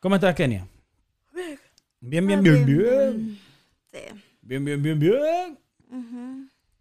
¿Cómo 0.00 0.14
estás, 0.14 0.34
Kenia? 0.34 0.66
Bien, 2.00 2.26
bien, 2.26 2.42
bien, 2.42 2.64
bien. 2.64 3.38
Sí. 3.92 3.98
Bien, 4.40 4.64
bien, 4.64 4.82
bien, 4.82 4.98
bien. 4.98 5.58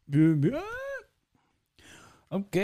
Bien, 0.06 0.40
bien. 0.40 0.56
Ok, 2.30 2.56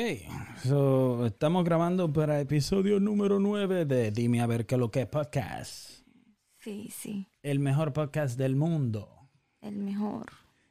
so, 0.63 1.25
estamos 1.25 1.65
grabando 1.65 2.13
para 2.13 2.39
episodio 2.39 3.01
número 3.01 3.37
9 3.37 3.83
de 3.83 4.11
Dime 4.11 4.39
a 4.39 4.47
ver 4.47 4.65
qué 4.65 4.77
lo 4.77 4.91
que 4.91 5.01
es 5.01 5.07
podcast. 5.07 6.05
Sí, 6.59 6.89
sí. 6.89 7.27
El 7.43 7.59
mejor 7.59 7.91
podcast 7.91 8.37
del 8.37 8.55
mundo. 8.55 9.09
El 9.59 9.75
mejor. 9.75 10.27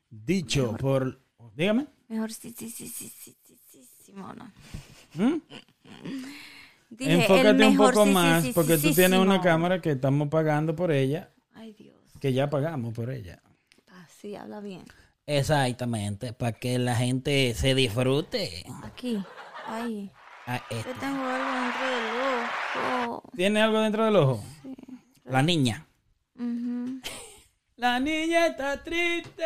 Dicho 0.09 0.79
por... 0.79 1.21
Dígame. 1.55 1.89
Mejor 2.09 2.32
sí, 2.32 2.55
sí, 2.57 2.71
sí, 2.71 2.89
sí, 2.89 3.12
sí, 3.14 3.37
sí, 3.46 3.59
sí, 3.71 3.87
sí, 4.03 4.12
mono. 4.14 4.51
¿Mm? 5.12 5.43
Dije, 6.91 7.12
Enfócate 7.14 7.51
el 7.51 7.64
un 7.64 7.77
poco 7.77 8.05
sí, 8.05 8.09
sí, 8.09 8.14
más 8.14 8.43
sí, 8.45 8.53
porque 8.55 8.77
sí, 8.77 8.82
tú 8.82 8.89
sí, 8.91 8.95
tienes 8.95 9.19
sí, 9.19 9.27
una 9.27 9.41
cámara 9.41 9.80
que 9.80 9.93
estamos 9.93 10.29
pagando 10.29 10.77
por 10.77 10.93
ella, 10.93 11.31
Ay, 11.54 11.72
Dios. 11.72 11.96
que 12.21 12.32
ya 12.32 12.49
pagamos 12.50 12.95
por 12.95 13.11
ella. 13.11 13.43
Así 13.89 14.36
habla 14.36 14.61
bien. 14.61 14.85
Exactamente, 15.27 16.32
para 16.32 16.53
que 16.53 16.79
la 16.79 16.94
gente 16.94 17.55
se 17.55 17.75
disfrute. 17.75 18.64
Aquí. 18.85 19.22
Ahí. 19.67 20.11
Ah, 20.46 20.63
Yo 20.71 20.77
este. 20.79 20.94
tengo 20.94 21.25
algo 21.25 21.53
dentro 21.63 21.86
del 21.89 23.07
ojo. 23.08 23.22
¿Tiene 23.35 23.63
algo 23.63 23.80
dentro 23.80 24.05
del 24.05 24.16
ojo? 24.16 24.44
La 25.25 25.43
niña. 25.43 25.86
La 27.77 27.99
niña 27.99 28.46
está 28.49 28.82
triste. 28.85 29.43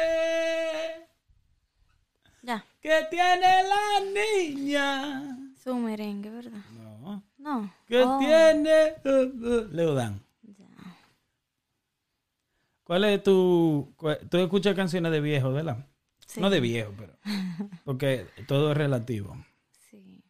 Ya. 2.43 2.65
¿Qué 2.81 3.07
tiene 3.11 3.63
la 3.63 4.01
niña? 4.45 5.39
Su 5.63 5.77
merengue, 5.77 6.31
¿verdad? 6.31 6.61
No. 6.77 6.88
No. 7.49 7.73
¿Qué 7.87 8.03
Oh, 8.03 8.19
tiene? 8.19 8.95
Leodán. 9.73 10.21
ya. 10.43 10.67
¿Cuál 12.85 13.05
es 13.05 13.23
tu... 13.23 13.95
Tú 14.31 14.37
escuchas 14.39 14.75
canciones 14.77 15.11
de 15.13 15.21
viejo, 15.23 15.53
¿verdad? 15.53 15.87
Sí. 16.27 16.41
No 16.43 16.51
de 16.51 16.61
viejo, 16.61 16.93
pero... 16.97 17.15
Porque 17.85 18.27
todo 18.47 18.73
es 18.73 18.77
relativo. 18.77 19.35
Sí. 19.91 20.23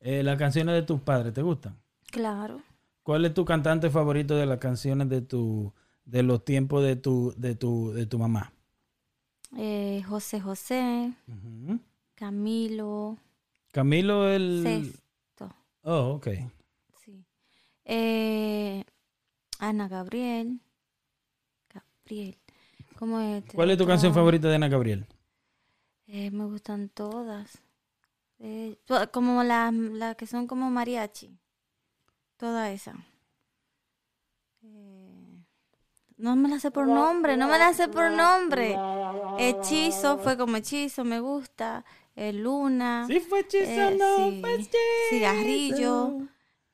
Eh, 0.00 0.24
las 0.24 0.36
canciones 0.36 0.74
de 0.74 0.82
tus 0.82 1.00
padres, 1.00 1.32
¿te 1.32 1.42
gustan? 1.42 1.76
Claro. 2.10 2.60
¿Cuál 3.04 3.24
es 3.24 3.34
tu 3.34 3.44
cantante 3.44 3.88
favorito 3.90 4.34
de 4.34 4.46
las 4.46 4.58
canciones 4.58 5.08
de 5.08 5.20
tu... 5.22 5.72
de 6.04 6.24
los 6.24 6.44
tiempos 6.44 6.82
de 6.82 6.96
tu... 6.96 7.34
de 7.36 7.54
tu... 7.54 7.92
de 7.92 8.06
tu 8.06 8.18
mamá? 8.18 8.52
Eh, 9.56 10.02
José 10.08 10.40
José. 10.40 11.12
Camilo, 12.16 13.16
Camilo 13.70 14.28
el... 14.28 14.92
Oh, 15.90 16.16
ok. 16.16 16.28
Sí. 17.02 17.24
Eh, 17.86 18.84
Ana 19.58 19.88
Gabriel. 19.88 20.60
Gabriel. 21.72 22.36
¿Cómo 22.98 23.18
es? 23.20 23.42
¿Cuál 23.54 23.70
es 23.70 23.78
tu 23.78 23.86
canción 23.86 24.12
favorita 24.12 24.48
de 24.48 24.56
Ana 24.56 24.68
Gabriel? 24.68 25.06
Eh, 26.06 26.30
me 26.30 26.44
gustan 26.44 26.90
todas. 26.90 27.62
Eh, 28.38 28.76
como 29.12 29.42
las 29.42 29.72
las 29.72 30.14
que 30.16 30.26
son 30.26 30.46
como 30.46 30.68
mariachi. 30.68 31.38
Toda 32.36 32.70
esa. 32.70 32.94
Eh, 34.60 35.42
no 36.18 36.36
me 36.36 36.50
la 36.50 36.60
sé 36.60 36.70
por 36.70 36.86
nombre, 36.86 37.38
no 37.38 37.48
me 37.48 37.58
la 37.58 37.72
sé 37.72 37.88
por 37.88 38.10
nombre. 38.10 38.78
Hechizo, 39.38 40.18
fue 40.18 40.36
como 40.36 40.58
hechizo, 40.58 41.02
me 41.04 41.20
gusta. 41.20 41.86
Eh, 42.20 42.32
Luna. 42.32 43.06
Sí, 43.06 43.20
fue 43.20 43.40
hechizo, 43.40 43.64
Eh, 43.64 43.96
no 43.96 44.16
sí. 44.30 44.40
fue 44.40 44.54
hechizo. 44.54 44.76
Cigarrillo. 45.10 46.28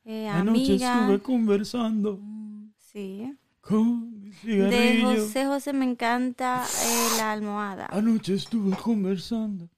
eh, 0.07 0.29
Anoche 0.29 0.73
amiga. 0.73 1.01
estuve 1.01 1.23
conversando 1.23 2.17
Mm, 2.19 2.71
Sí. 2.79 3.37
con 3.61 4.21
mi 4.21 4.31
De 4.31 4.37
cigarrillo. 4.37 5.07
José 5.27 5.45
José 5.47 5.73
me 5.75 5.85
encanta 5.85 6.65
eh, 6.83 7.09
la 7.19 7.33
almohada. 7.33 7.87
Anoche 7.91 8.35
estuve 8.35 8.75
conversando. 8.77 9.69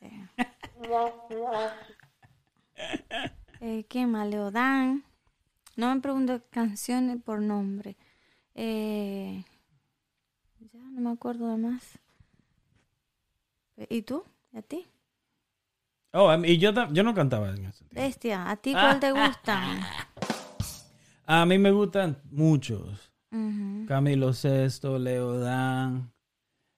Eh, 3.60 3.84
¿Qué 3.88 4.06
más? 4.06 4.28
Leodán. 4.28 5.02
No 5.76 5.92
me 5.94 6.00
pregunto 6.00 6.40
canciones 6.50 7.20
por 7.22 7.40
nombre. 7.40 7.96
Eh, 8.54 9.44
ya 10.72 10.80
no 10.80 11.00
me 11.00 11.10
acuerdo 11.10 11.48
de 11.50 11.56
más. 11.56 11.98
¿Y 13.88 14.02
tú? 14.02 14.22
¿Y 14.58 14.60
a 14.60 14.62
ti? 14.62 14.86
Oh, 16.12 16.34
y 16.44 16.58
yo, 16.58 16.72
yo 16.90 17.04
no 17.04 17.14
cantaba 17.14 17.50
en 17.50 17.66
ese 17.66 17.84
tiempo. 17.84 17.94
Bestia, 17.94 18.50
¿a 18.50 18.56
ti 18.56 18.72
cuál 18.72 18.98
te 18.98 19.12
gusta? 19.12 19.62
A 21.26 21.46
mí 21.46 21.58
me 21.58 21.70
gustan 21.70 22.18
muchos. 22.32 23.12
Camilo 23.86 24.32
Sesto, 24.32 24.98
Leodán, 24.98 26.10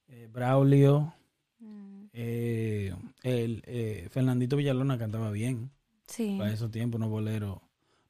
eh, 0.08 0.28
Braulio, 0.30 1.14
Mm, 1.60 2.06
eh, 2.12 2.94
el, 3.22 3.62
eh, 3.66 4.08
Fernandito 4.10 4.56
Villalona 4.56 4.98
cantaba 4.98 5.30
bien. 5.30 5.70
Sí. 6.06 6.36
Para 6.38 6.52
esos 6.52 6.70
tiempos, 6.70 6.98
unos 6.98 7.10
boleros. 7.10 7.60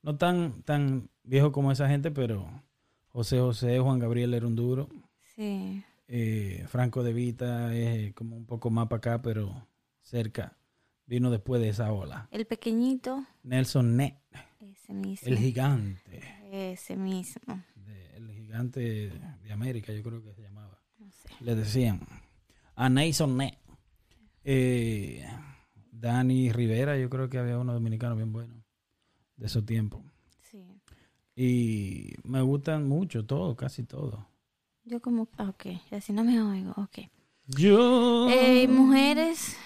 No 0.02 0.16
tan, 0.16 0.62
tan 0.62 1.10
viejo 1.22 1.52
como 1.52 1.70
esa 1.70 1.88
gente, 1.88 2.10
pero 2.10 2.48
José 3.12 3.38
José, 3.38 3.78
Juan 3.78 3.98
Gabriel 4.00 4.34
era 4.34 4.46
un 4.46 4.56
duro. 4.56 4.88
Sí. 5.36 5.84
Eh, 6.12 6.64
Franco 6.66 7.04
de 7.04 7.12
Vita 7.12 7.72
es 7.74 8.12
como 8.14 8.36
un 8.36 8.44
poco 8.44 8.68
más 8.70 8.88
para 8.88 8.98
acá, 8.98 9.22
pero 9.22 9.68
cerca. 10.02 10.56
Vino 11.06 11.30
después 11.30 11.60
de 11.62 11.68
esa 11.68 11.92
ola. 11.92 12.28
El 12.32 12.46
pequeñito. 12.46 13.24
Nelson 13.44 13.96
Net, 13.96 14.16
Ese 14.60 14.92
mismo. 14.92 15.28
el 15.28 15.38
gigante. 15.38 16.20
Ese 16.50 16.96
mismo. 16.96 17.62
de- 17.76 18.16
el 18.16 18.30
gigante 18.32 18.80
de 19.42 19.52
América, 19.52 19.92
yo 19.92 20.02
creo 20.02 20.20
que 20.22 20.32
se 20.34 20.42
llamaba. 20.42 20.80
No 20.98 21.10
sé. 21.12 21.28
Le 21.40 21.54
decían. 21.54 22.00
A 22.74 22.88
Nelson 22.88 23.36
Net. 23.36 23.54
Eh, 24.44 25.24
Dani 25.92 26.50
Rivera, 26.52 26.96
yo 26.98 27.08
creo 27.10 27.28
que 27.28 27.38
había 27.38 27.58
uno 27.58 27.72
dominicano 27.72 28.16
bien 28.16 28.32
bueno 28.32 28.54
de 29.36 29.46
esos 29.46 29.64
tiempos. 29.66 30.02
Sí. 30.42 30.64
Y 31.36 32.14
me 32.24 32.40
gustan 32.42 32.88
mucho, 32.88 33.24
todo, 33.26 33.54
casi 33.56 33.84
todo. 33.84 34.26
Yo 34.90 35.00
como... 35.00 35.28
ah, 35.38 35.48
Ok, 35.50 35.66
así 35.92 36.12
no 36.12 36.24
me 36.24 36.42
oigo. 36.42 36.72
Ok. 36.76 36.98
Yo. 37.46 38.28
Eh, 38.28 38.66
mujeres. 38.68 39.56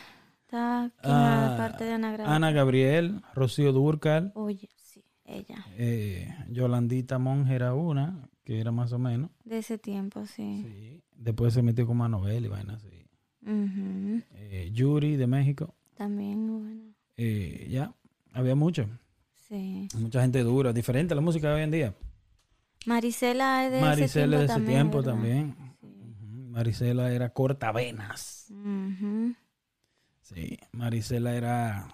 Está 0.43 0.85
aquí 0.85 0.99
Ah, 1.05 1.55
parte 1.57 1.85
de 1.85 1.93
Ana 1.95 2.09
Gabriel. 2.11 2.31
Ana 2.31 2.51
Gabriel, 2.53 3.21
Rocío 3.35 3.73
Durcal, 3.73 4.33
Oye, 4.35 4.69
sí, 4.77 5.03
ella. 5.25 5.65
eh, 5.79 6.29
Yolandita 6.51 7.19
Monge 7.19 7.55
era 7.55 7.73
una, 7.75 8.29
que 8.45 8.61
era 8.61 8.71
más 8.71 8.93
o 8.93 8.99
menos. 8.99 9.31
De 9.45 9.59
ese 9.59 9.79
tiempo, 9.79 10.27
sí. 10.27 10.63
Sí. 10.63 11.03
Después 11.17 11.55
se 11.55 11.63
metió 11.63 11.87
como 11.87 12.05
a 12.05 12.09
novela 12.09 12.47
y 12.47 12.51
vainas 12.51 12.85
así. 12.85 13.07
Ujú. 13.47 14.23
Eh, 14.35 14.71
Yuri 14.73 15.17
de 15.17 15.27
México, 15.27 15.75
También, 15.97 16.47
bueno. 16.47 16.83
eh, 17.17 17.67
ya, 17.71 17.93
había 18.33 18.55
mucho. 18.55 18.87
Sí. 19.49 19.89
Mucha 19.99 20.21
gente 20.23 20.43
dura, 20.43 20.73
diferente 20.73 21.15
a 21.15 21.17
la 21.17 21.21
música 21.23 21.49
de 21.49 21.55
hoy 21.55 21.63
en 21.63 21.71
día. 21.71 21.95
Marisela 22.87 23.67
es 23.67 23.73
de 23.73 23.81
Maricela 23.81 24.39
de 24.39 24.45
ese 24.45 24.53
ese 24.55 24.63
tiempo 24.65 25.01
tiempo 25.01 25.03
también. 25.03 25.55
también. 25.55 25.77
¿verdad? 25.83 26.09
Ujú, 26.21 26.51
Maricela 26.51 27.13
era 27.13 27.31
cortavenas. 27.31 28.45
Sí. 28.49 28.55
Ujú. 28.55 29.35
Sí, 30.21 30.59
Maricela 30.73 31.35
era 31.35 31.89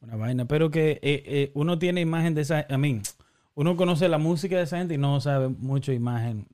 una 0.00 0.16
vaina, 0.16 0.44
pero 0.46 0.70
que 0.70 0.92
eh, 0.92 1.22
eh, 1.26 1.52
uno 1.54 1.78
tiene 1.78 2.00
imagen 2.00 2.34
de 2.34 2.42
esa, 2.42 2.66
a 2.68 2.78
mí, 2.78 3.02
uno 3.54 3.76
conoce 3.76 4.08
la 4.08 4.18
música 4.18 4.56
de 4.56 4.62
esa 4.62 4.78
gente 4.78 4.94
y 4.94 4.98
no 4.98 5.20
sabe 5.20 5.48
mucho 5.48 5.92
imagen. 5.92 6.46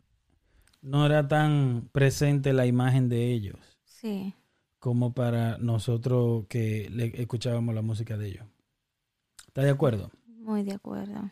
No 0.83 1.05
era 1.05 1.27
tan 1.29 1.89
presente 1.93 2.53
la 2.53 2.67
imagen 2.67 3.09
de 3.09 3.33
ellos 3.33 3.59
Sí. 3.85 4.35
como 4.79 5.13
para 5.15 5.59
nosotros 5.59 6.47
que 6.49 6.89
le 6.91 7.13
escuchábamos 7.21 7.75
la 7.75 7.83
música 7.83 8.17
de 8.17 8.29
ellos. 8.29 8.47
¿Está 9.49 9.63
de 9.63 9.71
acuerdo? 9.71 10.11
Muy 10.27 10.63
de 10.63 10.75
acuerdo. 10.75 11.31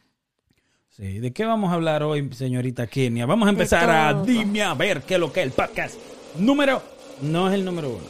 Sí. 0.97 1.19
¿De 1.19 1.33
qué 1.33 1.45
vamos 1.45 1.73
a 1.73 1.75
hablar 1.75 2.05
hoy, 2.05 2.31
señorita 2.33 2.87
Kenia? 2.87 3.27
Vamos 3.27 3.49
a 3.49 3.51
empezar 3.51 3.91
a 3.91 4.15
dime 4.15 4.63
a 4.63 4.75
ver 4.75 5.03
qué 5.03 5.15
es 5.15 5.21
lo 5.21 5.33
que 5.33 5.41
es 5.41 5.47
el 5.47 5.53
podcast. 5.53 5.97
Número, 6.39 6.81
no 7.21 7.49
es 7.49 7.55
el 7.55 7.65
número 7.65 7.91
uno. 7.91 8.05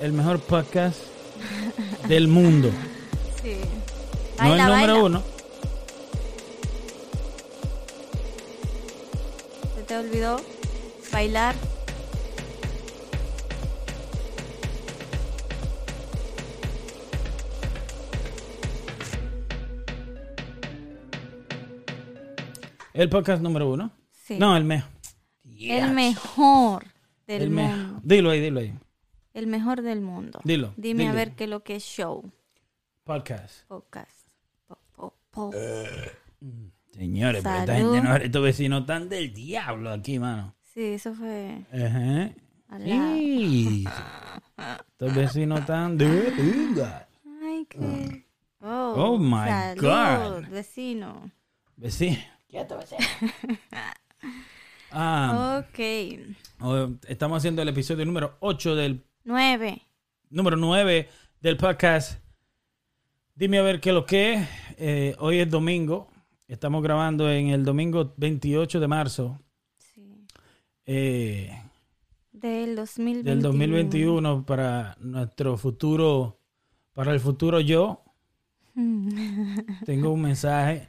El 0.00 0.14
mejor 0.14 0.40
podcast 0.40 0.98
del 2.08 2.28
mundo. 2.28 2.70
Sí. 3.44 3.56
no 4.42 4.54
el 4.54 4.64
número 4.64 5.04
uno. 5.04 5.22
¿Se 9.76 9.82
te 9.82 9.98
olvidó 9.98 10.40
bailar? 11.12 11.54
El 22.94 23.08
podcast 23.08 23.42
número 23.42 23.68
uno. 23.70 23.90
Sí. 24.12 24.38
No, 24.38 24.56
el 24.56 24.64
mejor. 24.64 24.90
El 25.44 25.92
mejor 25.92 26.84
del 27.26 27.42
El 27.42 27.50
mejor. 27.50 27.76
mundo. 27.76 28.00
Dilo 28.04 28.30
ahí, 28.30 28.40
dilo 28.40 28.60
ahí. 28.60 28.74
El 29.32 29.46
mejor 29.48 29.82
del 29.82 30.00
mundo. 30.00 30.40
Dilo. 30.44 30.72
Dime 30.76 31.08
a 31.08 31.12
ver 31.12 31.32
qué 31.32 31.44
es 31.44 31.50
lo 31.50 31.64
que 31.64 31.74
es 31.76 31.82
show. 31.82 32.30
Podcast. 33.02 33.66
Podcast. 33.66 34.28
Po- 34.68 34.78
po- 34.94 35.14
po- 35.30 35.50
Señores, 36.92 37.42
pero 37.42 37.56
esta 37.56 37.74
gente 37.74 38.00
no, 38.00 38.14
estos 38.16 38.42
vecinos 38.42 38.80
están 38.82 39.08
del 39.08 39.34
diablo 39.34 39.90
aquí, 39.90 40.20
mano. 40.20 40.54
Sí, 40.72 40.84
eso 40.94 41.12
fue 41.14 41.64
Ajá. 41.72 42.30
Sí. 42.84 43.84
Estos 44.88 45.14
vecinos 45.16 45.60
están 45.60 45.98
de 45.98 46.32
Ay, 47.42 47.66
qué. 47.68 48.24
Oh, 48.60 48.94
Oh, 48.96 49.18
my 49.18 49.48
salud, 49.48 49.82
God. 50.44 50.48
vecino. 50.50 51.30
Vecino. 51.76 52.18
Quieto, 52.54 52.78
vecino. 52.78 53.00
Ah, 54.96 55.60
Ok. 55.66 55.78
estamos 57.08 57.38
haciendo 57.38 57.60
el 57.62 57.68
episodio 57.68 58.06
número 58.06 58.36
8 58.38 58.76
del 58.76 59.02
Nueve. 59.24 59.82
número 60.30 60.56
9 60.56 61.08
del 61.40 61.56
podcast. 61.56 62.20
Dime 63.34 63.58
a 63.58 63.62
ver 63.62 63.80
qué 63.80 63.88
es 63.88 63.94
lo 63.96 64.06
que 64.06 64.34
es. 64.34 64.48
Eh, 64.78 65.16
hoy 65.18 65.40
es 65.40 65.50
domingo. 65.50 66.06
Estamos 66.46 66.80
grabando 66.80 67.28
en 67.28 67.48
el 67.48 67.64
domingo 67.64 68.14
28 68.18 68.78
de 68.78 68.86
marzo 68.86 69.40
Sí. 69.78 70.24
eh, 70.86 71.60
Del 72.30 72.76
2021. 72.76 73.30
del 73.34 73.42
2021 73.42 74.46
para 74.46 74.96
nuestro 75.00 75.56
futuro, 75.58 76.38
para 76.92 77.12
el 77.12 77.18
futuro 77.18 77.58
yo. 77.58 78.04
Tengo 79.84 80.12
un 80.12 80.22
mensaje 80.22 80.88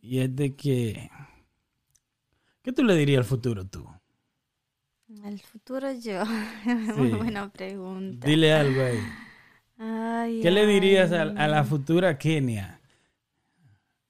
y 0.00 0.20
es 0.20 0.34
de 0.34 0.54
que... 0.54 1.10
¿Qué 2.62 2.72
tú 2.72 2.84
le 2.84 2.94
dirías 2.94 3.18
al 3.20 3.24
futuro 3.24 3.66
tú? 3.66 3.86
Al 5.24 5.38
futuro 5.40 5.90
yo. 5.92 6.22
Muy 6.96 7.10
buena 7.12 7.50
pregunta. 7.50 8.26
Dile 8.26 8.52
algo 8.52 8.82
ahí. 8.82 9.00
Ay, 9.78 10.40
¿Qué 10.42 10.50
le 10.50 10.66
dirías 10.66 11.12
a, 11.12 11.24
la 11.24 11.64
futura 11.64 12.18
Kenia? 12.18 12.80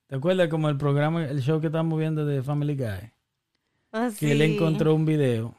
¿Te 0.06 0.16
acuerdas 0.16 0.48
como 0.48 0.68
el 0.68 0.76
programa, 0.78 1.24
el 1.24 1.40
show 1.40 1.60
que 1.60 1.66
estamos 1.66 1.98
viendo 1.98 2.24
de 2.24 2.42
Family 2.42 2.74
Guy? 2.74 3.12
Oh, 3.92 4.08
Que 4.18 4.32
él 4.32 4.42
encontró 4.42 4.94
un 4.94 5.04
video 5.04 5.54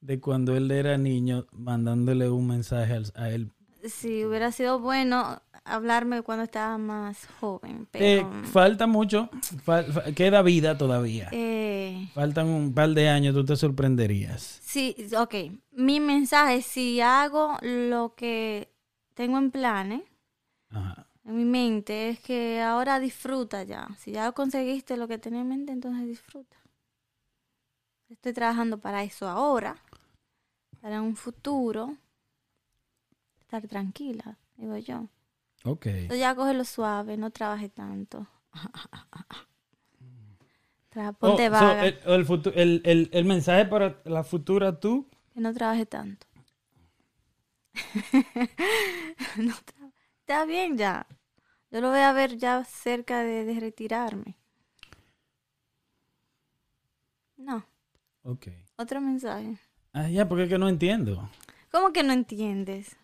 de 0.00 0.20
cuando 0.20 0.56
él 0.56 0.70
era 0.70 0.96
niño 0.96 1.46
mandándole 1.52 2.30
un 2.30 2.46
mensaje 2.46 3.02
a 3.14 3.30
él. 3.30 3.50
Sí, 3.84 4.24
hubiera 4.24 4.52
sido 4.52 4.78
bueno 4.78 5.40
hablarme 5.64 6.22
cuando 6.22 6.44
estaba 6.44 6.78
más 6.78 7.26
joven, 7.40 7.88
Eh, 7.94 8.22
pero... 8.24 8.42
falta 8.44 8.86
mucho, 8.86 9.28
fal- 9.64 10.14
queda 10.14 10.42
vida 10.42 10.76
todavía. 10.78 11.28
eh, 11.32 12.08
Faltan 12.14 12.48
un 12.48 12.72
par 12.74 12.90
de 12.90 13.08
años, 13.08 13.34
tú 13.34 13.44
te 13.44 13.56
sorprenderías. 13.56 14.60
sí, 14.62 14.94
ok. 15.18 15.34
Mi 15.72 15.98
mensaje, 16.00 16.62
si 16.62 17.00
hago 17.00 17.56
lo 17.62 18.14
que 18.14 18.68
tengo 19.14 19.38
en 19.38 19.50
planes, 19.50 20.02
Ajá. 20.70 21.06
en 21.24 21.36
mi 21.36 21.44
mente, 21.44 22.10
es 22.10 22.20
que 22.20 22.60
ahora 22.60 23.00
disfruta 23.00 23.62
ya. 23.64 23.88
Si 23.98 24.12
ya 24.12 24.32
conseguiste 24.32 24.96
lo 24.96 25.08
que 25.08 25.18
tenía 25.18 25.40
en 25.40 25.48
mente, 25.48 25.72
entonces 25.72 26.06
disfruta. 26.06 26.56
Estoy 28.08 28.32
trabajando 28.32 28.78
para 28.78 29.02
eso 29.02 29.26
ahora, 29.28 29.76
para 30.80 31.00
un 31.00 31.16
futuro, 31.16 31.96
estar 33.56 33.68
tranquila, 33.68 34.38
digo 34.56 34.76
yo. 34.78 35.08
Ok. 35.64 35.86
Entonces 35.86 36.20
ya 36.20 36.34
cógelo 36.34 36.64
suave, 36.64 37.16
no 37.16 37.30
trabaje 37.30 37.68
tanto. 37.68 38.26
Oh, 40.94 41.12
Ponte 41.18 41.46
so, 41.46 41.52
vaga, 41.52 41.86
el, 41.86 41.98
el 42.04 42.26
futu- 42.26 42.52
el- 42.54 42.82
el- 42.84 43.08
el 43.14 43.24
mensaje 43.24 43.64
para 43.64 43.96
la 44.04 44.24
futura 44.24 44.78
tú. 44.78 45.08
que 45.32 45.40
no 45.40 45.52
trabaje 45.54 45.86
tanto. 45.86 46.26
No 49.36 49.52
tra- 49.54 49.92
Está 50.20 50.44
bien 50.44 50.76
ya. 50.76 51.06
Yo 51.70 51.80
lo 51.80 51.88
voy 51.90 52.00
a 52.00 52.12
ver 52.12 52.36
ya 52.36 52.62
cerca 52.64 53.22
de, 53.22 53.44
de 53.46 53.58
retirarme. 53.58 54.36
No, 57.38 57.64
Ok. 58.22 58.48
otro 58.76 59.00
mensaje. 59.00 59.56
Ah, 59.94 60.08
ya, 60.10 60.28
porque 60.28 60.44
es 60.44 60.48
que 60.50 60.58
no 60.58 60.68
entiendo. 60.68 61.28
¿Cómo 61.70 61.92
que 61.92 62.02
no 62.02 62.12
entiendes? 62.12 62.96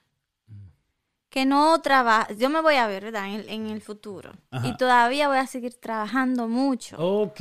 Que 1.31 1.45
no 1.45 1.81
trabaja. 1.81 2.33
Yo 2.35 2.49
me 2.51 2.61
voy 2.63 2.77
a 2.77 2.87
ver, 2.87 3.05
¿verdad? 3.05 3.27
En 3.27 3.33
el, 3.35 3.49
en 3.49 3.67
el 3.67 3.81
futuro. 3.83 4.33
Ajá. 4.51 4.67
Y 4.67 4.77
todavía 4.77 5.29
voy 5.29 5.39
a 5.39 5.47
seguir 5.47 5.75
trabajando 5.75 6.49
mucho. 6.49 6.97
Ok. 6.99 7.41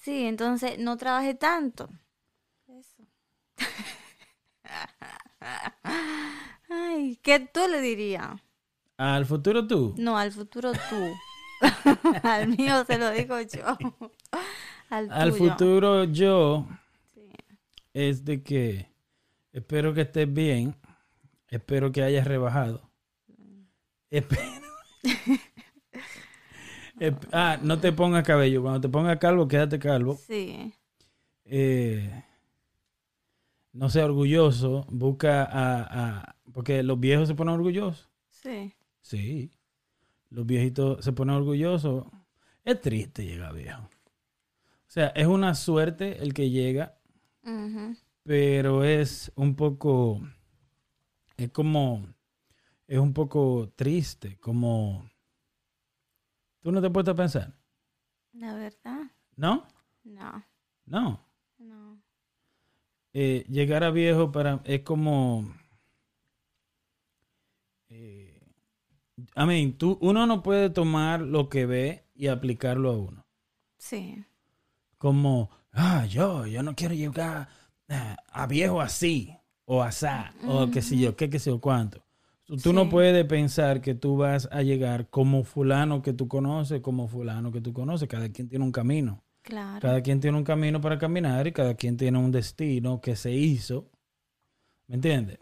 Sí, 0.00 0.26
entonces 0.26 0.78
no 0.78 0.96
trabajé 0.96 1.34
tanto. 1.34 1.88
Eso. 2.68 3.02
Ay, 6.70 7.18
¿qué 7.22 7.40
tú 7.40 7.60
le 7.70 7.80
dirías? 7.80 8.40
Al 8.98 9.24
futuro 9.26 9.66
tú. 9.66 9.94
No, 9.96 10.18
al 10.18 10.32
futuro 10.32 10.72
tú. 10.72 11.14
al 12.22 12.48
mío 12.48 12.84
se 12.84 12.98
lo 12.98 13.10
digo 13.10 13.40
yo. 13.40 13.64
Al, 14.90 15.32
futuro 15.32 16.04
yo 16.04 16.66
Sí. 17.14 17.30
es 17.92 18.24
de 18.24 18.42
que 18.42 18.90
espero 19.52 19.92
que 19.92 20.02
estés 20.02 20.32
bien, 20.32 20.76
espero 21.48 21.92
que 21.92 22.02
hayas 22.02 22.26
rebajado. 22.26 22.87
Espero. 24.10 24.42
Ep- 27.00 27.28
ah, 27.32 27.58
no 27.62 27.78
te 27.78 27.92
pongas 27.92 28.24
cabello. 28.24 28.62
Cuando 28.62 28.80
te 28.80 28.88
pongas 28.88 29.18
calvo, 29.18 29.46
quédate 29.46 29.78
calvo. 29.78 30.14
Sí. 30.16 30.72
Eh, 31.44 32.24
no 33.72 33.88
sea 33.88 34.04
orgulloso. 34.06 34.84
Busca 34.90 35.44
a, 35.44 35.82
a- 36.20 36.36
Porque 36.52 36.82
los 36.82 36.98
viejos 36.98 37.28
se 37.28 37.34
ponen 37.34 37.54
orgullosos. 37.54 38.08
Sí. 38.30 38.72
Sí. 39.00 39.52
Los 40.30 40.44
viejitos 40.46 41.04
se 41.04 41.12
ponen 41.12 41.36
orgullosos. 41.36 42.04
Es 42.64 42.80
triste 42.80 43.24
llegar 43.24 43.54
viejo. 43.54 43.82
O 43.82 44.90
sea, 44.90 45.08
es 45.08 45.26
una 45.26 45.54
suerte 45.54 46.22
el 46.22 46.32
que 46.34 46.50
llega, 46.50 46.98
pero 48.24 48.84
es 48.84 49.30
un 49.36 49.54
poco, 49.54 50.22
es 51.36 51.50
como, 51.50 52.06
es 52.88 52.98
un 52.98 53.12
poco 53.14 53.72
triste, 53.76 54.36
como, 54.40 55.08
tú 56.62 56.70
no 56.72 56.80
te 56.80 56.90
puedes 56.90 57.14
pensar, 57.14 57.52
La 58.32 58.54
verdad, 58.54 59.10
¿no? 59.36 59.66
no. 60.04 60.44
No. 60.86 61.20
No. 61.58 62.02
Eh, 63.12 63.44
llegar 63.48 63.84
a 63.84 63.90
viejo 63.90 64.32
para, 64.32 64.62
es 64.64 64.82
como, 64.82 65.44
eh, 67.88 68.40
I 69.36 69.44
mean, 69.46 69.72
tú, 69.78 69.98
uno 70.00 70.26
no 70.26 70.42
puede 70.42 70.70
tomar 70.70 71.20
lo 71.20 71.48
que 71.48 71.66
ve 71.66 72.04
y 72.14 72.28
aplicarlo 72.28 72.90
a 72.90 72.98
uno. 72.98 73.26
Sí. 73.78 74.24
como, 74.98 75.50
ah, 75.72 76.06
yo, 76.06 76.46
yo 76.46 76.62
no 76.62 76.74
quiero 76.74 76.94
llegar 76.94 77.48
eh, 77.88 78.16
a 78.32 78.46
viejo 78.46 78.80
así, 78.80 79.34
o 79.64 79.82
asá, 79.82 80.34
o 80.46 80.70
qué 80.70 80.82
sé 80.82 80.98
yo, 80.98 81.16
qué, 81.16 81.30
qué 81.30 81.38
sé 81.38 81.50
yo, 81.50 81.60
cuánto. 81.60 82.04
Tú, 82.62 82.72
no 82.72 82.84
Sí. 82.84 82.88
puedes 82.90 83.24
pensar 83.26 83.80
que 83.82 83.94
tú 83.94 84.16
vas 84.16 84.48
a 84.50 84.62
llegar 84.62 85.08
como 85.10 85.44
fulano 85.44 86.00
que 86.02 86.14
tú 86.14 86.28
conoces, 86.28 86.80
como 86.80 87.06
fulano 87.06 87.52
que 87.52 87.60
tú 87.60 87.72
conoces. 87.74 88.08
Cada 88.08 88.30
quien 88.30 88.48
tiene 88.48 88.64
un 88.64 88.72
camino. 88.72 89.22
Claro. 89.42 89.80
Cada 89.80 90.00
quien 90.02 90.20
tiene 90.20 90.36
un 90.38 90.44
camino 90.44 90.80
para 90.80 90.98
caminar 90.98 91.46
y 91.46 91.52
cada 91.52 91.74
quien 91.74 91.96
tiene 91.96 92.18
un 92.18 92.32
destino 92.32 93.00
que 93.00 93.16
se 93.16 93.32
hizo. 93.32 93.90
¿Me 94.86 94.94
entiendes? 94.96 95.38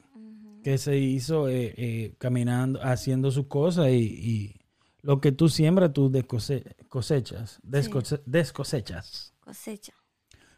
Que 0.64 0.78
se 0.78 0.96
hizo 0.98 1.48
eh, 1.48 1.72
eh, 1.76 2.14
caminando, 2.18 2.80
haciendo 2.82 3.30
sus 3.30 3.46
cosas 3.46 3.88
y, 3.90 3.94
y 4.02 4.60
lo 5.02 5.20
que 5.20 5.30
tú 5.30 5.48
siembras, 5.48 5.92
tú 5.92 6.10
descose- 6.10 6.74
cosechas. 6.88 7.60
Descoche- 7.62 8.20
descosechas. 8.26 9.32
Cosecha. 9.38 9.92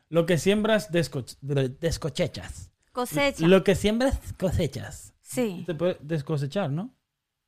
Lo 0.09 0.25
que 0.25 0.39
siembras, 0.39 0.91
desco- 0.91 1.37
descosechas. 1.79 2.71
Lo 3.41 3.63
que 3.65 3.75
siembras, 3.75 4.19
cosechas. 4.39 5.13
Sí. 5.29 5.63
Se 5.67 5.75
puede 5.75 5.99
descosechar, 6.01 6.71
¿no? 6.71 6.91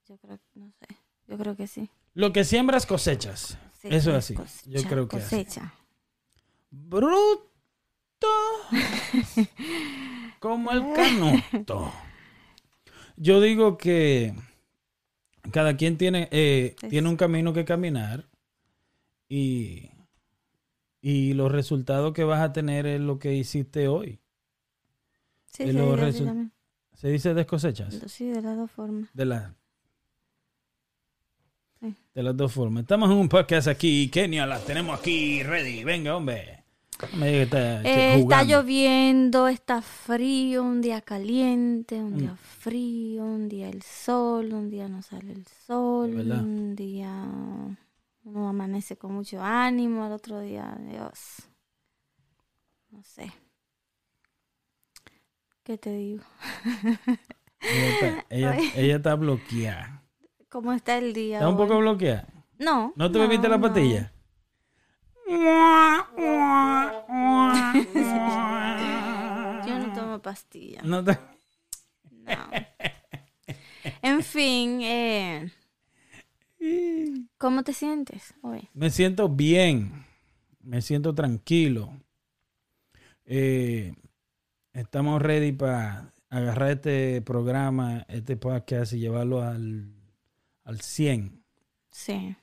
Yo 0.06 0.18
creo, 0.18 0.38
no 0.54 0.70
sé. 0.78 0.86
Yo 1.26 1.38
creo 1.38 1.56
que 1.56 1.66
sí. 1.66 1.88
Lo 2.14 2.32
que 2.32 2.44
siembras, 2.44 2.84
cosechas. 2.84 3.56
Cosecha, 3.72 3.96
Eso 3.96 4.10
es 4.10 4.16
así. 4.16 4.34
cosecha, 4.34 4.70
Yo 4.70 4.88
creo 4.88 5.08
que 5.08 5.16
así. 5.16 5.36
cosecha. 5.36 5.72
Bruto. 6.70 7.40
Como 10.40 10.70
el 10.72 10.92
canuto. 10.92 11.90
Yo 13.16 13.40
digo 13.40 13.78
que 13.78 14.34
cada 15.52 15.76
quien 15.76 15.96
tiene, 15.96 16.28
eh, 16.30 16.76
tiene 16.90 17.08
un 17.08 17.16
camino 17.16 17.52
que 17.54 17.64
caminar 17.64 18.28
y, 19.28 19.90
y 21.00 21.32
los 21.34 21.50
resultados 21.50 22.12
que 22.12 22.24
vas 22.24 22.40
a 22.40 22.52
tener 22.52 22.86
es 22.86 23.00
lo 23.00 23.18
que 23.18 23.34
hiciste 23.34 23.88
hoy. 23.88 24.20
Sí, 25.46 25.72
luego 25.72 25.96
dice 25.96 26.06
así 26.08 26.24
resu-. 26.24 26.50
¿Se 27.00 27.08
dice 27.08 27.32
descosechas? 27.32 27.94
Sí, 28.08 28.26
de 28.28 28.42
las 28.42 28.56
dos 28.58 28.70
formas. 28.70 29.08
De, 29.14 29.24
la, 29.24 29.54
Sí. 31.80 31.94
de 32.14 32.22
las 32.22 32.36
dos 32.36 32.52
formas. 32.52 32.82
Estamos 32.82 33.10
en 33.10 33.16
un 33.16 33.26
podcast 33.28 33.68
aquí. 33.68 34.10
Kenia, 34.10 34.44
la 34.46 34.58
tenemos 34.58 34.98
aquí 35.00 35.42
ready. 35.42 35.82
Venga, 35.82 36.14
hombre. 36.14 36.62
Me 37.16 37.40
está 37.44 37.80
Eh, 37.82 38.20
está 38.20 38.42
lloviendo, 38.44 39.48
está 39.48 39.80
frío, 39.80 40.62
un 40.62 40.82
día 40.82 41.00
caliente, 41.00 41.94
un 41.98 42.12
Mm. 42.12 42.18
día 42.18 42.36
frío, 42.36 43.24
un 43.24 43.48
día 43.48 43.70
el 43.70 43.80
sol, 43.82 44.52
un 44.52 44.68
día 44.68 44.86
no 44.86 45.00
sale 45.00 45.32
el 45.32 45.46
sol, 45.46 46.14
un 46.30 46.76
día 46.76 47.24
uno 48.24 48.46
amanece 48.50 48.98
con 48.98 49.14
mucho 49.14 49.42
ánimo, 49.42 50.04
al 50.04 50.12
otro 50.12 50.40
día, 50.40 50.76
Dios, 50.86 51.48
no 52.90 53.02
sé. 53.02 53.32
¿Qué 55.62 55.78
te 55.78 55.92
digo? 55.92 56.24
Ella 57.62 57.88
está, 57.90 58.24
ella, 58.30 58.50
Ay. 58.52 58.72
ella 58.76 58.96
está 58.96 59.14
bloqueada. 59.14 60.02
¿Cómo 60.48 60.72
está 60.72 60.98
el 60.98 61.12
día? 61.12 61.36
¿Está 61.38 61.48
un 61.48 61.56
poco 61.56 61.78
bloqueada? 61.78 62.26
No. 62.58 62.92
¿No 62.96 63.10
te 63.12 63.18
bebiste 63.18 63.48
la 63.48 63.56
no. 63.58 63.62
pastilla? 63.62 64.12
Yo 69.66 69.78
no 69.78 69.92
tomo 69.94 70.18
pastillas. 70.20 70.84
No 70.84 71.04
te- 71.04 71.18
No. 72.10 72.50
En 74.02 74.22
fin, 74.22 74.80
eh, 74.82 75.50
¿cómo 77.38 77.62
te 77.62 77.72
sientes 77.72 78.34
hoy? 78.42 78.68
Me 78.74 78.90
siento 78.90 79.28
bien, 79.28 80.04
me 80.60 80.82
siento 80.82 81.14
tranquilo. 81.14 81.92
Eh, 83.24 83.94
estamos 84.72 85.20
ready 85.22 85.52
para 85.52 86.12
agarrar 86.28 86.70
este 86.72 87.22
programa, 87.22 88.04
este 88.08 88.36
podcast 88.36 88.92
y 88.92 89.00
llevarlo 89.00 89.42
al, 89.42 89.92
al 90.64 90.80
100. 90.80 91.42
Sí, 91.90 92.36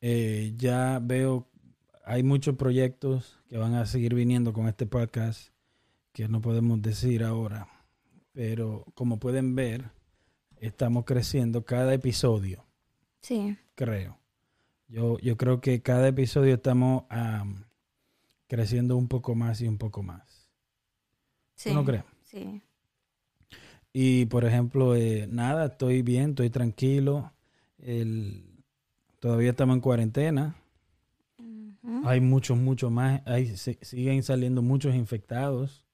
Eh, 0.00 0.52
ya 0.56 0.98
veo, 1.02 1.48
hay 2.04 2.22
muchos 2.22 2.56
proyectos 2.56 3.38
que 3.48 3.56
van 3.56 3.74
a 3.74 3.86
seguir 3.86 4.14
viniendo 4.14 4.52
con 4.52 4.68
este 4.68 4.84
podcast 4.86 5.50
que 6.12 6.28
no 6.28 6.40
podemos 6.40 6.82
decir 6.82 7.24
ahora, 7.24 7.68
pero 8.32 8.84
como 8.94 9.18
pueden 9.18 9.54
ver, 9.54 9.90
estamos 10.58 11.04
creciendo 11.04 11.64
cada 11.64 11.94
episodio. 11.94 12.66
sí, 13.20 13.56
creo. 13.74 14.18
Yo, 14.86 15.18
yo 15.20 15.36
creo 15.36 15.60
que 15.60 15.80
cada 15.82 16.08
episodio 16.08 16.54
estamos 16.54 17.04
am, 17.08 17.64
creciendo 18.48 18.96
un 18.96 19.08
poco 19.08 19.34
más 19.34 19.60
y 19.62 19.66
un 19.66 19.78
poco 19.78 20.02
más. 20.02 20.33
Sí. 21.56 21.70
¿Tú 21.70 21.74
no 21.74 21.84
crees? 21.84 22.04
Sí, 22.22 22.62
Y 23.92 24.26
por 24.26 24.44
ejemplo, 24.44 24.94
eh, 24.96 25.26
nada, 25.30 25.66
estoy 25.66 26.02
bien, 26.02 26.30
estoy 26.30 26.50
tranquilo. 26.50 27.32
El- 27.78 28.44
todavía 29.20 29.50
estamos 29.50 29.76
en 29.76 29.80
cuarentena. 29.80 30.56
Hay 32.04 32.20
muchos, 32.20 32.56
muchos 32.58 32.90
más. 32.90 33.22
Hay, 33.26 33.56
se- 33.56 33.78
siguen 33.82 34.22
saliendo 34.22 34.62
muchos 34.62 34.94
infectados 34.94 35.84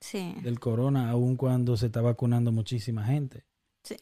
sí. 0.00 0.34
del 0.42 0.58
corona, 0.60 1.10
aun 1.10 1.36
cuando 1.36 1.76
se 1.76 1.86
está 1.86 2.00
vacunando 2.00 2.52
muchísima 2.52 3.04
gente. 3.04 3.44
Sí, 3.84 3.96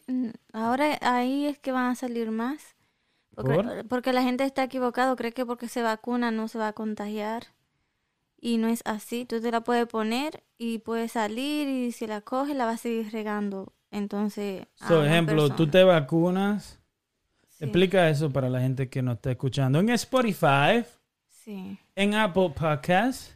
Ahora 0.53 0.97
ahí 1.01 1.45
es 1.47 1.59
que 1.59 1.71
van 1.71 1.91
a 1.91 1.95
salir 1.95 2.31
más. 2.31 2.75
Porque, 3.35 3.53
¿Por? 3.55 3.87
porque 3.87 4.13
la 4.13 4.23
gente 4.23 4.43
está 4.43 4.63
equivocado, 4.63 5.15
cree 5.15 5.33
que 5.33 5.45
porque 5.45 5.67
se 5.67 5.81
vacuna 5.81 6.31
no 6.31 6.47
se 6.47 6.59
va 6.59 6.69
a 6.69 6.73
contagiar. 6.73 7.47
Y 8.41 8.57
no 8.57 8.67
es 8.67 8.81
así. 8.85 9.25
Tú 9.25 9.39
te 9.39 9.51
la 9.51 9.61
puedes 9.61 9.87
poner 9.87 10.43
y 10.57 10.79
puedes 10.79 11.11
salir 11.11 11.67
y 11.67 11.91
si 11.91 12.07
la 12.07 12.21
coges 12.21 12.55
la 12.55 12.65
vas 12.65 12.75
a 12.75 12.83
seguir 12.83 13.11
regando. 13.11 13.73
Entonces, 13.91 14.65
Por 14.87 15.05
ejemplo, 15.05 15.43
tú 15.43 15.49
personas. 15.49 15.71
te 15.71 15.83
vacunas. 15.83 16.79
Sí, 17.49 17.65
Explica 17.65 18.09
eso 18.09 18.31
para 18.31 18.49
la 18.49 18.59
gente 18.59 18.89
que 18.89 19.01
nos 19.03 19.15
está 19.15 19.31
escuchando. 19.31 19.79
En 19.79 19.89
Spotify. 19.91 20.83
Sí, 21.29 21.77
En 21.95 22.15
Apple 22.15 22.53
Podcast. 22.55 23.33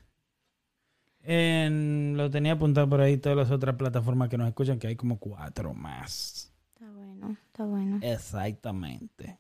En, 1.22 2.14
lo 2.18 2.30
tenía 2.30 2.54
apuntado 2.54 2.88
por 2.88 3.02
ahí 3.02 3.18
todas 3.18 3.38
las 3.38 3.52
otras 3.52 3.76
plataformas 3.76 4.30
que 4.30 4.38
nos 4.38 4.48
escuchan, 4.48 4.78
que 4.80 4.88
hay 4.88 4.96
como 4.96 5.18
cuatro 5.18 5.74
más. 5.74 6.52
está 6.74 6.92
bueno, 6.92 7.38
está 7.48 7.66
bueno. 7.66 8.00
Exactamente. 8.02 9.38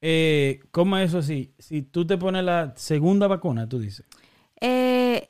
Eh, 0.00 0.60
¿Cómo 0.70 0.96
es 0.98 1.10
eso 1.10 1.18
así? 1.18 1.52
Si 1.58 1.82
tú 1.82 2.06
te 2.06 2.16
pones 2.18 2.44
la 2.44 2.72
segunda 2.76 3.26
vacuna, 3.26 3.68
tú 3.68 3.78
dices. 3.78 4.06
Eh, 4.64 5.28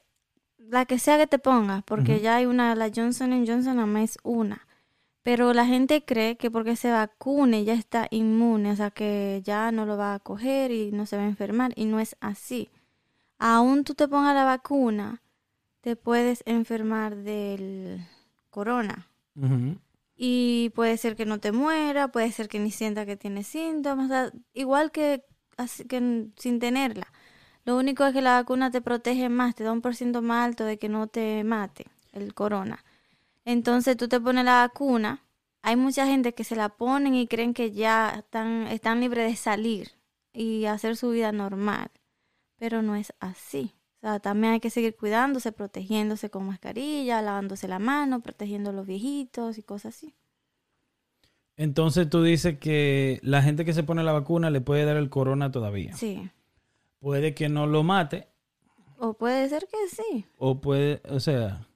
la 0.59 0.85
que 0.85 0.99
sea 0.99 1.17
que 1.17 1.27
te 1.27 1.39
pongas, 1.39 1.83
porque 1.85 2.21
ya 2.21 2.37
hay 2.37 2.45
una, 2.45 2.75
la 2.75 2.91
Johnson 2.95 3.47
Johnson 3.47 3.77
nada 3.77 3.87
más 3.87 4.03
es 4.11 4.19
una. 4.23 4.67
Pero 5.23 5.55
la 5.55 5.65
gente 5.65 6.05
cree 6.05 6.37
que 6.37 6.51
porque 6.51 6.77
se 6.77 6.91
vacune 6.91 7.65
ya 7.65 7.73
está 7.73 8.09
inmune, 8.11 8.73
o 8.73 8.77
sea 8.77 8.91
que 8.91 9.41
ya 9.43 9.73
no 9.73 9.87
lo 9.87 9.97
va 9.97 10.15
a 10.15 10.19
coger 10.19 10.71
y 10.71 10.93
no 10.93 11.07
se 11.07 11.17
va 11.17 11.23
a 11.23 11.29
enfermar. 11.29 11.73
Y 11.77 11.87
no 11.87 11.99
es 11.99 12.17
así. 12.21 12.69
Aún 13.39 13.85
tú 13.85 13.95
te 13.95 14.07
pongas 14.07 14.35
la 14.35 14.45
vacuna, 14.45 15.23
te 15.81 15.97
puedes 15.97 16.43
enfermar 16.45 17.17
del 17.17 18.07
corona. 18.51 19.09
Y 20.15 20.73
puede 20.75 20.99
ser 20.99 21.17
que 21.17 21.25
no 21.25 21.41
te 21.41 21.53
muera, 21.53 22.09
puede 22.09 22.31
ser 22.33 22.49
que 22.49 22.59
ni 22.59 22.71
sienta 22.71 23.07
que 23.07 23.17
tiene 23.17 23.45
síntomas, 23.45 24.07
o 24.07 24.09
sea, 24.09 24.33
igual 24.53 24.93
que, 24.93 25.25
así 25.57 25.85
que 25.85 26.29
sin 26.37 26.59
tenerla. 26.59 27.11
Lo 27.65 27.77
único 27.77 28.05
es 28.05 28.13
que 28.13 28.23
la 28.23 28.35
vacuna 28.35 28.71
te 28.71 28.81
protege 28.81 29.29
más, 29.29 29.55
te 29.55 29.65
da 29.65 29.73
un 29.73 29.81
por 29.81 29.95
ciento 29.95 30.21
más 30.23 30.47
alto 30.47 30.65
de 30.65 30.79
que 30.79 30.89
no 30.89 31.07
te 31.07 31.45
mate 31.45 31.87
el 32.13 32.35
corona. 32.35 32.85
Entonces 33.45 33.97
tú 33.97 34.09
te 34.09 34.21
pones 34.21 34.45
la 34.45 34.67
vacuna, 34.67 35.23
hay 35.63 35.77
mucha 35.77 36.07
gente 36.07 36.35
que 36.35 36.45
se 36.45 36.57
la 36.57 36.71
ponen 36.71 37.15
y 37.15 37.27
creen 37.27 37.55
que 37.55 37.71
ya 37.71 38.11
están, 38.19 38.67
están 38.67 39.01
libres 39.01 39.31
de 39.31 39.37
salir 39.37 39.93
y 40.33 40.65
hacer 40.65 40.97
su 40.97 41.11
vida 41.11 41.31
normal, 41.31 41.91
pero 42.57 42.83
no 42.83 42.97
es 42.97 43.13
así. 43.21 43.75
O 43.99 44.01
sea, 44.07 44.19
también 44.19 44.55
hay 44.55 44.61
que 44.61 44.71
seguir 44.71 44.97
cuidándose, 44.97 45.53
protegiéndose 45.53 46.31
con 46.31 46.47
mascarilla, 46.47 47.23
lavándose 47.23 47.69
la 47.69 47.79
mano, 47.79 48.21
protegiendo 48.21 48.71
a 48.71 48.73
los 48.73 48.87
viejitos 48.87 49.59
y 49.59 49.63
cosas 49.63 49.95
así. 49.95 50.15
Entonces 51.57 52.11
tú 52.11 52.23
dices 52.25 52.59
que 52.59 53.21
la 53.23 53.43
gente 53.43 53.65
que 53.65 53.73
se 53.73 53.85
pone 53.85 54.03
la 54.03 54.13
vacuna 54.13 54.51
le 54.51 54.61
puede 54.61 54.85
dar 54.85 54.97
el 54.97 55.11
corona 55.11 55.53
todavía. 55.53 55.95
Sí. 55.97 56.31
Puede 57.03 57.35
que 57.35 57.49
no 57.49 57.67
lo 57.67 57.83
mate 57.83 58.29
O 58.97 59.15
puede 59.15 59.49
ser 59.49 59.67
que 59.67 59.77
sí. 59.95 60.25
o 60.39 60.61
puede, 60.61 61.03
o 61.11 61.19
sea, 61.19 61.67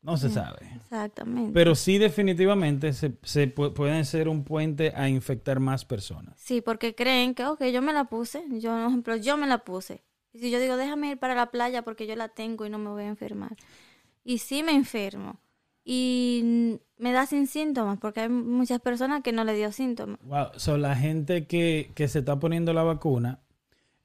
no 0.00 0.16
se 0.16 0.30
sabe. 0.30 0.70
Exactamente. 0.76 1.50
Pero 1.52 1.74
sí 1.74 1.98
definitivamente 1.98 2.92
se, 2.92 3.16
se 3.22 3.52
pu- 3.52 3.72
pueden 3.72 4.04
ser 4.04 4.28
un 4.28 4.44
puente 4.44 4.92
a 4.94 5.08
infectar 5.08 5.58
más 5.58 5.84
personas. 5.84 6.34
Sí, 6.38 6.60
porque 6.60 6.94
creen 6.94 7.34
que, 7.34 7.44
ok, 7.46 7.64
yo 7.64 7.82
me 7.82 7.92
la 7.92 8.04
puse. 8.04 8.44
Yo, 8.60 8.70
por 8.70 8.86
ejemplo, 8.86 9.16
yo 9.16 9.36
me 9.36 9.46
la 9.48 9.58
puse. 9.64 10.04
Y 10.32 10.38
si 10.38 10.50
yo 10.50 10.60
digo, 10.60 10.76
déjame 10.76 11.10
ir 11.10 11.18
para 11.18 11.34
la 11.34 11.50
playa 11.50 11.82
porque 11.82 12.06
yo 12.06 12.14
la 12.16 12.28
tengo 12.28 12.64
y 12.64 12.70
no 12.70 12.78
me 12.78 12.90
voy 12.90 13.04
a 13.04 13.08
enfermar. 13.08 13.56
Y 14.24 14.38
sí 14.38 14.62
me 14.62 14.72
enfermo. 14.72 15.40
Y 15.86 16.78
me 16.98 17.12
da 17.12 17.26
sin 17.26 17.46
síntomas 17.46 17.98
porque 17.98 18.20
hay 18.20 18.28
muchas 18.28 18.80
personas 18.80 19.22
que 19.22 19.32
no 19.32 19.42
le 19.44 19.54
dio 19.54 19.72
síntomas. 19.72 20.18
Wow, 20.22 20.46
so 20.56 20.76
la 20.78 20.94
gente 20.96 21.46
que, 21.46 21.90
que 21.94 22.08
se 22.08 22.20
está 22.20 22.38
poniendo 22.38 22.72
la 22.72 22.82
vacuna 22.84 23.40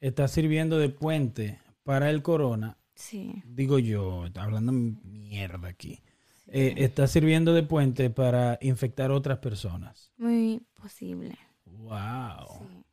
está 0.02 0.28
sirviendo 0.28 0.78
de 0.78 0.90
puente 0.90 1.60
para 1.84 2.10
el 2.10 2.22
corona. 2.22 2.78
Sí. 2.96 3.42
Digo 3.46 3.80
yo, 3.80 4.26
está 4.26 4.44
hablando 4.44 4.72
mierda 4.72 5.68
aquí. 5.70 6.02
Eh, 6.48 6.74
está 6.78 7.08
sirviendo 7.08 7.54
de 7.54 7.64
puente 7.64 8.10
para 8.10 8.58
infectar 8.62 9.12
otras 9.12 9.38
personas. 9.40 10.12
Muy 10.18 10.62
posible. 10.74 11.38
Wow. 11.66 12.48
Sí. 12.60 12.84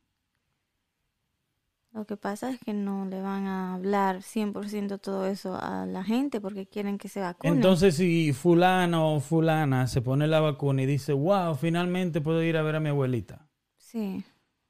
Lo 1.93 2.05
que 2.05 2.19
pasa 2.19 2.51
es 2.51 2.61
que 2.61 2.75
no 2.75 3.07
le 3.07 3.23
van 3.23 3.47
a 3.47 3.75
hablar 3.75 4.19
100% 4.21 5.01
todo 5.01 5.25
eso 5.27 5.59
a 5.59 5.87
la 5.87 6.05
gente 6.05 6.43
porque 6.43 6.67
quieren 6.67 6.99
que 6.99 7.09
se 7.09 7.21
vacune. 7.21 7.55
Entonces, 7.55 7.97
si 7.97 8.35
fulano 8.35 9.15
o 9.15 9.21
fulana 9.21 9.87
se 9.87 10.03
pone 10.03 10.27
la 10.27 10.41
vacuna 10.41 10.83
y 10.83 10.87
dice, 10.87 11.15
wow, 11.15 11.55
finalmente 11.55 12.21
puedo 12.21 12.43
ir 12.43 12.59
a 12.59 12.63
ver 12.63 12.77
a 12.77 12.81
mi 12.81 12.91
abuelita, 12.91 13.49
Sí, 13.79 14.23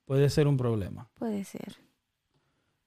puede 0.05 0.31
ser 0.31 0.47
un 0.47 0.57
problema. 0.57 1.11
puede 1.15 1.43
ser. 1.43 1.75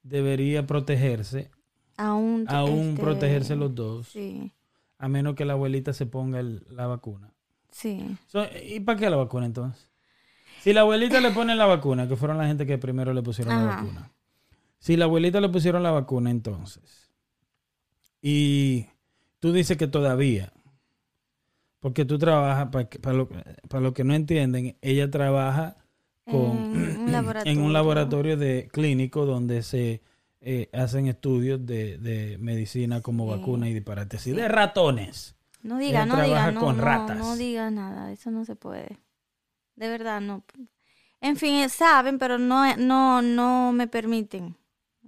Debería 0.03 0.65
protegerse, 0.65 1.51
Aún, 1.97 2.45
aún 2.47 2.89
este, 2.91 3.01
protegerse 3.01 3.55
los 3.55 3.75
dos, 3.75 4.07
Sí, 4.07 4.53
a 4.97 5.07
menos 5.09 5.35
que 5.35 5.45
la 5.45 5.53
abuelita 5.53 5.93
se 5.93 6.05
ponga 6.05 6.39
el- 6.39 6.65
la 6.69 6.87
vacuna. 6.87 7.33
sí. 7.71 8.17
So, 8.27 8.45
¿Y 8.65 8.79
para 8.79 8.97
qué 8.99 9.09
la 9.09 9.17
vacuna 9.17 9.45
entonces? 9.45 9.89
Si 10.61 10.73
la 10.73 10.81
abuelita 10.81 11.19
le 11.21 11.31
pone 11.31 11.55
la 11.55 11.65
vacuna, 11.65 12.07
que 12.07 12.15
fueron 12.15 12.37
la 12.37 12.47
gente 12.47 12.65
que 12.65 12.77
primero 12.77 13.13
le 13.13 13.21
pusieron 13.21 13.55
la 13.55 13.63
vacuna. 13.75 14.11
Si 14.79 14.95
la 14.97 15.05
abuelita 15.05 15.39
le 15.41 15.49
pusieron 15.49 15.83
la 15.83 15.91
vacuna 15.91 16.31
entonces, 16.31 17.09
y 18.21 18.87
tú 19.39 19.51
dices 19.53 19.77
que 19.77 19.87
todavía, 19.87 20.51
porque 21.79 22.03
tú 22.05 22.17
trabajas, 22.17 22.69
para, 22.71 22.89
para, 22.89 23.15
lo, 23.17 23.29
para 23.29 23.81
los 23.81 23.93
que 23.93 24.03
no 24.03 24.13
entienden, 24.13 24.77
ella 24.81 25.09
trabaja 25.09 25.77
con, 26.31 26.57
En 26.75 26.99
un 27.01 27.11
laboratorio. 27.11 27.51
en 27.59 27.61
un 27.61 27.73
laboratorio 27.73 28.37
de 28.37 28.67
clínico 28.71 29.25
donde 29.25 29.63
se 29.63 30.01
eh, 30.41 30.69
hacen 30.73 31.07
estudios 31.07 31.65
de, 31.65 31.97
de 31.97 32.37
medicina 32.39 33.01
como 33.01 33.25
Sí. 33.33 33.39
vacuna 33.39 33.67
y 33.69 33.73
disparate 33.73 34.17
así, 34.17 34.31
Sí. 34.31 34.35
de 34.37 34.47
ratones. 34.47 35.35
No 35.61 35.77
diga, 35.77 36.05
no 36.05 36.15
diga, 36.21 36.51
no, 36.51 36.61
con 36.61 36.77
no, 36.77 36.83
ratas. 36.83 37.17
no 37.17 37.35
diga 37.35 37.69
nada, 37.69 38.11
eso 38.13 38.31
no 38.31 38.45
se 38.45 38.55
puede. 38.55 38.97
De 39.75 39.89
verdad, 39.89 40.21
no. 40.21 40.43
En 41.21 41.35
fin, 41.35 41.55
eh, 41.55 41.67
saben, 41.69 42.17
pero 42.17 42.37
no, 42.39 42.77
no, 42.77 43.21
no 43.21 43.73
me 43.73 43.87
permiten 43.87 44.55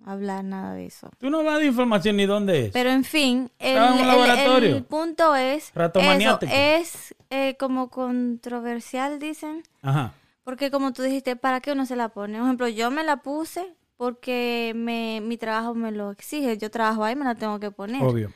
hablar 0.06 0.44
nada 0.44 0.74
de 0.74 0.88
eso. 0.88 1.10
Tú 1.20 1.30
no 1.30 1.42
das 1.44 1.64
información 1.64 2.18
ni 2.18 2.26
dónde 2.26 2.66
es. 2.66 2.72
Pero 2.74 2.90
en 2.90 3.06
fin, 3.06 3.50
el, 3.60 3.78
el- 3.78 4.08
laboratorio. 4.08 4.76
el 4.76 4.84
punto 4.84 5.36
es, 5.38 5.72
eso, 5.74 6.40
es 6.52 7.16
eh, 7.30 7.56
como 7.58 7.90
controversial, 7.90 9.20
dicen, 9.20 9.64
Ajá. 9.82 10.14
Porque 10.52 10.70
como 10.70 10.92
tú 10.92 11.02
dijiste, 11.02 11.38
¿para 11.38 11.62
qué 11.62 11.72
uno 11.72 11.86
se 11.86 11.96
la 11.96 12.10
pone? 12.10 12.38
Por 12.38 12.46
ejemplo, 12.46 12.68
yo 12.68 12.92
me 12.92 13.06
la 13.06 13.22
puse 13.22 13.74
porque 13.96 14.74
me, 14.76 15.22
mi 15.22 15.38
trabajo 15.38 15.74
me 15.76 15.94
lo 15.94 16.12
exige. 16.12 16.58
Yo 16.58 16.70
trabajo 16.70 17.06
ahí, 17.06 17.16
me 17.16 17.24
la 17.24 17.36
tengo 17.36 17.58
que 17.62 17.72
poner. 17.72 18.04
Obvio. 18.04 18.34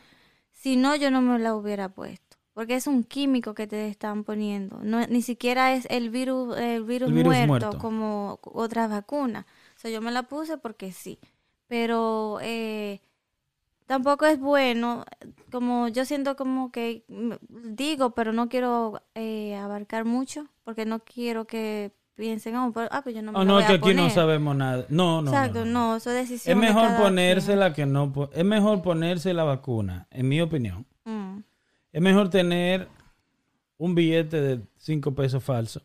Si 0.53 0.77
no, 0.77 0.95
yo 0.95 1.11
no 1.11 1.19
me 1.21 1.37
la 1.39 1.53
hubiera 1.53 1.89
puesto. 1.89 2.37
Porque 2.53 2.75
es 2.75 2.87
un 2.87 3.03
químico 3.03 3.53
que 3.53 3.67
te 3.67 3.89
están 3.89 4.23
poniendo. 4.23 4.79
No, 4.81 5.05
ni 5.07 5.21
siquiera 5.21 5.73
es 5.73 5.87
el 5.89 6.09
virus, 6.09 6.57
el 6.57 6.85
virus, 6.85 7.09
El 7.09 7.15
virus 7.15 7.35
muerto, 7.35 7.47
muerto. 7.47 7.79
como 7.79 8.39
otras 8.43 8.89
vacunas. 8.89 9.43
O 9.75 9.79
sea, 9.79 9.91
yo 9.91 9.99
me 9.99 10.13
la 10.13 10.23
puse 10.23 10.57
porque 10.57 10.93
sí. 10.93 11.19
Pero 11.67 12.39
eh, 12.41 13.01
tampoco 13.87 14.25
es 14.25 14.39
bueno. 14.39 15.03
Como 15.51 15.89
yo 15.89 16.05
siento 16.05 16.37
como 16.37 16.71
que 16.71 17.03
digo, 17.49 18.11
pero 18.11 18.31
no 18.31 18.47
quiero 18.47 19.01
eh, 19.15 19.57
abarcar 19.57 20.05
mucho. 20.05 20.47
Porque 20.63 20.85
no 20.85 20.99
quiero 20.99 21.45
que 21.45 21.91
piensen, 22.15 22.55
oh, 22.55 22.71
pero- 22.73 22.87
ah, 22.91 23.01
pues 23.01 23.13
yo 23.15 23.21
no 23.21 23.31
me 23.31 23.37
Oh, 23.39 23.41
la 23.43 23.45
no, 23.47 23.53
voy 23.55 23.65
que 23.65 23.73
aquí 23.73 23.93
no 23.93 24.09
sabemos 24.09 24.55
nada. 24.55 24.85
No, 24.89 25.21
no. 25.21 25.31
Exacto, 25.31 25.65
no, 25.65 25.71
no, 25.71 25.87
no. 25.91 25.95
eso 25.97 26.09
es 26.11 26.17
Es 26.23 26.29
decisión 26.29 26.59
de 26.61 26.67
mejor 26.67 26.83
cada 26.87 27.01
ponérsela 27.03 27.73
que 27.73 27.85
no. 27.85 28.11
po- 28.11 28.29
Es 28.33 28.45
mejor 28.45 28.81
ponerse 28.81 29.33
la 29.33 29.43
vacuna, 29.43 30.07
en 30.11 30.27
mi 30.29 30.41
opinión. 30.41 30.85
Mm, 31.03 31.39
Es 31.91 32.01
mejor 32.01 32.29
tener 32.29 32.87
un 33.77 33.93
billete 33.95 34.41
de 34.41 34.61
5 34.77 35.13
pesos 35.13 35.43
falso 35.43 35.81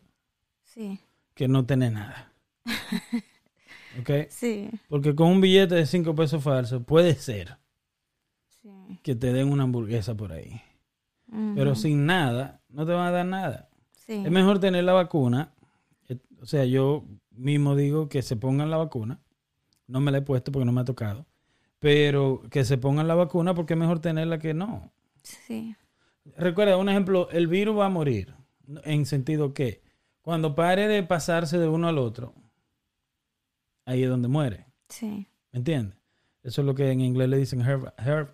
sí, 0.63 0.99
que 1.33 1.47
no 1.47 1.65
tener 1.65 1.91
nada. 1.91 2.31
¿Ok? 3.99 4.09
sí, 4.29 4.69
Porque 4.87 5.13
con 5.15 5.27
un 5.27 5.41
billete 5.41 5.75
de 5.75 5.85
5 5.85 6.15
pesos 6.15 6.41
falso 6.41 6.81
puede 6.83 7.13
ser 7.15 7.57
sí. 8.61 8.99
que 9.03 9.15
te 9.15 9.33
den 9.33 9.51
una 9.51 9.63
hamburguesa 9.63 10.15
por 10.15 10.31
ahí. 10.31 10.61
Pero 11.55 11.75
sin 11.75 12.05
nada, 12.05 12.59
no 12.67 12.85
te 12.85 12.91
van 12.91 13.07
a 13.07 13.11
dar 13.11 13.25
nada. 13.25 13.69
sí. 13.95 14.21
Es 14.25 14.31
mejor 14.31 14.59
tener 14.59 14.83
la 14.83 14.91
vacuna. 14.93 15.53
O 16.41 16.45
sea, 16.45 16.65
yo 16.65 17.05
mismo 17.31 17.75
digo 17.75 18.09
que 18.09 18.21
se 18.21 18.35
pongan 18.35 18.69
la 18.69 18.77
vacuna. 18.77 19.19
No 19.87 19.99
me 20.01 20.11
la 20.11 20.17
he 20.17 20.21
puesto 20.21 20.51
porque 20.51 20.65
no 20.65 20.71
me 20.73 20.81
ha 20.81 20.85
tocado. 20.85 21.25
Pero 21.79 22.41
que 22.49 22.65
se 22.65 22.77
pongan 22.77 23.07
la 23.07 23.15
vacuna 23.15 23.53
porque 23.53 23.73
es 23.73 23.79
mejor 23.79 23.99
tenerla 23.99 24.39
que 24.39 24.53
no. 24.53 24.91
Sí, 25.23 25.75
Recuerda, 26.37 26.77
un 26.77 26.89
ejemplo, 26.89 27.29
el 27.31 27.47
virus 27.47 27.77
va 27.77 27.85
a 27.87 27.89
morir. 27.89 28.33
En 28.83 29.05
sentido 29.05 29.53
que 29.53 29.81
cuando 30.21 30.53
pare 30.55 30.87
de 30.87 31.01
pasarse 31.03 31.57
de 31.57 31.67
uno 31.67 31.87
al 31.87 31.97
otro, 31.97 32.33
ahí 33.85 34.03
es 34.03 34.09
donde 34.09 34.27
muere. 34.27 34.65
sí. 34.89 35.27
¿Me 35.53 35.57
entiendes? 35.59 35.97
Eso 36.43 36.61
es 36.61 36.65
lo 36.65 36.73
que 36.73 36.89
en 36.91 37.01
inglés 37.01 37.27
le 37.27 37.35
dicen 37.37 37.59
herd, 37.61 37.87
herd- 37.97 38.33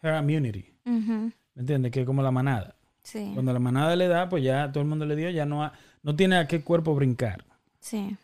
herd 0.00 0.22
immunity. 0.22 0.72
¿Me 0.84 1.32
entiendes? 1.54 1.92
Que 1.92 2.00
es 2.00 2.06
como 2.06 2.22
la 2.22 2.30
manada. 2.30 2.76
Sí, 3.02 3.30
Cuando 3.34 3.52
la 3.52 3.58
manada 3.58 3.94
le 3.94 4.08
da, 4.08 4.28
pues 4.30 4.42
ya 4.42 4.72
todo 4.72 4.82
el 4.82 4.88
mundo 4.88 5.04
le 5.04 5.16
dio, 5.16 5.28
ya 5.28 5.44
no, 5.44 5.62
ha- 5.64 5.72
no 6.02 6.14
tiene 6.16 6.36
a 6.36 6.46
qué 6.46 6.62
cuerpo 6.62 6.94
brincar. 6.94 7.44
sí, 7.80 8.16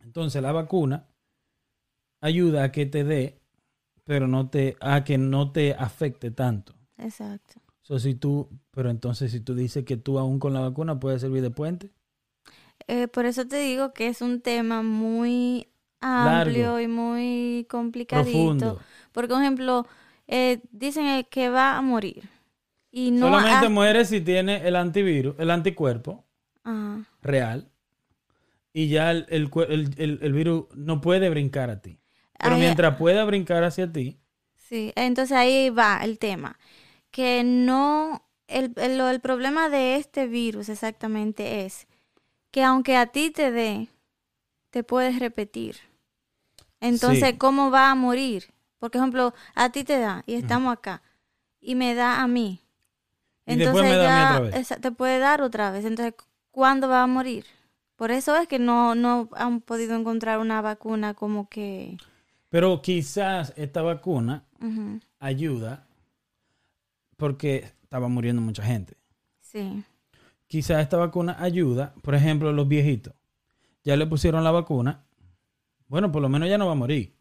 Entonces 0.00 0.42
la 0.42 0.50
vacuna 0.50 1.06
ayuda 2.20 2.62
a 2.64 2.70
que 2.72 2.86
te 2.86 3.02
dé, 3.02 3.40
pero 4.04 4.28
no 4.28 4.50
te, 4.50 4.76
a 4.80 5.04
que 5.04 5.18
no 5.18 5.52
te 5.52 5.74
afecte 5.74 6.30
tanto. 6.30 6.74
exacto. 6.98 7.60
So, 7.82 7.98
si 7.98 8.14
tú, 8.14 8.48
pero 8.70 8.88
entonces 8.90 9.32
si 9.32 9.40
tú 9.40 9.54
dices 9.56 9.84
que 9.84 9.96
tú 9.96 10.18
aún 10.20 10.38
con 10.38 10.52
la 10.54 10.60
vacuna 10.60 11.00
puedes 11.00 11.20
servir 11.22 11.42
de 11.42 11.50
puente, 11.50 11.90
Eh, 12.86 13.08
por 13.08 13.26
eso 13.26 13.46
te 13.46 13.56
digo 13.58 13.92
que 13.92 14.08
es 14.08 14.22
un 14.22 14.40
tema 14.40 14.82
muy 14.82 15.68
amplio 16.00 16.74
Largo. 16.74 16.80
y 16.80 16.88
muy 16.88 17.66
complicadito. 17.68 18.76
profundo. 18.76 18.86
Porque, 19.12 19.28
por 19.28 19.40
ejemplo, 19.42 19.86
eh, 20.26 20.60
dicen 20.70 21.06
eh, 21.06 21.26
que 21.30 21.48
va 21.50 21.76
a 21.76 21.82
morir. 21.82 22.28
Y 22.90 23.10
no 23.12 23.26
Solamente 23.26 23.68
ha- 23.68 23.68
muere 23.68 24.04
si 24.06 24.20
tiene 24.22 24.66
el 24.66 24.74
antivirus, 24.76 25.34
el 25.38 25.50
anticuerpo 25.50 26.24
Real, 27.22 27.68
y 28.72 28.88
ya 28.88 29.10
el, 29.10 29.26
el 29.28 29.50
el- 29.98 30.18
el- 30.22 30.32
virus 30.32 30.66
no 30.74 31.00
puede 31.00 31.30
brincar 31.30 31.70
a 31.70 31.80
ti. 31.80 31.98
Pero 32.40 32.56
mientras 32.56 32.96
pueda 32.96 33.24
brincar 33.24 33.64
hacia 33.64 33.90
ti, 33.90 34.18
Sí, 34.56 34.92
entonces 34.96 35.36
ahí 35.36 35.70
va 35.70 36.00
el 36.04 36.18
tema. 36.18 36.58
Que 37.10 37.44
no, 37.44 38.22
el, 38.48 38.72
el, 38.76 39.20
problema 39.20 39.68
de 39.70 39.96
este 39.96 40.26
virus 40.26 40.68
exactamente 40.68 41.64
es 41.66 41.86
que 42.52 42.64
aunque 42.64 42.96
a 42.96 43.06
ti 43.08 43.30
te 43.30 43.52
dé, 43.52 43.88
te 44.70 44.84
puedes 44.84 45.18
repetir. 45.20 45.76
Entonces, 46.80 47.30
Sí. 47.32 47.38
¿cómo 47.38 47.70
va 47.70 47.90
a 47.90 47.94
morir? 47.94 48.52
Por 48.78 48.94
ejemplo, 48.94 49.34
a 49.54 49.70
ti 49.70 49.84
te 49.84 49.98
da 49.98 50.22
y 50.26 50.34
estamos 50.34 50.72
acá 50.72 51.02
y 51.60 51.74
me 51.74 51.94
da 51.94 52.22
a 52.22 52.28
mí. 52.28 52.60
Y 53.46 53.56
después 53.56 53.84
me 53.84 53.96
da 53.96 54.08
a 54.08 54.26
mí 54.26 54.34
otra 54.34 54.40
vez. 54.40 54.54
esa- 54.56 54.76
te 54.80 54.92
puede 54.92 55.18
dar 55.18 55.42
otra 55.42 55.70
vez. 55.72 55.84
Entonces, 55.84 56.14
¿cuándo 56.50 56.88
va 56.88 57.02
a 57.02 57.06
morir? 57.06 57.44
Por 57.96 58.10
eso 58.10 58.36
es 58.36 58.46
que 58.48 58.58
no, 58.58 58.94
no 58.94 59.28
han 59.32 59.60
podido 59.60 59.96
encontrar 59.96 60.38
una 60.38 60.60
vacuna 60.62 61.14
como 61.14 61.48
que... 61.48 61.96
pero 62.48 62.80
quizás 62.82 63.52
esta 63.56 63.82
vacuna 63.82 64.44
ayuda 65.18 65.86
porque 67.16 67.72
estaba 67.82 68.08
muriendo 68.08 68.40
mucha 68.42 68.62
gente. 68.62 68.96
sí, 69.40 69.84
Quizás 70.46 70.80
esta 70.80 70.96
vacuna 70.96 71.36
ayuda, 71.40 71.94
por 72.02 72.14
ejemplo, 72.14 72.52
los 72.52 72.66
viejitos. 72.66 73.12
Ya 73.84 73.96
le 73.96 74.06
pusieron 74.06 74.44
la 74.44 74.50
vacuna. 74.50 75.04
Bueno, 75.88 76.10
por 76.10 76.22
lo 76.22 76.28
menos 76.28 76.48
ya 76.48 76.56
no 76.58 76.66
va 76.66 76.72
a 76.72 76.74
morir. 76.76 77.14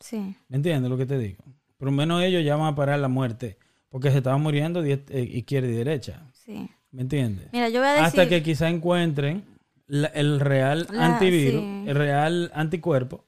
sí. 0.00 0.36
¿Me 0.48 0.56
entiendes 0.56 0.90
lo 0.90 0.96
que 0.96 1.06
te 1.06 1.18
digo? 1.18 1.42
Por 1.78 1.86
lo 1.86 1.92
menos 1.92 2.22
ellos 2.22 2.44
ya 2.44 2.56
van 2.56 2.72
a 2.72 2.74
parar 2.76 2.98
la 3.00 3.08
muerte 3.08 3.58
porque 3.88 4.10
se 4.10 4.18
estaban 4.18 4.40
muriendo 4.42 4.82
de 4.82 5.04
eh, 5.08 5.22
izquierda 5.22 5.68
y 5.68 5.72
derecha. 5.72 6.22
Sí. 6.32 6.68
¿Me 6.92 7.02
entiendes? 7.02 7.48
Mira, 7.52 7.68
yo 7.68 7.80
voy 7.80 7.88
a 7.88 7.92
decir. 7.92 8.06
Hasta 8.06 8.28
que 8.28 8.42
quizá 8.42 8.68
encuentren 8.68 9.44
la- 9.86 10.08
el 10.08 10.40
real 10.40 10.86
La- 10.90 11.06
antivirus, 11.06 11.60
sí. 11.62 11.84
el 11.86 11.94
real 11.96 12.50
anticuerpo. 12.54 13.24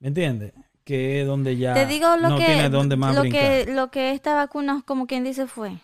¿Me 0.00 0.08
entiendes? 0.08 0.52
Que 0.84 1.20
es 1.20 1.26
donde 1.26 1.56
ya 1.56 1.74
te 1.74 1.86
digo 1.86 2.16
lo 2.16 2.30
no 2.30 2.38
que. 2.38 2.44
tiene 2.46 2.68
dónde 2.70 2.96
más 2.96 3.14
lo, 3.14 3.20
brincar. 3.20 3.40
que 3.64 3.72
lo 3.72 3.90
que 3.90 4.10
esta 4.12 4.34
vacuna, 4.34 4.82
como 4.84 5.06
quien 5.06 5.22
dice, 5.24 5.46
fue. 5.46 5.78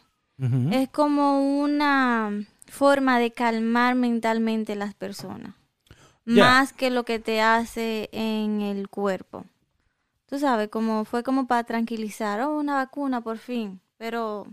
Es 0.70 0.88
como 0.90 1.59
una 1.61 2.31
forma 2.66 3.18
de 3.18 3.33
calmar 3.33 3.94
mentalmente 3.96 4.77
las 4.77 4.94
personas. 4.94 5.55
Más 6.24 6.72
que 6.72 6.90
lo 6.90 7.05
que 7.05 7.18
te 7.18 7.40
hace 7.40 8.09
en 8.12 8.61
el 8.61 8.88
cuerpo. 8.88 9.44
Tú 10.27 10.38
sabes, 10.38 10.68
como 10.68 11.05
fue 11.05 11.22
como 11.24 11.46
para 11.48 11.64
tranquilizar. 11.64 12.40
Oh, 12.42 12.57
una 12.59 12.74
vacuna, 12.74 13.20
por 13.20 13.38
fin. 13.38 13.81
Pero, 13.96 14.46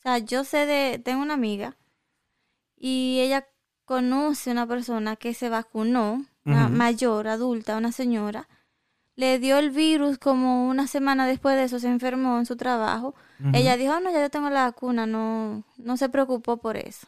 o 0.00 0.02
sea, 0.02 0.18
yo 0.18 0.44
sé 0.44 0.66
de. 0.66 0.98
Tengo 0.98 1.22
una 1.22 1.34
amiga. 1.34 1.76
Y 2.76 3.20
ella 3.20 3.46
conoce 3.84 4.50
una 4.50 4.66
persona 4.66 5.16
que 5.16 5.34
se 5.34 5.48
vacunó, 5.48 6.24
una 6.46 6.68
mayor, 6.68 7.28
adulta, 7.28 7.76
una 7.76 7.92
señora. 7.92 8.48
Le 9.16 9.38
dio 9.38 9.58
el 9.58 9.70
virus 9.70 10.16
como 10.18 10.68
una 10.68 10.86
semana 10.86 11.26
después 11.26 11.56
de 11.56 11.64
eso, 11.64 11.78
se 11.78 11.88
enfermó 11.88 12.38
en 12.38 12.46
su 12.46 12.56
trabajo. 12.56 13.14
Ella 13.54 13.76
dijo, 13.76 13.92
"Ah, 13.92 14.00
no, 14.00 14.10
ya 14.10 14.20
yo 14.20 14.30
tengo 14.30 14.48
la 14.48 14.64
vacuna, 14.64 15.06
no, 15.06 15.64
no 15.76 15.96
se 15.98 16.08
preocupó 16.08 16.56
por 16.56 16.76
eso. 16.78 17.06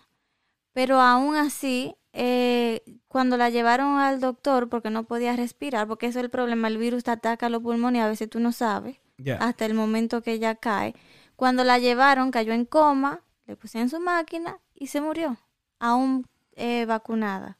Pero 0.74 1.00
aún 1.00 1.36
así, 1.36 1.94
eh, 2.12 2.82
cuando 3.08 3.36
la 3.38 3.48
llevaron 3.48 3.98
al 3.98 4.20
doctor 4.20 4.68
porque 4.68 4.90
no 4.90 5.04
podía 5.04 5.34
respirar, 5.36 5.86
porque 5.88 6.06
eso 6.06 6.18
es 6.18 6.24
el 6.24 6.30
problema, 6.30 6.68
el 6.68 6.76
virus 6.78 7.04
te 7.04 7.10
ataca 7.10 7.48
los 7.48 7.62
pulmones 7.62 8.00
y 8.00 8.02
a 8.02 8.08
veces 8.08 8.28
tú 8.28 8.40
no 8.40 8.52
sabes, 8.52 8.98
hasta 9.40 9.64
el 9.64 9.72
momento 9.74 10.20
que 10.22 10.32
ella 10.32 10.54
cae. 10.56 10.94
Cuando 11.42 11.64
la 11.64 11.80
llevaron, 11.80 12.30
cayó 12.30 12.52
en 12.52 12.64
coma, 12.64 13.18
le 13.46 13.56
pusieron 13.56 13.90
su 13.90 13.98
máquina 13.98 14.60
y 14.76 14.86
se 14.86 15.00
murió, 15.00 15.38
aún 15.80 16.24
eh, 16.52 16.84
vacunada. 16.86 17.58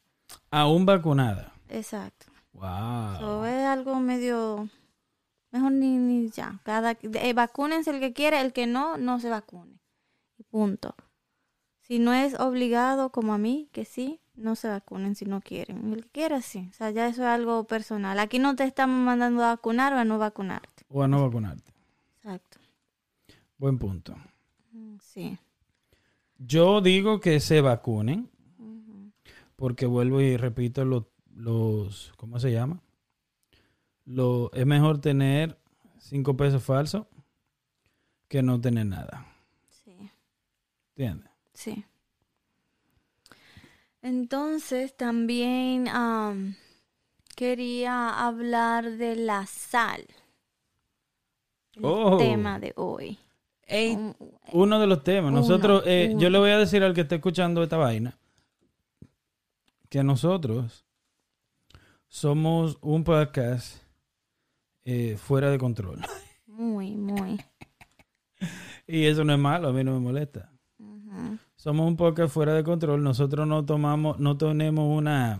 Aún 0.51 0.85
vacunada. 0.85 1.51
Exacto. 1.67 2.27
Wow. 2.53 3.15
Eso 3.15 3.45
es 3.45 3.65
algo 3.65 3.99
medio... 3.99 4.69
Mejor 5.51 5.73
ni, 5.73 5.97
ni 5.97 6.29
ya. 6.29 6.61
Cada, 6.63 6.91
eh, 7.01 7.33
vacúnense 7.33 7.91
el 7.91 7.99
que 7.99 8.13
quiere, 8.13 8.39
el 8.39 8.53
que 8.53 8.67
no, 8.67 8.95
no 8.95 9.19
se 9.19 9.29
vacune. 9.29 9.81
Punto. 10.49 10.95
Si 11.81 11.99
no 11.99 12.13
es 12.13 12.39
obligado, 12.39 13.09
como 13.09 13.33
a 13.33 13.37
mí, 13.37 13.67
que 13.73 13.83
sí, 13.83 14.21
no 14.33 14.55
se 14.55 14.69
vacunen 14.69 15.15
si 15.15 15.25
no 15.25 15.41
quieren. 15.41 15.91
El 15.91 16.05
que 16.05 16.09
quiera, 16.09 16.41
sí. 16.41 16.69
O 16.71 16.73
sea, 16.73 16.91
ya 16.91 17.07
eso 17.07 17.23
es 17.23 17.27
algo 17.27 17.65
personal. 17.65 18.17
Aquí 18.19 18.39
no 18.39 18.55
te 18.55 18.63
estamos 18.63 19.03
mandando 19.03 19.43
a 19.43 19.47
vacunar 19.49 19.91
o 19.91 19.97
a 19.97 20.05
no 20.05 20.17
vacunarte. 20.19 20.85
O 20.87 21.03
a 21.03 21.09
no 21.09 21.21
vacunarte. 21.21 21.73
Exacto. 22.19 22.62
Buen 23.57 23.77
punto. 23.79 24.15
Mm, 24.71 24.97
Sí. 24.99 25.37
Yo 26.37 26.81
digo 26.81 27.19
que 27.21 27.39
se 27.39 27.61
vacunen 27.61 28.29
porque 29.55 29.85
vuelvo 29.85 30.19
y 30.19 30.35
repito 30.35 30.83
los, 30.83 31.05
los 31.35 32.11
¿cómo 32.17 32.39
se 32.39 32.51
llama? 32.51 32.81
Lo, 34.05 34.51
es 34.51 34.65
mejor 34.65 34.99
tener 34.99 35.57
cinco 35.99 36.35
pesos 36.35 36.61
falsos 36.63 37.05
que 38.27 38.41
no 38.43 38.59
tener 38.59 38.87
nada. 38.87 39.25
Sí. 39.85 40.11
¿Entiendes? 40.95 41.29
Sí. 41.53 41.85
Entonces 44.01 44.97
también 44.97 45.87
am, 45.87 46.55
quería 47.35 48.25
hablar 48.25 48.97
de 48.97 49.15
la 49.15 49.45
sal. 49.45 50.05
El 51.75 51.85
Oh. 51.85 52.17
tema 52.17 52.59
de 52.59 52.73
hoy. 52.75 53.17
Un- 53.95 54.15
Uno 54.51 54.79
de 54.79 54.87
los 54.87 55.03
temas. 55.03 55.31
Uno, 55.31 55.41
Nosotros, 55.41 55.83
eh, 55.85 56.09
uno. 56.11 56.19
yo 56.21 56.29
le 56.29 56.37
voy 56.37 56.51
a 56.51 56.57
decir 56.57 56.83
al 56.83 56.93
que 56.93 57.01
esté 57.01 57.15
escuchando 57.15 57.63
esta 57.63 57.77
vaina 57.77 58.17
que 59.89 60.03
nosotros 60.03 60.85
somos 62.07 62.77
un 62.81 63.03
podcast 63.03 63.77
eh, 64.85 65.17
fuera 65.17 65.49
de 65.49 65.57
control. 65.57 66.01
Muy, 66.45 66.95
muy. 66.95 67.39
y 68.87 69.05
eso 69.05 69.23
no 69.23 69.33
es 69.33 69.39
malo, 69.39 69.69
a 69.69 69.73
mí 69.73 69.83
no 69.83 69.93
me 69.93 69.99
molesta. 69.99 70.49
Somos 71.55 71.87
un 71.87 71.95
podcast 71.95 72.33
fuera 72.33 72.53
de 72.53 72.63
control. 72.63 73.01
Nosotros 73.03 73.47
no 73.47 73.63
tomamos, 73.65 74.19
no 74.19 74.35
tenemos 74.37 74.97
una 74.97 75.39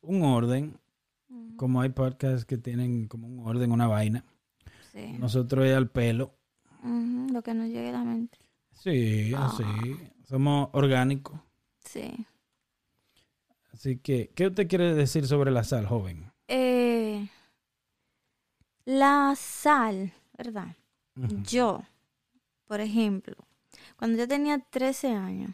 un 0.00 0.22
orden, 0.22 0.78
como 1.56 1.82
hay 1.82 1.90
podcasts 1.90 2.44
que 2.46 2.56
tienen 2.56 3.06
como 3.08 3.26
un 3.28 3.46
orden, 3.46 3.70
una 3.70 3.86
vaina. 3.86 4.24
Sí. 4.92 5.16
Nosotros 5.18 5.66
es 5.66 5.76
al 5.76 5.90
pelo. 5.90 6.32
Lo 6.82 7.42
que 7.42 7.54
nos 7.54 7.66
llegue 7.66 7.88
a 7.90 7.92
la 7.92 8.04
mente. 8.04 8.38
Sí, 8.72 9.32
Ah. 9.36 9.46
así. 9.52 9.64
Somos 10.24 10.68
orgánicos. 10.72 11.40
Sí. 11.84 12.26
Así 13.72 13.98
que, 13.98 14.30
¿qué 14.34 14.46
usted 14.48 14.68
quiere 14.68 14.94
decir 14.94 15.26
sobre 15.26 15.50
la 15.50 15.64
sal, 15.64 15.86
joven? 15.86 16.30
Eh, 16.48 17.28
la 18.84 19.34
sal, 19.36 20.12
¿verdad? 20.36 20.76
Yo, 21.44 21.82
por 22.66 22.80
ejemplo, 22.80 23.34
cuando 23.96 24.18
yo 24.18 24.26
tenía 24.28 24.58
13 24.58 25.08
años, 25.08 25.52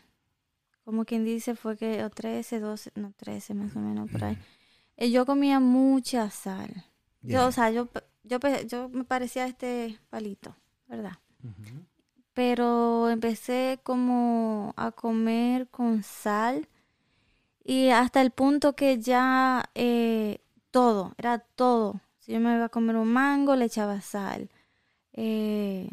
como 0.84 1.04
quien 1.04 1.24
dice 1.24 1.54
fue 1.56 1.76
que, 1.76 2.04
o 2.04 2.10
13, 2.10 2.60
12, 2.60 2.92
no 2.94 3.12
13 3.16 3.54
más 3.54 3.74
o 3.76 3.80
menos 3.80 4.10
por 4.10 4.22
ahí, 4.24 4.38
eh, 4.96 5.10
yo 5.10 5.26
comía 5.26 5.58
mucha 5.60 6.30
sal. 6.30 6.84
Yo, 7.22 7.46
o 7.46 7.52
sea, 7.52 7.70
yo, 7.70 7.88
yo, 8.22 8.38
yo 8.68 8.88
me 8.90 9.04
parecía 9.04 9.46
este 9.46 9.98
palito, 10.10 10.56
¿verdad? 10.88 11.18
Pero 12.34 13.08
empecé 13.10 13.80
como 13.82 14.74
a 14.76 14.90
comer 14.92 15.68
con 15.68 16.02
sal 16.02 16.68
y 17.64 17.90
hasta 17.90 18.22
el 18.22 18.30
punto 18.30 18.74
que 18.74 18.98
ya 19.00 19.64
eh, 19.74 20.38
todo, 20.70 21.14
era 21.18 21.40
todo. 21.40 22.00
Si 22.20 22.32
yo 22.32 22.40
me 22.40 22.54
iba 22.54 22.66
a 22.66 22.68
comer 22.68 22.96
un 22.96 23.12
mango, 23.12 23.56
le 23.56 23.64
echaba 23.64 24.00
sal. 24.00 24.48
Eh, 25.12 25.88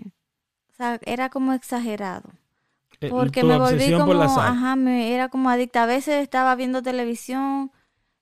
o 0.71 0.75
sea, 0.75 0.99
era 1.05 1.29
como 1.29 1.53
exagerado. 1.53 2.29
Eh, 3.01 3.09
Porque 3.09 3.41
tu 3.41 3.47
me 3.47 3.57
volví 3.57 3.91
como, 3.91 4.05
por 4.05 4.15
la 4.17 4.29
sal. 4.29 4.51
ajá, 4.51 4.75
me, 4.75 5.13
era 5.15 5.29
como 5.29 5.49
adicta. 5.49 5.83
A 5.83 5.87
veces 5.87 6.21
estaba 6.21 6.55
viendo 6.55 6.83
televisión 6.83 7.71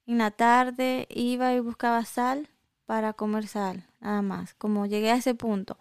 en 0.06 0.18
la 0.20 0.32
tarde, 0.32 1.08
iba 1.10 1.54
y 1.54 1.60
buscaba 1.60 2.06
sal 2.06 2.48
para 2.86 3.14
comer 3.14 3.48
sal, 3.48 3.86
nada 4.00 4.22
más. 4.22 4.54
Como 4.54 4.86
llegué 4.86 5.12
a 5.12 5.16
ese 5.16 5.36
punto. 5.36 5.78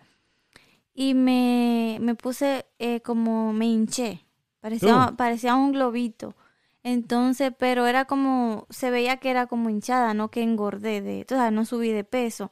Y 1.01 1.15
me, 1.15 1.97
me 2.03 2.15
puse 2.15 2.67
eh, 2.79 3.01
como, 3.01 3.55
me 3.55 3.65
hinché. 3.65 4.27
Parecía, 4.61 5.07
¿Tú? 5.09 5.17
parecía 5.17 5.55
un 5.55 5.73
globito. 5.73 6.37
Entonces, 6.83 7.55
pero 7.59 7.87
era 7.87 8.05
como, 8.05 8.67
se 8.69 8.91
veía 8.91 9.17
que 9.17 9.31
era 9.31 9.47
como 9.47 9.71
hinchada, 9.71 10.13
no 10.13 10.31
que 10.31 10.43
engordé 10.43 11.01
de, 11.01 11.23
o 11.23 11.35
sea, 11.35 11.51
no 11.51 11.65
subí 11.65 11.89
de 11.89 12.05
peso. 12.05 12.51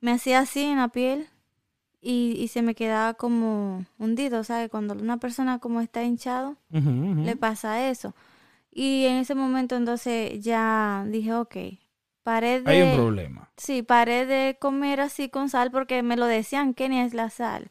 Me 0.00 0.12
hacía 0.12 0.40
así 0.40 0.60
en 0.62 0.76
la 0.76 0.88
piel 0.88 1.28
y, 2.02 2.34
y 2.38 2.48
se 2.48 2.60
me 2.60 2.74
quedaba 2.74 3.14
como 3.14 3.86
hundido, 3.98 4.44
¿sabes? 4.44 4.68
Cuando 4.68 4.92
una 4.92 5.16
persona 5.16 5.58
como 5.58 5.80
está 5.80 6.04
hinchado, 6.04 6.58
le 6.68 7.34
pasa 7.36 7.88
eso. 7.88 8.14
Y 8.70 9.06
en 9.06 9.16
ese 9.16 9.34
momento 9.34 9.76
entonces 9.76 10.38
ya 10.44 11.06
dije, 11.08 11.32
ok, 11.32 11.56
paré 12.22 12.60
de... 12.60 12.70
Hay 12.70 12.82
un 12.82 12.96
problema. 12.96 13.50
Sí, 13.56 13.82
paré 13.82 14.26
de 14.26 14.56
comer 14.60 15.00
así 15.00 15.28
con 15.28 15.48
sal 15.48 15.70
porque 15.70 16.02
me 16.02 16.16
lo 16.16 16.26
decían, 16.26 16.74
que 16.74 16.88
ni 16.88 17.00
es 17.00 17.14
la 17.14 17.30
sal. 17.30 17.68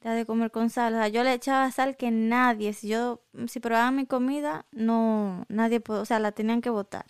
Deja 0.00 0.14
de 0.14 0.26
comer 0.26 0.50
con 0.50 0.70
sal. 0.70 0.94
O 0.94 0.96
sea, 0.98 1.08
yo 1.08 1.22
le 1.22 1.32
echaba 1.32 1.70
sal 1.70 1.96
que 1.96 2.10
nadie, 2.10 2.72
si 2.72 2.88
yo, 2.88 3.22
si 3.46 3.60
probaban 3.60 3.96
mi 3.96 4.06
comida, 4.06 4.66
no, 4.72 5.44
nadie, 5.48 5.82
o 5.86 6.04
sea, 6.04 6.18
la 6.18 6.32
tenían 6.32 6.60
que 6.60 6.70
botar. 6.70 7.06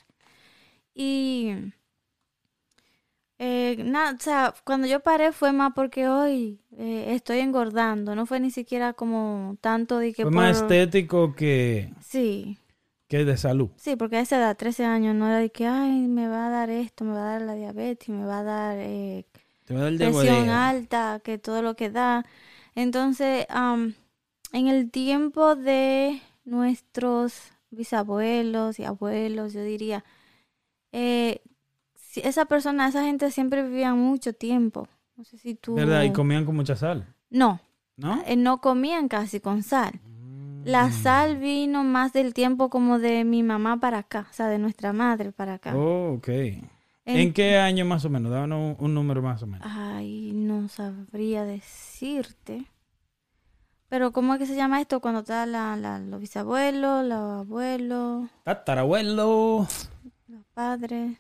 Y, 0.95 1.55
eh, 3.39 3.77
nada, 3.85 4.13
o 4.13 4.23
sea, 4.23 4.55
cuando 4.65 4.87
yo 4.87 5.01
paré 5.01 5.33
fue 5.33 5.53
más 5.53 5.73
porque 5.75 6.07
hoy 6.07 6.61
eh, 6.77 7.07
estoy 7.09 7.39
engordando, 7.39 8.15
no 8.15 8.27
fue 8.27 8.39
ni 8.41 8.51
siquiera 8.51 8.93
como 8.93 9.57
tanto 9.61 9.99
de 9.99 10.13
que 10.13 10.23
Fue 10.23 10.31
más 10.31 10.59
estético 10.59 11.35
que, 11.35 11.93
Sí, 12.01 12.59
que 13.19 13.27
de 13.27 13.37
salud. 13.37 13.69
Sí, 13.77 13.95
porque 13.97 14.17
a 14.17 14.21
esa 14.21 14.39
edad, 14.39 14.57
13 14.57 14.87
años, 14.87 15.15
no 15.15 15.27
era 15.27 15.37
de 15.37 15.51
que, 15.51 15.67
ay, 15.67 15.91
me 16.09 16.29
va 16.29 16.47
a 16.47 16.51
dar 16.51 16.71
esto, 16.71 17.05
me 17.05 17.13
va 17.13 17.29
a 17.29 17.33
dar 17.33 17.43
la 17.43 17.55
diabetes, 17.55 18.09
me 18.09 18.25
va 18.25 18.39
a 18.39 18.43
dar 18.43 18.79
eh, 18.79 19.27
Te 19.67 19.75
va 19.75 19.81
a 19.81 19.83
dar 19.85 19.97
presión 19.97 20.49
alta, 20.49 21.21
que 21.23 21.37
todo 21.37 21.61
lo 21.61 21.77
que 21.77 21.91
da. 21.91 22.25
Entonces, 22.75 23.45
am, 23.51 23.93
en 24.55 24.69
el 24.69 24.91
tiempo 24.91 25.57
de 25.57 26.23
nuestros 26.47 27.53
bisabuelos 27.71 28.79
y 28.79 28.85
abuelos, 28.85 29.53
yo 29.53 29.63
diría, 29.63 30.05
eh, 30.93 31.43
si 31.95 32.21
esa 32.21 32.47
persona, 32.47 32.89
esa 32.89 33.05
gente 33.05 33.31
siempre 33.31 33.63
vivía 33.63 33.93
mucho 33.95 34.33
tiempo. 34.33 34.89
No 35.17 35.25
sé 35.25 35.37
si 35.37 35.55
tú... 35.55 35.75
¿Verdad? 35.75 36.05
Y 36.05 36.13
comían 36.13 36.47
con 36.47 36.57
mucha 36.57 36.77
sal, 36.77 37.15
No, 37.29 37.61
¿no? 37.99 38.23
eh, 38.27 38.37
no 38.37 38.63
comían 38.63 39.09
casi 39.09 39.39
con 39.39 39.63
sal. 39.63 40.01
La 40.65 40.91
sal 40.93 41.37
vino 41.39 41.85
más 41.85 42.13
del 42.13 42.35
tiempo 42.35 42.71
como 42.71 42.99
de 42.99 43.25
mi 43.25 43.43
mamá 43.43 43.79
para 43.81 43.99
acá, 43.99 44.27
o 44.31 44.33
sea, 44.33 44.47
de 44.49 44.59
nuestra 44.59 44.93
madre 44.93 45.33
para 45.33 45.55
acá. 45.55 45.75
Oh, 45.77 46.15
ok. 46.15 46.29
¿En, 46.29 46.63
En- 47.05 47.33
qué 47.33 47.59
año 47.59 47.85
más 47.85 48.05
o 48.05 48.11
menos? 48.11 48.31
Daban 48.31 48.53
un, 48.53 48.77
un 48.79 48.95
número 48.95 49.23
más 49.23 49.43
o 49.43 49.47
menos. 49.47 49.67
Ay, 49.69 50.33
no 50.35 50.69
sabría 50.69 51.45
decirte. 51.45 52.67
Pero 53.89 54.13
¿cómo 54.13 54.33
es 54.35 54.39
que 54.39 54.47
se 54.47 54.57
llama 54.57 54.81
esto 54.81 55.01
cuando 55.01 55.21
está 55.21 55.45
la, 55.47 55.77
la- 55.77 55.99
los 55.99 56.21
bisabuelos, 56.21 57.05
los 57.05 57.41
abuelos, 57.41 58.31
Tatarabuelo. 58.45 59.67
los 60.29 60.45
padres? 60.55 61.19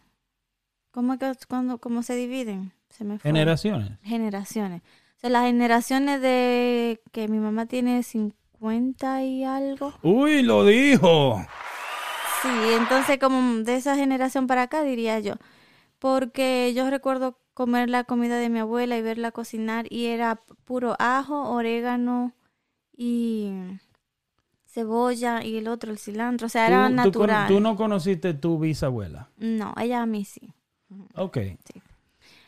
¿Cómo 0.90 1.14
es 1.14 1.18
que 1.18 1.33
cuando 1.48 1.78
cómo 1.78 2.02
se 2.02 2.14
dividen? 2.14 2.72
Se 2.90 3.05
me 3.05 3.18
fue. 3.18 3.31
Generaciones. 3.31 3.98
Generaciones. 4.02 4.83
O 5.16 5.20
sea, 5.20 5.31
las 5.31 5.44
generaciones 5.46 6.20
de 6.20 7.00
que 7.12 7.28
mi 7.28 7.38
mamá 7.38 7.66
tiene 7.66 8.02
50 8.02 8.37
y 8.70 9.44
algo. 9.44 9.92
Uy, 10.03 10.42
lo 10.42 10.64
dijo. 10.64 11.44
Sí, 12.42 12.48
entonces 12.77 13.18
como 13.18 13.59
de 13.64 13.77
esa 13.77 13.96
generación 13.96 14.46
para 14.46 14.62
acá 14.62 14.83
diría 14.83 15.18
yo, 15.20 15.35
porque 15.98 16.72
yo 16.75 16.88
recuerdo 16.90 17.38
comer 17.55 17.88
la 17.90 18.05
comida 18.05 18.37
de 18.38 18.48
mi 18.48 18.59
abuela 18.61 18.96
y 18.96 19.03
verla 19.03 19.31
cocinar 19.33 19.87
y 19.90 20.07
era 20.07 20.40
puro 20.64 20.96
ajo, 20.98 21.51
orégano 21.51 22.33
y 22.96 23.51
cebolla 24.64 25.44
y 25.44 25.59
el 25.59 25.68
otro 25.68 25.90
el 25.92 25.98
cilantro, 25.98 26.46
o 26.46 26.51
sea, 26.51 26.66
era 26.66 26.88
Tú- 26.88 26.94
natural. 26.94 27.48
tú 27.48 27.61
no 27.61 27.77
conociste 27.77 28.33
tu 28.35 28.59
bisabuela. 28.59 29.29
No, 29.37 29.75
ella 29.81 30.03
a 30.03 30.07
mí 30.07 30.25
sí. 30.25 30.53
Ok. 31.14 31.38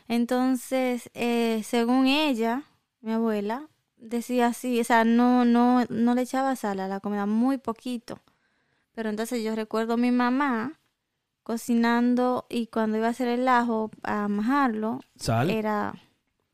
Entonces, 0.09 1.11
eh, 1.15 1.63
según 1.65 2.07
ella, 2.07 2.65
mi 3.01 3.13
abuela 3.13 3.69
decía 4.05 4.47
así, 4.49 4.81
o 4.81 4.85
sea, 4.85 5.05
no, 5.05 5.45
no, 5.45 5.85
no 5.89 6.15
le 6.15 6.23
echaba 6.23 6.55
sal 6.57 6.81
a 6.81 6.89
la 6.89 7.01
comida, 7.01 7.27
muy 7.27 7.59
poquito. 7.59 8.19
Pero 8.95 9.11
entonces 9.11 9.43
yo 9.43 9.55
recuerdo 9.57 9.95
a 9.95 9.97
mi 9.97 10.11
mamá 10.13 10.79
cocinando 11.43 12.47
y 12.49 12.69
cuando 12.69 12.97
iba 12.99 13.07
a 13.09 13.11
hacer 13.11 13.29
el 13.29 13.47
ajo 13.49 13.91
a 14.03 14.29
majarlo, 14.29 15.01
Sal. 15.17 15.51
era 15.51 15.95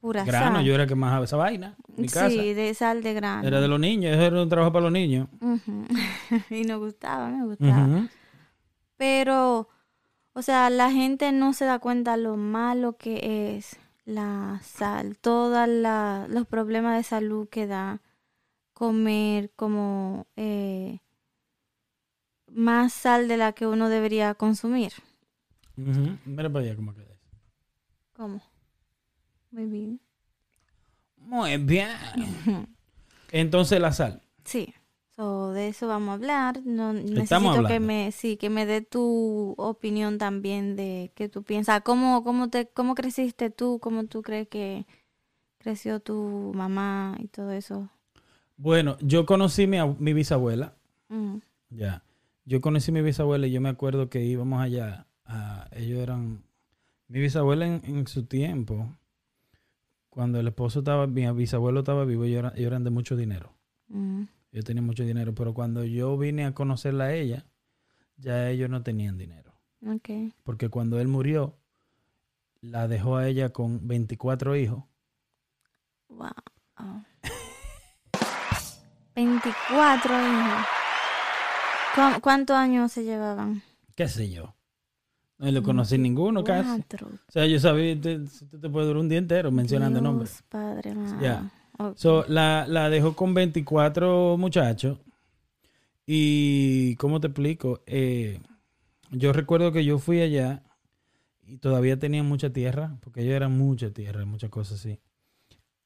pura 0.00 0.24
grano. 0.24 0.56
sal. 0.56 0.64
Yo 0.64 0.74
era 0.74 0.86
que 0.86 0.94
majaba 0.94 1.24
esa 1.26 1.36
vaina. 1.36 1.76
en 1.96 2.02
Mi 2.02 2.08
casa. 2.08 2.28
Sí, 2.30 2.54
de 2.54 2.74
sal 2.74 3.02
de 3.02 3.14
grano. 3.14 3.46
Era 3.46 3.60
de 3.60 3.68
los 3.68 3.78
niños. 3.78 4.12
Eso 4.14 4.22
era 4.22 4.42
un 4.42 4.48
trabajo 4.48 4.72
para 4.72 4.84
los 4.84 4.92
niños. 4.92 5.28
Y 6.50 6.62
nos 6.64 6.78
gustaba, 6.80 7.28
me 7.28 7.44
gustaba. 7.44 8.08
Pero, 8.96 9.68
o 10.32 10.42
sea, 10.42 10.70
la 10.70 10.90
gente 10.90 11.32
no 11.32 11.52
se 11.52 11.64
da 11.64 11.78
cuenta 11.78 12.16
lo 12.16 12.36
malo 12.36 12.96
que 12.96 13.56
es 13.56 13.78
la 14.10 14.60
sal, 14.64 15.16
todos 15.18 15.68
los 16.28 16.46
problemas 16.46 16.96
de 16.96 17.02
salud 17.02 17.48
que 17.48 17.66
da 17.66 18.00
comer 18.72 19.50
como 19.56 20.26
eh, 20.36 21.00
más 22.48 22.92
sal 22.92 23.28
de 23.28 23.36
la 23.36 23.52
que 23.52 23.66
uno 23.66 23.88
debería 23.88 24.34
consumir. 24.34 24.92
Ujú. 25.76 26.18
Mira 26.24 26.50
para 26.50 26.64
allá 26.64 26.76
cómo 26.76 26.94
queda 26.94 27.12
eso. 27.12 27.28
¿Cómo? 28.12 28.42
Muy 29.50 29.66
bien. 29.66 30.00
Muy 31.16 31.56
bien. 31.58 31.88
Entonces 33.30 33.80
la 33.80 33.92
sal. 33.92 34.22
Sí. 34.44 34.74
So, 35.20 35.52
de 35.52 35.68
eso 35.68 35.86
vamos 35.86 36.08
a 36.08 36.12
hablar. 36.14 36.62
No, 36.64 36.94
necesito 36.94 37.66
que 37.66 37.78
me, 37.78 38.10
sí, 38.10 38.38
que 38.38 38.48
me 38.48 38.64
dé 38.64 38.80
tu 38.80 39.54
opinión 39.58 40.16
también 40.16 40.76
de 40.76 41.12
qué 41.14 41.28
tú 41.28 41.42
piensas. 41.42 41.82
¿Cómo, 41.82 42.24
cómo, 42.24 42.48
te, 42.48 42.68
¿Cómo 42.68 42.94
creciste 42.94 43.50
tú? 43.50 43.78
¿Cómo 43.82 44.04
tú 44.06 44.22
crees 44.22 44.48
que 44.48 44.86
creció 45.58 46.00
tu 46.00 46.52
mamá 46.54 47.16
y 47.18 47.28
todo 47.28 47.50
eso? 47.52 47.90
Bueno, 48.56 48.96
yo 49.02 49.26
conocí 49.26 49.66
mi, 49.66 49.76
mi 49.98 50.14
bisabuela. 50.14 50.72
Mm, 51.10 51.36
Ya. 51.68 52.02
Yo 52.46 52.62
conocí 52.62 52.90
a 52.90 52.94
mi 52.94 53.02
bisabuela 53.02 53.46
y 53.46 53.52
yo 53.52 53.60
me 53.60 53.68
acuerdo 53.68 54.08
que 54.08 54.24
íbamos 54.24 54.62
allá. 54.62 55.06
a- 55.26 55.68
ellos 55.72 55.98
eran. 56.00 56.42
Mi 57.08 57.20
bisabuela 57.20 57.66
en, 57.66 57.82
en 57.84 58.06
su 58.06 58.24
tiempo, 58.24 58.88
cuando 60.08 60.40
el 60.40 60.48
esposo 60.48 60.78
estaba, 60.78 61.06
mi 61.06 61.30
bisabuelo 61.32 61.80
estaba 61.80 62.06
vivo, 62.06 62.24
ellos 62.24 62.38
eran, 62.38 62.52
ellos 62.56 62.66
eran 62.68 62.84
de 62.84 62.90
mucho 62.90 63.16
dinero. 63.16 63.52
mm, 63.88 64.22
Yo 64.52 64.62
tenía 64.62 64.82
mucho 64.82 65.02
dinero, 65.04 65.34
pero 65.34 65.54
cuando 65.54 65.84
yo 65.84 66.16
vine 66.18 66.44
a 66.44 66.52
conocerla 66.54 67.04
a 67.04 67.14
ella, 67.14 67.46
ya 68.16 68.48
ellos 68.50 68.68
no 68.70 68.82
tenían 68.82 69.16
dinero. 69.18 69.52
Ok. 69.86 70.10
porque 70.42 70.68
cuando 70.68 71.00
él 71.00 71.08
murió, 71.08 71.56
la 72.60 72.86
dejó 72.86 73.16
a 73.16 73.26
ella 73.28 73.48
con 73.50 73.86
24 73.88 74.54
hijos. 74.56 74.84
Wow. 76.08 76.30
24 79.14 80.14
hijos. 80.14 80.66
¿Cu- 81.94 82.20
¿Cuántos 82.20 82.56
años 82.56 82.92
se 82.92 83.04
llevaban? 83.04 83.62
¿Qué 83.94 84.08
sé 84.08 84.30
yo? 84.30 84.54
No 85.38 85.50
le 85.50 85.62
conocí 85.62 85.96
ninguno 85.98 86.44
casi. 86.44 86.82
O 87.02 87.32
sea, 87.32 87.46
yo 87.46 87.58
sabía, 87.58 87.98
te, 87.98 88.18
tú 88.18 88.60
te 88.60 88.68
puedes 88.68 88.86
durar 88.88 89.00
un 89.00 89.08
día 89.08 89.18
entero 89.18 89.50
mencionando 89.50 89.98
Dios, 89.98 90.02
nombres. 90.10 90.44
Padre. 90.48 90.94
Ya. 91.20 91.50
So, 91.96 92.24
la, 92.28 92.66
la 92.68 92.90
dejó 92.90 93.14
con 93.16 93.34
24 93.34 94.36
muchachos. 94.38 94.98
Y, 96.06 96.96
¿cómo 96.96 97.20
te 97.20 97.28
explico? 97.28 97.82
Eh, 97.86 98.40
yo 99.10 99.32
recuerdo 99.32 99.72
que 99.72 99.84
yo 99.84 99.98
fui 99.98 100.20
allá 100.20 100.62
y 101.46 101.58
todavía 101.58 101.98
tenían 101.98 102.26
mucha 102.26 102.50
tierra, 102.52 102.96
porque 103.00 103.22
ellos 103.22 103.34
eran 103.34 103.56
mucha 103.56 103.90
tierra, 103.90 104.24
muchas 104.24 104.50
cosas 104.50 104.80
así. 104.80 104.98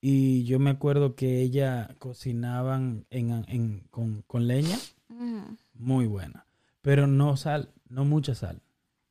Y 0.00 0.44
yo 0.44 0.58
me 0.58 0.70
acuerdo 0.70 1.14
que 1.14 1.40
ella 1.40 1.94
cocinaban 1.98 3.06
en, 3.10 3.44
en- 3.48 3.80
con, 3.90 4.22
con 4.26 4.46
leña, 4.46 4.76
muy 5.74 6.06
buena. 6.06 6.46
Pero 6.82 7.06
no 7.06 7.36
sal, 7.36 7.70
no 7.88 8.04
mucha 8.04 8.34
sal. 8.34 8.60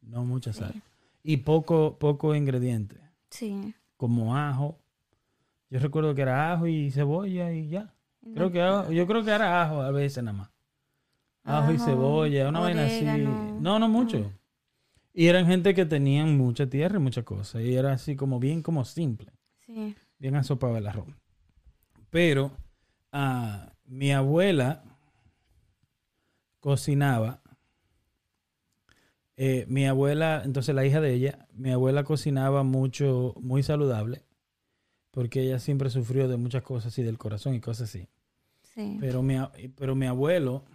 No 0.01 0.23
mucha 0.25 0.53
Sí. 0.53 0.59
sal. 0.59 0.81
Y 1.23 1.37
poco, 1.37 1.97
poco 1.97 2.35
ingredientes, 2.35 2.99
sí. 3.29 3.73
como 3.97 4.35
ajo. 4.37 4.77
Yo 5.73 5.79
recuerdo 5.79 6.13
que 6.13 6.21
era 6.21 6.53
ajo 6.53 6.67
y 6.67 6.91
cebolla 6.91 7.51
y 7.51 7.67
ya. 7.67 7.91
Creo 8.35 8.51
que 8.51 8.61
ajo- 8.61 8.91
yo 8.91 9.07
creo 9.07 9.23
que 9.23 9.31
era 9.31 9.63
ajo 9.63 9.81
a 9.81 9.89
veces 9.89 10.23
nada 10.23 10.37
más. 10.37 10.51
Ajo, 11.43 11.71
y 11.71 11.79
cebolla, 11.79 12.47
una 12.49 12.59
vaina 12.59 12.85
así. 12.85 13.03
No, 13.59 13.79
no 13.79 13.89
mucho. 13.89 14.31
Y 15.15 15.25
eran 15.25 15.47
gente 15.47 15.73
que 15.73 15.85
tenían 15.85 16.37
mucha 16.37 16.67
tierra 16.67 16.97
y 16.97 17.01
muchas 17.01 17.23
cosas. 17.23 17.63
Y 17.63 17.75
era 17.75 17.91
así 17.91 18.15
como 18.15 18.39
bien 18.39 18.61
como 18.61 18.85
simple. 18.85 19.31
Sí. 19.65 19.95
Bien 20.19 20.35
asopado 20.35 20.77
el 20.77 20.85
arroz. 20.85 21.07
Pero 22.11 22.51
ah, 23.11 23.73
mi 23.85 24.11
abuela 24.11 24.83
cocinaba. 26.59 27.41
Eh, 29.35 29.65
mi 29.67 29.87
abuela, 29.87 30.43
entonces 30.45 30.75
la 30.75 30.85
hija 30.85 31.01
de 31.01 31.13
ella, 31.15 31.47
mi 31.53 31.71
abuela 31.71 32.03
cocinaba 32.03 32.61
mucho, 32.61 33.33
muy 33.41 33.63
saludable, 33.63 34.21
porque 35.13 35.41
ella 35.43 35.59
siempre 35.59 35.91
sufrió 35.91 36.27
de 36.27 36.37
muchas 36.37 36.63
cosas 36.63 36.91
así 36.91 37.03
del 37.03 37.19
corazón 37.19 37.53
y 37.53 37.61
cosas 37.61 37.87
así. 37.89 38.07
Sí. 38.63 38.97
Pero 38.99 39.21
mi, 39.21 39.35
a- 39.35 39.51
pero 39.77 39.93
mi 39.93 40.07
abuelo, 40.07 40.65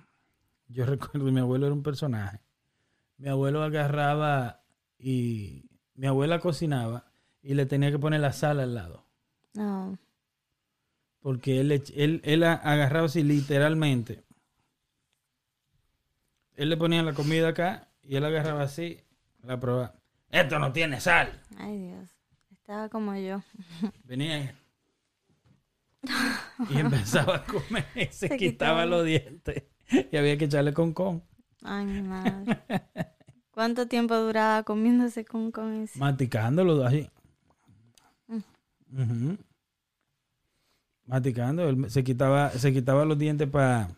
yo 0.68 0.86
recuerdo, 0.86 1.30
mi 1.32 1.40
abuelo 1.40 1.66
era 1.66 1.74
un 1.74 1.82
personaje. 1.82 2.40
Mi 3.16 3.28
abuelo 3.28 3.64
agarraba 3.64 4.62
y 4.96 5.64
mi 5.96 6.06
abuela 6.06 6.38
cocinaba 6.38 7.10
y 7.42 7.54
le 7.54 7.66
tenía 7.66 7.90
que 7.90 7.98
poner 7.98 8.20
la 8.20 8.32
sal 8.32 8.60
al 8.60 8.74
lado. 8.74 9.04
No. 9.54 9.98
Porque 11.20 11.58
él, 11.60 11.72
él, 11.96 12.20
él 12.22 12.44
agarraba 12.44 13.06
así 13.06 13.24
literalmente. 13.24 14.22
Él 16.54 16.68
le 16.68 16.76
ponía 16.76 17.02
la 17.02 17.12
comida 17.12 17.48
acá 17.48 17.88
y 18.02 18.14
él 18.16 18.24
agarraba 18.24 18.62
así, 18.62 19.00
la 19.42 19.58
probaba. 19.58 19.94
Esto 20.30 20.58
no 20.60 20.72
tiene 20.72 21.00
sal. 21.00 21.40
Ay, 21.56 21.78
Dios. 21.78 22.08
Estaba 22.68 22.90
como 22.90 23.14
yo. 23.16 23.40
Venía 24.04 24.54
y- 26.68 26.78
empezaba 26.78 27.36
a 27.36 27.44
comer 27.46 27.86
y 27.94 28.00
se, 28.12 28.28
Se 28.28 28.36
quitaba 28.36 28.82
quitaba. 28.82 28.84
los 28.86 29.06
dientes. 29.06 29.62
Y 30.12 30.14
había 30.18 30.36
que 30.36 30.44
echarle 30.44 30.74
con 30.74 30.92
con. 30.92 31.22
Ay, 31.62 31.86
mi 31.86 32.02
madre. 32.02 32.58
¿Cuánto 33.52 33.88
tiempo 33.88 34.14
duraba 34.16 34.64
comiéndose 34.64 35.24
con, 35.24 35.50
con 35.50 35.84
ese? 35.84 35.98
Maticándolo 35.98 36.84
así. 36.84 37.08
Mm. 38.90 39.32
Maticando. 41.06 41.70
Él 41.70 41.90
se 41.90 42.04
quitaba, 42.04 42.50
se 42.50 42.70
quitaba 42.70 43.06
los 43.06 43.16
dientes 43.18 43.48
para 43.48 43.88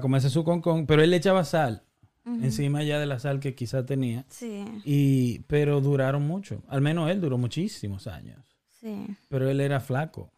comerse 0.00 0.30
su 0.30 0.42
concón, 0.42 0.86
pero 0.86 1.02
él 1.02 1.10
le 1.10 1.18
echaba 1.18 1.44
sal 1.44 1.85
Encima 2.26 2.82
ya 2.82 2.98
de 2.98 3.06
la 3.06 3.18
sal 3.20 3.38
que 3.38 3.54
quizá 3.54 3.86
tenía. 3.86 4.26
Sí, 4.28 4.64
Y, 4.84 5.38
pero 5.46 5.80
duraron 5.80 6.26
mucho. 6.26 6.62
Al 6.68 6.80
menos 6.80 7.08
él 7.10 7.20
duró 7.20 7.38
muchísimos 7.38 8.06
años. 8.08 8.44
sí. 8.80 9.06
Pero 9.28 9.48
él 9.48 9.60
era 9.60 9.78
flaco. 9.80 10.32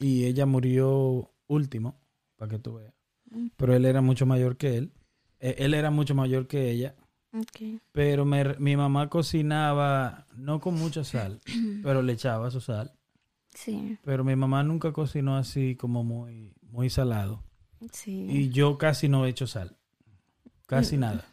Y 0.00 0.24
ella 0.24 0.44
murió 0.46 1.30
último, 1.46 2.00
para 2.36 2.50
que 2.50 2.58
tú 2.58 2.74
veas. 2.74 2.92
Pero 3.56 3.74
él 3.74 3.84
era 3.84 4.00
mucho 4.00 4.26
mayor 4.26 4.56
que 4.56 4.76
él. 4.76 4.92
Eh, 5.40 5.56
Él 5.58 5.74
era 5.74 5.90
mucho 5.90 6.14
mayor 6.14 6.46
que 6.46 6.70
ella. 6.70 6.94
Ok. 7.32 7.80
Pero 7.92 8.24
me- 8.24 8.56
mi 8.58 8.76
mamá 8.76 9.08
cocinaba, 9.08 10.26
no 10.36 10.60
con 10.60 10.74
mucha 10.74 11.02
sal, 11.04 11.40
pero 11.82 12.02
le 12.02 12.12
echaba 12.12 12.50
su 12.50 12.60
sal. 12.60 12.92
Sí, 13.54 13.98
Pero 14.04 14.24
mi 14.24 14.34
mamá 14.36 14.62
nunca 14.62 14.92
cocinó 14.92 15.36
así 15.36 15.76
como 15.76 16.04
muy, 16.04 16.54
muy 16.62 16.90
salado. 16.90 17.42
sí. 17.92 18.26
Y 18.30 18.48
yo 18.50 18.78
casi 18.78 19.08
no 19.08 19.26
he 19.26 19.30
hecho 19.30 19.46
sal. 19.46 19.76
Casi 20.76 20.96
Mm. 20.96 21.00
nada. 21.00 21.24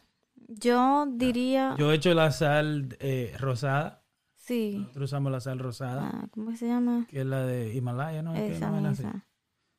Yo 0.47 1.05
diría, 1.09 1.75
Yo 1.77 1.91
he 1.91 1.95
hecho 1.95 2.13
la 2.13 2.31
sal 2.31 2.95
eh, 2.99 3.35
rosada. 3.39 4.03
sí. 4.35 4.77
Nosotros 4.79 5.05
usamos 5.11 5.31
la 5.31 5.39
sal 5.41 5.59
rosada, 5.59 6.09
Ah, 6.11 6.27
¿Cómo 6.31 6.55
se 6.55 6.67
llama? 6.67 7.05
que 7.09 7.19
es 7.21 7.25
la 7.25 7.45
de 7.45 7.73
Himalaya, 7.73 8.21
¿no? 8.23 8.33
¿Qué 8.33 8.55
Esa 8.55 8.69
así? 8.69 8.81
mesa. 8.83 9.25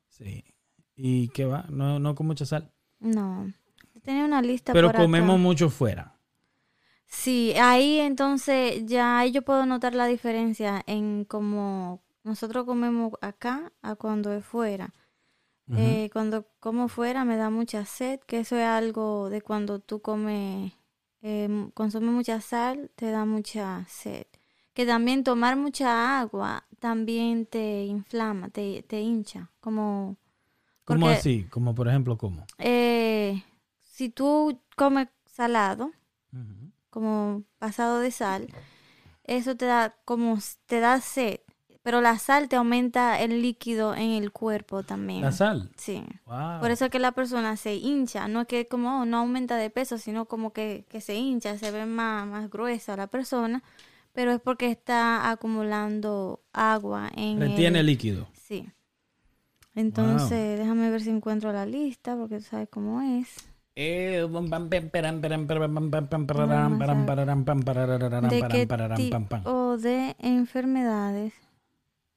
Sí. 0.07 0.43
¿Y 0.95 1.27
qué 1.29 1.45
va? 1.45 1.65
No, 1.69 1.99
no 1.99 2.15
con 2.15 2.27
mucha 2.27 2.45
sal. 2.45 2.71
No. 2.99 3.51
Tenía 4.03 4.23
una 4.25 4.41
lista 4.41 4.71
Pero 4.73 4.87
por 4.87 4.95
acá. 4.95 5.03
comemos 5.03 5.39
mucho 5.39 5.69
fuera. 5.69 6.15
Sí, 7.05 7.53
ahí 7.61 7.99
entonces 7.99 8.85
ya 8.85 9.19
ahí 9.19 9.31
yo 9.31 9.41
puedo 9.41 9.65
notar 9.65 9.93
la 9.93 10.05
diferencia 10.05 10.81
en 10.87 11.25
cómo 11.25 12.01
nosotros 12.23 12.65
comemos 12.65 13.11
acá 13.21 13.71
a 13.81 13.95
cuando 13.95 14.31
es 14.31 14.45
fuera. 14.45 14.93
Eh, 15.77 16.09
cuando 16.11 16.45
como 16.59 16.87
fuera 16.87 17.23
me 17.25 17.37
da 17.37 17.49
mucha 17.49 17.85
sed, 17.85 18.19
que 18.21 18.39
eso 18.39 18.57
es 18.57 18.65
algo 18.65 19.29
de 19.29 19.41
cuando 19.41 19.79
tú 19.79 20.01
comes, 20.01 20.73
eh, 21.21 21.69
consumes 21.73 22.11
mucha 22.11 22.41
sal, 22.41 22.91
te 22.95 23.09
da 23.11 23.25
mucha 23.25 23.85
sed. 23.87 24.25
Que 24.73 24.85
también 24.85 25.23
tomar 25.23 25.55
mucha 25.55 26.19
agua 26.19 26.65
también 26.79 27.45
te 27.45 27.83
inflama, 27.85 28.49
te, 28.49 28.83
te 28.83 29.01
hincha. 29.01 29.49
Como, 29.59 30.17
¿Cómo 30.83 31.01
porque- 31.01 31.15
así? 31.15 31.43
Como 31.49 31.73
por 31.75 31.87
ejemplo, 31.87 32.17
¿cómo? 32.17 32.45
eh, 32.57 33.43
si 33.81 34.09
tú 34.09 34.59
comes 34.75 35.07
salado, 35.25 35.91
como 36.89 37.43
pasado 37.59 37.99
de 37.99 38.11
sal, 38.11 38.47
eso 39.23 39.55
te 39.55 39.65
da 39.65 39.95
como 40.05 40.37
te 40.65 40.79
da 40.79 40.99
sed, 41.01 41.39
pero 41.83 42.01
la 42.01 42.17
sal 42.19 42.47
te 42.47 42.55
aumenta 42.55 43.19
el 43.19 43.41
líquido 43.41 43.95
en 43.95 44.11
el 44.11 44.31
cuerpo 44.31 44.83
también. 44.83 45.21
La 45.21 45.31
sal. 45.31 45.69
Sí. 45.77 46.03
Wow. 46.25 46.59
Por 46.59 46.71
eso 46.71 46.85
es 46.85 46.91
que 46.91 46.99
la 46.99 47.11
persona 47.11 47.57
se 47.57 47.75
hincha, 47.75 48.27
no 48.27 48.41
es 48.41 48.47
que 48.47 48.67
como 48.67 49.01
oh, 49.01 49.05
no 49.05 49.17
aumenta 49.17 49.57
de 49.57 49.69
peso, 49.69 49.97
sino 49.97 50.25
como 50.25 50.53
que, 50.53 50.85
que 50.89 51.01
se 51.01 51.15
hincha, 51.15 51.57
se 51.57 51.71
ve 51.71 51.85
más, 51.85 52.27
más 52.27 52.49
gruesa 52.49 52.95
la 52.95 53.07
persona, 53.07 53.63
pero 54.13 54.31
es 54.31 54.39
porque 54.39 54.69
está 54.69 55.31
acumulando 55.31 56.41
agua 56.53 57.09
en 57.15 57.39
Retiene 57.39 57.79
el... 57.79 57.85
líquido. 57.87 58.27
Sí. 58.33 58.69
Entonces, 59.73 60.59
déjame 60.59 60.91
ver 60.91 61.01
si 61.01 61.09
encuentro 61.09 61.53
la 61.53 61.65
lista, 61.65 62.15
porque 62.17 62.37
tú 62.37 62.43
sabes 62.43 62.67
cómo 62.69 63.01
es. 63.01 63.51
De 68.29 68.41
qué 68.49 68.67
tipo 68.97 69.77
de 69.77 70.15
enfermedades, 70.19 71.33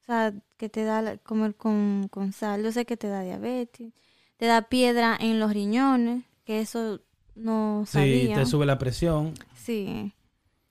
o 0.05 0.07
sea, 0.07 0.33
que 0.57 0.69
te 0.69 0.85
da 0.85 1.17
comer 1.19 1.55
con, 1.57 2.09
con 2.11 2.33
sal. 2.33 2.63
Yo 2.63 2.73
sé 2.73 2.85
que 2.85 2.97
te 2.97 3.09
da 3.09 3.23
diabetes, 3.23 3.93
te 4.37 4.47
da 4.47 4.63
piedra 4.63 5.17
en 5.19 5.41
los 5.41 5.53
riñones, 5.53 6.25
que 6.45 6.61
eso 6.61 7.01
no 7.35 7.85
Sí, 7.87 7.93
sabía. 7.93 8.37
te 8.37 8.47
sube 8.47 8.67
la 8.67 8.79
presión. 8.79 9.35
Sí. 9.57 10.13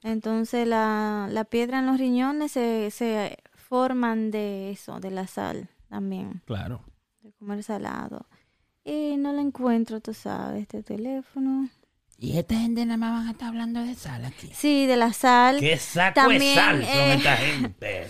Entonces 0.03 0.67
la, 0.67 1.27
la 1.31 1.45
piedra 1.45 1.79
en 1.79 1.85
los 1.87 1.97
riñones 1.97 2.51
se, 2.51 2.91
se 2.91 3.37
forman 3.55 4.31
de 4.31 4.71
eso, 4.71 4.99
de 4.99 5.11
la 5.11 5.27
sal 5.27 5.69
también, 5.89 6.41
Claro. 6.45 6.81
de 7.21 7.31
comer 7.33 7.63
salado. 7.63 8.27
Y 8.83 9.15
no 9.17 9.31
lo 9.33 9.39
encuentro, 9.39 10.01
tú 10.01 10.13
sabes, 10.13 10.63
este 10.63 10.83
teléfono. 10.83 11.69
Y 12.17 12.37
esta 12.37 12.55
gente 12.59 12.85
nada 12.85 12.97
más 12.97 13.11
van 13.19 13.27
a 13.27 13.31
estar 13.31 13.47
hablando 13.49 13.81
de 13.81 13.95
sal 13.95 14.25
aquí. 14.25 14.49
Sí, 14.53 14.85
de 14.85 14.97
la 14.97 15.13
sal. 15.13 15.59
¿Qué 15.59 15.77
saco 15.77 16.15
También, 16.15 16.41
de 16.41 16.53
sal 16.55 16.81
son 16.85 16.89
eh, 16.99 17.13
esta 17.15 17.35
gente? 17.37 18.07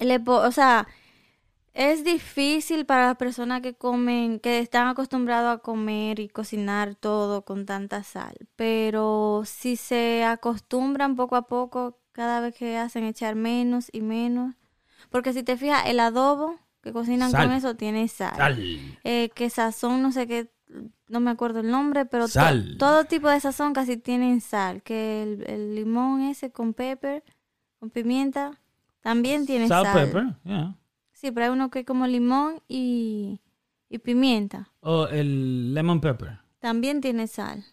Le 0.00 0.18
po- 0.20 0.40
o 0.40 0.50
sea, 0.52 0.86
es 1.72 2.04
difícil 2.04 2.84
para 2.86 3.06
las 3.08 3.16
personas 3.16 3.60
que 3.62 3.74
comen, 3.74 4.40
que 4.40 4.58
están 4.58 4.88
acostumbrados 4.88 5.54
a 5.56 5.58
comer 5.62 6.18
y 6.20 6.28
cocinar 6.28 6.94
todo 6.96 7.44
con 7.44 7.66
tanta 7.66 8.02
sal. 8.02 8.34
Pero 8.56 9.42
si 9.46 9.76
se 9.76 10.24
acostumbran 10.24 11.16
poco 11.16 11.36
a 11.36 11.46
poco, 11.46 11.98
cada 12.12 12.40
vez 12.40 12.54
que 12.56 12.76
hacen 12.76 13.04
echar 13.04 13.34
menos 13.36 13.88
y 13.92 14.00
menos. 14.00 14.54
Porque 15.10 15.32
si 15.32 15.42
te 15.42 15.56
fijas, 15.56 15.86
el 15.86 16.00
adobo 16.00 16.58
que 16.82 16.92
cocinan 16.92 17.30
Sal. 17.30 17.46
con 17.46 17.56
eso 17.56 17.76
tiene 17.76 18.08
sal. 18.08 18.34
Sal. 18.36 18.58
Eh, 19.04 19.30
que 19.34 19.50
sazón, 19.50 20.02
no 20.02 20.12
sé 20.12 20.26
qué, 20.26 20.50
no 21.08 21.20
me 21.20 21.30
acuerdo 21.30 21.60
el 21.60 21.70
nombre, 21.70 22.04
pero 22.06 22.26
to- 22.26 22.76
todo 22.78 23.04
tipo 23.04 23.28
de 23.28 23.38
sazón 23.40 23.72
casi 23.74 23.96
tienen 23.96 24.40
sal. 24.40 24.82
Que 24.82 25.22
el, 25.22 25.44
el 25.48 25.74
limón 25.74 26.22
ese 26.22 26.50
con 26.52 26.74
pepper, 26.74 27.22
con 27.78 27.90
pimienta, 27.90 28.59
también 29.00 29.46
tiene 29.46 29.68
sal. 29.68 29.84
Salt 29.84 29.98
pepper, 30.06 30.34
yeah. 30.44 30.76
Sí, 31.12 31.30
pero 31.30 31.46
hay 31.46 31.52
uno 31.52 31.70
que 31.70 31.80
es 31.80 31.86
como 31.86 32.06
limón 32.06 32.62
y, 32.68 33.40
y 33.88 33.98
pimienta. 33.98 34.70
O 34.80 35.06
el 35.08 35.74
lemon 35.74 36.00
pepper. 36.00 36.38
También 36.60 37.00
tiene 37.00 37.26
sal. 37.26 37.64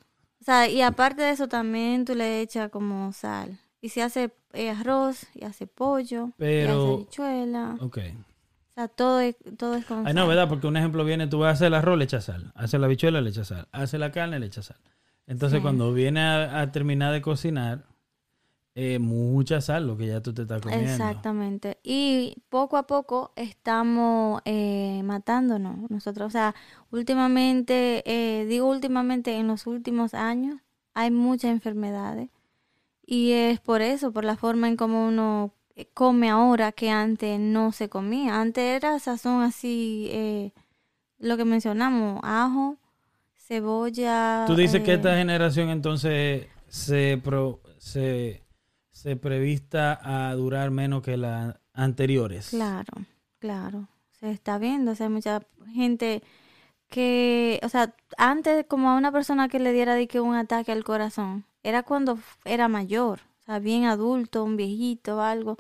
O 0.42 0.44
sea, 0.44 0.68
y 0.70 0.82
aparte 0.82 1.22
de 1.22 1.32
eso 1.32 1.48
también 1.48 2.06
tú 2.06 2.16
le 2.16 2.42
echas 2.42 2.70
como 2.70 3.12
sal. 3.14 3.60
Y 3.82 3.90
se 3.90 4.02
hace 4.02 4.34
eh, 4.54 4.70
arroz, 4.70 5.28
y 5.36 5.44
hace 5.46 5.68
pollo, 5.68 6.32
y 6.40 6.44
hace 6.44 6.70
habichuela. 6.72 7.76
Ok. 7.80 7.98
O 8.00 8.74
sea, 8.76 8.88
todo 8.88 9.20
es, 9.20 9.36
todo 9.58 9.76
es 9.76 9.86
con 9.86 10.06
Ay, 10.08 10.14
no, 10.14 10.22
sal. 10.22 10.28
¿verdad? 10.30 10.50
Porque 10.50 10.68
un 10.68 10.78
ejemplo 10.78 11.04
viene, 11.06 11.28
tú 11.28 11.40
vas 11.40 11.50
a 11.50 11.52
hacer 11.54 11.68
el 11.68 11.74
arroz, 11.74 11.98
le 11.98 12.04
echas 12.06 12.26
sal. 12.26 12.52
Haces 12.56 12.80
la 12.80 12.88
bichuela, 12.88 13.22
le 13.22 13.30
echas 13.30 13.48
sal. 13.48 13.68
Haces 13.72 14.00
la 14.00 14.12
carne, 14.12 14.40
le 14.40 14.46
echas 14.48 14.66
sal. 14.68 14.78
Entonces, 15.26 15.58
Sí. 15.58 15.62
cuando 15.64 15.94
viene 15.94 16.22
a, 16.22 16.62
a 16.62 16.72
terminar 16.72 17.12
de 17.12 17.22
cocinar, 17.22 17.86
eh, 18.80 19.00
mucha 19.00 19.60
sal, 19.60 19.88
lo 19.88 19.98
que 19.98 20.06
ya 20.06 20.22
tú 20.22 20.36
te 20.36 20.44
estás 20.44 20.62
comiendo. 20.62 20.92
Exactamente. 20.92 21.80
Y 21.82 22.36
poco 22.50 22.78
a 22.78 22.86
poco 22.86 23.32
estamos 23.36 24.40
eh, 24.46 25.02
matándonos 25.04 25.90
nosotros. 25.90 26.28
O 26.28 26.30
sea, 26.30 26.54
últimamente, 26.92 28.04
eh, 28.06 28.46
digo 28.46 28.70
últimamente, 28.70 29.34
en 29.36 29.48
los 29.48 29.66
últimos 29.66 30.14
años 30.14 30.62
hay 30.94 31.10
muchas 31.10 31.50
enfermedades. 31.50 32.30
Y 33.04 33.32
es 33.32 33.60
por 33.60 33.82
eso, 33.82 34.12
por 34.12 34.26
la 34.26 34.36
forma 34.38 34.68
en 34.68 34.78
cómo 34.78 35.08
uno 35.08 35.54
come 35.96 36.30
ahora 36.30 36.72
que 36.72 36.92
antes 36.92 37.40
no 37.40 37.72
se 37.72 37.90
comía. 37.90 38.40
Antes 38.40 38.64
era 38.64 39.00
sazón 39.00 39.42
así, 39.42 40.08
eh, 40.12 40.52
lo 41.18 41.36
que 41.36 41.46
mencionamos, 41.46 42.20
ajo, 42.22 42.78
cebolla. 43.38 44.44
Tú 44.46 44.56
dices 44.56 44.84
que 44.84 44.94
esta 44.94 45.16
generación 45.18 45.70
entonces 45.70 46.46
se, 46.68 47.20
pro- 47.24 47.62
se, 47.80 48.44
se 48.98 49.16
prevista 49.16 50.00
a 50.04 50.34
durar 50.34 50.72
menos 50.72 51.04
que 51.04 51.18
las 51.18 51.56
anteriores. 51.74 52.50
Claro, 52.50 52.94
claro. 53.40 53.88
Se 54.20 54.32
está 54.32 54.58
viendo, 54.58 54.92
o 54.92 54.96
sea, 54.96 55.06
hay 55.06 55.14
mucha 55.14 55.42
gente 55.72 56.24
que, 56.90 57.60
o 57.64 57.70
sea, 57.70 57.94
antes 58.18 58.66
como 58.68 58.90
a 58.90 58.96
una 58.98 59.12
persona 59.12 59.50
que 59.50 59.60
le 59.60 59.72
diera 59.74 59.94
de 59.96 60.08
que 60.08 60.20
un 60.20 60.36
ataque 60.36 60.72
al 60.72 60.84
corazón, 60.84 61.46
era 61.62 61.84
cuando 61.84 62.18
era 62.46 62.68
mayor, 62.68 63.20
o 63.42 63.44
sea, 63.46 63.60
bien 63.60 63.86
adulto, 63.86 64.44
un 64.44 64.58
viejito, 64.58 65.22
algo. 65.22 65.58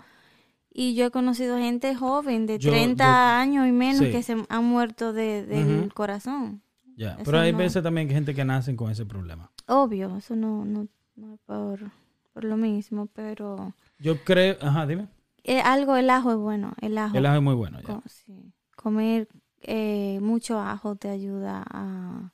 Y 0.73 0.95
yo 0.95 1.05
he 1.05 1.11
conocido 1.11 1.57
gente 1.57 1.93
joven 1.95 2.47
de 2.47 2.57
Yo- 2.59 2.71
30 2.71 3.03
yo- 3.05 3.11
años 3.11 3.67
y 3.67 3.71
menos 3.71 3.99
sí. 4.05 4.11
que 4.11 4.23
se 4.23 4.35
han 4.49 4.65
muerto 4.65 5.13
de, 5.13 5.45
del 5.45 5.81
Ujú. 5.81 5.89
corazón. 5.93 6.61
Ya, 6.95 7.17
Pero 7.23 7.39
hay 7.39 7.51
no- 7.51 7.59
veces 7.59 7.83
también 7.83 8.07
que 8.07 8.15
gente 8.15 8.33
que 8.33 8.43
nacen 8.45 8.75
con 8.75 8.89
ese 8.89 9.05
problema. 9.05 9.51
Obvio, 9.67 10.17
eso 10.17 10.35
no, 10.35 10.65
no, 10.65 10.87
no 11.15 11.33
es 11.35 11.39
por, 11.45 11.91
por 12.37 12.43
lo 12.43 12.55
mismo, 12.55 13.07
pero 13.07 13.73
Yo 13.97 14.23
creo, 14.23 14.57
ajá, 14.61 14.85
dime. 14.85 15.07
eh, 15.43 15.59
algo, 15.59 15.95
el 15.95 16.07
ajo 16.11 16.29
es 16.33 16.37
bueno, 16.37 16.73
el 16.81 16.95
ajo. 16.99 17.17
El 17.17 17.25
ajo 17.25 17.37
es 17.37 17.41
muy 17.41 17.55
bueno. 17.55 17.79
ya. 17.81 17.87
Co- 17.87 18.03
sí. 18.05 18.53
Comer 18.75 19.27
eh, 19.61 20.19
mucho 20.21 20.59
ajo 20.59 20.95
te 20.95 21.09
ayuda 21.09 21.63
a 21.67 22.31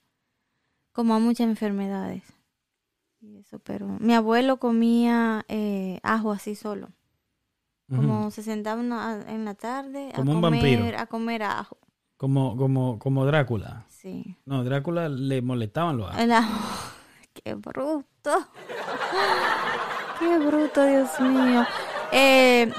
como 0.91 1.15
a 1.15 1.19
muchas 1.19 1.47
enfermedades. 1.47 2.21
Y 3.21 3.37
eso, 3.37 3.59
pero 3.59 3.87
mi 4.01 4.13
abuelo 4.13 4.57
comía 4.57 5.45
eh, 5.47 6.01
ajo 6.03 6.33
así 6.33 6.53
solo. 6.55 6.89
Como 7.87 8.29
se 8.31 8.43
sentaba 8.43 8.81
en 8.81 9.45
la- 9.45 9.53
tarde 9.55 10.09
a 10.13 10.15
Como 10.17 10.41
comer, 10.41 10.95
a 10.97 11.05
comer 11.05 11.43
ajo. 11.43 11.77
Como, 12.17 12.57
como, 12.57 12.99
como 12.99 13.25
Drácula. 13.25 13.85
Sí. 13.87 14.35
No, 14.45 14.65
Drácula 14.65 15.07
le 15.07 15.41
molestaban 15.41 15.95
los 15.95 16.09
ajos. 16.09 16.19
El 16.21 16.31
ajo. 16.33 16.91
Qué 17.33 17.53
bruto. 17.55 18.31
Qué 20.23 20.39
bruto, 20.39 20.85
Dios 20.85 21.19
mío. 21.19 21.65
Eh, 22.13 22.71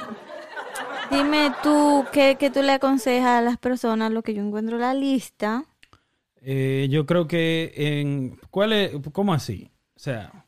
dime 1.11 1.53
tú, 1.63 2.05
¿qué, 2.13 2.37
qué 2.39 2.51
tú 2.51 2.63
le 2.63 2.73
aconsejas 2.73 3.39
a 3.39 3.43
las 3.43 3.59
personas? 3.59 4.11
Lo 4.13 4.23
que 4.23 4.33
yo 4.33 4.43
encuentro 4.43 4.77
en 4.77 4.83
la 4.83 4.95
lista. 4.95 5.65
Eh, 6.41 6.89
yo 6.91 7.05
creo 7.07 7.27
que 7.27 7.73
en... 7.77 8.39
¿Cuál 8.51 8.73
es? 8.73 8.93
¿Cómo 9.13 9.35
así? 9.35 9.71
O 9.97 9.99
sea, 9.99 10.47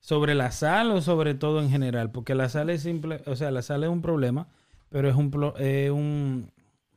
¿sobre 0.00 0.34
la 0.34 0.50
sal 0.50 0.90
o 0.90 1.00
sobre 1.00 1.34
todo 1.34 1.60
en 1.62 1.70
general? 1.70 2.10
Porque 2.10 2.34
la 2.34 2.48
sal 2.48 2.70
es 2.70 2.82
simple... 2.82 3.22
O 3.26 3.36
sea, 3.36 3.50
la 3.52 3.62
sal 3.62 3.84
es 3.84 3.90
un 3.90 4.02
problema, 4.02 4.48
pero 4.88 5.08
es 5.08 5.14
un, 5.14 5.30
es 5.58 5.90
un 5.90 6.50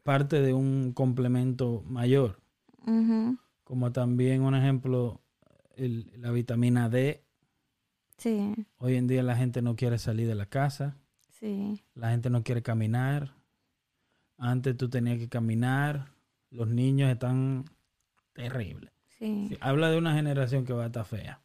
parte 0.03 0.41
de 0.41 0.53
un 0.53 0.91
complemento 0.93 1.83
mayor. 1.87 2.39
Como 3.63 3.91
también, 3.91 4.41
un 4.43 4.55
ejemplo, 4.55 5.21
el- 5.75 6.11
la 6.17 6.31
vitamina 6.31 6.89
D. 6.89 7.23
Sí, 8.17 8.53
Hoy 8.77 8.95
en 8.95 9.07
día 9.07 9.23
la 9.23 9.35
gente 9.35 9.61
no 9.61 9.75
quiere 9.75 9.97
salir 9.97 10.27
de 10.27 10.35
la 10.35 10.45
casa. 10.45 10.97
sí, 11.39 11.81
La 11.95 12.11
gente 12.11 12.29
no 12.29 12.43
quiere 12.43 12.61
caminar. 12.61 13.33
Antes 14.37 14.75
tú 14.77 14.89
tenías 14.89 15.17
que 15.17 15.29
caminar. 15.29 16.11
Los 16.49 16.67
niños 16.69 17.09
están 17.11 17.65
terribles. 18.33 18.91
sí. 19.19 19.47
Sí, 19.49 19.57
Habla 19.61 19.89
de 19.91 19.97
una 19.97 20.13
generación 20.13 20.65
que 20.65 20.73
va 20.73 20.83
a 20.83 20.87
estar 20.87 21.05
fea. 21.05 21.41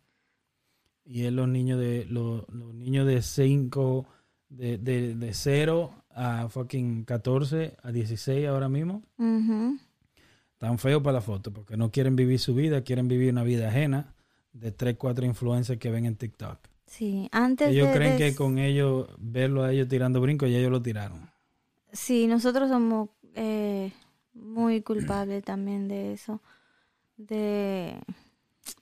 Y 1.05 1.25
es 1.25 1.33
los 1.33 1.49
niños 1.49 1.81
de 1.81 2.05
los, 2.07 2.49
los 2.51 2.73
niños 2.75 3.07
de 3.07 3.21
5, 3.23 4.07
de, 4.49 4.79
de, 4.79 5.15
de 5.17 5.35
0 5.35 5.93
a 6.11 6.49
fucking 6.49 7.05
14, 7.05 7.77
a 7.83 7.91
16 7.91 8.47
ahora 8.47 8.69
mismo. 8.69 9.03
Ujú, 9.19 9.79
Están 10.53 10.79
feos 10.79 11.03
para 11.03 11.15
la 11.15 11.21
foto 11.21 11.53
porque 11.53 11.77
no 11.77 11.91
quieren 11.91 12.15
vivir 12.17 12.39
su 12.39 12.55
vida, 12.55 12.83
quieren 12.83 13.09
vivir 13.09 13.33
una 13.33 13.43
vida 13.43 13.69
ajena 13.69 14.15
de 14.53 14.73
3, 14.73 14.97
4 14.97 15.25
influencers 15.25 15.79
que 15.79 15.91
ven 15.91 16.07
en 16.07 16.17
TikTok. 16.17 16.59
Sí, 16.87 17.29
antes 17.33 17.71
Ellos 17.71 17.89
de, 17.89 17.95
creen 17.95 18.19
de- 18.19 18.31
que 18.31 18.37
con 18.37 18.59
ellos, 18.59 19.09
verlo 19.19 19.63
a 19.63 19.73
ellos 19.73 19.89
tirando 19.89 20.21
brincos, 20.21 20.51
ya 20.51 20.59
ellos 20.59 20.73
lo 20.73 20.83
tiraron. 20.83 21.31
Sí, 21.93 22.27
nosotros 22.27 22.69
somos 22.69 23.11
eh, 23.35 23.93
muy 24.35 24.83
culpables 24.83 25.45
también 25.45 25.89
de 25.89 26.13
eso. 26.13 26.41
De... 27.17 28.01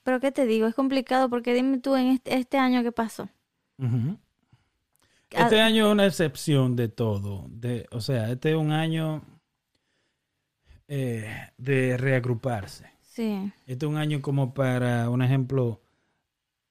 Pero 0.03 0.19
qué 0.19 0.31
te 0.31 0.45
digo, 0.45 0.67
es 0.67 0.75
complicado 0.75 1.29
porque 1.29 1.53
dime 1.53 1.79
tú 1.79 1.95
en 1.95 2.07
este, 2.07 2.35
este 2.35 2.57
año 2.57 2.83
qué 2.83 2.91
pasó. 2.91 3.29
Ujú. 3.77 4.17
Ah, 5.35 5.43
Este 5.43 5.61
año 5.61 5.87
es 5.87 5.91
una 5.93 6.05
excepción 6.07 6.75
de 6.75 6.89
todo. 6.89 7.45
De, 7.49 7.87
o 7.91 8.01
sea, 8.01 8.31
este 8.31 8.51
es 8.51 8.55
un 8.57 8.71
año 8.71 9.23
eh, 10.87 11.49
de 11.57 11.97
reagruparse. 11.97 12.85
Sí, 13.19 13.51
Este 13.67 13.85
es 13.85 13.89
un 13.89 13.97
año 13.97 14.21
como 14.21 14.53
para, 14.53 15.09
un 15.09 15.21
ejemplo, 15.21 15.81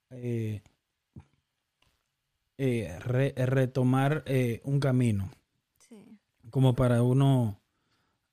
eh, 0.09 0.63
eh, 2.57 2.99
re- 3.01 3.35
retomar 3.37 4.23
eh, 4.27 4.63
un 4.65 4.81
camino, 4.81 5.31
sí, 5.77 5.97
como 6.51 6.75
para 6.75 7.03
uno 7.03 7.61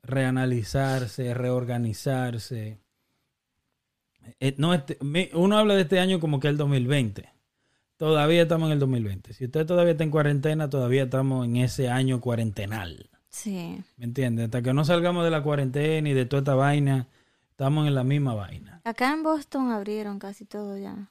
reanalizarse, 0.01 1.33
reorganizarse. 1.33 2.79
No, 4.57 4.73
este- 4.73 4.97
uno 5.33 5.57
habla 5.57 5.75
de 5.75 5.81
este 5.81 5.99
año 5.99 6.19
como 6.21 6.39
que 6.39 6.47
el 6.47 6.57
2020. 6.57 7.29
Todavía 7.97 8.43
estamos 8.43 8.67
en 8.67 8.73
el 8.73 8.79
2020. 8.79 9.33
Si 9.33 9.45
usted 9.45 9.65
todavía 9.65 9.91
está 9.91 10.03
en 10.05 10.11
cuarentena, 10.11 10.69
todavía 10.69 11.03
estamos 11.03 11.45
en 11.45 11.57
ese 11.57 11.89
año 11.89 12.21
cuarentenal. 12.21 13.09
sí. 13.29 13.81
¿Me 13.97 14.05
entiende? 14.05 14.43
Hasta 14.45 14.61
que 14.61 14.73
no 14.73 14.85
salgamos 14.85 15.23
de 15.25 15.31
la 15.31 15.43
cuarentena 15.43 16.07
y 16.09 16.13
de 16.13 16.25
toda 16.25 16.39
esta 16.39 16.55
vaina, 16.55 17.07
estamos 17.55 17.87
en 17.87 17.95
la 17.95 18.03
misma 18.03 18.33
vaina. 18.33 18.81
Acá 18.83 19.13
en 19.13 19.23
Boston 19.23 19.71
abrieron 19.71 20.19
casi 20.19 20.43
todo 20.43 20.77
ya. 20.77 21.07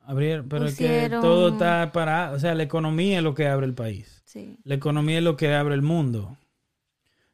Abrir, 0.00 0.44
pero 0.48 0.66
es 0.66 0.76
que 0.76 1.08
todo 1.08 1.50
está 1.50 1.92
parado. 1.92 2.34
O 2.34 2.40
sea, 2.40 2.56
la 2.56 2.64
economía 2.64 3.18
es 3.18 3.22
lo 3.22 3.36
que 3.36 3.46
abre 3.46 3.66
el 3.66 3.74
país. 3.74 4.20
Sí, 4.24 4.58
La 4.64 4.74
economía 4.74 5.18
es 5.18 5.24
lo 5.24 5.36
que 5.36 5.54
abre 5.54 5.74
el 5.74 5.82
mundo. 5.82 6.36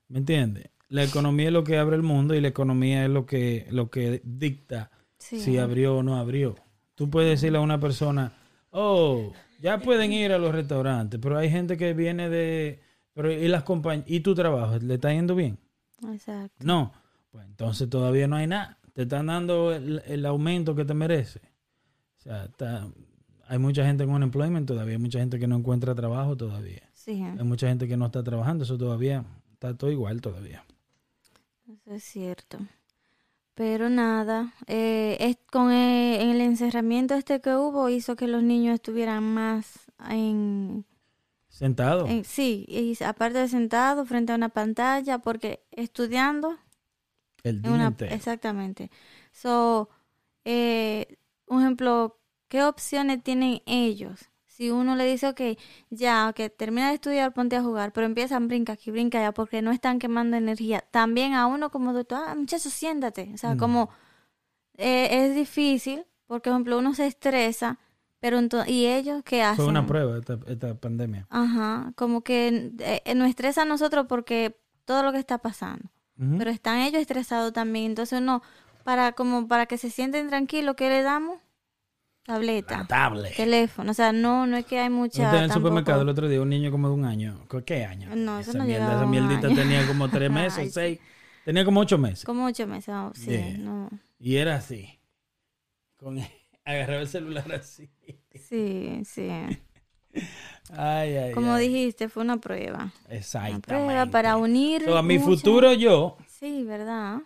¿Me 0.09 0.19
entiende? 0.19 0.71
La 0.89 1.03
economía 1.03 1.47
es 1.47 1.53
lo 1.55 1.65
que 1.65 1.79
abre 1.79 1.97
el 1.97 2.03
mundo 2.03 2.35
y 2.35 2.43
la 2.43 2.49
economía 2.49 3.05
es 3.05 3.11
lo 3.11 3.25
que, 3.25 3.67
lo 3.71 3.91
que 3.91 4.21
dicta 4.23 4.91
sí. 5.17 5.41
si 5.41 5.57
abrió 5.57 5.97
o 5.97 6.03
no 6.03 6.17
abrió. 6.17 6.55
Tú 6.95 7.09
puedes 7.09 7.31
decirle 7.31 7.57
a 7.57 7.63
una 7.63 7.81
persona, 7.81 8.35
oh, 8.71 9.33
ya 9.63 9.79
pueden 9.79 10.13
ir 10.13 10.31
a 10.33 10.39
los 10.39 10.53
restaurantes, 10.53 11.19
pero 11.23 11.39
hay 11.39 11.51
gente 11.51 11.79
que 11.79 11.95
viene 11.95 12.29
de... 12.29 12.83
Pero, 13.15 13.33
¿y 13.33 13.49
las 13.49 13.63
compañías? 13.63 14.11
¿Y 14.11 14.21
tu 14.21 14.35
trabajo? 14.35 14.77
¿Le 14.79 14.95
está 14.95 15.11
yendo 15.11 15.35
bien? 15.35 15.59
Exacto. 16.13 16.57
No. 16.61 16.93
Pues 17.33 17.45
entonces 17.47 17.91
todavía 17.91 18.29
no 18.29 18.37
hay 18.37 18.47
nada. 18.47 18.79
Te 18.93 19.03
están 19.03 19.27
dando 19.27 19.73
el, 19.73 20.03
el 20.07 20.25
aumento 20.27 20.77
que 20.77 20.85
te 20.85 20.95
merece. 20.95 21.41
O 22.19 22.23
sea, 22.23 22.45
está- 22.45 22.87
hay 23.49 23.59
mucha 23.59 23.85
gente 23.85 24.05
con 24.07 24.15
unemployment 24.15 24.69
todavía, 24.69 24.95
hay 24.95 25.01
mucha 25.03 25.19
gente 25.19 25.39
que 25.41 25.49
no 25.49 25.57
encuentra 25.57 25.95
trabajo 25.95 26.37
todavía. 26.37 26.83
Sí, 26.95 27.21
Hay 27.23 27.43
mucha 27.45 27.67
gente 27.69 27.89
que 27.89 27.97
no 27.97 28.07
está 28.07 28.23
trabajando, 28.23 28.63
eso 28.65 28.79
todavía 28.79 29.25
está 29.53 29.77
todo 29.77 29.91
igual 29.91 30.21
todavía. 30.21 30.65
eso 31.67 31.93
es 31.95 32.05
cierto. 32.05 32.59
Pero 33.55 33.91
nada, 33.91 34.55
eh, 34.67 35.17
es 35.21 35.37
con 35.51 35.71
eh, 35.73 36.31
el 36.31 36.41
encerramiento 36.41 37.15
este 37.15 37.41
que 37.41 37.55
hubo 37.57 37.89
hizo 37.89 38.17
que 38.17 38.27
los 38.29 38.43
niños 38.43 38.75
estuvieran 38.75 39.25
más 39.25 39.81
en, 40.09 40.85
Sentado. 41.49 42.07
en- 42.07 42.25
sí, 42.25 42.65
y 42.69 42.97
aparte 43.05 43.39
de 43.39 43.49
sentados 43.49 44.09
frente 44.09 44.33
a 44.33 44.37
una 44.37 44.49
pantalla, 44.51 45.19
porque 45.19 45.65
estudiando 45.73 46.57
El 47.45 47.57
en 47.57 47.63
día 47.63 47.73
una- 47.73 47.87
entero. 47.89 48.15
exactamente. 48.15 48.91
So, 49.33 49.89
eh, 50.45 51.17
un 51.47 51.61
ejemplo, 51.63 52.19
¿qué 52.49 52.63
opciones 52.65 53.23
tienen 53.23 53.63
ellos? 53.67 54.29
Si 54.47 54.71
uno 54.71 54.95
le 54.97 55.07
dice, 55.07 55.29
ok, 55.29 55.41
ya, 55.91 56.33
que 56.35 56.51
termina 56.51 56.89
de 56.89 56.95
estudiar, 56.95 57.33
ponte 57.33 57.57
a 57.57 57.63
jugar, 57.63 57.93
pero 57.93 58.07
empiezan 58.07 58.49
brinca 58.49 58.75
aquí, 58.75 58.91
brinca 58.91 59.19
allá, 59.19 59.33
porque 59.33 59.63
no 59.63 59.73
están 59.73 59.99
quemando 59.99 60.37
energía. 60.37 60.85
También 60.91 61.33
a 61.33 61.47
uno 61.47 61.71
como 61.71 61.93
doctor, 61.93 62.23
ah, 62.29 62.35
muchacho, 62.35 62.69
siéntate. 62.71 63.31
O 63.35 63.39
sea, 63.39 63.55
Mm. 63.55 63.59
como 63.59 63.89
eh, 64.79 65.27
es 65.27 65.35
difícil, 65.35 66.05
porque, 66.27 66.49
por 66.51 66.55
ejemplo, 66.55 66.79
uno 66.79 66.95
se 66.95 67.07
estresa, 67.07 67.79
pero 68.21 68.39
entonces, 68.39 68.71
¿y 68.73 68.87
ellos 68.87 69.23
qué 69.25 69.43
hacen? 69.43 69.57
Fue 69.57 69.67
una 69.67 69.87
prueba 69.87 70.17
esta, 70.19 70.39
esta 70.47 70.75
pandemia. 70.75 71.27
Ajá, 71.29 71.93
como 71.95 72.23
que 72.23 72.73
eh, 72.79 73.15
nos 73.15 73.29
estresa 73.29 73.63
a 73.63 73.67
nosotros 73.67 74.07
porque 74.09 74.59
todo 74.87 75.03
lo 75.03 75.13
que 75.13 75.19
está 75.19 75.39
pasando. 75.39 75.91
Ujú. 76.19 76.39
Pero 76.39 76.51
están 76.51 76.79
ellos 76.81 77.01
estresados 77.01 77.53
también. 77.53 77.87
Entonces 77.87 78.21
uno, 78.21 78.43
para 78.85 79.13
como 79.13 79.49
para 79.49 79.67
que 79.67 79.79
se 79.79 79.91
sienten 79.91 80.29
tranquilos, 80.29 80.75
¿qué 80.77 80.89
le 80.89 81.03
damos? 81.03 81.39
Tableta, 82.25 82.79
La 82.79 82.87
tablet. 82.87 83.35
teléfono. 83.37 83.91
O 83.91 83.95
sea, 83.95 84.13
no, 84.13 84.47
no 84.47 84.57
es 84.57 84.65
que 84.65 84.79
hay 84.79 84.91
mucha. 84.91 85.23
Viste 85.23 85.37
en 85.39 85.43
el 85.45 85.49
tampoco- 85.51 85.55
supermercado 85.69 86.03
el 86.03 86.09
otro 86.09 86.29
día 86.29 86.41
un 86.41 86.51
niño 86.51 86.71
como 86.71 86.87
de 86.89 86.95
un 86.95 87.05
año. 87.05 87.45
¿Cu- 87.49 87.63
¿Qué 87.65 87.85
año? 87.85 88.15
No, 88.15 88.39
eso 88.39 88.51
esa 88.51 88.59
no 88.59 88.65
mierda, 88.65 88.95
esa 88.95 89.07
mierdita 89.07 89.49
año. 89.49 89.57
tenía 89.57 89.87
como 89.89 90.09
tres 90.09 90.31
meses, 90.31 90.59
Ay, 90.59 90.71
seis. 90.71 91.01
Tenía 91.45 91.65
como 91.65 91.81
ocho 91.81 91.99
meses. 91.99 92.25
Como 92.25 92.45
ocho 92.47 92.65
meses. 92.69 92.91
ah, 92.91 93.11
Sí, 93.15 93.31
Yeah. 93.31 93.59
no. 93.59 93.91
Y 94.21 94.37
era 94.37 94.55
así. 94.55 95.01
Con, 95.97 96.19
agarraba 96.65 97.01
el 97.01 97.09
celular 97.09 97.53
así. 97.53 97.91
Sí, 98.49 99.03
sí. 99.05 99.29
Ay, 100.71 101.17
ay, 101.17 101.33
Como 101.35 101.55
ay. 101.55 101.69
dijiste, 101.69 102.09
fue 102.09 102.23
una 102.23 102.39
prueba. 102.39 102.93
Una 103.07 103.15
Exactamente. 103.15 103.67
prueba 103.69 104.07
para 104.07 104.37
unir. 104.37 104.85
So, 104.85 104.97
a 104.97 105.03
mi 105.03 105.19
futuro 105.19 105.73
yo, 105.75 106.17
Sí, 106.29 106.65
¿verdad? 106.65 107.19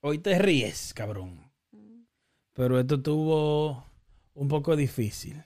hoy 0.00 0.18
te 0.18 0.38
ríes, 0.38 0.92
cabrón. 0.94 1.40
Pero 2.54 2.78
esto 2.78 3.00
tuvo 3.00 3.84
un 4.34 4.48
poco 4.48 4.76
difícil. 4.76 5.42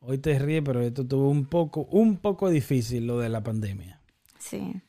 Hoy 0.00 0.18
te 0.18 0.38
ríes, 0.38 0.62
pero 0.64 0.80
esto 0.82 1.06
tuvo 1.06 1.28
un 1.30 1.44
poco, 1.46 1.82
un 1.90 2.16
poco 2.16 2.48
difícil 2.50 3.06
lo 3.06 3.18
de 3.18 3.28
la 3.28 3.42
pandemia. 3.42 4.00
Sí, 4.38 4.80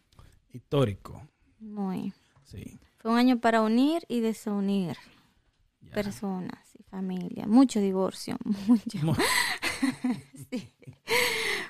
Histórico. 0.53 1.21
muy. 1.59 2.13
Sí. 2.45 2.79
Fue 2.97 3.11
un 3.11 3.17
año 3.17 3.39
para 3.39 3.61
unir 3.61 4.03
y 4.07 4.19
desunir 4.21 4.95
Ya. 5.81 5.91
personas 5.93 6.59
y 6.79 6.83
familia. 6.83 7.45
Mucho 7.47 7.79
divorcio, 7.79 8.37
mucho. 8.67 8.99
Sí. 10.49 10.73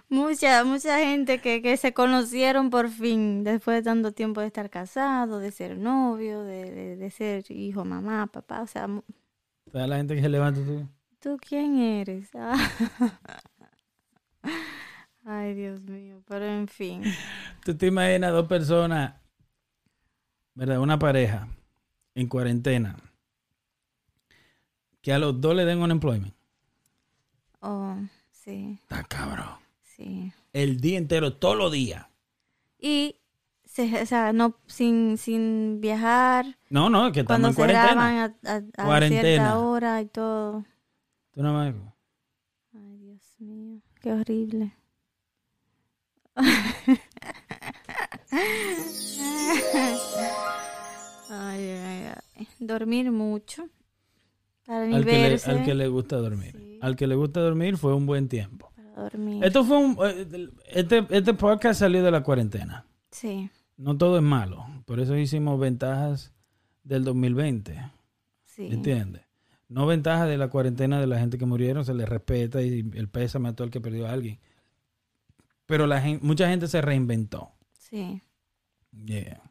Mucha, 0.10 0.64
mucha 0.64 1.00
gente 1.00 1.40
que, 1.42 1.62
que 1.62 1.78
se 1.78 1.94
conocieron 1.94 2.70
por 2.70 2.90
fin 2.90 3.44
después 3.44 3.78
de 3.78 3.84
tanto 3.84 4.12
tiempo 4.12 4.40
de 4.42 4.48
estar 4.48 4.70
casado, 4.70 5.40
de 5.40 5.52
ser 5.52 5.78
novio, 5.78 6.42
de, 6.44 6.70
de- 6.72 6.96
de 6.98 7.10
ser 7.12 7.44
hijo, 7.52 7.84
mamá, 7.86 8.28
papá. 8.28 8.62
O 8.62 8.68
sea, 8.68 8.88
¿Sabes 9.72 9.90
la 9.90 9.98
gente 9.98 10.16
que 10.16 10.22
se 10.22 10.30
levanta 10.30 10.62
tú? 10.64 10.88
¿tú 11.20 11.38
quién 11.42 11.78
eres? 11.80 12.30
Ah. 12.36 12.56
Ay, 15.26 15.54
Dios 15.56 15.82
mío, 15.82 16.22
pero 16.28 16.46
en 16.46 16.68
fin. 16.68 17.04
¿Tú 17.66 17.76
te 17.76 17.88
imaginas 17.88 18.32
dos 18.32 18.48
personas, 18.48 19.16
¿verdad? 20.54 20.80
Una 20.80 20.98
pareja 20.98 21.48
en 22.16 22.28
cuarentena, 22.28 22.96
que 25.02 25.12
a 25.12 25.20
los 25.20 25.40
dos 25.42 25.54
le 25.56 25.66
den 25.66 25.80
un 25.80 25.92
employment. 25.92 26.34
Oh, 27.62 27.96
sí, 28.32 28.78
Está 28.84 29.04
cabrón. 29.04 29.56
sí. 29.84 30.32
El 30.54 30.80
día 30.80 30.98
entero, 30.98 31.34
todos 31.34 31.56
los 31.58 31.72
días. 31.72 32.06
Y, 32.80 33.16
se, 33.66 34.02
o 34.02 34.06
sea, 34.06 34.32
no, 34.34 34.56
sin, 34.68 35.18
sin 35.18 35.82
viajar, 35.82 36.58
No, 36.70 36.90
no, 36.90 37.12
que 37.12 37.22
estamos 37.22 37.26
cuando 37.26 37.48
en 37.50 37.54
cuarentena. 37.56 37.90
cerraban 37.90 38.16
a, 38.18 38.52
a- 38.52 38.84
a 38.84 38.86
Cuarentena. 38.86 39.22
cierta 39.22 39.60
hora 39.60 40.02
y 40.02 40.06
todo. 40.06 40.66
Tú 41.32 41.42
no 41.44 41.54
me- 41.54 41.74
Ay, 42.74 42.98
Dios 42.98 43.36
mío, 43.40 43.82
qué 44.02 44.12
horrible. 44.14 44.74
Ay, 51.30 51.70
ay, 51.72 52.12
ay. 52.36 52.48
Dormir 52.60 53.12
mucho. 53.12 53.68
Para 54.68 54.84
al, 54.84 54.90
que 55.06 55.12
le, 55.12 55.18
nivelarse. 55.18 55.50
al 55.52 55.66
que 55.66 55.74
le 55.74 55.88
gusta 55.88 56.18
dormir. 56.18 56.56
Sí. 56.56 56.80
Al 56.82 56.96
que 56.96 57.08
le 57.08 57.16
gusta 57.16 57.40
dormir 57.40 57.78
fue 57.78 57.96
un 57.96 58.06
buen 58.06 58.28
tiempo. 58.28 58.72
Para 58.76 59.04
dormir. 59.04 59.44
Esto 59.44 59.64
fue 59.64 59.78
un... 59.78 59.98
eh, 60.04 60.50
Este, 60.70 61.06
este 61.10 61.34
podcast 61.34 61.80
salió 61.80 62.04
de 62.04 62.12
la 62.12 62.22
cuarentena. 62.22 62.86
Sí, 63.12 63.50
No 63.78 63.98
todo 63.98 64.18
es 64.18 64.24
malo. 64.24 64.66
Por 64.86 65.00
eso 65.00 65.16
hicimos 65.18 65.60
ventajas 65.60 66.34
del 66.84 67.04
2020. 67.06 67.80
sí. 68.46 68.68
¿Entiendes? 68.72 69.24
No 69.70 69.86
ventajas 69.86 70.28
de 70.30 70.38
la 70.38 70.50
cuarentena 70.50 71.00
de 71.00 71.08
la 71.08 71.20
gente 71.20 71.38
que 71.38 71.46
murieron, 71.46 71.84
se 71.84 71.94
les 71.94 72.08
respeta 72.08 72.62
y 72.62 72.90
el 72.94 73.10
pésame 73.10 73.50
a 73.50 73.54
todo 73.54 73.66
el 73.66 73.72
que 73.72 73.82
perdió 73.82 74.08
a 74.08 74.12
alguien. 74.12 74.40
Pero 75.66 75.88
la 75.88 76.02
mucha 76.22 76.48
gente 76.50 76.68
se 76.68 76.82
reinventó. 76.82 77.52
Sí, 77.78 78.22
Yeah. 79.06 79.42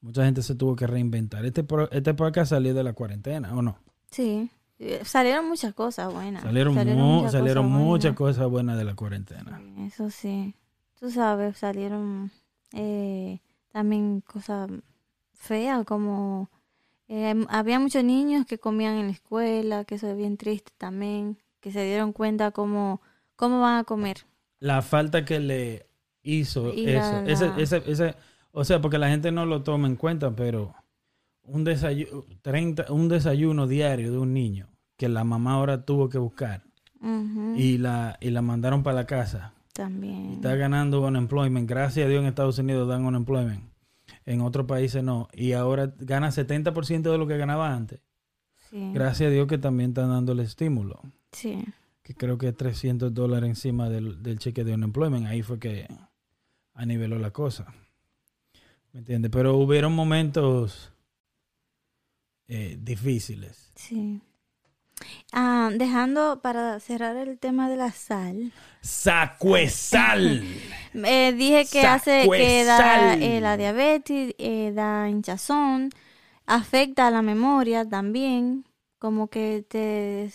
Mucha 0.00 0.24
gente 0.24 0.42
se 0.42 0.54
tuvo 0.56 0.74
que 0.76 0.86
reinventar. 0.86 1.46
Este, 1.46 1.64
este 1.92 2.14
podcast 2.14 2.50
salió 2.50 2.74
de 2.74 2.82
la 2.84 2.92
cuarentena, 2.92 3.54
¿o 3.56 3.62
no? 3.62 3.78
Sí. 4.10 4.50
Eh, 4.78 5.00
Salieron 5.04 5.48
muchas 5.48 5.72
cosas 5.72 6.12
buenas. 6.12 6.42
Salieron, 6.42 6.74
mu- 6.74 6.84
muchas 6.84 7.32
salieron 7.32 7.64
cosas 7.66 7.78
muchas 7.80 8.14
buenas. 8.16 8.36
cosas 8.36 8.50
buenas 8.50 8.76
de 8.78 8.84
la 8.84 8.94
cuarentena. 8.94 9.60
Eso 9.86 10.10
sí. 10.10 10.54
Tú 11.00 11.10
sabes, 11.10 11.56
salieron 11.58 12.30
eh, 12.72 13.40
también 13.72 14.20
cosas 14.20 14.70
feas, 15.34 15.84
como 15.86 16.50
eh, 17.08 17.34
había 17.48 17.78
muchos 17.78 18.04
niños 18.04 18.44
que 18.46 18.58
comían 18.58 18.96
en 18.96 19.06
la 19.06 19.12
escuela, 19.12 19.84
que 19.84 19.94
eso 19.94 20.08
es 20.10 20.16
bien 20.16 20.36
triste 20.36 20.72
también, 20.76 21.38
que 21.60 21.70
se 21.72 21.82
dieron 21.84 22.12
cuenta 22.12 22.50
cómo, 22.50 23.00
cómo 23.36 23.60
van 23.60 23.78
a 23.78 23.84
comer. 23.84 24.26
La 24.58 24.82
falta 24.82 25.24
que 25.24 25.38
le 25.40 25.86
hizo 26.22 26.72
Y 26.74 26.88
eso. 26.90 27.12
la- 27.12 27.24
Ese, 27.24 27.46
la- 27.48 27.56
ese, 27.58 27.82
ese, 27.86 28.14
o 28.52 28.64
sea, 28.64 28.80
porque 28.82 28.98
la 28.98 29.08
gente 29.08 29.30
no 29.32 29.46
lo 29.46 29.62
toma 29.62 29.86
en 29.88 29.96
cuenta, 29.96 30.30
pero 30.34 30.74
un 31.46 31.64
desayuno, 31.64 32.24
30, 32.42 32.92
un 32.92 33.08
desayuno 33.08 33.66
diario 33.66 34.12
de 34.12 34.18
un 34.18 34.32
niño 34.34 34.68
que 34.96 35.08
la 35.08 35.24
mamá 35.24 35.54
ahora 35.54 35.84
tuvo 35.84 36.08
que 36.08 36.18
buscar 36.18 36.62
y 37.56 37.78
la, 37.78 38.16
y 38.20 38.30
la 38.30 38.42
mandaron 38.42 38.82
para 38.82 38.96
la 38.96 39.06
casa. 39.06 39.52
también. 39.72 40.32
Está 40.34 40.56
ganando 40.56 41.02
unemployment. 41.06 41.68
Gracias 41.68 42.06
a 42.06 42.08
Dios 42.08 42.20
en 42.22 42.26
Estados 42.28 42.58
Unidos 42.58 42.88
dan 42.88 43.04
unemployment. 43.04 43.62
En 44.24 44.40
otros 44.40 44.66
países 44.66 45.04
no. 45.04 45.28
Y 45.32 45.52
ahora 45.52 45.92
gana 45.98 46.28
70% 46.30 47.02
de 47.12 47.18
lo 47.18 47.26
que 47.28 47.36
ganaba 47.36 47.72
antes. 47.72 48.00
Sí, 48.70 48.90
Gracias 48.92 49.28
a 49.28 49.30
Dios 49.30 49.46
que 49.46 49.58
también 49.58 49.90
están 49.90 50.08
dando 50.08 50.32
el 50.32 50.40
estímulo. 50.40 51.00
sí, 51.30 51.64
Que 52.02 52.14
creo 52.14 52.38
que 52.38 52.48
es 52.48 52.56
300 52.56 53.14
dólares 53.14 53.48
encima 53.50 53.88
del, 53.88 54.22
del 54.22 54.38
cheque 54.40 54.64
de 54.64 54.74
unemployment. 54.74 55.26
Ahí 55.26 55.42
fue 55.42 55.58
que 55.60 55.86
aniveló 56.74 57.18
la 57.20 57.30
cosa. 57.30 57.66
¿Me 58.92 59.00
entiendes? 59.00 59.30
Pero 59.30 59.56
hubieron 59.56 59.92
momentos 59.94 60.92
eh, 62.48 62.76
difíciles. 62.80 63.72
sí. 63.74 64.20
Ah, 65.32 65.70
dejando 65.74 66.40
para 66.42 66.80
cerrar 66.80 67.16
el 67.16 67.38
tema 67.38 67.68
de 67.68 67.76
la 67.76 67.92
sal. 67.92 68.52
¡Sacuesal! 68.80 70.42
Eh, 71.04 71.34
dije 71.36 71.66
que 71.66 71.84
hace 71.86 72.26
que 72.34 72.64
da 72.64 73.12
eh, 73.20 73.40
la 73.42 73.58
diabetes, 73.58 74.34
eh, 74.38 74.72
da 74.74 75.10
hinchazón, 75.10 75.90
afecta 76.46 77.08
a 77.08 77.10
la 77.10 77.20
memoria 77.20 77.84
también, 77.86 78.64
como 78.98 79.28
que 79.28 79.62
te, 79.68 80.30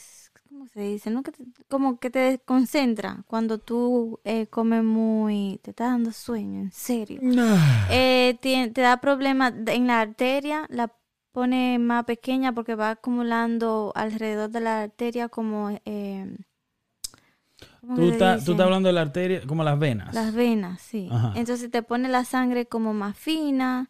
¿cómo 0.50 0.68
se 0.68 0.82
dice? 0.82 1.10
¿No? 1.10 1.24
Que 1.24 1.32
te- 1.32 1.46
como 1.68 2.00
que 2.00 2.12
te 2.12 2.20
desconcentra 2.20 3.24
cuando 3.28 3.58
tú 3.58 4.20
eh, 4.24 4.46
comes 4.48 4.84
muy, 4.84 5.60
te 5.64 5.72
está 5.72 5.86
dando 5.86 6.12
sueño, 6.12 6.60
en 6.62 6.72
serio. 6.72 7.20
Eh, 7.90 8.38
tie- 8.42 8.72
te 8.72 8.82
da 8.82 8.98
problemas 9.02 9.54
en 9.68 9.88
la 9.88 10.02
arteria, 10.02 10.68
la 10.70 10.94
pone 11.32 11.80
más 11.80 12.06
pequeña 12.06 12.54
porque 12.54 12.76
va 12.76 12.92
acumulando 12.92 13.92
alrededor 13.96 14.50
de 14.50 14.60
la 14.62 14.82
arteria 14.84 15.30
como... 15.30 15.70
Eh, 15.86 16.38
¿cómo 17.82 17.96
Tú 17.96 18.10
estás 18.10 18.36
dice? 18.36 18.46
tú 18.46 18.52
estás 18.52 18.66
hablando 18.66 18.88
de 18.88 18.94
la 18.94 19.02
arteria, 19.02 19.42
como 19.46 19.64
las 19.64 19.78
venas. 19.80 20.14
Las 20.14 20.34
venas, 20.34 20.82
sí. 20.82 21.10
Ajá. 21.12 21.34
Entonces 21.36 21.70
te 21.72 21.84
pone 21.84 22.10
la 22.10 22.26
sangre 22.26 22.66
como 22.66 22.94
más 22.94 23.18
fina, 23.18 23.90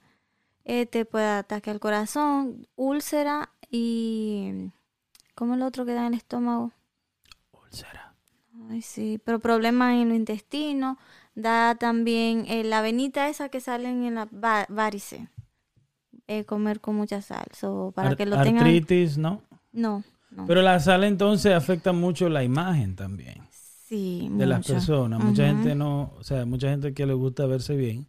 eh, 0.66 0.86
te 0.86 1.06
puede 1.06 1.28
ataque 1.28 1.70
al 1.72 1.80
corazón, 1.80 2.68
úlcera 2.76 3.52
y... 3.70 4.72
¿Cómo 5.36 5.54
es 5.54 5.58
el 5.60 5.64
otro 5.64 5.86
que 5.86 5.94
da 5.94 6.02
en 6.02 6.08
el 6.14 6.16
estómago? 6.16 6.72
Úlcera. 7.54 8.14
Ay, 8.70 8.82
sí, 8.82 9.20
pero 9.24 9.40
problemas 9.40 9.94
en 9.94 10.10
los 10.10 10.18
intestinos, 10.18 10.98
da 11.36 11.76
también 11.76 12.46
eh, 12.48 12.64
la 12.64 12.82
venita 12.82 13.28
esa 13.30 13.50
que 13.50 13.60
salen 13.62 14.04
en 14.04 14.16
la 14.16 14.26
va- 14.26 14.66
varice, 14.70 15.30
eh, 16.40 16.46
comer 16.46 16.80
con 16.80 16.96
mucha 16.96 17.22
sal, 17.22 17.46
so, 17.54 17.92
para 17.96 18.10
Ar- 18.10 18.18
que 18.18 18.26
lo 18.26 18.42
tengan... 18.42 18.66
Artritis, 18.66 19.18
¿no? 19.18 19.42
No, 19.72 20.04
no. 20.32 20.46
Pero 20.48 20.62
la 20.62 20.80
sal 20.80 21.04
entonces 21.04 21.54
afecta 21.54 21.92
mucho 21.94 22.30
la 22.30 22.44
imagen 22.44 22.96
también 22.96 23.42
sí, 23.52 24.30
de 24.32 24.46
las 24.46 24.66
personas. 24.66 25.24
Mucha 25.24 25.46
gente 25.48 25.76
no, 25.76 26.14
o 26.18 26.24
sea, 26.24 26.46
mucha 26.46 26.70
gente 26.70 26.94
que 26.94 27.06
le 27.06 27.14
gusta 27.14 27.46
verse 27.46 27.76
bien. 27.76 28.08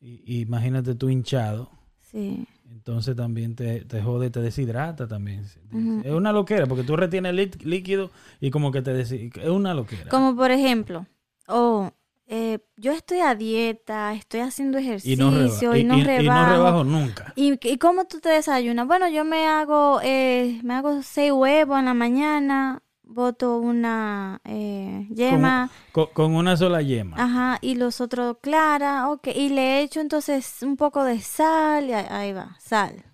Y, 0.00 0.22
y 0.26 0.40
imagínate 0.40 0.94
tú 0.94 1.08
hinchado. 1.08 1.70
Sí, 2.00 2.46
entonces 2.70 3.14
también 3.16 3.54
te, 3.54 3.84
te 3.84 4.02
jode, 4.02 4.30
te 4.30 4.40
deshidrata 4.40 5.06
también. 5.06 5.44
Es 6.04 6.12
una 6.12 6.32
loquera, 6.32 6.66
porque 6.66 6.82
tú 6.84 6.96
retienes 6.96 7.34
lí- 7.34 7.64
líquido 7.64 8.10
y 8.40 8.50
como 8.50 8.70
que 8.72 8.82
te 8.82 8.92
deshidrata. 8.92 9.42
Es 9.42 9.48
una 9.48 9.72
loquera. 9.74 10.10
Como 10.10 10.34
por 10.36 10.50
ejemplo, 10.50 11.06
oh, 11.48 11.90
eh, 12.34 12.60
yo 12.78 12.92
estoy 12.92 13.20
a 13.20 13.34
dieta, 13.34 14.14
estoy 14.14 14.40
haciendo 14.40 14.78
y 14.78 14.82
ejercicio 14.86 15.30
no, 15.30 15.30
reba- 15.36 15.76
y, 15.78 15.84
no, 15.84 15.96
y- 15.96 15.98
y- 15.98 16.02
y 16.02 16.04
rebajo. 16.06 16.40
no 16.46 16.52
rebajo 16.52 16.84
nunca. 16.84 17.32
¿Y, 17.36 17.58
cómo 17.76 18.06
tú 18.06 18.20
te 18.20 18.30
desayunas? 18.30 18.86
Bueno, 18.86 19.06
yo 19.10 19.22
me 19.26 19.46
hago, 19.46 20.00
eh, 20.02 20.58
me 20.62 20.72
hago 20.74 21.02
seis 21.02 21.30
huevos 21.30 21.78
en 21.78 21.84
la 21.84 21.92
mañana, 21.92 22.82
boto 23.02 23.58
una 23.58 24.40
eh, 24.44 25.06
yema, 25.10 25.68
Con, 25.92 26.06
con 26.14 26.34
una 26.34 26.56
sola 26.56 26.80
yema. 26.80 27.16
ajá, 27.22 27.58
y 27.60 27.74
los 27.74 28.00
otros 28.00 28.38
clara, 28.40 29.10
ok, 29.10 29.28
y 29.34 29.50
le 29.50 29.82
echo 29.82 30.00
entonces 30.00 30.62
un 30.62 30.78
poco 30.78 31.04
de 31.04 31.20
sal, 31.20 31.90
y 31.90 31.92
ahí, 31.92 32.06
ahí 32.08 32.32
va, 32.32 32.56
sal. 32.60 33.04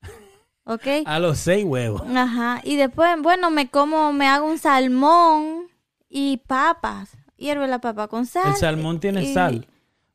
¿Ok? 0.64 0.86
A 1.04 1.18
los 1.18 1.36
seis 1.38 1.64
huevos. 1.66 2.00
Ajá, 2.16 2.60
y 2.64 2.76
después, 2.76 3.10
bueno, 3.20 3.50
me 3.50 3.68
como, 3.68 4.12
me 4.14 4.26
hago 4.26 4.46
un 4.46 4.56
salmón 4.58 5.66
y 6.08 6.38
papas, 6.46 7.10
hierve 7.38 7.66
la 7.68 7.80
papa 7.80 8.08
con 8.08 8.26
sal. 8.26 8.48
El 8.52 8.56
salmón 8.56 9.00
tiene 9.00 9.24
y- 9.24 9.32
sal. 9.32 9.66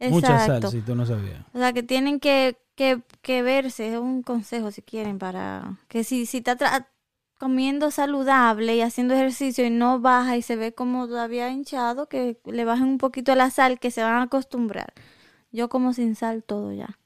Mucha 0.09 0.45
sal, 0.45 0.67
si 0.69 0.81
tú 0.81 0.95
no 0.95 1.05
sabías. 1.05 1.39
O 1.53 1.57
sea, 1.57 1.71
que 1.71 1.81
tienen 1.81 2.19
que, 2.19 2.57
que, 2.75 3.01
que 3.21 3.41
verse, 3.41 3.93
es 3.93 3.97
un 3.97 4.21
consejo 4.21 4.69
si 4.69 4.81
quieren, 4.81 5.17
para 5.17 5.77
que 5.87 6.03
si, 6.03 6.25
si 6.25 6.39
está 6.39 6.89
comiendo 7.39 7.89
saludable 7.89 8.75
y 8.75 8.81
haciendo 8.81 9.13
ejercicio 9.13 9.65
y 9.65 9.69
no 9.69 9.99
baja 10.01 10.35
y 10.35 10.41
se 10.41 10.57
ve 10.57 10.73
como 10.73 11.07
todavía 11.07 11.49
hinchado, 11.49 12.07
que 12.09 12.37
le 12.45 12.65
bajen 12.65 12.85
un 12.87 12.97
poquito 12.97 13.33
la 13.35 13.49
sal, 13.49 13.79
que 13.79 13.91
se 13.91 14.03
van 14.03 14.15
a 14.15 14.21
acostumbrar. 14.23 14.93
Yo 15.53 15.69
como 15.69 15.93
sin 15.93 16.15
sal 16.15 16.43
todo 16.43 16.73
ya. 16.73 16.99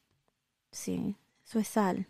Sí, 0.71 1.15
eso 1.45 1.59
es 1.59 1.67
sal. 1.67 2.07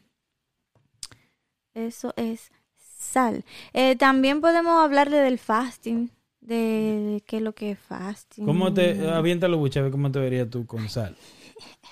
Eso 1.73 2.13
es 2.15 2.51
sal. 2.77 3.43
Eh, 3.73 3.95
también 3.95 4.41
podemos 4.41 4.83
hablarle 4.83 5.17
del 5.17 5.37
fasting, 5.37 6.09
de, 6.47 7.13
de 7.13 7.21
qué 7.25 7.37
es 7.37 7.43
lo 7.43 7.53
que 7.53 7.71
es 7.71 7.79
fasting. 7.79 8.45
¿Cómo 8.45 8.73
te 8.73 9.07
avienta 9.09 9.47
los 9.47 9.59
buches? 9.59 9.77
A 9.77 9.83
ver 9.83 9.91
cómo 9.91 10.11
te 10.11 10.19
verías 10.19 10.49
tú 10.49 10.65
con 10.65 10.87
sal. 10.89 11.15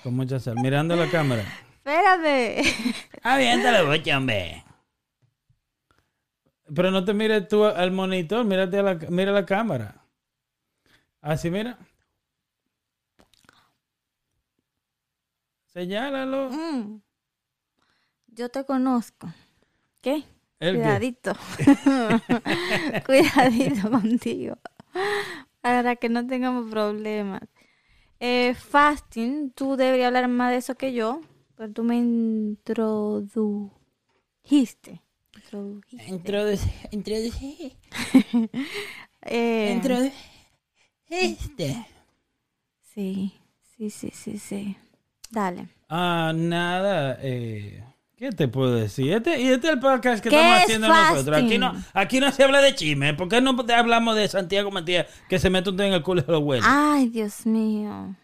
Con 0.02 0.14
mucha 0.14 0.40
sal. 0.40 0.56
Mirando 0.62 0.96
la 0.96 1.10
cámara. 1.10 1.44
Espérate. 1.76 2.62
Avienta 3.22 3.82
los 3.82 3.88
buches, 3.88 4.14
hombre. 4.14 4.64
Pero 6.74 6.90
no 6.90 7.04
te 7.04 7.14
mires 7.14 7.46
tú 7.46 7.64
al 7.64 7.92
monitor, 7.92 8.44
mírate 8.44 8.78
a 8.78 8.82
la, 8.82 8.94
mira 8.94 9.30
la 9.30 9.46
cámara. 9.46 10.04
Así, 11.20 11.50
mira. 11.50 11.78
Señálalo. 15.66 16.50
Mm. 16.50 17.02
Yo 18.28 18.48
te 18.48 18.64
conozco. 18.64 19.32
¿Qué? 20.00 20.24
Cuidadito. 20.58 21.32
Cuidadito 23.06 23.90
contigo. 23.90 24.56
Para 25.60 25.96
que 25.96 26.08
no 26.08 26.26
tengamos 26.26 26.70
problemas. 26.70 27.42
Eh, 28.20 28.54
fasting, 28.54 29.50
tú 29.52 29.76
deberías 29.76 30.06
hablar 30.08 30.28
más 30.28 30.50
de 30.50 30.56
eso 30.58 30.74
que 30.76 30.92
yo, 30.94 31.20
pero 31.56 31.72
tú 31.72 31.84
me 31.84 31.96
introdujiste. 31.96 33.72
Introdujiste. 35.34 36.08
Introduce, 36.08 36.70
introduce, 36.92 37.76
Eh, 39.28 39.72
introduciste. 39.72 41.84
sí, 42.80 43.34
sí, 43.76 43.90
sí, 43.90 44.10
sí, 44.14 44.38
sí. 44.38 44.76
Dale. 45.30 45.68
Ah, 45.88 46.32
nada. 46.34 47.18
Eh, 47.20 47.82
¿Qué 48.16 48.32
te 48.32 48.48
puedo 48.48 48.74
decir? 48.74 49.12
Este, 49.12 49.38
y 49.38 49.48
este 49.48 49.66
es 49.66 49.72
el 49.74 49.78
podcast 49.78 50.22
que 50.22 50.30
¿Qué 50.30 50.36
estamos 50.36 50.56
es 50.56 50.62
haciendo 50.64 50.88
nosotros. 50.88 51.36
Aquí 51.36 51.58
no, 51.58 51.74
aquí 51.92 52.18
no 52.18 52.32
se 52.32 52.44
habla 52.44 52.62
de 52.62 52.74
chisme. 52.74 53.12
¿Por 53.12 53.28
qué 53.28 53.42
no 53.42 53.54
hablamos 53.76 54.16
de 54.16 54.26
Santiago 54.26 54.70
Matías 54.70 55.06
que 55.28 55.38
se 55.38 55.50
mete 55.50 55.68
un 55.68 55.76
dedo 55.76 55.88
en 55.88 55.94
el 55.94 56.02
culo 56.02 56.24
y 56.26 56.30
lo 56.30 56.38
huele? 56.38 56.62
Ay, 56.66 57.08
Dios 57.10 57.44
mío. 57.44 58.16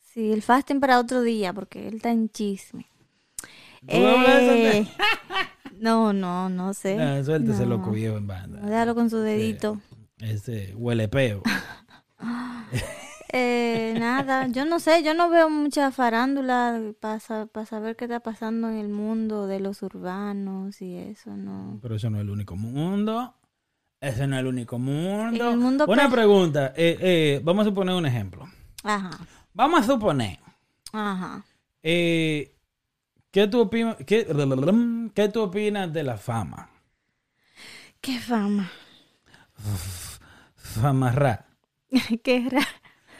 Sí, 0.00 0.32
el 0.32 0.40
fasting 0.40 0.78
para 0.78 1.00
otro 1.00 1.22
día, 1.22 1.52
porque 1.52 1.88
él 1.88 1.96
está 1.96 2.12
en 2.12 2.28
chisme. 2.28 2.86
¿Tú 3.88 3.96
hablas 3.96 4.40
de 4.42 4.78
Eh, 4.78 4.88
no, 5.80 6.12
no, 6.12 6.48
no 6.48 6.72
sé. 6.72 6.96
Ah, 7.02 7.20
suéltese 7.24 7.64
No. 7.64 7.70
loco 7.70 7.90
viejo 7.90 8.16
en 8.16 8.28
banda. 8.28 8.60
Déjalo 8.60 8.94
con 8.94 9.10
su 9.10 9.18
dedito. 9.18 9.80
Ese 10.20 10.72
huele 10.76 11.08
peo. 11.08 11.42
Eh, 13.36 13.96
nada, 13.98 14.46
yo 14.46 14.64
no 14.64 14.78
sé, 14.78 15.02
yo 15.02 15.12
no 15.12 15.28
veo 15.28 15.50
mucha 15.50 15.90
farándula 15.90 16.80
para 17.00 17.18
saber 17.18 17.96
qué 17.96 18.04
está 18.04 18.20
pasando 18.20 18.68
en 18.70 18.76
el 18.76 18.88
mundo 18.88 19.48
de 19.48 19.58
los 19.58 19.82
urbanos 19.82 20.80
y 20.80 20.94
eso, 20.96 21.36
no. 21.36 21.80
Pero 21.82 21.96
eso 21.96 22.08
no 22.10 22.18
es 22.18 22.22
el 22.22 22.30
único 22.30 22.54
mundo. 22.54 23.34
Ese 24.00 24.28
no 24.28 24.36
es 24.36 24.40
el 24.40 24.46
único 24.46 24.78
mundo. 24.78 25.50
El 25.50 25.56
mundo 25.56 25.84
Una 25.88 26.04
que- 26.06 26.14
pregunta. 26.14 26.74
eh, 26.76 26.96
eh, 27.00 27.40
vamos 27.42 27.66
a 27.66 27.70
suponer 27.70 27.96
un 27.96 28.06
ejemplo. 28.06 28.48
Ajá, 28.84 29.10
Vamos 29.52 29.80
a 29.80 29.84
suponer. 29.84 30.38
ajá. 30.92 31.44
eh, 31.82 32.54
¿qué, 33.32 33.48
tú 33.48 33.62
opinas, 33.62 33.96
qué, 34.06 34.26
qué 35.12 35.28
tú 35.28 35.42
opinas 35.42 35.92
de 35.92 36.02
la 36.04 36.16
fama? 36.18 36.70
Qué 38.00 38.20
fama, 38.20 38.70
Fama 40.56 41.10
ra. 41.10 41.46
qué 42.22 42.48
ra, 42.50 42.66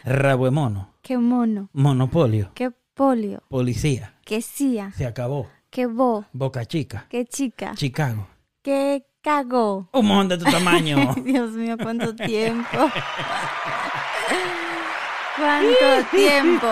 Rabo 0.05 0.45
de 0.45 0.51
mono. 0.51 0.91
qué 1.03 1.17
mono, 1.19 1.69
Monopolio. 1.73 2.51
qué 2.55 2.71
polio, 2.95 3.43
Policía. 3.49 4.15
qué 4.25 4.43
cia, 4.43 4.93
Se 4.93 5.07
acabó. 5.07 5.49
qué 5.71 5.87
bo, 5.87 6.25
Boca 6.33 6.65
Chica. 6.67 7.07
qué 7.09 7.25
chica, 7.25 7.73
Chicago. 7.75 8.27
qué 8.63 9.07
cago. 9.23 9.89
Un 9.93 10.07
mojón 10.07 10.29
de 10.29 10.39
tu 10.39 10.45
tamaño. 10.45 11.15
Dios 11.25 11.53
mío, 11.53 11.77
cuánto 11.83 12.15
tiempo. 12.17 12.91
¿Cuánto 15.37 16.09
tiempo? 16.17 16.67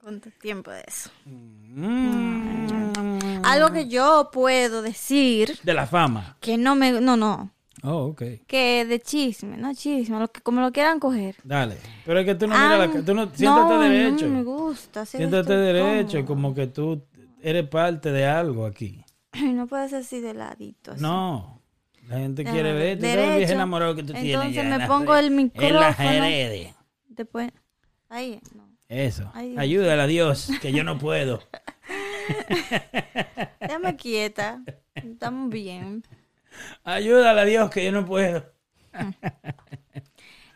¿Cuánto 0.00 0.30
tiempo 0.40 0.70
de 0.70 0.84
eso? 0.86 1.10
Mm. 1.26 3.42
Algo 3.44 3.70
que 3.72 3.88
yo 3.88 4.30
puedo 4.32 4.82
decir 4.82 5.58
De 5.62 5.74
la 5.74 5.86
fama. 5.86 6.36
que 6.40 6.56
no 6.58 6.74
me, 6.74 6.92
no, 7.00 7.16
no, 7.16 7.50
Oh, 7.82 8.06
ok. 8.06 8.22
que 8.46 8.84
de 8.86 9.00
chisme, 9.00 9.56
no 9.56 9.74
chisme, 9.74 10.18
lo 10.18 10.28
que, 10.28 10.40
como 10.40 10.60
lo 10.60 10.72
quieran 10.72 10.98
coger. 10.98 11.36
Dale. 11.44 11.76
Pero 12.04 12.20
es 12.20 12.26
que 12.26 12.34
tú 12.34 12.46
no 12.46 12.54
miras 12.54 12.78
la 12.78 12.84
Ah, 12.84 13.02
Tú 13.04 13.14
no, 13.14 13.30
siéntate 13.34 13.74
no, 13.74 13.80
derecho. 13.80 14.26
No 14.26 14.34
me 14.34 14.42
gusta. 14.42 15.04
siéntate 15.06 15.56
derecho, 15.56 16.24
como 16.24 16.54
que 16.54 16.66
tú 16.66 17.02
eres 17.42 17.68
parte 17.68 18.10
de 18.12 18.24
algo 18.26 18.64
aquí. 18.66 19.02
No 19.42 19.66
puedes 19.66 19.92
así 19.92 20.20
de 20.20 20.32
ladito. 20.34 20.92
así. 20.92 21.02
No. 21.02 21.60
La 22.08 22.18
gente 22.18 22.44
Ah, 22.46 22.50
quiere 22.52 22.72
ver. 22.72 22.98
Tú 22.98 23.04
sabes 23.04 23.36
viejo 23.36 23.52
enamorado 23.52 23.94
que 23.94 24.02
tú 24.02 24.12
tienes. 24.14 24.30
Entonces 24.34 24.54
ya 24.54 24.62
en 24.62 24.68
me 24.78 24.86
pongo 24.86 25.14
el 25.16 25.26
En 25.26 25.34
las 25.36 25.44
micrófono. 25.44 26.08
redes. 26.20 26.74
Después, 27.08 27.50
ahí, 28.08 28.40
no. 28.54 28.68
Eso. 28.88 29.30
Ay, 29.34 29.48
Dios. 29.50 29.58
Ayúdale 29.60 30.02
a 30.02 30.06
Dios, 30.06 30.50
que 30.62 30.72
yo 30.72 30.84
no 30.84 30.98
puedo. 30.98 31.40
Déjame 33.60 33.96
quieta. 33.96 34.62
Estamos 34.94 35.50
bien. 35.50 36.02
Ayúdale 36.84 37.40
a 37.40 37.44
Dios, 37.44 37.70
que 37.70 37.84
yo 37.84 37.92
no 37.92 38.04
puedo. 38.06 38.44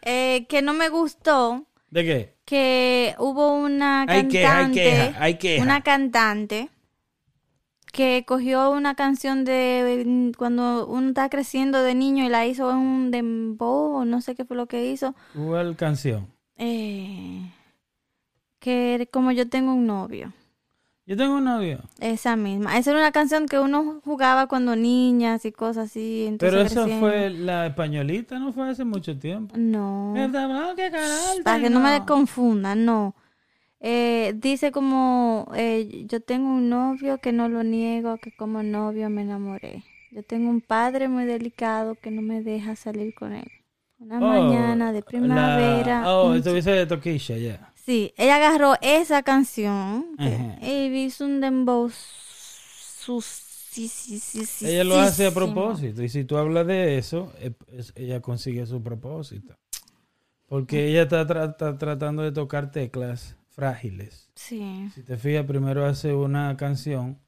Eh, 0.03 0.47
que 0.49 0.63
no 0.63 0.73
me 0.75 0.89
gustó 0.89 1.67
¿De 1.91 2.05
qué? 2.05 2.37
que 2.47 3.15
hubo 3.19 3.55
una 3.55 4.09
Hay 4.09 4.29
queja, 4.29 4.59
hay 4.59 4.71
cantante, 4.71 4.71
queja, 4.71 5.23
hay 5.23 5.39
queja. 5.39 5.63
una 5.65 5.83
cantante 5.83 6.71
que 7.93 8.25
cogió 8.27 8.71
una 8.71 8.95
canción 8.95 9.45
de 9.45 10.33
cuando 10.39 10.87
uno 10.87 11.09
está 11.09 11.29
creciendo 11.29 11.83
de 11.83 11.95
niño 11.95 12.25
y 12.25 12.29
la 12.29 12.47
hizo 12.47 12.71
en 12.71 12.77
un 12.79 13.11
dembow, 13.11 13.97
o 13.97 14.05
no 14.05 14.21
sé 14.21 14.35
qué 14.37 14.45
fue 14.45 14.57
lo 14.57 14.67
que 14.69 14.91
hizo, 14.93 15.15
¿Cuál 15.33 15.77
canción? 15.77 16.33
eh, 16.57 17.51
que 18.59 19.09
como 19.13 19.33
yo 19.33 19.49
tengo 19.49 19.75
un 19.75 19.87
novio, 19.87 20.33
Yo 21.11 21.17
tengo 21.17 21.39
un 21.39 21.45
novio. 21.45 21.81
esa 21.99 22.37
misma. 22.37 22.79
Esa 22.79 22.93
era 22.93 23.01
una 23.01 23.11
canción 23.11 23.47
que 23.47 23.59
uno 23.59 24.01
jugaba 24.05 24.47
cuando 24.47 24.77
niñas 24.77 25.45
y 25.45 25.51
cosas 25.51 25.91
así. 25.91 26.25
entonces 26.29 26.57
Pero 26.71 26.85
creciendo. 26.85 27.01
fue 27.05 27.31
la 27.31 27.67
españolita, 27.67 28.39
no 28.39 28.53
fue 28.53 28.71
hace 28.71 28.85
mucho 28.85 29.19
tiempo. 29.19 29.57
No. 29.59 30.13
¿Qué 30.15 30.89
canal? 30.89 31.43
Para 31.43 31.61
que 31.63 31.69
no 31.69 31.81
me 31.81 32.07
confundan, 32.07 32.85
no. 32.85 33.17
Eh, 33.81 34.35
dice 34.37 34.71
como, 34.71 35.51
eh, 35.57 36.05
yo 36.09 36.21
tengo 36.21 36.47
un 36.49 36.69
novio 36.69 37.19
que 37.19 37.33
no 37.33 37.49
lo 37.49 37.65
niego, 37.65 38.19
que 38.19 38.31
como 38.37 38.63
novio 38.63 39.11
me 39.11 39.23
enamoré. 39.23 39.83
Yo 40.13 40.23
tengo 40.23 40.49
un 40.49 40.61
padre 40.61 41.09
muy 41.09 41.25
delicado 41.25 41.97
que 41.97 42.13
no 42.13 42.23
me 42.23 42.41
deja 42.41 42.77
salir 42.77 43.15
con 43.15 43.33
él. 43.33 43.51
Una 43.99 44.19
Oh, 44.19 44.29
mañana 44.29 44.93
de 44.93 45.03
primavera. 45.03 46.03
La... 46.03 46.15
Oh, 46.15 46.35
esto 46.35 46.53
dice 46.55 46.71
de 46.71 46.87
Toquilla, 46.87 47.37
ya. 47.37 47.70
Sí, 47.85 48.13
ella 48.17 48.37
agarró 48.37 48.75
esa 48.83 49.23
canción 49.23 50.07
y 50.63 50.87
hizo 50.99 51.25
un 51.25 51.41
dembow 51.41 51.91
sí, 51.91 53.89
sí, 53.89 54.19
sí, 54.19 54.45
sí, 54.45 54.67
Ella 54.69 54.85
lo 54.85 54.99
hace 54.99 55.27
a 55.27 55.31
propósito. 55.31 56.03
Y 56.03 56.09
si 56.09 56.25
tú 56.25 56.37
hablas 56.37 56.67
de 56.67 56.99
eso, 56.99 57.33
es- 57.73 57.93
ella 57.97 58.21
consigue 58.21 58.67
su 58.67 58.83
propósito. 58.83 59.57
Porque 60.47 60.89
ella 60.89 61.03
está, 61.03 61.27
tra- 61.27 61.51
está 61.51 61.79
tratando 61.79 62.23
de 62.23 62.33
tocar 62.33 62.73
teclas 62.73 63.37
frágiles. 63.51 64.31
Sí. 64.35 64.91
Si 64.95 65.03
te 65.03 65.17
fijas, 65.17 65.47
primero 65.47 65.87
hace 65.87 66.13
una 66.13 66.57
canción 66.57 67.19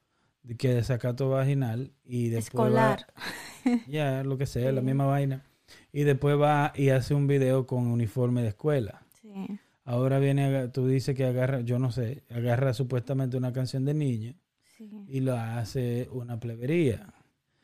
de 0.43 0.57
que 0.57 0.75
desacato 0.75 1.31
vaginal 1.31 1.93
y 2.05 2.29
después 2.31 2.67
Escolar. 2.69 3.07
ya, 3.87 4.25
lo 4.25 4.37
que 4.39 4.47
sea, 4.47 4.73
la 4.73 4.81
misma 4.81 5.07
vaina. 5.07 5.45
Y 5.93 6.03
después 6.03 6.37
va 6.41 6.73
y 6.75 6.89
hace 6.89 7.15
un 7.15 7.27
video 7.29 7.67
con 7.67 7.87
uniforme 7.87 8.43
de 8.43 8.49
escuela. 8.49 9.03
Sí. 9.21 9.59
Ahora 9.85 10.18
viene, 10.18 10.68
tú 10.68 10.87
dices 10.87 11.16
que 11.16 11.24
agarra, 11.24 11.61
yo 11.61 11.78
no 11.78 11.91
sé, 11.91 12.22
agarra 12.30 12.72
supuestamente 12.72 13.37
una 13.37 13.53
canción 13.53 13.85
de 13.85 13.95
niño 13.95 14.35
Sí. 14.76 14.89
y 15.09 15.20
lo 15.20 15.37
hace 15.37 16.09
una 16.12 16.39
plebería. 16.39 17.12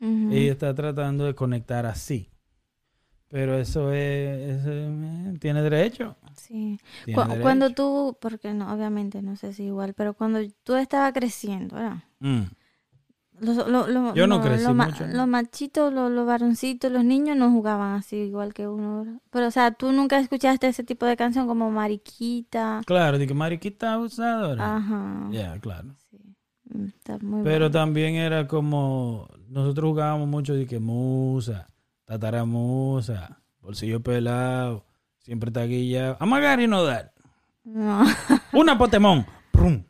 Ella 0.01 0.51
está 0.51 0.73
tratando 0.73 1.25
de 1.25 1.35
conectar 1.35 1.85
así. 1.85 2.29
Pero 3.27 3.57
eso 3.57 3.91
es, 3.93 4.65
es- 4.65 5.39
tiene 5.39 5.61
derecho. 5.61 6.15
Sí. 6.35 6.79
Tiene 7.05 7.15
Cu- 7.21 7.27
derecho. 7.27 7.41
cuando 7.43 7.69
tú, 7.71 8.17
porque 8.19 8.53
no, 8.53 8.73
obviamente 8.73 9.21
no 9.21 9.35
sé 9.35 9.53
si 9.53 9.65
igual, 9.65 9.93
pero 9.93 10.13
cuando 10.13 10.39
tú 10.63 10.75
estabas 10.75 11.13
creciendo, 11.13 11.75
¿verdad? 11.75 12.03
Mm. 12.19 12.43
Los, 13.41 13.55
lo- 13.67 13.87
lo- 13.87 14.13
Yo 14.15 14.27
no 14.27 14.37
lo- 14.37 14.43
crecí 14.43 14.63
lo 14.63 14.73
mucho, 14.73 15.07
¿no? 15.07 15.13
Los 15.13 15.27
machitos, 15.27 15.93
los, 15.93 16.25
varoncitos, 16.25 16.91
los 16.91 17.03
niños 17.03 17.37
no 17.37 17.51
jugaban 17.51 17.95
así 17.97 18.15
igual 18.17 18.53
que 18.53 18.67
uno. 18.67 19.03
¿verdad? 19.03 19.21
Pero, 19.29 19.47
o 19.47 19.51
sea, 19.51 19.71
tú 19.71 19.91
nunca 19.91 20.19
escuchaste 20.19 20.67
ese 20.67 20.83
tipo 20.83 21.05
de 21.05 21.15
canción 21.17 21.47
como 21.47 21.69
Mariquita. 21.71 22.81
Claro, 22.85 23.17
de 23.17 23.27
que 23.27 23.33
mariquita 23.33 23.93
abusadora. 23.93 24.75
Ajá. 24.77 25.27
Ya, 25.31 25.57
claro. 25.59 25.95
Sí. 26.09 26.17
Está 26.87 27.17
muy 27.19 27.43
Pero 27.43 27.65
bueno. 27.65 27.71
también 27.71 28.15
era 28.15 28.47
como, 28.47 29.27
nosotros 29.47 29.89
jugábamos 29.89 30.27
mucho 30.27 30.53
de 30.53 30.67
que 30.67 30.79
musa, 30.79 31.67
tataramusa, 32.05 33.41
bolsillo 33.61 34.01
pelado, 34.01 34.85
siempre 35.19 35.51
taguilla, 35.51 36.17
amagar 36.19 36.59
y 36.59 36.67
no 36.67 36.83
dar. 36.83 37.13
No. 37.63 38.03
Una 38.53 38.77
Potemón. 38.77 39.25
Prum. 39.51 39.83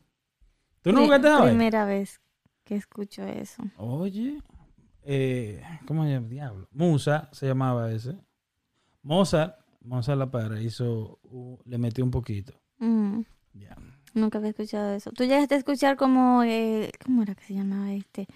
¿Tú 0.82 0.92
no 0.92 1.02
jugaste 1.04 1.28
a? 1.28 1.42
Primera 1.42 1.84
vez 1.84 2.19
que 2.70 2.76
escucho 2.76 3.24
eso. 3.24 3.64
Oye, 3.78 4.40
eh, 5.02 5.60
¿cómo 5.88 6.04
se 6.04 6.10
llama? 6.12 6.28
Diablo. 6.28 6.68
Musa 6.70 7.28
se 7.32 7.48
llamaba 7.48 7.90
ese. 7.90 8.16
Mozart, 9.02 9.56
Mozart 9.80 10.16
la 10.16 10.30
para, 10.30 10.60
hizo, 10.62 11.18
uh, 11.24 11.58
le 11.64 11.78
metió 11.78 12.04
un 12.04 12.12
poquito. 12.12 12.52
Nunca 14.14 14.38
había 14.38 14.50
escuchado 14.50 14.94
eso. 14.94 15.10
¿Tú 15.10 15.24
llegaste 15.24 15.56
a 15.56 15.58
escuchar 15.58 15.96
como, 15.96 16.44
eh, 16.44 16.92
¿cómo 17.04 17.22
era 17.22 17.34
que 17.34 17.42
se 17.42 17.54
llamaba 17.54 17.92
este? 17.92 18.28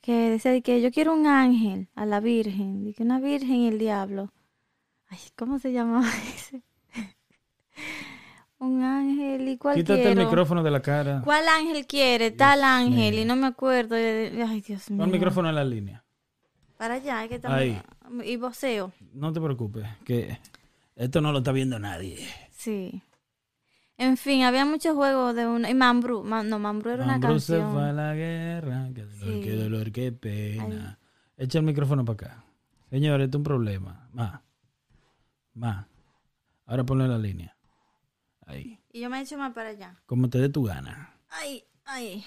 Que 0.00 0.30
decía 0.30 0.52
de 0.52 0.62
que 0.62 0.80
yo 0.80 0.92
quiero 0.92 1.12
un 1.12 1.26
ángel 1.26 1.88
a 1.96 2.06
la 2.06 2.20
Virgen, 2.20 2.84
de 2.84 2.94
que 2.94 3.02
una 3.02 3.18
Virgen 3.18 3.56
y 3.56 3.66
el 3.66 3.80
diablo. 3.80 4.32
Ay, 5.08 5.18
¿cómo 5.34 5.58
se 5.58 5.72
llamaba 5.72 6.06
ese? 6.36 6.62
Un 8.66 8.82
ángel 8.82 9.48
y 9.48 9.56
cuál 9.56 9.76
Quítate 9.76 10.02
quiero? 10.02 10.20
el 10.20 10.26
micrófono 10.26 10.62
de 10.62 10.70
la 10.70 10.80
cara. 10.82 11.22
¿Cuál 11.24 11.46
ángel 11.48 11.86
quiere? 11.86 12.30
Tal 12.30 12.62
ángel 12.64 13.12
mío. 13.14 13.22
y 13.22 13.24
no 13.24 13.36
me 13.36 13.46
acuerdo. 13.46 13.94
Ay, 13.96 14.60
Dios 14.66 14.90
mío. 14.90 14.98
Pon 14.98 15.06
el 15.08 15.12
micrófono 15.12 15.48
en 15.48 15.54
la 15.54 15.64
línea. 15.64 16.04
Para 16.76 16.94
allá, 16.94 17.26
que 17.28 17.40
Ahí. 17.44 17.80
Y 18.24 18.36
voceo. 18.36 18.92
No 19.14 19.32
te 19.32 19.40
preocupes, 19.40 19.86
que 20.04 20.38
esto 20.94 21.20
no 21.20 21.32
lo 21.32 21.38
está 21.38 21.52
viendo 21.52 21.78
nadie. 21.78 22.18
Sí. 22.50 23.02
En 23.98 24.18
fin, 24.18 24.42
había 24.42 24.66
muchos 24.66 24.94
juegos 24.94 25.34
de 25.34 25.46
una. 25.46 25.70
Y 25.70 25.74
Mambrú. 25.74 26.22
Ma- 26.22 26.42
no, 26.42 26.58
Mambrú 26.58 26.90
era 26.90 27.04
una 27.04 27.12
Mambrú 27.18 27.40
se 27.40 27.54
canción. 27.54 27.72
fue 27.72 27.88
a 27.88 27.92
la 27.94 28.14
guerra, 28.14 28.88
qué 28.94 29.04
dolor, 29.04 29.24
Sí. 29.32 29.40
qué 29.42 29.56
dolor, 29.56 29.92
qué 29.92 30.12
pena. 30.12 30.98
Echa 31.38 31.58
el 31.60 31.64
micrófono 31.64 32.04
para 32.04 32.14
acá. 32.14 32.44
Señor, 32.90 33.22
esto 33.22 33.36
es 33.36 33.40
un 33.40 33.44
problema. 33.44 34.06
Más. 34.12 34.40
Más. 35.54 35.86
Ahora 36.66 36.84
ponle 36.84 37.08
la 37.08 37.16
línea. 37.18 37.55
Ahí. 38.46 38.78
Y 38.92 39.00
yo 39.00 39.10
me 39.10 39.18
he 39.18 39.22
hecho 39.22 39.36
más 39.36 39.52
para 39.52 39.70
allá. 39.70 39.94
Como 40.06 40.30
te 40.30 40.38
dé 40.38 40.48
tu 40.48 40.62
gana. 40.64 41.14
Ay, 41.28 41.64
ay. 41.84 42.24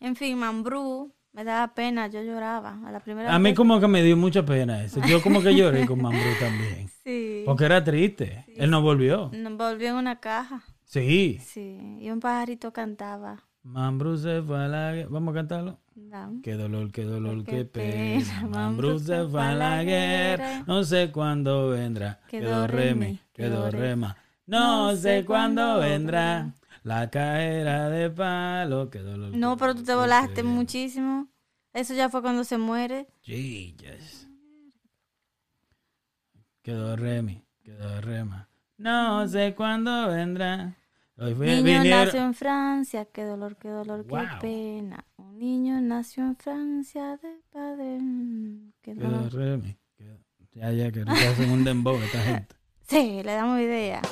En 0.00 0.14
fin, 0.16 0.38
Mambrú. 0.38 1.12
Me 1.32 1.44
daba 1.44 1.72
pena, 1.74 2.08
yo 2.08 2.22
lloraba. 2.22 2.78
A 2.86 2.92
la 2.92 3.00
primera 3.00 3.34
A 3.34 3.38
mí 3.38 3.50
vez- 3.50 3.56
como 3.56 3.80
que 3.80 3.88
me 3.88 4.02
dio 4.02 4.16
mucha 4.18 4.44
pena 4.44 4.84
eso. 4.84 5.00
Yo 5.08 5.22
como 5.22 5.40
que 5.42 5.54
lloré 5.54 5.86
con 5.86 5.98
Mambrú 6.02 6.20
también. 6.38 6.90
Sí. 7.04 7.42
Porque 7.46 7.64
era 7.64 7.82
triste. 7.82 8.44
Él 8.54 8.70
no 8.70 8.82
volvió. 8.82 9.30
Nos 9.32 9.56
volvió 9.56 9.88
en 9.88 9.94
una 9.96 10.20
caja. 10.20 10.62
Sí. 10.84 11.38
Sí. 11.42 11.96
Y 12.00 12.10
un 12.10 12.20
pajarito 12.20 12.70
cantaba. 12.74 13.44
Mambrú 13.62 14.18
se 14.18 14.42
fue 14.42 14.62
a 14.62 14.68
la 14.68 14.92
guerra. 14.92 15.08
Vamos 15.10 15.32
a 15.32 15.34
cantarlo. 15.36 15.78
Qué 16.42 16.52
dolor, 16.54 16.90
qué 16.92 17.04
dolor, 17.04 17.44
Qué 17.44 17.50
qué 17.58 17.64
pena. 17.64 18.24
pena. 18.26 18.48
Mambrú 18.48 18.98
se 18.98 19.26
fue 19.26 19.40
a 19.42 19.54
la 19.54 19.82
guerra. 19.84 20.64
No 20.66 20.84
sé 20.84 21.10
cuándo 21.12 21.70
vendrá. 21.70 22.20
Quedó 22.28 22.44
Quedó 22.46 22.66
remi, 22.66 23.00
remi, 23.06 23.20
quedó 23.32 23.48
quedó 23.56 23.70
re- 23.70 23.78
rema. 23.80 24.16
No 24.46 24.94
sé 24.96 25.24
cuándo 25.24 25.78
vendrá. 25.78 26.52
La 26.82 27.08
caera 27.10 27.88
de 27.88 28.10
palo. 28.10 28.90
Qué 28.90 28.98
dolor. 28.98 29.36
No, 29.36 29.56
pero 29.56 29.74
tú 29.74 29.84
te 29.84 29.94
volaste 29.94 30.42
muchísimo. 30.42 31.28
Eso 31.72 31.94
ya 31.94 32.10
fue 32.10 32.22
cuando 32.22 32.44
se 32.44 32.58
muere. 32.58 33.06
Jesus. 33.22 34.28
Quedó 36.62 36.96
remi, 36.96 37.44
quedó 37.62 38.00
rema. 38.00 38.48
No 38.76 39.26
sé 39.28 39.54
cuándo 39.54 40.08
vendrá. 40.08 40.76
Hoy 41.18 41.34
fue- 41.34 41.46
Niño 41.46 41.62
vinieron- 41.82 42.04
nació 42.06 42.22
en 42.24 42.34
Francia, 42.34 43.04
qué 43.06 43.24
dolor, 43.24 43.56
qué 43.56 43.68
dolor, 43.68 44.04
Wow. 44.06 44.20
qué 44.20 44.26
pena. 44.40 45.04
Un 45.16 45.38
niño 45.38 45.80
nació 45.80 46.24
en 46.24 46.36
Francia 46.36 47.16
de 47.18 47.40
padre. 47.52 47.98
Quedó 48.80 49.28
remi. 49.30 49.76
quedó- 49.96 50.18
Ya, 50.52 50.70
ya, 50.72 50.90
que 50.92 51.04
no 51.04 51.12
hacen 51.12 51.50
un 51.50 51.64
dembow 51.64 51.96
esta 51.96 52.18
gente. 52.46 52.56
Sí, 52.88 53.22
le 53.22 53.32
damos 53.34 53.60
idea. 53.60 54.02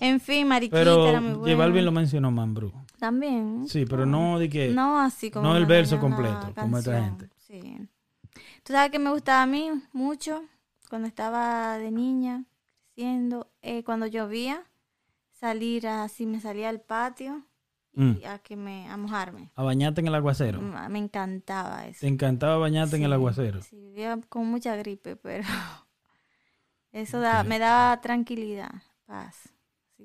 En 0.00 0.20
fin, 0.20 0.46
Mariquita 0.48 0.76
Pero 0.78 1.06
era 1.08 1.20
muy 1.20 1.30
J 1.30 1.40
buena. 1.40 1.56
Balvin 1.56 1.84
lo 1.84 1.92
mencionó 1.92 2.30
Mambrú. 2.30 2.72
También. 2.98 3.66
Sí, 3.68 3.84
pero 3.86 4.06
no 4.06 4.38
de 4.38 4.48
que. 4.48 4.68
No 4.70 4.98
así 5.00 5.30
como. 5.30 5.48
no 5.48 5.56
el 5.56 5.66
verso 5.66 5.98
completo, 6.00 6.52
como 6.54 6.78
esta 6.78 7.02
gente. 7.02 7.28
Sí. 7.38 7.78
Tú 8.62 8.72
sabes 8.72 8.90
que 8.90 8.98
me 8.98 9.10
gustaba 9.10 9.42
a 9.42 9.46
mí 9.46 9.70
mucho 9.92 10.42
cuando 10.88 11.06
estaba 11.08 11.76
de 11.78 11.90
niña, 11.90 12.44
creciendo, 12.94 13.50
eh, 13.62 13.84
cuando 13.84 14.06
llovía, 14.06 14.62
salir 15.32 15.86
así, 15.86 16.24
me 16.26 16.40
salía 16.40 16.68
al 16.70 16.80
patio 16.80 17.42
y 17.96 18.00
Mm. 18.02 18.18
a 18.26 18.38
que 18.38 18.56
me, 18.56 18.88
a 18.88 18.96
mojarme. 18.96 19.50
A 19.54 19.62
bañarte 19.62 20.00
en 20.00 20.08
el 20.08 20.14
aguacero. 20.14 20.60
Mm, 20.60 20.90
Me 20.90 20.98
encantaba 20.98 21.86
eso. 21.86 22.00
Te 22.00 22.08
encantaba 22.08 22.56
bañarte 22.58 22.96
en 22.96 23.02
el 23.04 23.12
aguacero. 23.12 23.62
Sí, 23.62 23.76
vivía 23.76 24.18
con 24.28 24.46
mucha 24.46 24.74
gripe, 24.76 25.14
pero 25.16 25.44
eso 26.92 27.20
da- 27.20 27.44
me 27.44 27.58
daba 27.58 28.00
tranquilidad, 28.00 28.70
paz. 29.06 29.48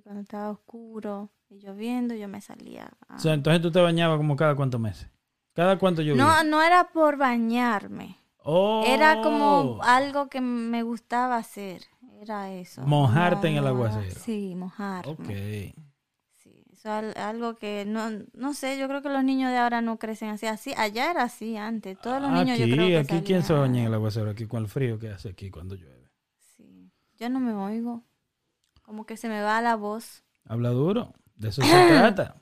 Cuando 0.03 0.21
estaba 0.21 0.49
oscuro 0.51 1.29
y 1.49 1.59
lloviendo, 1.59 2.13
yo 2.15 2.27
me 2.27 2.41
salía. 2.41 2.91
a- 3.07 3.15
O 3.15 3.19
sea, 3.19 3.33
entonces 3.33 3.61
tú 3.61 3.71
te 3.71 3.79
bañabas 3.81 4.17
como 4.17 4.35
cada 4.35 4.55
cuántos 4.55 4.79
meses. 4.79 5.09
¿Cada 5.53 5.77
cuánto 5.77 6.01
llovía? 6.01 6.23
no, 6.23 6.43
no 6.43 6.61
era 6.61 6.89
por 6.89 7.17
bañarme. 7.17 8.17
Oh. 8.43 8.83
Era 8.87 9.21
como 9.21 9.79
algo 9.83 10.29
que 10.29 10.41
me 10.41 10.83
gustaba 10.83 11.37
hacer. 11.37 11.83
Era 12.21 12.51
eso. 12.53 12.81
Mojarte 12.83 13.47
en 13.49 13.57
el 13.57 13.67
aguacero. 13.67 14.19
Sí, 14.19 14.53
mojarme. 14.55 15.11
Ok. 15.11 15.29
Sí, 16.37 16.63
eso 16.71 16.99
es 16.99 17.15
algo 17.17 17.55
que 17.57 17.85
no, 17.85 18.09
no 18.33 18.53
sé, 18.53 18.77
yo 18.79 18.87
creo 18.87 19.01
que 19.01 19.09
los 19.09 19.23
niños 19.23 19.51
de 19.51 19.57
ahora 19.57 19.81
no 19.81 19.97
crecen 19.99 20.29
así. 20.29 20.45
Así, 20.47 20.73
allá 20.77 21.11
era 21.11 21.23
así 21.23 21.57
antes. 21.57 21.97
Todos 21.99 22.21
los 22.21 22.31
niños 22.31 22.59
Aquí, 22.59 22.69
yo 22.69 22.75
creo 22.75 22.87
que 22.87 22.97
aquí, 22.97 23.21
¿quién 23.25 23.43
se 23.43 23.53
baña 23.53 23.81
en 23.81 23.87
el 23.87 23.93
aguacero? 23.93 24.29
Aquí 24.29 24.47
con 24.47 24.63
el 24.63 24.69
frío 24.69 24.97
que 24.99 25.09
hace 25.09 25.29
aquí 25.29 25.49
cuando 25.49 25.75
llueve. 25.75 26.09
Sí. 26.55 26.91
Yo 27.17 27.29
no 27.29 27.39
me 27.39 27.53
oigo. 27.53 28.03
Como 28.89 29.05
que 29.05 29.17
se 29.17 29.29
me 29.29 29.43
va 29.43 29.61
la 29.61 29.75
voz. 29.75 30.23
Habla 30.45 30.69
duro. 30.69 31.13
De 31.35 31.49
eso 31.49 31.61
se 31.61 31.67
trata. 31.87 32.37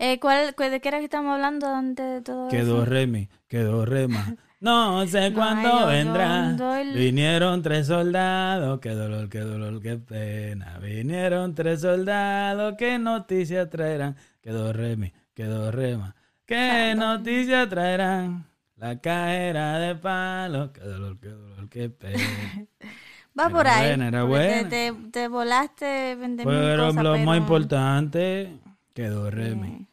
Eh, 0.00 0.18
¿cuál, 0.18 0.56
cu- 0.56 0.64
¿De 0.64 0.80
qué 0.80 0.88
era 0.88 0.98
que 0.98 1.04
estamos 1.04 1.32
hablando 1.32 1.68
antes 1.68 2.04
de 2.04 2.20
todo 2.20 2.48
Quedó 2.48 2.78
eso? 2.82 2.84
remi, 2.84 3.28
quedó 3.46 3.86
rema. 3.86 4.34
No 4.58 5.06
sé 5.06 5.32
cuándo 5.34 5.86
vendrá. 5.86 6.80
el- 6.80 6.94
Vinieron 6.94 7.62
tres 7.62 7.86
soldados. 7.86 8.80
Qué 8.80 8.90
dolor, 8.90 9.28
qué 9.28 9.38
dolor, 9.38 9.80
qué 9.80 9.98
pena. 9.98 10.80
Vinieron 10.80 11.54
tres 11.54 11.82
soldados. 11.82 12.74
Qué 12.76 12.98
noticia 12.98 13.70
traerán. 13.70 14.16
Quedó 14.40 14.72
remi, 14.72 15.12
quedó 15.32 15.70
rema. 15.70 16.16
Qué 16.44 16.92
noticia 16.96 17.68
traerán. 17.68 18.46
La 18.74 19.00
cajera 19.00 19.78
de 19.78 19.94
palo. 19.94 20.72
Qué 20.72 20.80
dolor, 20.80 21.20
qué 21.20 21.28
dolor, 21.28 21.68
qué 21.68 21.88
pena. 21.88 22.66
Va 23.40 23.46
Era 23.46 23.56
por 23.56 23.66
ahí. 23.68 23.86
buena, 23.88 24.08
era 24.08 24.20
te- 24.20 24.26
buena. 24.26 24.68
Te, 24.68 24.92
te 25.12 25.28
volaste 25.28 26.14
20 26.16 26.44
mil 26.44 26.54
Pero 26.54 26.86
cosas, 26.88 27.02
lo 27.04 27.18
más 27.18 27.38
importante, 27.38 28.58
quedó 28.94 29.30
remi. 29.30 29.68
Sí. 29.78 29.86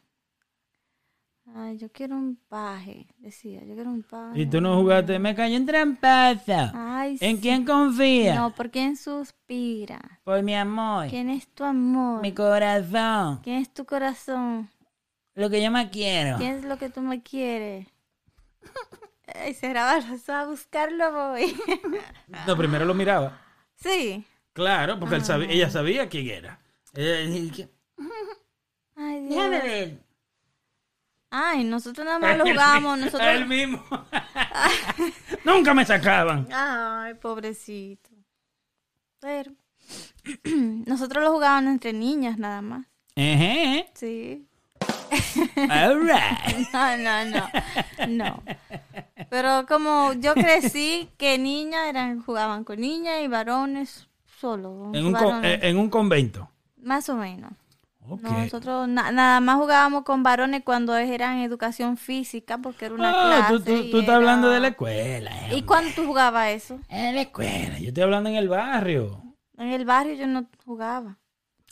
Ay, 1.54 1.78
yo 1.78 1.90
quiero 1.90 2.14
un 2.14 2.36
paje, 2.48 3.06
decía, 3.18 3.64
yo 3.64 3.74
quiero 3.74 3.90
un 3.90 4.02
paje. 4.02 4.38
Y 4.42 4.46
tú 4.46 4.60
no 4.60 4.76
jugaste, 4.78 5.18
me 5.18 5.34
cayó 5.34 5.56
en 5.56 5.64
trampaza. 5.64 6.72
Ay, 6.74 7.16
¿En 7.20 7.36
sí. 7.36 7.42
quién 7.42 7.64
confía? 7.64 8.34
No, 8.34 8.54
¿por 8.54 8.70
quién 8.70 8.96
suspira? 8.96 10.20
Por 10.24 10.42
mi 10.42 10.54
amor, 10.54 11.08
¿Quién 11.08 11.30
es 11.30 11.48
tu 11.48 11.64
amor? 11.64 12.20
mi 12.20 12.32
corazón, 12.34 13.40
¿Quién 13.42 13.62
es 13.62 13.72
tu 13.72 13.86
corazón? 13.86 14.68
lo 15.34 15.48
que 15.48 15.62
yo 15.62 15.70
más 15.70 15.86
quiero. 15.90 16.36
¿Quién 16.36 16.56
es 16.56 16.64
lo 16.64 16.76
que 16.76 16.90
tú 16.90 17.00
me 17.00 17.22
quieres? 17.22 17.86
Ay, 19.34 19.54
cerraba 19.54 19.96
los 19.96 20.04
ojos 20.06 20.28
a 20.28 20.44
buscarlo, 20.46 21.12
voy. 21.12 21.54
No, 22.46 22.56
primero 22.56 22.84
lo 22.84 22.94
miraba. 22.94 23.40
sí. 23.76 24.24
Claro, 24.52 24.98
porque 24.98 25.14
él 25.16 25.24
sabía- 25.24 25.50
ella 25.50 25.70
sabía 25.70 26.08
quién 26.08 26.26
era. 26.28 26.58
Ella 26.94 27.12
decía, 27.30 27.68
Dios. 28.96 29.92
Ay, 31.30 31.62
nosotros 31.64 32.04
nada 32.04 32.18
más 32.18 32.36
lo 32.38 32.44
jugábamos, 32.50 32.98
nosotros... 32.98 33.28
Él 33.28 33.46
mismo. 33.46 33.84
Nunca 35.44 35.74
me 35.74 35.84
sacaban. 35.84 36.48
Ay, 36.52 37.14
pobrecito. 37.14 38.10
Pero 39.20 39.52
nosotros 40.86 41.22
lo 41.22 41.32
jugábamos 41.32 41.70
entre 41.72 41.92
niñas 41.92 42.38
nada 42.38 42.60
más. 42.62 42.86
Ejé. 43.14 43.90
Sí. 43.94 44.48
All 45.70 46.00
right. 46.00 46.68
No, 46.72 46.96
no, 46.96 47.24
no. 47.24 47.48
No. 48.08 48.42
Pero 49.30 49.66
como 49.66 50.12
yo 50.14 50.34
crecí 50.34 51.08
que 51.16 51.38
niñas 51.38 51.86
eran 51.88 52.22
jugaban 52.22 52.64
con 52.64 52.80
niñas 52.80 53.16
y 53.22 53.28
varones 53.28 54.08
solo. 54.40 54.90
En 54.94 55.06
un, 55.06 55.12
con- 55.12 55.22
varones. 55.24 55.62
en 55.62 55.76
un 55.78 55.90
convento. 55.90 56.50
Más 56.82 57.08
o 57.08 57.16
menos. 57.16 57.52
Ok. 58.10 58.22
Nosotros 58.22 58.88
na- 58.88 59.12
nada 59.12 59.40
más 59.40 59.56
jugábamos 59.56 60.02
con 60.04 60.22
varones 60.22 60.62
cuando 60.64 60.96
eran 60.96 61.40
educación 61.40 61.98
física 61.98 62.56
porque 62.56 62.86
era 62.86 62.94
una 62.94 63.10
Ah, 63.10 63.46
clase. 63.48 63.52
tú, 63.52 63.60
tú- 63.64 63.72
y 63.76 63.90
tú 63.90 63.98
estás 63.98 64.08
era- 64.08 64.16
hablando 64.16 64.48
de 64.48 64.60
la 64.60 64.68
escuela. 64.68 65.30
eh, 65.30 65.40
¿Y 65.40 65.44
hombre. 65.54 65.66
cuándo 65.66 65.90
tú 65.94 66.06
jugabas 66.06 66.48
eso? 66.48 66.78
En 66.88 67.14
la 67.16 67.20
escuela. 67.22 67.78
Yo 67.78 67.88
estoy 67.88 68.02
hablando 68.04 68.30
en 68.30 68.36
el 68.36 68.48
barrio. 68.48 69.22
En 69.58 69.72
el 69.72 69.84
barrio 69.84 70.14
yo 70.14 70.26
no 70.26 70.46
jugaba. 70.64 71.18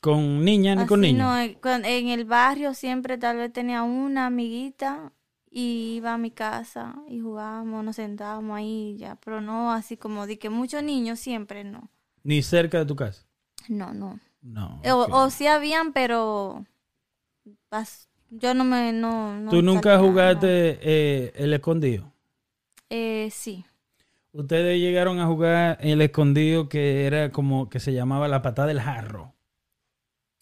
Con 0.06 0.44
niñas 0.44 0.78
ni 0.78 0.86
con 0.86 1.00
niños. 1.00 1.18
no, 1.18 1.36
eh, 1.36 1.58
en 1.98 2.08
el 2.10 2.24
barrio 2.26 2.74
siempre 2.74 3.18
tal 3.18 3.38
vez 3.38 3.52
tenía 3.52 3.82
una 3.82 4.26
amiguita 4.26 5.12
y 5.50 5.96
iba 5.96 6.14
a 6.14 6.16
mi 6.16 6.30
casa 6.30 6.94
y 7.08 7.18
jugábamos, 7.18 7.84
nos 7.84 7.96
sentábamos 7.96 8.56
ahí 8.56 8.92
y 8.94 8.98
ya, 8.98 9.16
pero 9.16 9.40
no 9.40 9.72
así 9.72 9.96
como 9.96 10.28
de 10.28 10.38
que 10.38 10.48
muchos 10.48 10.84
niños 10.84 11.18
siempre 11.18 11.64
no. 11.64 11.90
Ni 12.22 12.40
cerca 12.42 12.78
de 12.78 12.86
tu 12.86 12.94
casa. 12.94 13.26
No, 13.66 13.92
no. 13.92 14.20
No. 14.42 14.80
O, 14.84 15.02
ok. 15.02 15.08
o 15.12 15.30
sí 15.30 15.48
habían, 15.48 15.92
pero 15.92 16.64
yo 18.30 18.54
no 18.54 18.62
me 18.62 18.92
no, 18.92 19.40
no 19.40 19.50
¿Tú 19.50 19.60
nunca 19.60 19.96
salía, 19.96 20.08
jugaste 20.08 20.78
eh, 20.82 21.32
el 21.34 21.52
escondido? 21.52 22.12
Eh, 22.90 23.28
sí. 23.32 23.64
Ustedes 24.30 24.78
llegaron 24.78 25.18
a 25.18 25.26
jugar 25.26 25.78
el 25.80 26.00
escondido 26.00 26.68
que 26.68 27.06
era 27.06 27.32
como 27.32 27.68
que 27.68 27.80
se 27.80 27.92
llamaba 27.92 28.28
la 28.28 28.40
patada 28.40 28.68
del 28.68 28.80
jarro. 28.80 29.35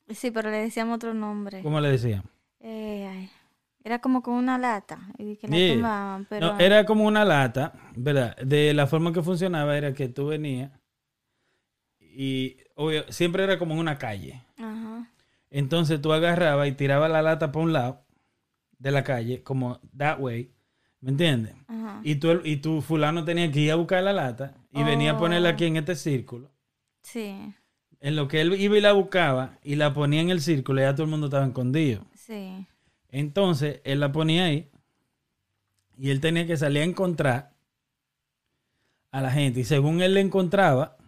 Sí, 0.08 0.30
pero 0.30 0.50
le 0.50 0.58
decíamos 0.58 0.96
otro 0.96 1.14
nombre. 1.14 1.62
¿Cómo 1.62 1.80
le 1.80 1.90
decían? 1.90 2.22
Eh, 2.60 3.06
ay, 3.10 3.30
era 3.82 4.00
como 4.00 4.22
con 4.22 4.34
una 4.34 4.58
lata 4.58 4.98
y 5.18 5.36
que 5.36 5.48
la 5.48 5.56
Yeah. 5.56 5.74
tumbaban, 5.74 6.26
pero 6.26 6.52
No, 6.52 6.58
era 6.58 6.84
como 6.86 7.04
una 7.04 7.24
lata, 7.24 7.72
¿verdad? 7.96 8.36
De 8.36 8.72
la 8.74 8.86
forma 8.86 9.12
que 9.12 9.22
funcionaba 9.22 9.76
era 9.76 9.92
que 9.92 10.08
tú 10.08 10.26
venías 10.26 10.70
y 11.98 12.56
obvio, 12.76 13.04
siempre 13.10 13.44
era 13.44 13.58
como 13.58 13.74
en 13.74 13.80
una 13.80 13.98
calle. 13.98 14.42
Ajá. 14.58 15.10
Entonces 15.50 16.00
tú 16.00 16.12
agarrabas 16.12 16.68
y 16.68 16.72
tirabas 16.72 17.10
la 17.10 17.22
lata 17.22 17.52
para 17.52 17.64
un 17.64 17.72
lado 17.72 18.04
de 18.78 18.90
la 18.90 19.04
calle, 19.04 19.42
como 19.42 19.80
that 19.96 20.18
way, 20.20 20.52
¿me 21.00 21.10
entiendes? 21.10 21.54
Ajá. 21.66 22.00
Y 22.02 22.16
tú, 22.16 22.40
y 22.44 22.56
tu 22.56 22.82
fulano 22.82 23.24
tenía 23.24 23.50
que 23.50 23.60
ir 23.60 23.72
a 23.72 23.76
buscar 23.76 24.02
la 24.02 24.12
lata 24.12 24.54
y 24.70 24.82
venía 24.82 25.12
a 25.12 25.16
ponerla 25.18 25.50
aquí 25.50 25.64
en 25.66 25.76
este 25.76 25.94
círculo. 25.96 26.50
Sí, 27.02 27.54
En 28.04 28.16
lo 28.16 28.28
que 28.28 28.42
él 28.42 28.60
iba 28.60 28.76
y 28.76 28.82
la 28.82 28.92
buscaba 28.92 29.58
y 29.64 29.76
la 29.76 29.94
ponía 29.94 30.20
en 30.20 30.28
el 30.28 30.42
círculo, 30.42 30.82
ya 30.82 30.92
todo 30.94 31.04
el 31.04 31.10
mundo 31.10 31.28
estaba 31.28 31.46
escondido. 31.46 32.04
sí. 32.14 32.66
Entonces 33.08 33.80
él 33.84 34.00
la 34.00 34.12
ponía 34.12 34.44
ahí 34.44 34.68
y 35.96 36.10
él 36.10 36.20
tenía 36.20 36.46
que 36.46 36.58
salir 36.58 36.82
a 36.82 36.84
encontrar 36.84 37.54
a 39.10 39.22
la 39.22 39.30
gente. 39.30 39.60
Y 39.60 39.64
según 39.64 40.02
él 40.02 40.12
le 40.12 40.20
encontraba, 40.20 40.98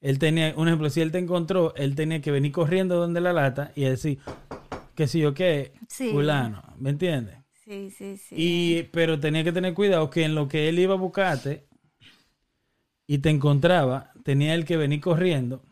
él 0.00 0.18
tenía, 0.18 0.54
un 0.56 0.68
ejemplo, 0.68 0.88
si 0.88 1.02
él 1.02 1.12
te 1.12 1.18
encontró, 1.18 1.74
él 1.74 1.94
tenía 1.94 2.22
que 2.22 2.30
venir 2.30 2.52
corriendo 2.52 2.96
donde 2.96 3.20
la 3.20 3.34
lata 3.34 3.72
y 3.74 3.82
decir, 3.84 4.18
que 4.94 5.06
si 5.06 5.20
yo 5.20 5.34
qué, 5.34 5.74
Sí. 5.88 6.08
fulano, 6.08 6.62
¿me 6.78 6.88
entiendes? 6.88 7.36
Sí, 7.52 7.90
sí, 7.90 8.16
sí. 8.16 8.34
Y, 8.38 8.82
pero 8.92 9.20
tenía 9.20 9.44
que 9.44 9.52
tener 9.52 9.74
cuidado 9.74 10.08
que 10.08 10.24
en 10.24 10.34
lo 10.34 10.48
que 10.48 10.70
él 10.70 10.78
iba 10.78 10.94
a 10.94 10.96
buscarte 10.96 11.66
y 13.06 13.18
te 13.18 13.28
encontraba, 13.28 14.10
tenía 14.22 14.54
él 14.54 14.64
que 14.64 14.78
venir 14.78 15.02
corriendo 15.02 15.62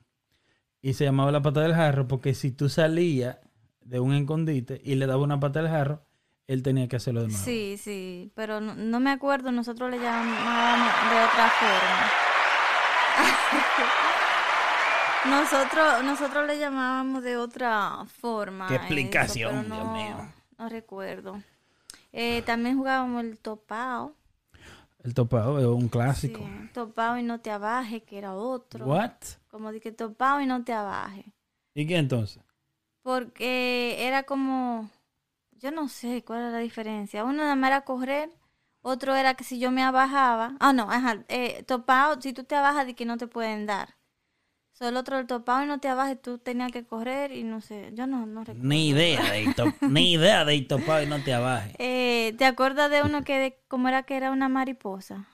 y 0.83 0.95
se 0.95 1.05
llamaba 1.05 1.31
la 1.31 1.41
pata 1.41 1.61
del 1.61 1.75
jarro 1.75 2.09
porque 2.09 2.35
si 2.35 2.51
tú 2.51 2.69
salías 2.69 3.39
de 3.81 4.01
un 4.01 4.15
escondite 4.15 4.81
y 4.85 4.97
le 4.97 5.07
daba 5.07 5.23
una 5.23 5.39
pata 5.41 5.63
del 5.63 5.71
jarro, 5.71 6.03
él 6.49 6.63
tenía 6.63 6.89
que 6.89 6.97
hacerlo 6.97 7.23
de 7.23 7.29
nuevo. 7.29 7.43
Sí, 7.43 7.79
sí, 7.81 8.31
pero 8.35 8.61
no, 8.61 8.75
no 8.75 9.01
me 9.01 9.13
acuerdo, 9.13 9.53
nosotros 9.53 9.91
le 9.91 9.99
llamábamos 9.99 10.93
de 11.11 11.25
otra 11.25 11.51
forma. 11.51 12.11
nosotros, 15.31 16.05
nosotros 16.05 16.47
le 16.47 16.59
llamábamos 16.59 17.23
de 17.23 17.37
otra 17.37 18.05
forma. 18.21 18.67
Qué 18.67 18.75
eso, 18.75 18.83
explicación, 18.83 19.67
Dios 19.67 19.93
mío. 19.93 20.33
No 20.59 20.69
recuerdo. 20.69 21.41
Eh, 22.13 22.43
también 22.43 22.77
jugábamos 22.77 23.25
el 23.25 23.39
topao. 23.39 24.15
El 25.05 25.15
topado 25.15 25.59
es 25.59 25.67
un 25.67 25.89
clásico. 25.89 26.41
Sí, 26.41 26.71
topao 26.75 27.19
y 27.19 27.23
no 27.23 27.41
te 27.41 27.51
abaje, 27.51 28.03
que 28.03 28.19
era 28.19 28.35
otro. 28.35 28.85
What? 28.85 29.13
Como 29.53 29.71
dije, 29.71 29.93
topao 29.93 30.41
y 30.41 30.47
no 30.47 30.65
te 30.65 30.73
abaje. 30.73 31.33
¿Y 31.75 31.87
qué 31.87 31.97
entonces? 31.99 32.43
Porque 33.03 34.07
era 34.07 34.23
como, 34.23 34.89
yo 35.53 35.71
no 35.71 35.89
sé 35.89 36.25
cuál 36.25 36.41
era 36.41 36.51
la 36.51 36.59
diferencia. 36.59 37.25
Uno 37.25 37.35
nada 37.43 37.55
más 37.55 37.69
era 37.69 37.83
correr, 37.83 38.31
otro 38.81 39.15
era 39.15 39.35
que 39.35 39.45
si 39.45 39.59
yo 39.61 39.71
me 39.71 39.83
abajaba, 39.83 40.57
ah 40.59 40.73
no, 40.73 40.91
ajá, 40.91 41.25
eh, 41.29 41.65
topado, 41.65 42.21
si 42.21 42.33
tú 42.33 42.45
te 42.45 42.57
abajas 42.57 42.87
de 42.87 42.95
que 42.95 43.05
no 43.05 43.19
te 43.19 43.27
pueden 43.27 43.67
dar. 43.67 43.97
So, 44.73 44.89
el 44.89 44.97
otro 44.97 45.19
el 45.19 45.27
topado 45.27 45.65
y 45.65 45.67
no 45.67 45.81
te 45.81 45.89
abajes, 45.89 46.21
tú 46.23 46.39
tenías 46.39 46.73
que 46.73 46.87
correr 46.87 47.33
y 47.33 47.45
no 47.45 47.61
sé, 47.61 47.91
yo 47.93 48.07
no, 48.07 48.25
no 48.27 48.41
recuerdo. 48.41 48.69
Ni 48.69 48.89
idea 48.89 49.33
de 49.33 49.45
top- 49.55 49.75
ni 49.91 50.13
idea 50.13 50.45
de 50.47 50.57
ir 50.57 50.67
topado 50.67 51.03
y 51.03 51.07
no 51.07 51.23
te 51.23 51.35
abajes. 51.35 51.75
Eh, 51.79 52.35
¿Te 52.39 52.47
acuerdas 52.47 52.91
de 52.91 53.03
uno 53.03 53.23
que, 53.23 53.39
de, 53.39 53.59
cómo 53.69 53.89
era 53.89 54.05
que 54.05 54.17
era 54.17 54.31
una 54.31 54.49
mariposa? 54.49 55.29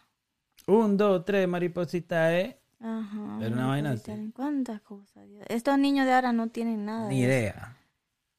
Un, 0.67 0.97
dos, 0.97 1.25
tres, 1.25 1.47
mariposita, 1.49 2.37
¿eh? 2.39 2.58
Ajá. 2.81 3.39
Era 3.41 3.55
una 3.55 3.67
vaina 3.67 3.89
mariposita, 3.91 4.13
así. 4.13 4.33
¿Cuántas 4.35 4.81
cosas? 4.83 5.29
Dios? 5.29 5.45
Estos 5.49 5.79
niños 5.79 6.07
de 6.07 6.13
ahora 6.13 6.33
no 6.33 6.49
tienen 6.49 6.85
nada 6.85 7.09
Ni 7.09 7.23
de 7.23 7.47
eso. 7.49 7.57
idea. 7.57 7.77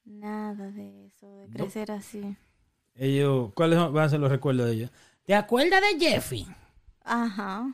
Nada 0.06 0.72
de 0.72 1.06
eso, 1.08 1.28
de 1.36 1.48
crecer 1.50 1.92
así. 1.92 2.36
Ellos, 2.96 3.52
¿cuáles 3.54 3.78
van 3.80 3.98
a 4.06 4.10
ser 4.10 4.20
los 4.20 4.32
recuerdos 4.32 4.66
de 4.68 4.74
ellos? 4.74 4.92
¿Te 5.26 5.36
acuerdas 5.36 5.82
de 5.82 6.00
Jeffy? 6.00 6.48
Ajá. 7.04 7.74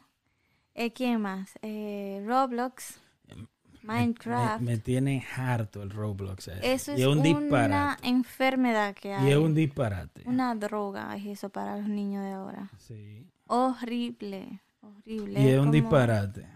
Eh, 0.73 0.91
¿Quién 0.91 1.21
más? 1.21 1.51
Eh, 1.61 2.21
Roblox, 2.27 2.99
Me, 3.29 3.47
Minecraft. 3.83 4.61
me 4.61 4.77
tiene 4.77 5.23
harto 5.37 5.81
el 5.83 5.89
Roblox. 5.91 6.47
ese. 6.49 6.73
Eso 6.73 6.97
y 6.97 7.01
es 7.01 7.07
un 7.07 7.19
una 7.19 7.23
disparate. 7.39 8.07
enfermedad 8.07 8.93
que 8.95 9.13
hay. 9.13 9.27
Y 9.27 9.31
es 9.31 9.37
un 9.37 9.53
disparate. 9.53 10.23
Una 10.25 10.53
droga 10.55 11.15
es 11.15 11.25
eso 11.25 11.49
para 11.49 11.77
los 11.77 11.87
niños 11.87 12.23
de 12.23 12.31
ahora. 12.31 12.69
Sí. 12.79 13.25
Horrible, 13.47 14.59
horrible. 14.85 15.41
Y 15.41 15.47
es 15.47 15.59
un 15.59 15.71
disparate. 15.71 16.47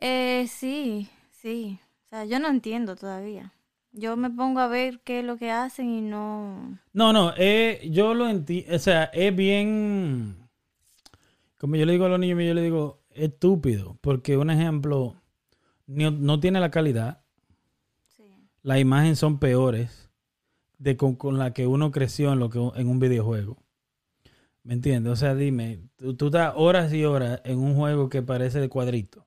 Eh, 0.00 0.46
sí, 0.48 1.08
sí. 1.30 1.78
O 2.06 2.08
sea, 2.08 2.24
yo 2.24 2.38
no 2.38 2.48
entiendo 2.48 2.96
todavía. 2.96 3.52
Yo 3.92 4.16
me 4.16 4.30
pongo 4.30 4.60
a 4.60 4.68
ver 4.68 5.00
qué 5.00 5.20
es 5.20 5.24
lo 5.24 5.36
que 5.36 5.50
hacen 5.50 5.90
y 5.90 6.00
no... 6.00 6.78
No, 6.92 7.12
no, 7.12 7.32
eh, 7.36 7.88
yo 7.90 8.14
lo 8.14 8.28
entiendo. 8.28 8.74
O 8.74 8.78
sea, 8.78 9.04
es 9.04 9.34
bien. 9.34 10.48
Como 11.58 11.76
yo 11.76 11.84
le 11.84 11.92
digo 11.92 12.06
a 12.06 12.08
los 12.08 12.20
niños, 12.20 12.38
yo 12.38 12.54
le 12.54 12.62
digo, 12.62 13.02
estúpido. 13.10 13.98
Porque 14.00 14.36
un 14.36 14.50
ejemplo, 14.50 15.16
no, 15.86 16.10
no 16.10 16.40
tiene 16.40 16.60
la 16.60 16.70
calidad. 16.70 17.22
Sí. 18.16 18.24
Las 18.62 18.78
imágenes 18.78 19.18
son 19.18 19.38
peores 19.38 20.08
de 20.78 20.96
con, 20.96 21.16
con 21.16 21.38
la 21.38 21.52
que 21.52 21.66
uno 21.66 21.90
creció 21.90 22.32
en, 22.32 22.38
lo 22.38 22.48
que, 22.48 22.58
en 22.58 22.88
un 22.88 23.00
videojuego. 23.00 23.58
¿Me 24.62 24.74
entiendes? 24.74 25.12
O 25.12 25.16
sea, 25.16 25.34
dime, 25.34 25.80
tú, 25.96 26.14
tú 26.16 26.26
estás 26.26 26.52
horas 26.56 26.92
y 26.92 27.04
horas 27.04 27.40
en 27.44 27.58
un 27.58 27.74
juego 27.74 28.08
que 28.08 28.22
parece 28.22 28.60
de 28.60 28.68
cuadrito. 28.68 29.26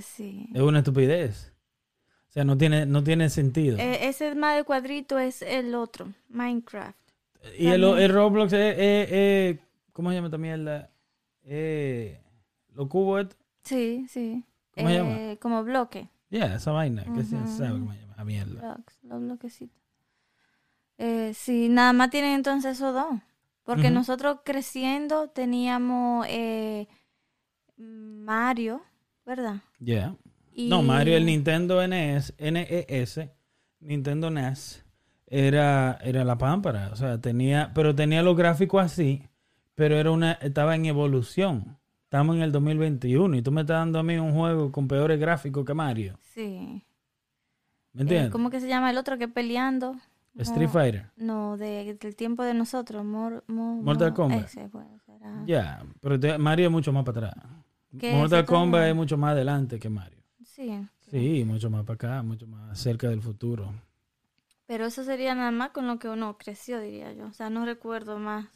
Sí. 0.00 0.48
Es 0.54 0.60
una 0.60 0.78
estupidez. 0.78 1.52
O 2.28 2.32
sea, 2.32 2.44
no 2.44 2.56
tiene, 2.56 2.86
no 2.86 3.04
tiene 3.04 3.28
sentido. 3.30 3.78
Eh, 3.78 4.08
ese 4.08 4.34
más 4.34 4.56
de 4.56 4.64
cuadrito 4.64 5.18
es 5.18 5.42
el 5.42 5.74
otro, 5.74 6.12
Minecraft. 6.30 6.96
y 7.58 7.66
el, 7.68 7.84
el 7.84 8.12
Roblox 8.12 8.52
es, 8.54 8.78
es- 8.78 9.12
es- 9.12 9.58
¿Cómo 9.92 10.08
se 10.08 10.14
llama 10.16 10.28
esta 10.28 10.38
mierda? 10.38 10.90
Eh, 11.44 12.18
¿Los 12.74 12.88
cubos 12.88 13.22
estos? 13.22 13.38
Sí, 13.64 14.06
sí. 14.08 14.42
¿Cómo 14.74 14.88
se 14.88 14.94
Eh, 14.94 14.98
llama? 14.98 15.36
Como 15.40 15.62
bloque. 15.62 16.08
Ya, 16.30 16.54
esa 16.54 16.72
vaina. 16.72 17.04
que 17.04 17.22
se 17.24 17.36
Ujú. 17.36 17.46
sabe 17.58 17.72
cómo 17.78 17.92
se 17.92 18.00
llama? 18.00 18.14
La 18.16 18.24
mierda. 18.24 18.60
Blocks, 18.74 18.98
los 19.02 19.20
bloquecitos. 19.20 19.78
Eh, 20.96 21.32
sí, 21.34 21.68
nada 21.68 21.92
más 21.92 22.08
tienen 22.10 22.32
entonces 22.34 22.78
esos 22.78 22.94
dos. 22.94 23.20
Porque 23.64 23.90
nosotros 23.90 24.38
creciendo 24.44 25.28
teníamos 25.28 26.26
eh, 26.28 26.88
Mario, 27.76 28.82
¿verdad? 29.24 29.56
Ya. 29.78 30.14
Y- 30.52 30.68
No, 30.68 30.82
Mario, 30.82 31.16
el 31.16 31.26
Nintendo 31.26 31.86
NES, 31.86 32.34
NES, 32.38 33.20
Nintendo 33.80 34.30
NES, 34.30 34.84
era, 35.26 35.98
era 36.02 36.24
la 36.24 36.36
pámpara. 36.38 36.90
O 36.92 36.96
sea, 36.96 37.20
tenía, 37.20 37.70
pero 37.74 37.94
tenía 37.94 38.22
los 38.22 38.36
gráficos 38.36 38.82
así, 38.82 39.22
pero 39.74 39.96
era 39.96 40.10
una, 40.10 40.32
estaba 40.32 40.74
en 40.74 40.86
evolución. 40.86 41.78
Estamos 42.04 42.36
en 42.36 42.42
el 42.42 42.52
2021 42.52 43.36
y 43.36 43.42
tú 43.42 43.50
me 43.52 43.62
estás 43.62 43.78
dando 43.78 43.98
a 43.98 44.02
mí 44.02 44.16
un 44.18 44.34
juego 44.34 44.70
con 44.70 44.86
peores 44.86 45.18
gráficos 45.18 45.64
que 45.64 45.72
Mario. 45.72 46.18
Sí. 46.34 46.84
¿Me 47.94 48.00
Eh, 48.00 48.02
entiendes? 48.02 48.30
¿Cómo 48.32 48.50
que 48.50 48.60
se 48.60 48.68
llama 48.68 48.90
el 48.90 48.98
otro 48.98 49.16
que 49.16 49.28
peleando? 49.28 49.96
Street 50.36 50.68
Fighter. 50.68 51.10
No, 51.16 51.56
de, 51.56 51.94
del 52.00 52.16
tiempo 52.16 52.42
de 52.42 52.54
nosotros. 52.54 53.04
Mor- 53.04 53.44
mo- 53.48 53.82
Mortal 53.82 54.10
mo- 54.10 54.16
Kombat. 54.16 54.44
Ese. 54.46 54.70
Ya, 55.46 55.84
pero 56.00 56.18
te- 56.18 56.38
Mario 56.38 56.66
es 56.66 56.72
mucho 56.72 56.92
más 56.92 57.04
para 57.04 57.28
atrás. 57.28 57.44
¿Qué 57.98 58.14
Mortal? 58.14 58.44
Kombat 58.46 58.88
es 58.88 58.94
mucho 58.94 59.16
más 59.18 59.32
adelante 59.32 59.78
que 59.78 59.88
Mario. 59.90 60.18
Sí. 60.44 60.86
Sí, 61.10 61.44
mucho 61.44 61.68
más 61.68 61.84
para 61.84 61.94
acá, 61.94 62.22
mucho 62.22 62.46
más 62.46 62.78
cerca 62.78 63.08
del 63.08 63.20
futuro. 63.20 63.72
Pero 64.66 64.86
eso 64.86 65.04
sería 65.04 65.34
nada 65.34 65.50
más 65.50 65.70
con 65.70 65.86
lo 65.86 65.98
que 65.98 66.08
uno 66.08 66.38
creció, 66.38 66.80
diría 66.80 67.12
yo. 67.12 67.26
O 67.26 67.32
sea, 67.32 67.50
no 67.50 67.66
recuerdo 67.66 68.18
más 68.18 68.46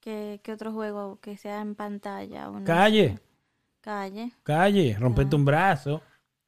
que, 0.00 0.40
que 0.42 0.52
otro 0.52 0.72
juego 0.72 1.20
que 1.20 1.36
sea 1.36 1.60
en 1.60 1.76
pantalla. 1.76 2.48
o 2.50 2.58
no 2.58 2.64
Calle. 2.64 3.20
Calle. 3.80 4.32
calle, 4.42 4.96
rompete 4.98 5.36
un 5.36 5.44
brazo. 5.44 6.02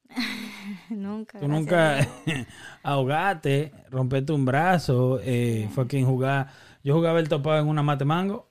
nunca. 0.90 1.38
Tú 1.40 1.48
nunca 1.48 1.96
Dios. 1.96 2.08
ahogate, 2.82 3.72
rompete 3.90 4.32
un 4.32 4.44
brazo, 4.44 5.20
eh, 5.22 5.68
fucking 5.74 6.06
jugar. 6.06 6.48
Yo 6.82 6.94
jugaba 6.94 7.18
el 7.20 7.28
topado 7.28 7.60
en 7.60 7.68
una 7.68 7.82
mate 7.82 8.04
mango. 8.04 8.50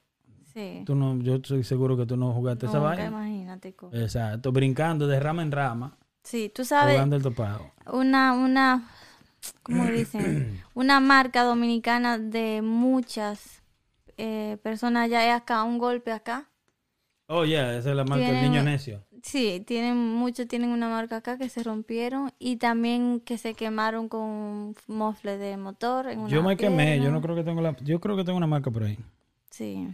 Sí. 0.54 0.84
Tú 0.86 0.96
no, 0.96 1.18
yo 1.20 1.36
estoy 1.36 1.64
seguro 1.64 1.98
que 1.98 2.06
tú 2.06 2.16
no 2.18 2.32
jugaste 2.34 2.68
esa 2.68 2.80
vaina. 2.80 3.06
imagínate. 3.08 3.74
co- 3.74 3.90
Exacto, 3.94 4.52
brincando 4.52 5.08
de 5.08 5.20
rama 5.20 5.42
en 5.42 5.52
rama, 5.52 5.98
Sí, 6.24 6.52
tú 6.54 6.64
sabes, 6.64 6.94
jugando 6.94 7.16
el 7.16 7.24
topado. 7.24 7.72
una, 7.92 8.34
una, 8.34 8.88
¿cómo 9.64 9.86
dicen? 9.88 10.62
Una 10.76 11.00
marca 11.00 11.44
dominicana 11.44 12.18
de 12.20 12.62
muchas 12.62 13.62
eh, 14.18 14.58
personas 14.64 15.10
ya 15.10 15.28
es 15.28 15.34
acá, 15.34 15.64
un 15.64 15.80
golpe 15.80 16.12
acá. 16.12 16.50
Oh, 17.28 17.46
ya, 17.46 17.76
esa 17.76 17.90
es 17.90 17.96
la 17.96 18.04
marca 18.04 18.26
del 18.28 18.42
niño 18.42 18.64
necio. 18.64 19.04
Sí, 19.24 19.64
tienen 19.66 19.98
muchos 19.98 20.50
tienen 20.50 20.70
una 20.72 20.90
marca 20.90 21.18
acá 21.18 21.38
que 21.38 21.48
se 21.48 21.64
rompieron 21.64 22.34
y 22.40 22.58
también 22.58 23.22
que 23.22 23.38
se 23.38 23.54
quemaron 23.54 24.10
con 24.10 24.22
un 24.22 24.76
mofle 24.88 25.38
de 25.38 25.56
motor. 25.56 26.10
En 26.10 26.28
Yo 26.28 26.42
una 26.42 26.50
me 26.50 26.58
quemé, 26.58 27.00
yo 27.00 27.10
no 27.10 27.22
creo 27.22 27.34
que 27.34 27.44
tengo 27.46 27.62
la, 27.62 27.76
yo 27.78 28.02
creo 28.02 28.18
que 28.18 28.26
tengo 28.26 28.38
una 28.38 28.48
marca 28.48 28.70
por 28.70 28.84
ahí. 28.84 29.00
Sí. 29.50 29.88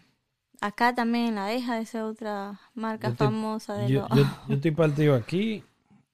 Acá 0.62 0.96
también 0.96 1.28
en 1.28 1.36
la 1.36 1.54
Eja, 1.54 1.80
esa 1.80 2.08
otra 2.08 2.60
marca 2.74 3.10
Yo 3.10 3.16
famosa 3.16 3.76
de 3.76 3.88
Yo, 3.88 4.08
los... 4.10 4.18
yo, 4.18 4.24
yo 4.48 4.56
estoy 4.56 4.72
partido 4.72 5.14
aquí, 5.14 5.64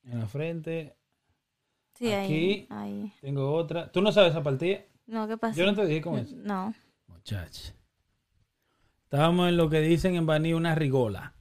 en 0.03 0.19
la 0.19 0.27
frente, 0.27 0.97
sí, 1.97 2.11
ahí, 2.11 2.25
aquí. 2.25 2.67
ahí. 2.69 3.13
tengo 3.21 3.53
otra. 3.53 3.89
¿Tú 3.93 4.01
no 4.01 4.11
sabes 4.11 4.31
esa 4.31 4.43
partida? 4.43 4.81
No, 5.07 5.25
¿qué 5.25 5.37
pasa? 5.37 5.57
Yo 5.57 5.65
no 5.65 5.73
te 5.73 5.85
dije 5.85 6.01
cómo 6.01 6.17
es. 6.17 6.33
No. 6.33 6.73
Muchacho. 7.07 7.71
Estábamos 9.03 9.47
en 9.47 9.55
lo 9.55 9.69
que 9.69 9.79
dicen 9.79 10.15
en 10.15 10.25
Baní 10.25 10.53
una 10.53 10.75
rigola. 10.75 11.34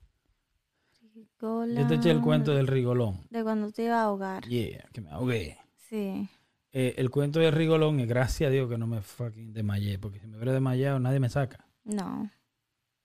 Yo 1.44 1.86
te 1.86 1.94
eché 1.96 2.10
el 2.10 2.20
cuento 2.20 2.54
del 2.54 2.66
rigolón. 2.66 3.20
De 3.30 3.42
cuando 3.42 3.70
te 3.70 3.84
iba 3.84 4.00
a 4.00 4.04
ahogar. 4.04 4.44
Yeah, 4.48 4.88
que 4.92 5.00
me 5.00 5.10
ahogué. 5.10 5.58
Sí. 5.88 6.28
Eh, 6.72 6.94
el 6.98 7.10
cuento 7.10 7.38
del 7.40 7.52
rigolón 7.52 8.00
es 8.00 8.08
gracias 8.08 8.48
a 8.48 8.50
Dios 8.50 8.68
que 8.68 8.78
no 8.78 8.86
me 8.86 9.00
fucking 9.00 9.52
desmayé, 9.52 9.98
porque 9.98 10.18
si 10.20 10.26
me 10.26 10.36
hubiera 10.36 10.52
desmayado 10.52 10.98
nadie 10.98 11.20
me 11.20 11.28
saca. 11.28 11.64
No, 11.84 12.30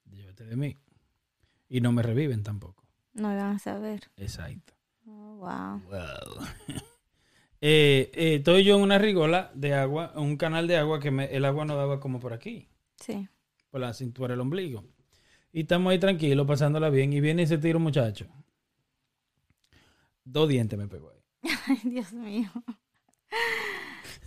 Llévate 0.10 0.46
de 0.46 0.56
mí. 0.56 0.76
Y 1.68 1.82
no 1.82 1.92
me 1.92 2.02
reviven 2.02 2.42
tampoco. 2.44 2.84
no 3.14 3.32
iban 3.34 3.56
a 3.56 3.60
saber. 3.60 4.10
Exacto. 4.18 4.74
Oh, 5.06 5.36
wow. 5.38 5.82
Wow. 5.90 6.46
Eh, 7.62 8.10
eh, 8.14 8.36
estoy 8.36 8.64
yo 8.64 8.78
en 8.78 8.82
una 8.84 8.98
rigola 8.98 9.52
de 9.54 9.74
agua, 9.74 10.14
en 10.16 10.22
un 10.24 10.38
canal 10.38 10.66
de 10.66 10.78
agua 10.78 11.02
que 11.02 11.12
me- 11.12 11.26
el 11.36 11.44
agua 11.44 11.66
no 11.66 11.76
daba 11.76 12.00
como 12.00 12.20
por 12.22 12.32
aquí, 12.32 12.70
Sí. 12.96 13.28
por 13.70 13.82
la 13.82 13.94
cintura 13.94 14.32
del 14.32 14.40
ombligo. 14.40 14.86
Y 15.52 15.62
estamos 15.62 15.91
ahí 15.91 16.00
tranquilos, 16.00 16.45
pasándola 16.45 16.89
bien, 16.89 17.12
y 17.14 17.22
viene 17.22 17.43
ese 17.43 17.58
tiro 17.58 17.80
muchacho. 17.80 18.28
Dos 20.24 20.47
dientes 20.47 20.78
me 20.78 20.88
pegó 20.88 21.10
ahí. 21.12 21.20
Ay, 21.68 21.80
Dios 21.84 22.14
mío. 22.14 22.50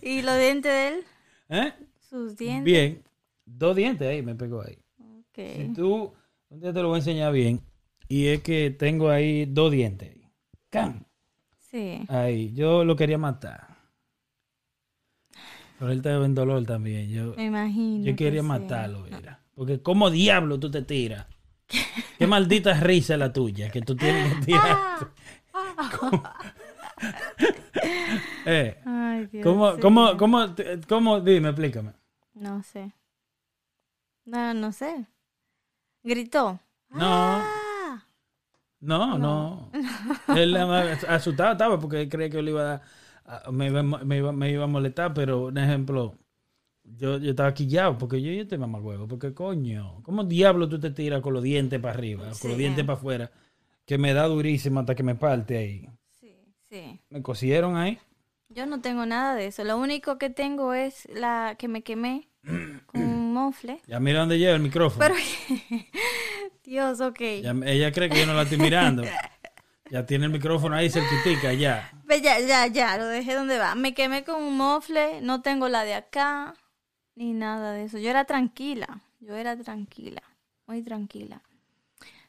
¿Y 0.00 0.22
los 0.22 0.36
dientes 0.38 0.72
de 0.72 0.88
él? 0.88 1.04
¿Eh? 1.48 1.72
Sus 2.00 2.36
dientes. 2.36 2.64
Bien. 2.64 3.02
Dos 3.44 3.76
dientes 3.76 4.08
ahí 4.08 4.22
me 4.22 4.34
pegó 4.34 4.62
ahí. 4.62 4.78
Ok. 4.98 5.38
Si 5.56 5.72
tú, 5.74 6.12
un 6.48 6.60
día 6.60 6.72
te 6.72 6.80
lo 6.82 6.88
voy 6.88 6.96
a 6.96 6.98
enseñar 6.98 7.32
bien, 7.32 7.60
y 8.08 8.26
es 8.26 8.42
que 8.42 8.70
tengo 8.70 9.08
ahí 9.10 9.46
dos 9.46 9.70
dientes. 9.70 10.10
ahí. 10.10 10.28
¡Cam! 10.70 11.04
Sí. 11.58 12.00
Ahí, 12.08 12.52
yo 12.52 12.84
lo 12.84 12.96
quería 12.96 13.16
matar. 13.18 13.76
Pero 15.78 15.90
él 15.90 15.98
estaba 15.98 16.24
en 16.26 16.34
dolor 16.34 16.64
también. 16.64 17.08
Yo, 17.10 17.34
Me 17.34 17.46
imagino. 17.46 18.04
yo 18.04 18.12
que 18.12 18.24
quería 18.24 18.42
matarlo, 18.42 19.00
mira. 19.04 19.41
Porque 19.54 19.82
¿cómo 19.82 20.10
diablo 20.10 20.58
tú 20.58 20.70
te 20.70 20.82
tiras? 20.82 21.26
Qué 22.18 22.26
maldita 22.26 22.74
risa 22.80 23.16
la 23.16 23.32
tuya 23.32 23.70
que 23.70 23.80
tú 23.82 23.96
tienes 23.96 24.44
que 24.44 24.54
eh, 28.46 28.80
Ay, 28.84 29.26
Dios. 29.26 29.44
¿cómo, 29.44 29.78
cómo, 29.80 30.16
cómo, 30.16 30.54
cómo, 30.88 31.20
dime, 31.20 31.48
explícame. 31.50 31.92
No 32.34 32.62
sé. 32.62 32.92
No, 34.24 34.54
no 34.54 34.72
sé. 34.72 35.06
Gritó. 36.02 36.60
No. 36.90 37.00
Ah. 37.02 38.04
No, 38.80 39.18
no. 39.18 39.70
Él 40.36 40.52
nada 40.52 40.66
más 40.66 41.04
asustado 41.04 41.52
estaba 41.52 41.78
porque 41.78 42.02
él 42.02 42.08
creía 42.08 42.28
que 42.30 42.36
yo 42.36 42.42
le 42.42 42.50
iba 42.50 42.60
a 42.62 42.64
dar, 42.64 42.82
a- 43.24 43.50
me, 43.52 43.66
iba, 43.66 43.82
me, 43.82 44.16
iba, 44.16 44.32
me 44.32 44.50
iba 44.50 44.64
a 44.64 44.66
molestar, 44.68 45.14
pero, 45.14 45.46
un 45.46 45.58
ejemplo, 45.58 46.16
yo, 46.96 47.18
yo 47.18 47.30
estaba 47.30 47.52
quillado 47.54 47.98
porque 47.98 48.20
yo, 48.22 48.32
yo 48.32 48.46
te 48.46 48.58
mamá 48.58 48.78
huevo, 48.78 49.06
porque 49.08 49.32
coño, 49.34 50.00
¿cómo 50.02 50.24
diablo 50.24 50.68
tú 50.68 50.78
te 50.80 50.90
tiras 50.90 51.20
con 51.20 51.32
los 51.34 51.42
dientes 51.42 51.80
para 51.80 51.94
arriba, 51.94 52.30
con 52.40 52.50
los 52.50 52.58
dientes 52.58 52.84
para 52.84 52.98
afuera? 52.98 53.30
Que 53.84 53.98
me 53.98 54.14
da 54.14 54.26
durísimo 54.26 54.80
hasta 54.80 54.94
que 54.94 55.02
me 55.02 55.14
parte 55.14 55.56
ahí. 55.58 55.88
Sí, 56.20 56.36
sí. 56.68 57.00
Me 57.10 57.20
cosieron 57.22 57.76
ahí. 57.76 57.98
Yo 58.48 58.66
no 58.66 58.80
tengo 58.80 59.06
nada 59.06 59.34
de 59.34 59.46
eso. 59.46 59.64
Lo 59.64 59.78
único 59.78 60.18
que 60.18 60.30
tengo 60.30 60.74
es 60.74 61.08
la 61.14 61.56
que 61.58 61.68
me 61.68 61.82
quemé 61.82 62.28
con 62.86 63.00
un 63.02 63.32
mofle. 63.32 63.80
Ya 63.86 63.98
mira 63.98 64.20
dónde 64.20 64.38
lleva 64.38 64.54
el 64.54 64.62
micrófono. 64.62 65.00
Pero, 65.04 65.14
Dios, 66.64 67.00
ok. 67.00 67.20
Ya- 67.42 67.54
ella 67.66 67.92
cree 67.92 68.08
que 68.08 68.20
yo 68.20 68.26
no 68.26 68.34
la 68.34 68.42
estoy 68.42 68.58
mirando. 68.58 69.04
Ya 69.90 70.06
tiene 70.06 70.26
el 70.26 70.32
micrófono 70.32 70.74
ahí 70.76 70.88
cerquitica, 70.88 71.52
ya. 71.52 71.90
Ve, 72.04 72.20
Ya, 72.22 72.38
ya, 72.40 72.66
ya, 72.66 72.96
lo 72.98 73.06
dejé 73.06 73.34
donde 73.34 73.58
va. 73.58 73.74
Me 73.74 73.94
quemé 73.94 74.24
con 74.24 74.42
un 74.42 74.56
mofle, 74.56 75.20
no 75.22 75.42
tengo 75.42 75.68
la 75.68 75.84
de 75.84 75.94
acá, 75.94 76.54
ni 77.14 77.32
nada 77.32 77.72
de 77.72 77.84
eso. 77.84 77.98
Yo 77.98 78.10
era 78.10 78.24
tranquila, 78.24 79.00
yo 79.20 79.34
era 79.36 79.56
tranquila, 79.56 80.22
muy 80.66 80.82
tranquila. 80.82 81.42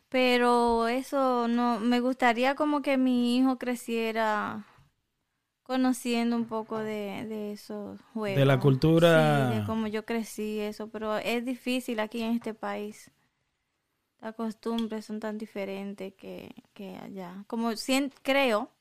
Pero 0.09 0.87
eso 0.87 1.47
no, 1.47 1.79
me 1.79 1.99
gustaría 1.99 2.55
como 2.55 2.81
que 2.81 2.97
mi 2.97 3.37
hijo 3.37 3.57
creciera 3.57 4.65
conociendo 5.63 6.35
un 6.35 6.45
poco 6.45 6.77
de, 6.79 7.25
de 7.27 7.53
esos 7.53 7.99
juegos. 8.13 8.39
De 8.39 8.45
la 8.45 8.59
cultura. 8.59 9.49
Sí, 9.49 9.55
de 9.59 9.63
cómo 9.65 9.87
yo 9.87 10.05
crecí, 10.05 10.59
eso, 10.59 10.89
pero 10.89 11.17
es 11.17 11.45
difícil 11.45 11.99
aquí 11.99 12.21
en 12.21 12.33
este 12.35 12.53
país. 12.53 13.11
Las 14.21 14.35
costumbres 14.35 15.05
son 15.05 15.19
tan 15.19 15.37
diferentes 15.37 16.13
que, 16.15 16.53
que 16.73 16.95
allá. 16.97 17.43
Como 17.47 17.71
sien- 17.75 18.11
creo 18.23 18.71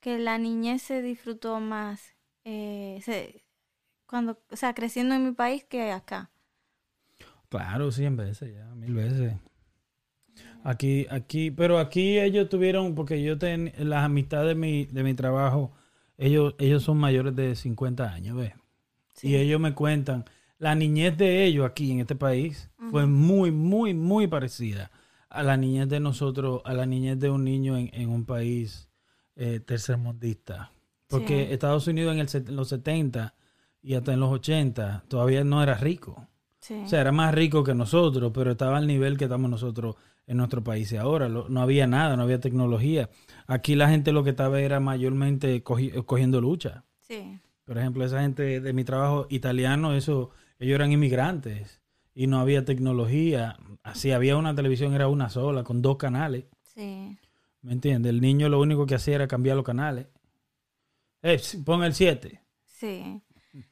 que 0.00 0.18
la 0.18 0.38
niñez 0.38 0.82
se 0.82 1.02
disfrutó 1.02 1.60
más 1.60 2.14
eh, 2.44 3.00
se- 3.04 3.43
cuando, 4.06 4.40
o 4.50 4.56
sea, 4.56 4.74
creciendo 4.74 5.14
en 5.14 5.24
mi 5.24 5.32
país 5.32 5.64
que 5.64 5.90
acá. 5.92 6.30
Claro, 7.48 7.92
cien 7.92 8.16
veces 8.16 8.54
ya, 8.54 8.74
mil 8.74 8.94
veces. 8.94 9.34
Aquí, 10.64 11.06
aquí, 11.10 11.50
pero 11.50 11.78
aquí 11.78 12.18
ellos 12.18 12.48
tuvieron, 12.48 12.94
porque 12.94 13.22
yo 13.22 13.38
ten, 13.38 13.72
las 13.78 14.04
amistades 14.04 14.48
de 14.48 14.54
mi, 14.54 14.86
de 14.86 15.04
mi 15.04 15.14
trabajo, 15.14 15.72
ellos, 16.16 16.54
ellos 16.58 16.82
son 16.82 16.96
mayores 16.98 17.36
de 17.36 17.54
50 17.54 18.12
años, 18.12 18.36
¿ves? 18.36 18.54
Sí. 19.14 19.28
Y 19.28 19.36
ellos 19.36 19.60
me 19.60 19.74
cuentan, 19.74 20.24
la 20.58 20.74
niñez 20.74 21.16
de 21.18 21.44
ellos 21.44 21.66
aquí 21.66 21.92
en 21.92 22.00
este 22.00 22.16
país 22.16 22.70
fue 22.90 23.06
muy, 23.06 23.50
muy, 23.50 23.94
muy 23.94 24.26
parecida 24.26 24.90
a 25.28 25.42
la 25.42 25.56
niñez 25.56 25.88
de 25.88 26.00
nosotros, 26.00 26.62
a 26.64 26.72
la 26.72 26.86
niñez 26.86 27.18
de 27.18 27.28
un 27.28 27.44
niño 27.44 27.76
en, 27.76 27.90
en 27.92 28.08
un 28.08 28.24
país 28.24 28.88
eh, 29.36 29.60
tercermundista. 29.60 30.70
Porque 31.08 31.46
Sí. 31.46 31.52
Estados 31.52 31.86
Unidos 31.86 32.14
en, 32.14 32.20
el, 32.20 32.48
en 32.48 32.56
los 32.56 32.68
70 32.68 33.34
y 33.84 33.94
hasta 33.94 34.12
en 34.12 34.20
los 34.20 34.30
80 34.32 35.04
todavía 35.08 35.44
no 35.44 35.62
era 35.62 35.74
rico. 35.74 36.26
Sí. 36.60 36.74
O 36.84 36.88
sea, 36.88 37.02
era 37.02 37.12
más 37.12 37.34
rico 37.34 37.62
que 37.62 37.74
nosotros, 37.74 38.32
pero 38.34 38.52
estaba 38.52 38.78
al 38.78 38.86
nivel 38.86 39.18
que 39.18 39.24
estamos 39.24 39.50
nosotros 39.50 39.96
en 40.26 40.38
nuestro 40.38 40.64
país 40.64 40.90
y 40.92 40.96
ahora. 40.96 41.28
Lo- 41.28 41.48
no 41.50 41.60
había 41.60 41.86
nada, 41.86 42.16
no 42.16 42.22
había 42.22 42.40
tecnología. 42.40 43.10
Aquí 43.46 43.74
la 43.76 43.90
gente 43.90 44.12
lo 44.12 44.24
que 44.24 44.30
estaba 44.30 44.58
era 44.60 44.80
mayormente 44.80 45.62
cogi- 45.62 46.04
cogiendo 46.04 46.40
lucha. 46.40 46.84
sí. 47.00 47.38
Por 47.66 47.78
ejemplo, 47.78 48.04
esa 48.04 48.20
gente 48.20 48.60
de 48.60 48.72
mi 48.74 48.84
trabajo 48.84 49.26
italiano, 49.30 49.94
eso, 49.94 50.28
ellos 50.58 50.74
eran 50.74 50.92
inmigrantes 50.92 51.80
y 52.14 52.26
no 52.26 52.38
había 52.38 52.66
tecnología. 52.66 53.56
Así 53.82 54.10
había 54.12 54.36
una 54.36 54.54
televisión, 54.54 54.92
era 54.92 55.08
una 55.08 55.30
sola, 55.30 55.64
con 55.64 55.80
dos 55.80 55.96
canales. 55.96 56.44
Sí. 56.62 57.16
¿Me 57.62 57.72
entiendes? 57.72 58.10
El 58.10 58.20
niño 58.20 58.50
lo 58.50 58.60
único 58.60 58.84
que 58.84 58.96
hacía 58.96 59.14
era 59.14 59.28
cambiar 59.28 59.56
los 59.56 59.64
canales. 59.64 60.08
Eh, 61.22 61.40
pon 61.64 61.82
el 61.84 61.94
7. 61.94 62.42
Sí. 62.66 63.22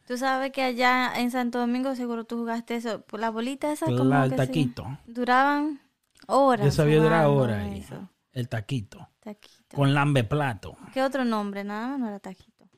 Tú 0.07 0.17
sabes 0.17 0.53
que 0.53 0.63
allá 0.63 1.13
en 1.17 1.31
Santo 1.31 1.59
Domingo 1.59 1.95
seguro 1.95 2.25
tú 2.25 2.39
jugaste 2.39 2.77
eso. 2.77 3.05
Las 3.13 3.33
bolitas 3.33 3.73
esas 3.73 3.91
como 3.95 4.23
El 4.23 4.31
que 4.31 4.37
taquito. 4.37 4.87
duraban 5.07 5.81
horas. 6.27 6.67
Yo 6.67 6.71
sabía 6.73 7.01
durar 7.01 7.27
horas 7.27 7.67
eso. 7.73 8.09
El 8.33 8.49
taquito. 8.49 9.09
Taquito. 9.21 9.77
Con 9.77 9.95
lambe 9.95 10.25
plato. 10.25 10.77
¿Qué 10.93 11.03
otro 11.03 11.25
nombre? 11.25 11.65
Nada 11.65 11.89
más 11.89 11.99
no 12.01 12.09
era 12.09 12.19
taquito. 12.21 12.69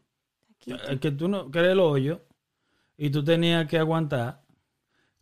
chiquito. 0.60 0.92
Eh, 0.92 0.98
que 1.00 1.10
tú 1.10 1.28
no, 1.28 1.50
que 1.50 1.58
era 1.58 1.72
el 1.72 1.80
hoyo, 1.80 2.22
y 2.96 3.10
tú 3.10 3.24
tenías 3.24 3.66
que 3.68 3.78
aguantar. 3.78 4.42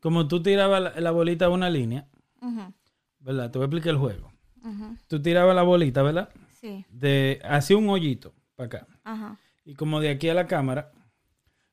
Como 0.00 0.28
tú 0.28 0.42
tirabas 0.42 0.82
la, 0.82 1.00
la 1.00 1.10
bolita 1.12 1.46
a 1.46 1.50
una 1.50 1.70
línea, 1.70 2.06
Ujú, 2.42 2.72
¿verdad? 3.20 3.50
Te 3.50 3.58
voy 3.58 3.64
a 3.64 3.66
explicar 3.66 3.90
el 3.90 3.98
juego. 3.98 4.32
ujú, 4.64 4.96
Tú 5.08 5.22
tirabas 5.22 5.54
la 5.56 5.62
bolita, 5.62 6.02
¿verdad? 6.02 6.30
Sí, 6.60 6.86
De, 6.88 7.40
hacía 7.44 7.76
un 7.76 7.88
hoyito 7.90 8.34
para 8.56 8.66
acá. 8.66 8.86
ajá, 9.04 9.36
Y 9.64 9.74
como 9.74 10.00
de 10.00 10.10
aquí 10.10 10.28
a 10.28 10.34
la 10.34 10.46
cámara, 10.46 10.92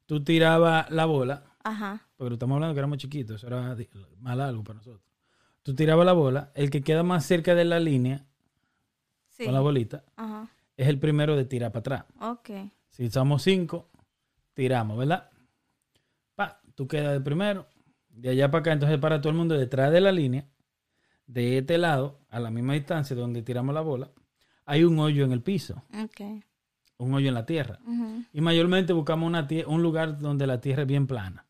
tú 0.09 0.23
tirabas 0.23 0.89
la 0.89 1.05
bola, 1.05 1.43
ajá, 1.63 2.01
porque 2.17 2.33
estamos 2.33 2.55
hablando 2.55 2.73
que 2.73 2.79
éramos 2.79 2.97
chiquitos, 2.97 3.35
eso 3.35 3.45
era 3.45 3.77
más 4.17 4.35
largo 4.35 4.63
para 4.63 4.77
nosotros. 4.77 5.03
Tú 5.61 5.75
tirabas 5.75 6.03
la 6.03 6.13
bola, 6.13 6.51
el 6.55 6.71
que 6.71 6.81
queda 6.81 7.03
más 7.03 7.27
cerca 7.27 7.53
de 7.53 7.63
la 7.63 7.79
línea 7.79 8.25
sí, 9.27 9.45
con 9.45 9.53
la 9.53 9.59
bolita 9.59 10.03
ajá, 10.15 10.49
es 10.75 10.87
el 10.87 10.97
primero 10.97 11.35
de 11.35 11.45
tirar 11.45 11.71
para 11.71 11.79
atrás. 11.81 12.05
ok, 12.21 12.49
Si 12.89 13.07
somos 13.11 13.43
cinco, 13.43 13.91
tiramos, 14.55 14.97
¿verdad? 14.97 15.29
Pa, 16.33 16.59
tú 16.73 16.87
quedas 16.87 17.13
de 17.13 17.21
primero, 17.21 17.67
de 18.09 18.29
allá 18.29 18.49
para 18.49 18.61
acá, 18.61 18.71
entonces 18.73 18.97
para 18.97 19.21
todo 19.21 19.29
el 19.29 19.37
mundo 19.37 19.55
detrás 19.55 19.91
de 19.91 20.01
la 20.01 20.11
línea, 20.11 20.49
de 21.27 21.59
este 21.59 21.77
lado, 21.77 22.21
a 22.29 22.39
la 22.39 22.49
misma 22.49 22.73
distancia 22.73 23.15
donde 23.15 23.43
tiramos 23.43 23.75
la 23.75 23.81
bola, 23.81 24.09
hay 24.65 24.83
un 24.85 24.97
hoyo 24.97 25.23
en 25.23 25.33
el 25.33 25.43
piso, 25.43 25.83
ok, 26.03 26.41
un 26.99 27.13
hoyo 27.13 27.29
en 27.29 27.33
la 27.33 27.45
tierra. 27.45 27.79
Y 28.33 28.41
mayormente 28.41 28.93
buscamos 28.93 29.25
una 29.27 29.47
un 29.67 29.81
lugar 29.81 30.19
donde 30.19 30.45
la 30.45 30.61
tierra 30.61 30.83
es 30.83 30.87
bien 30.87 31.07
plana, 31.07 31.47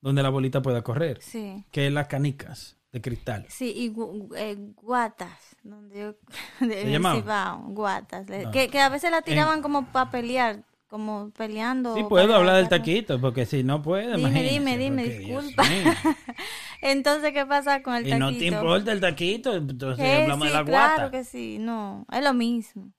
donde 0.00 0.22
la 0.22 0.30
bolita 0.30 0.60
pueda 0.62 0.82
correr, 0.82 1.18
sí. 1.22 1.64
que 1.70 1.86
es 1.86 1.92
las 1.92 2.08
canicas 2.08 2.76
de 2.90 3.00
cristal. 3.02 3.44
Sí, 3.48 3.72
y 3.76 3.90
gu- 3.92 4.34
eh, 4.36 4.56
guatas, 4.76 5.56
donde 5.62 5.98
yo, 6.00 6.14
llamaban? 6.90 7.20
Cibao, 7.22 7.58
guatas, 7.68 8.26
No. 8.28 8.50
que, 8.50 8.68
que 8.68 8.80
a 8.80 8.88
veces 8.88 9.10
la 9.10 9.22
tiraban 9.22 9.60
como 9.60 9.86
para 9.92 10.10
pelear, 10.10 10.64
como 10.88 11.30
peleando. 11.36 11.94
Sí, 11.94 12.02
puedo 12.08 12.34
hablar 12.34 12.56
del 12.56 12.68
taquito, 12.70 13.20
porque 13.20 13.44
si 13.44 13.62
no 13.62 13.82
puede, 13.82 14.16
Dime, 14.16 14.42
dime, 14.42 14.78
dime, 14.78 15.04
disculpa. 15.04 15.64
Entonces, 16.80 17.32
¿qué 17.32 17.44
pasa 17.44 17.82
con 17.82 17.94
el 17.94 18.06
Y 18.06 18.10
taquito? 18.10 18.24
no 18.30 18.38
te 18.38 18.46
importa 18.46 18.92
el 18.92 19.00
taquito, 19.00 19.54
entonces 19.54 20.22
hablamos 20.22 20.46
sí, 20.46 20.52
de 20.52 20.58
la 20.58 20.64
claro 20.64 20.94
guata. 20.96 21.10
que 21.10 21.24
sí, 21.24 21.58
no, 21.60 22.06
es 22.10 22.24
lo 22.24 22.32
mismo. 22.32 22.90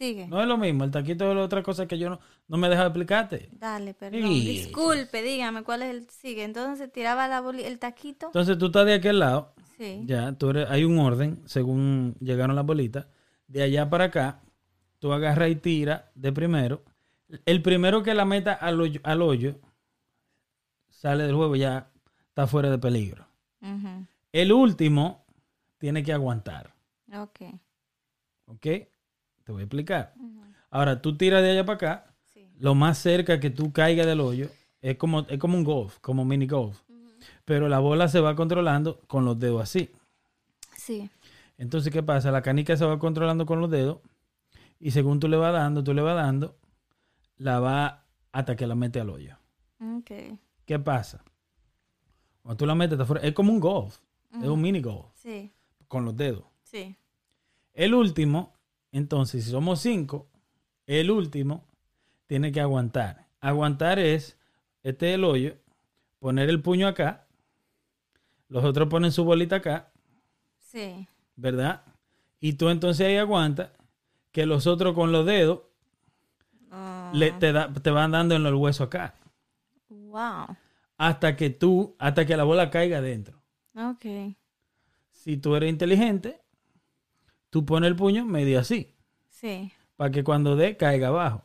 Sigue. 0.00 0.26
No 0.28 0.40
es 0.40 0.48
lo 0.48 0.56
mismo, 0.56 0.84
el 0.84 0.90
taquito 0.90 1.30
es 1.30 1.36
otra 1.36 1.62
cosa 1.62 1.86
que 1.86 1.98
yo 1.98 2.08
no, 2.08 2.18
no 2.48 2.56
me 2.56 2.70
deja 2.70 2.84
explicarte. 2.86 3.50
Dale, 3.52 3.92
perdón. 3.92 4.22
Sí. 4.22 4.46
Disculpe, 4.46 5.22
dígame 5.22 5.62
cuál 5.62 5.82
es 5.82 5.90
el 5.90 6.08
sigue. 6.08 6.42
Entonces 6.44 6.90
tiraba 6.90 7.28
la 7.28 7.42
boli- 7.42 7.64
el 7.64 7.78
taquito. 7.78 8.26
Entonces 8.28 8.56
tú 8.56 8.66
estás 8.66 8.86
de 8.86 8.94
aquel 8.94 9.18
lado, 9.18 9.52
Sí. 9.76 10.00
ya, 10.06 10.32
tú 10.32 10.50
eres, 10.50 10.70
hay 10.70 10.84
un 10.84 10.98
orden 10.98 11.42
según 11.44 12.16
llegaron 12.20 12.56
las 12.56 12.64
bolitas. 12.64 13.06
De 13.46 13.62
allá 13.62 13.90
para 13.90 14.04
acá, 14.04 14.40
tú 15.00 15.12
agarras 15.12 15.50
y 15.50 15.56
tiras 15.56 16.04
de 16.14 16.32
primero. 16.32 16.82
El 17.44 17.60
primero 17.60 18.02
que 18.02 18.14
la 18.14 18.24
meta 18.24 18.54
al 18.54 18.80
hoyo, 18.80 19.00
al 19.04 19.20
hoyo 19.20 19.56
sale 20.88 21.24
del 21.24 21.34
juego, 21.36 21.56
ya 21.56 21.90
está 22.28 22.46
fuera 22.46 22.70
de 22.70 22.78
peligro. 22.78 23.26
El 24.32 24.52
último 24.52 25.26
tiene 25.78 26.02
que 26.02 26.12
aguantar, 26.14 26.72
Ok. 27.12 27.40
¿ok? 28.46 28.66
Te 29.50 29.52
voy 29.52 29.62
a 29.62 29.64
explicar. 29.64 30.14
Ahora, 30.70 31.02
tú 31.02 31.16
tiras 31.16 31.42
de 31.42 31.50
allá 31.50 31.64
para 31.66 31.74
acá, 31.74 32.14
Sí. 32.32 32.48
lo 32.60 32.76
más 32.76 32.98
cerca 32.98 33.40
que 33.40 33.50
tú 33.50 33.72
caigas 33.72 34.06
del 34.06 34.20
hoyo 34.20 34.48
es 34.80 34.96
como, 34.96 35.26
es 35.28 35.40
como 35.40 35.56
un 35.58 35.64
golf, 35.64 35.98
como 35.98 36.24
mini 36.24 36.46
golf. 36.46 36.80
Pero 37.44 37.68
la 37.68 37.80
bola 37.80 38.06
se 38.06 38.20
va 38.20 38.36
controlando 38.36 39.00
con 39.08 39.24
los 39.24 39.40
dedos 39.40 39.60
así. 39.60 39.90
Sí. 40.76 41.10
Entonces, 41.58 41.92
¿qué 41.92 42.00
pasa? 42.00 42.30
La 42.30 42.42
canica 42.42 42.76
se 42.76 42.84
va 42.84 43.00
controlando 43.00 43.44
con 43.44 43.60
los 43.60 43.68
dedos 43.72 43.98
y 44.78 44.92
según 44.92 45.18
tú 45.18 45.26
le 45.26 45.36
vas 45.36 45.52
dando, 45.52 45.82
tú 45.82 45.94
le 45.94 46.02
vas 46.02 46.14
dando, 46.14 46.56
la 47.36 47.58
va 47.58 48.04
hasta 48.30 48.54
que 48.54 48.68
la 48.68 48.76
mete 48.76 49.00
al 49.00 49.10
hoyo. 49.10 49.36
Ok. 49.80 50.12
¿Qué 50.64 50.78
pasa? 50.78 51.24
Cuando 52.42 52.56
tú 52.56 52.66
la 52.66 52.76
metes, 52.76 52.96
es 53.20 53.32
como 53.34 53.52
un 53.52 53.58
golf, 53.58 53.98
es 54.40 54.46
un 54.46 54.60
mini 54.62 54.80
golf 54.80 55.06
Sí. 55.16 55.50
con 55.88 56.04
los 56.04 56.16
dedos. 56.16 56.44
Sí. 56.62 56.94
El 57.74 57.94
último, 57.94 58.52
entonces, 58.92 59.44
si 59.44 59.50
somos 59.50 59.80
cinco, 59.80 60.28
el 60.86 61.10
último 61.10 61.64
tiene 62.26 62.52
que 62.52 62.60
aguantar. 62.60 63.26
Aguantar 63.40 63.98
es, 63.98 64.36
este 64.82 65.10
es 65.10 65.14
el 65.14 65.24
hoyo, 65.24 65.54
poner 66.18 66.48
el 66.48 66.60
puño 66.62 66.86
acá, 66.88 67.26
los 68.48 68.64
otros 68.64 68.88
ponen 68.88 69.12
su 69.12 69.24
bolita 69.24 69.56
acá, 69.56 69.90
Sí. 70.58 71.06
¿verdad? 71.36 71.82
Y 72.40 72.54
tú 72.54 72.68
entonces 72.68 73.06
ahí 73.06 73.16
aguantas, 73.16 73.70
que 74.32 74.46
los 74.46 74.66
otros 74.66 74.94
con 74.94 75.10
los 75.12 75.26
dedos 75.26 75.60
Ah, 76.72 77.10
le, 77.14 77.32
te, 77.32 77.50
da- 77.52 77.72
te 77.72 77.90
van 77.90 78.12
dando 78.12 78.36
en 78.36 78.46
el 78.46 78.54
hueso 78.54 78.84
acá, 78.84 79.14
wow. 79.88 80.46
hasta 80.96 81.34
que 81.36 81.50
tú, 81.50 81.96
hasta 81.98 82.24
que 82.24 82.36
la 82.36 82.44
bola 82.44 82.70
caiga 82.70 82.98
adentro. 82.98 83.42
Ok. 83.74 84.04
Si 85.10 85.36
tú 85.36 85.56
eres 85.56 85.68
inteligente, 85.70 86.40
tú 87.50 87.64
pones 87.66 87.88
el 87.88 87.96
puño 87.96 88.24
medio 88.24 88.58
así. 88.60 88.94
Sí. 89.28 89.72
para 89.96 90.10
que 90.10 90.22
cuando 90.24 90.56
dé 90.56 90.76
caiga 90.76 91.08
abajo. 91.08 91.42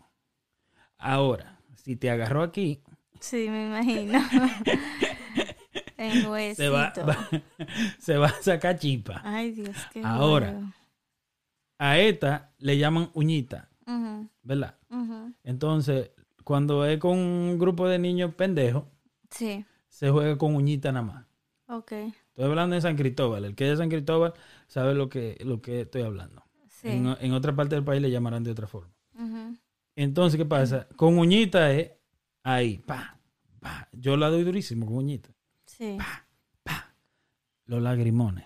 Ahora, 0.98 1.60
si 1.76 1.96
te 1.96 2.10
agarró 2.10 2.42
aquí, 2.44 2.82
Sí, 3.20 3.48
me 3.50 3.66
imagino. 3.68 4.20
en 5.98 6.26
huesito. 6.28 6.64
se 6.64 6.70
va, 6.70 6.94
va- 7.06 7.30
se 8.00 8.18
va 8.18 8.28
a 8.28 8.42
sacar 8.42 8.78
chispa. 8.78 9.22
Ay, 9.24 9.52
Dios, 9.52 9.76
qué 9.94 10.02
Ahora. 10.04 10.62
A 11.78 11.98
esta 12.00 12.54
le 12.60 12.78
llaman 12.78 13.10
uñita, 13.14 13.70
Ujú, 13.86 14.30
¿verdad? 14.44 14.78
Entonces, 15.44 16.12
cuando 16.44 16.86
es 16.86 17.00
con 17.00 17.18
un 17.18 17.60
grupo 17.60 17.88
de 17.88 18.00
niños 18.00 18.34
pendejos, 18.36 18.84
Sí. 19.30 19.66
se 19.90 20.10
juega 20.10 20.38
con 20.38 20.56
uñita 20.56 20.92
nada 20.92 21.06
más. 21.06 21.26
Ok. 21.68 21.92
Estoy 22.36 22.50
hablando 22.50 22.76
de 22.76 22.82
San 22.82 22.98
Cristóbal. 22.98 23.46
El 23.46 23.56
que 23.56 23.64
es 23.64 23.72
de 23.72 23.78
San 23.78 23.88
Cristóbal 23.90 24.34
sabe 24.68 24.94
lo 24.94 25.08
que, 25.08 25.38
lo 25.46 25.62
que 25.62 25.82
estoy 25.82 26.02
hablando. 26.02 26.44
Sí. 26.68 26.90
En, 26.90 27.16
en 27.22 27.32
otra 27.32 27.56
parte 27.56 27.76
del 27.76 27.86
país 27.86 28.02
le 28.02 28.12
llamarán 28.12 28.44
de 28.44 28.52
otra 28.52 28.68
forma. 28.68 28.94
Entonces, 29.96 30.38
¿qué 30.38 30.46
pasa? 30.46 30.86
Con 30.98 31.18
uñita 31.18 31.72
es 31.72 31.92
ahí, 32.44 32.80
pa, 32.80 33.18
pa. 33.62 33.88
Yo 33.94 34.18
la 34.18 34.30
doy 34.30 34.44
durísimo 34.44 34.86
con 34.86 34.98
uñita. 34.98 35.30
Sí. 35.66 35.98
Pa. 35.98 36.94
Los 37.68 37.82
lagrimones. 37.82 38.46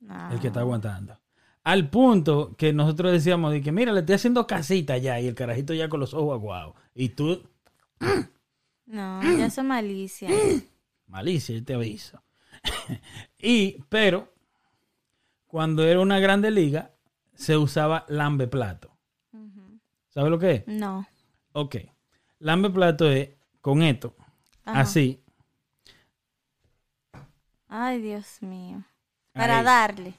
No. 0.00 0.32
el 0.32 0.38
que 0.38 0.48
está 0.48 0.60
aguantando. 0.60 1.18
Al 1.62 1.88
punto 1.88 2.54
que 2.58 2.74
nosotros 2.74 3.10
decíamos 3.12 3.50
de 3.52 3.62
que, 3.62 3.72
mira, 3.72 3.92
le 3.92 4.00
estoy 4.00 4.16
haciendo 4.16 4.46
casita 4.46 4.98
ya 4.98 5.18
y 5.18 5.26
el 5.26 5.34
carajito 5.34 5.72
ya 5.72 5.88
con 5.88 6.00
los 6.00 6.12
ojos 6.12 6.34
aguados. 6.34 6.74
Y 6.94 7.08
tú, 7.08 7.42
No, 8.84 9.22
ya 9.38 9.48
son 9.48 9.68
malicia. 9.68 10.28
malicia, 11.06 11.56
yo 11.56 11.64
te 11.64 11.72
aviso. 11.72 12.22
y, 13.38 13.82
pero, 13.88 14.32
cuando 15.46 15.84
era 15.84 16.00
una 16.00 16.18
grande 16.18 16.50
liga, 16.50 16.90
se 17.34 17.56
usaba 17.56 18.04
lambe 18.08 18.46
plato. 18.48 18.90
¿Sabes 20.10 20.30
lo 20.30 20.38
que 20.38 20.50
es? 20.52 20.66
No. 20.68 21.06
Ok. 21.52 21.76
Lambe 22.38 22.70
plato 22.70 23.10
es 23.10 23.30
con 23.60 23.82
esto, 23.82 24.14
Ajá. 24.64 24.80
así. 24.80 25.20
Ay, 27.68 28.00
Dios 28.00 28.40
mío. 28.42 28.84
Para 29.32 29.58
ahí, 29.58 29.64
darle. 29.64 30.14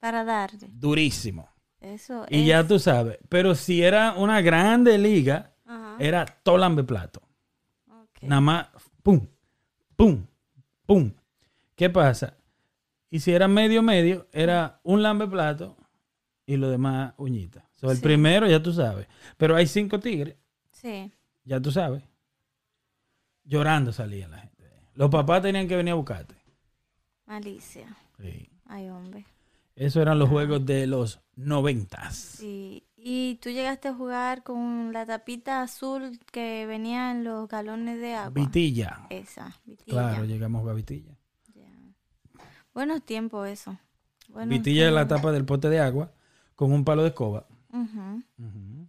Para 0.00 0.24
darle. 0.24 0.68
Durísimo. 0.72 1.48
Eso 1.80 2.26
Y 2.28 2.40
es. 2.42 2.46
ya 2.46 2.66
tú 2.66 2.78
sabes. 2.78 3.18
Pero 3.28 3.54
si 3.54 3.82
era 3.82 4.14
una 4.14 4.40
grande 4.40 4.98
liga, 4.98 5.54
Ajá. 5.64 5.96
era 6.00 6.24
todo 6.24 6.58
lambe 6.58 6.82
plato. 6.84 7.22
ok. 7.88 8.22
Nada 8.22 8.40
más, 8.40 8.68
pum, 9.02 9.24
pum, 9.96 10.26
pum. 10.86 11.12
¿Qué 11.76 11.90
pasa? 11.90 12.36
Y 13.10 13.20
si 13.20 13.32
era 13.32 13.48
medio 13.48 13.82
medio, 13.82 14.26
era 14.32 14.80
un 14.82 15.02
lambe 15.02 15.26
plato 15.26 15.76
y 16.46 16.56
lo 16.56 16.70
demás 16.70 17.14
uñita. 17.18 17.68
So, 17.74 17.90
el 17.90 17.96
Sí. 17.98 18.02
primero 18.02 18.46
ya 18.48 18.62
tú 18.62 18.72
sabes. 18.72 19.06
Pero 19.36 19.56
hay 19.56 19.66
cinco 19.66 20.00
tigres, 20.00 20.36
Sí. 20.72 21.10
ya 21.44 21.60
tú 21.60 21.70
sabes. 21.72 22.02
Llorando 23.44 23.92
salían 23.92 24.30
la 24.30 24.38
gente. 24.38 24.70
Los 24.94 25.10
papás 25.10 25.42
tenían 25.42 25.66
que 25.68 25.76
venir 25.76 25.92
a 25.92 25.96
buscarte. 25.96 26.34
Malicia. 27.26 27.86
Sí. 28.20 28.48
Ay, 28.66 28.88
hombre. 28.88 29.26
Eso 29.74 30.00
eran 30.02 30.18
los 30.18 30.28
juegos 30.28 30.64
de 30.66 30.86
los 30.86 31.20
noventas. 31.34 32.14
Sí. 32.16 32.84
Y 33.04 33.36
tú 33.42 33.50
llegaste 33.50 33.88
a 33.88 33.94
jugar 33.94 34.44
con 34.44 34.92
la 34.92 35.04
tapita 35.04 35.62
azul 35.62 36.20
que 36.30 36.66
venía 36.66 37.10
en 37.10 37.24
los 37.24 37.48
galones 37.48 37.98
de 38.00 38.14
agua. 38.14 38.30
Vitilla. 38.30 39.06
Esa, 39.10 39.56
vitilla. 39.64 39.92
Claro, 39.92 40.24
llegamos 40.24 40.68
a 40.68 40.72
Vitilla. 40.72 41.16
Ya. 41.52 41.68
Buenos 42.72 43.02
tiempos 43.02 43.48
eso. 43.48 43.76
Buenos 44.28 44.50
Vitilla 44.50 44.86
es 44.86 44.94
la 44.94 45.08
tapa 45.08 45.32
del 45.32 45.44
pote 45.44 45.68
de 45.68 45.80
agua 45.80 46.12
con 46.54 46.72
un 46.72 46.84
palo 46.84 47.02
de 47.02 47.08
escoba. 47.08 47.46
Ujú. 47.72 48.22
Ujú. 48.38 48.88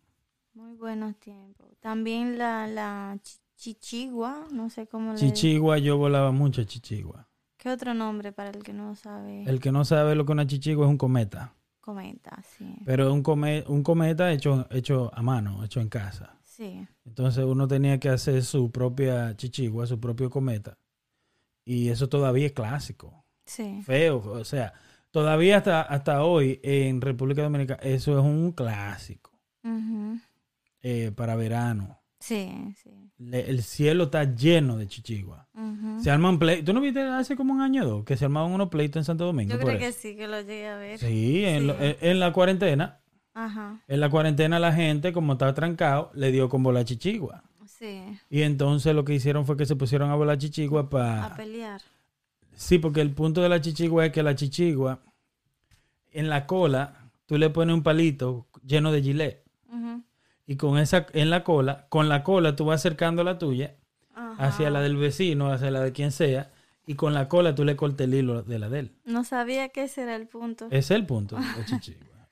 Muy 0.53 0.76
buenos 0.76 1.16
tiempos. 1.20 1.68
También 1.80 2.38
la, 2.38 2.68
la 2.68 3.18
chi- 3.24 3.39
chichigua, 3.55 4.45
no 4.51 4.70
sé 4.70 4.86
cómo 4.86 5.14
le... 5.14 5.18
Chichigua, 5.18 5.80
yo 5.80 5.97
volaba 5.97 6.32
mucho 6.32 6.64
chichigua. 6.66 7.28
¿Qué 7.57 7.70
otro 7.70 7.93
nombre 7.95 8.32
para 8.32 8.51
el 8.51 8.61
que 8.61 8.74
no 8.74 8.95
sabe? 8.95 9.43
El 9.45 9.59
que 9.59 9.72
no 9.72 9.86
sabe 9.86 10.14
lo 10.16 10.24
que 10.26 10.32
es 10.32 10.34
una 10.34 10.45
chichigua 10.45 10.86
es 10.86 10.89
un 10.91 10.97
cometa. 10.97 11.55
Cometa, 11.84 12.41
sí. 12.57 12.65
Pero 12.86 13.13
un, 13.13 13.21
come- 13.21 13.63
un 13.67 13.84
cometa 13.84 14.31
hecho, 14.31 14.67
hecho 14.71 15.11
a 15.13 15.21
mano, 15.21 15.63
hecho 15.63 15.81
en 15.81 15.89
casa. 15.89 16.38
Sí, 16.43 16.88
Entonces 17.05 17.43
uno 17.45 17.67
tenía 17.67 17.99
que 17.99 18.09
hacer 18.09 18.43
su 18.43 18.71
propia 18.71 19.36
chichigua, 19.36 19.86
su 19.86 19.99
propio 19.99 20.29
cometa. 20.29 20.77
Y 21.65 21.89
eso 21.89 22.07
todavía 22.09 22.45
es 22.47 22.53
clásico. 22.53 23.25
sí. 23.45 23.81
Feo. 23.84 24.17
O 24.19 24.45
sea, 24.45 24.73
todavía 25.11 25.57
hasta, 25.57 25.81
hasta 25.81 26.23
hoy 26.23 26.59
en 26.63 27.01
República 27.01 27.43
Dominicana 27.43 27.81
eso 27.84 28.17
es 28.17 28.23
un 28.25 28.51
clásico 28.53 29.31
Ujú. 29.63 30.19
eh, 30.81 31.11
para 31.15 31.36
verano. 31.36 32.01
Sí, 32.19 32.73
sí. 32.81 33.03
Le- 33.20 33.49
el 33.49 33.61
cielo 33.64 34.05
está 34.05 34.24
lleno 34.36 34.76
de 34.78 34.88
chichigua. 34.88 35.47
Ujú. 35.53 36.01
Se 36.03 36.09
arman 36.11 36.39
pleitos. 36.39 36.66
¿Tú 36.66 36.74
no 36.74 36.82
viste 36.82 37.01
hace 37.01 37.36
como 37.36 37.53
un 37.53 37.61
año 37.61 37.84
o 37.84 37.88
dos 37.88 38.05
que 38.05 38.18
se 38.18 38.26
armaban 38.26 38.51
unos 38.51 38.70
pleitos 38.70 38.99
en 38.99 39.05
Santo 39.05 39.26
Domingo? 39.26 39.53
Yo 39.53 39.59
creo 39.59 39.78
que 39.80 39.91
sí, 39.91 40.16
que 40.16 40.28
lo 40.28 40.41
llegué 40.41 40.68
a 40.68 40.78
ver. 40.78 40.99
Sí, 40.99 41.45
en, 41.45 41.68
lo- 41.68 41.80
en- 41.80 41.95
en 42.01 42.20
la 42.20 42.34
cuarentena. 42.34 42.99
Ajá, 43.36 43.82
En 43.88 43.99
la 43.99 44.09
cuarentena 44.11 44.59
la 44.59 44.72
gente, 44.74 45.11
como 45.11 45.34
estaba 45.34 45.55
trancado, 45.55 46.11
le 46.14 46.32
dio 46.32 46.49
con 46.49 46.61
bola 46.61 46.84
chichigua. 46.86 47.43
sí. 47.66 48.01
Y 48.30 48.43
entonces 48.43 48.93
lo 48.93 49.03
que 49.05 49.14
hicieron 49.16 49.45
fue 49.45 49.57
que 49.57 49.66
se 49.66 49.76
pusieron 49.76 50.11
a 50.11 50.16
volar 50.16 50.38
chichigua 50.38 50.82
A 50.82 50.89
para... 50.89 51.36
pelear. 51.36 51.82
Sí, 52.55 52.78
porque 52.78 53.01
el 53.01 53.09
punto 53.11 53.41
de 53.41 53.49
la 53.49 53.59
chichigua 53.59 54.05
es 54.05 54.11
que 54.11 54.22
la 54.22 54.36
chichigua, 54.36 54.99
en 56.11 56.30
la 56.30 56.45
cola, 56.45 57.09
tú 57.26 57.38
le 57.39 57.49
pones 57.49 57.74
un 57.74 57.82
palito 57.84 58.45
lleno 58.66 58.91
de 58.91 59.01
gilet. 59.01 59.43
Ujú. 59.68 60.03
Y 60.45 60.57
con 60.57 60.77
esa, 60.77 61.07
en 61.13 61.29
la 61.29 61.43
cola, 61.43 61.87
con 61.89 62.09
la 62.09 62.23
cola 62.23 62.55
tú 62.55 62.65
vas 62.65 62.81
acercando 62.81 63.23
la 63.23 63.37
tuya 63.37 63.75
Ajá. 64.13 64.47
hacia 64.47 64.69
la 64.69 64.81
del 64.81 64.97
vecino, 64.97 65.51
hacia 65.51 65.71
la 65.71 65.81
de 65.81 65.91
quien 65.91 66.11
sea. 66.11 66.51
Y 66.85 66.95
con 66.95 67.13
la 67.13 67.29
cola 67.29 67.55
tú 67.55 67.63
le 67.63 67.75
cortas 67.77 68.07
el 68.07 68.13
hilo 68.13 68.43
de 68.43 68.59
la 68.59 68.69
de 68.69 68.79
él. 68.79 68.95
No 69.05 69.23
sabía 69.23 69.69
que 69.69 69.83
ese 69.83 70.01
era 70.01 70.15
el 70.15 70.27
punto. 70.27 70.67
Es 70.69 70.91
el 70.91 71.05
punto 71.05 71.37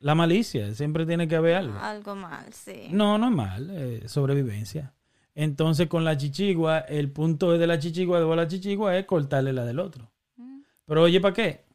la 0.01 0.16
malicia, 0.16 0.74
siempre 0.74 1.05
tiene 1.05 1.28
que 1.28 1.36
haber 1.36 1.55
algo. 1.55 1.78
Algo 1.80 2.16
mal, 2.16 2.51
sí. 2.51 2.88
No, 2.89 3.18
no 3.18 3.28
es 3.28 3.34
mal, 3.34 3.70
eh, 3.72 4.03
sobrevivencia. 4.07 4.93
Entonces 5.36 5.88
con 5.88 6.03
la 6.03 6.18
chichigua, 6.18 6.80
el 6.80 7.12
punto 7.12 7.57
de 7.57 7.68
la 7.68 7.80
chichigua 7.80 8.20
de 8.20 8.36
la 8.36 8.47
chichigua 8.47 8.97
es 8.97 9.05
cortarle 9.05 9.53
la 9.53 9.64
del 9.64 9.80
otro. 9.80 10.12
Mm. 10.36 10.62
Pero 10.86 11.03
oye, 11.03 11.22
¿para 11.22 11.34
qué? 11.34 11.66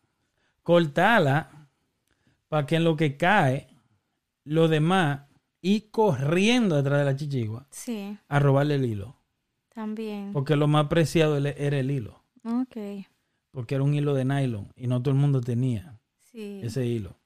Cortarla 0.62 1.68
para 2.48 2.66
que 2.66 2.76
en 2.76 2.84
lo 2.84 2.96
que 2.96 3.16
cae, 3.16 3.68
lo 4.44 4.68
demás, 4.68 5.20
y 5.60 5.82
corriendo 5.90 6.76
detrás 6.76 6.98
de 7.00 7.04
la 7.04 7.16
chichigua 7.16 7.66
Sí, 7.70 8.16
a 8.28 8.38
robarle 8.38 8.76
el 8.76 8.84
hilo. 8.84 9.16
también. 9.74 10.32
Porque 10.32 10.56
lo 10.56 10.68
más 10.68 10.86
preciado 10.86 11.36
era 11.36 11.78
el 11.78 11.90
hilo. 11.90 12.22
Ok, 12.44 12.76
Porque 13.50 13.74
era 13.74 13.84
un 13.84 13.94
hilo 13.94 14.14
de 14.14 14.24
nylon 14.24 14.72
y 14.76 14.86
no 14.86 15.02
todo 15.02 15.12
el 15.14 15.20
mundo 15.20 15.40
tenía 15.40 15.98
sí. 16.30 16.60
ese 16.62 16.86
hilo. 16.86 17.16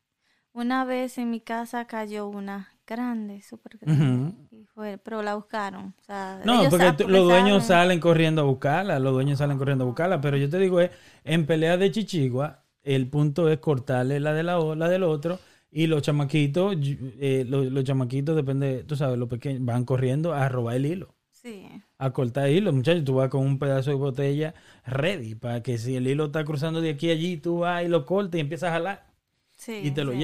Una 0.53 0.85
vez 0.85 1.17
en 1.19 1.31
mi 1.31 1.41
casa 1.41 1.87
cayó 1.87 2.27
una 2.27 2.69
grande, 2.87 3.41
súper 3.43 3.79
grande. 3.79 4.35
Y 4.51 4.65
fue, 4.65 4.99
pero 4.99 5.23
la 5.23 5.37
buscaron. 5.37 5.95
O 6.01 6.03
sea, 6.05 6.41
No, 6.45 6.61
ellos 6.61 6.71
porque 6.71 7.05
los 7.07 7.25
dueños 7.25 7.63
saben. 7.65 7.83
salen 7.83 8.01
corriendo 8.01 8.43
a 8.43 8.45
buscarla, 8.47 8.99
los 8.99 9.13
dueños 9.13 9.39
salen 9.39 9.59
corriendo 9.59 9.85
a 9.85 9.87
buscarla, 9.87 10.21
pero 10.21 10.37
yo 10.37 10.51
te 10.51 10.59
digo, 10.59 10.81
es, 10.81 10.91
en 11.23 11.47
pelea 11.47 11.77
de 11.77 11.93
chichigua, 11.93 12.65
el 12.83 13.09
punto 13.09 13.49
es 13.49 13.59
cortarle 13.61 14.19
la 14.19 14.33
de 14.33 14.43
la, 14.43 14.59
la 14.75 14.89
del 14.89 15.05
otro 15.05 15.39
y 15.71 15.87
los 15.87 16.03
chamaquitos, 16.03 16.77
eh, 16.81 17.45
los, 17.49 17.67
los 17.67 17.85
chamaquitos, 17.85 18.35
depende, 18.37 18.85
tú 18.85 18.97
sabes, 18.97 19.19
los 19.19 19.29
pequeños, 19.29 19.65
van 19.65 19.85
corriendo 19.85 20.33
a 20.33 20.49
robar 20.49 20.77
el 20.77 20.87
hilo, 20.87 21.15
Sí, 21.31 21.67
a 21.97 22.11
cortar 22.11 22.49
el 22.49 22.57
hilo, 22.57 22.73
muchachos, 22.73 23.05
tú 23.05 23.15
vas 23.15 23.31
con 23.31 23.47
un 23.47 23.59
pedazo 23.59 23.91
de 23.91 23.97
botella 23.97 24.55
ready, 24.85 25.35
para 25.35 25.63
que 25.63 25.79
si 25.79 25.97
el 25.97 26.07
hilo 26.07 26.27
está 26.27 26.45
cruzando 26.45 26.81
de 26.81 26.91
aquí 26.91 27.11
a 27.11 27.13
allí, 27.15 27.37
tú 27.37 27.61
vas 27.61 27.85
y 27.85 27.89
lo 27.89 28.05
cortas 28.05 28.37
y 28.39 28.41
empiezas 28.41 28.71
a 28.71 28.73
jalar 28.73 29.07
sí. 29.57 29.81
y 29.85 29.91
te 29.93 30.05
lo 30.05 30.13
sí. 30.13 30.19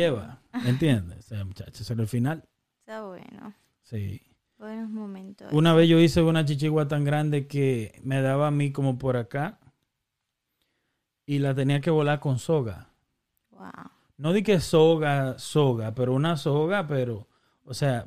¿me 0.62 0.70
entiendes? 0.70 1.18
O 1.18 1.22
sea, 1.22 1.44
muchachos, 1.44 1.80
ese 1.80 1.92
era 1.92 2.02
el 2.02 2.08
final, 2.08 2.44
Está 2.80 3.04
bueno. 3.04 3.54
sí. 3.82 4.20
Buenos 4.58 4.88
momentos. 4.88 5.52
Una 5.52 5.74
vez 5.74 5.86
yo 5.86 6.00
hice 6.00 6.22
una 6.22 6.46
chichigua 6.46 6.88
tan 6.88 7.04
grande 7.04 7.46
que 7.46 8.00
me 8.02 8.22
daba 8.22 8.46
a 8.46 8.50
mí 8.50 8.72
como 8.72 8.96
por 8.96 9.18
acá 9.18 9.58
y 11.26 11.40
la 11.40 11.54
tenía 11.54 11.82
que 11.82 11.90
volar 11.90 12.20
con 12.20 12.38
soga. 12.38 12.88
Wow. 13.50 13.90
No 14.18 14.32
di 14.32 14.42
que 14.42 14.60
soga, 14.60 15.38
soga, 15.38 15.94
pero 15.94 16.14
una 16.14 16.36
soga, 16.36 16.86
pero, 16.86 17.26
o 17.64 17.74
sea, 17.74 18.06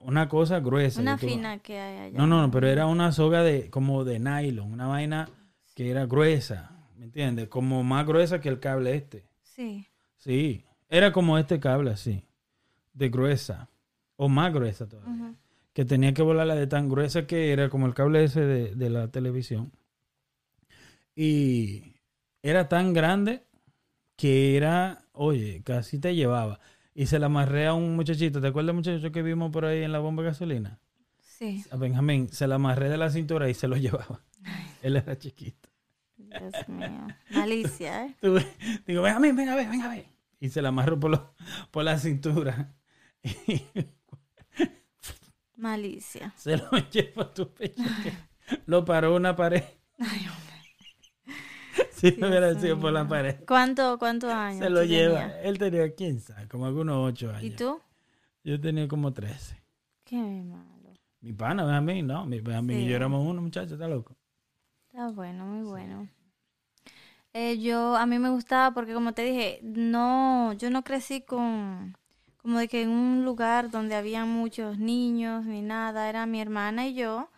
una 0.00 0.28
cosa 0.28 0.60
gruesa. 0.60 1.00
Una 1.00 1.16
tú- 1.16 1.26
fina 1.26 1.58
que 1.60 1.78
hay 1.80 1.98
allá. 2.08 2.18
No, 2.18 2.26
no, 2.26 2.42
no, 2.42 2.50
pero 2.50 2.68
era 2.68 2.86
una 2.86 3.12
soga 3.12 3.42
de 3.42 3.70
como 3.70 4.04
de 4.04 4.18
nylon, 4.18 4.72
una 4.72 4.86
vaina 4.88 5.28
que 5.74 5.90
era 5.90 6.04
gruesa, 6.06 6.70
¿me 6.96 7.06
entiendes? 7.06 7.48
Como 7.48 7.82
más 7.82 8.06
gruesa 8.06 8.40
que 8.40 8.48
el 8.50 8.60
cable 8.60 8.94
este. 8.94 9.24
Sí. 9.42 9.86
Sí, 10.18 10.64
era 10.88 11.12
como 11.12 11.38
este 11.38 11.58
cable 11.58 11.90
así, 11.92 12.22
de 12.92 13.08
gruesa, 13.08 13.68
o 14.16 14.28
más 14.28 14.52
gruesa 14.52 14.88
todavía 14.88 15.34
que 15.72 15.86
tenía 15.86 16.12
que 16.12 16.20
volarla 16.20 16.54
de 16.54 16.66
tan 16.66 16.90
gruesa 16.90 17.26
que 17.26 17.50
era 17.50 17.70
como 17.70 17.86
el 17.86 17.94
cable 17.94 18.22
ese 18.24 18.42
de, 18.42 18.74
de 18.74 18.90
la 18.90 19.08
televisión. 19.08 19.72
Y 21.14 21.94
era 22.42 22.68
tan 22.68 22.92
grande 22.92 23.44
que 24.16 24.56
era, 24.56 25.01
oye, 25.12 25.62
casi 25.64 25.98
te 25.98 26.14
llevaba. 26.14 26.60
Y 26.94 27.06
se 27.06 27.18
la 27.18 27.26
amarré 27.26 27.66
a 27.66 27.74
un 27.74 27.96
muchachito. 27.96 28.40
¿Te 28.40 28.48
acuerdas 28.48 28.74
muchacho 28.74 29.10
que 29.12 29.22
vimos 29.22 29.50
por 29.50 29.64
ahí 29.64 29.82
en 29.82 29.92
la 29.92 29.98
bomba 29.98 30.22
de 30.22 30.28
gasolina? 30.30 30.78
Sí. 31.20 31.64
A 31.70 31.76
Benjamín. 31.76 32.28
Se 32.28 32.46
la 32.46 32.56
amarré 32.56 32.88
de 32.90 32.98
la 32.98 33.08
cintura 33.10 33.48
y 33.48 33.54
se 33.54 33.66
lo 33.68 33.76
llevaba. 33.78 34.20
Él 34.82 34.96
era 34.96 35.18
chiquito. 35.18 35.68
Dios 36.16 36.68
mío. 36.68 37.06
Malicia, 37.30 38.06
¿eh? 38.06 38.16
Tú- 38.20 38.38
Digo, 38.86 39.02
Benjamín, 39.02 39.34
venga 39.36 39.52
a 39.54 39.56
ver, 39.56 39.68
venga 39.68 39.86
a 39.86 39.94
ver. 39.94 40.06
Y 40.40 40.48
se 40.50 40.60
la 40.60 40.68
amarró 40.68 40.98
por, 41.00 41.10
lo- 41.10 41.34
por 41.70 41.84
la 41.84 41.98
cintura. 41.98 42.74
Y 45.54 45.60
Malicia. 45.60 46.32
se 46.36 46.56
lo 46.56 46.70
llevó 46.90 47.22
a 47.22 47.32
tu 47.32 47.48
pecho. 47.54 47.82
que 48.02 48.12
Lo 48.66 48.84
paró 48.84 49.14
una 49.14 49.36
pared. 49.36 49.62
Ay, 49.98 50.26
Dios 52.02 52.18
no 52.18 52.28
hubiera 52.28 52.54
sido 52.58 52.78
por 52.78 52.92
la 52.92 53.06
pared. 53.06 53.36
¿Cuánto, 53.46 53.98
¿Cuántos 53.98 54.30
años? 54.30 54.58
Se 54.58 54.70
lo 54.70 54.84
lleva. 54.84 55.40
Él 55.40 55.58
tenía 55.58 55.94
15, 55.94 56.48
como 56.48 56.66
algunos 56.66 56.96
8 56.98 57.30
años. 57.30 57.44
¿Y 57.44 57.50
tú? 57.50 57.80
Yo 58.44 58.60
tenía 58.60 58.88
como 58.88 59.12
13. 59.12 59.62
Qué 60.04 60.16
malo. 60.16 60.92
Mi 61.20 61.32
pana, 61.32 61.64
Benjamín, 61.64 62.06
no. 62.08 62.26
Mi 62.26 62.36
y 62.36 62.40
Sí. 62.40 62.86
yo 62.86 62.96
éramos 62.96 63.24
uno, 63.24 63.40
muchacho, 63.40 63.74
está 63.74 63.86
loco. 63.86 64.16
Está 64.88 65.08
bueno, 65.10 65.46
muy 65.46 65.64
bueno. 65.64 66.08
Eh, 67.32 67.58
yo, 67.60 67.96
a 67.96 68.04
mí 68.04 68.18
me 68.18 68.28
gustaba 68.28 68.74
porque 68.74 68.92
como 68.92 69.14
te 69.14 69.22
dije, 69.22 69.60
no, 69.62 70.52
yo 70.54 70.68
no 70.70 70.82
crecí 70.82 71.22
con, 71.22 71.96
como 72.36 72.58
de 72.58 72.68
que 72.68 72.82
en 72.82 72.90
un 72.90 73.24
lugar 73.24 73.70
donde 73.70 73.94
había 73.94 74.26
muchos 74.26 74.78
niños 74.78 75.46
ni 75.46 75.62
nada, 75.62 76.08
era 76.10 76.26
mi 76.26 76.40
hermana 76.40 76.88
y 76.88 76.94
yo. 76.94 77.30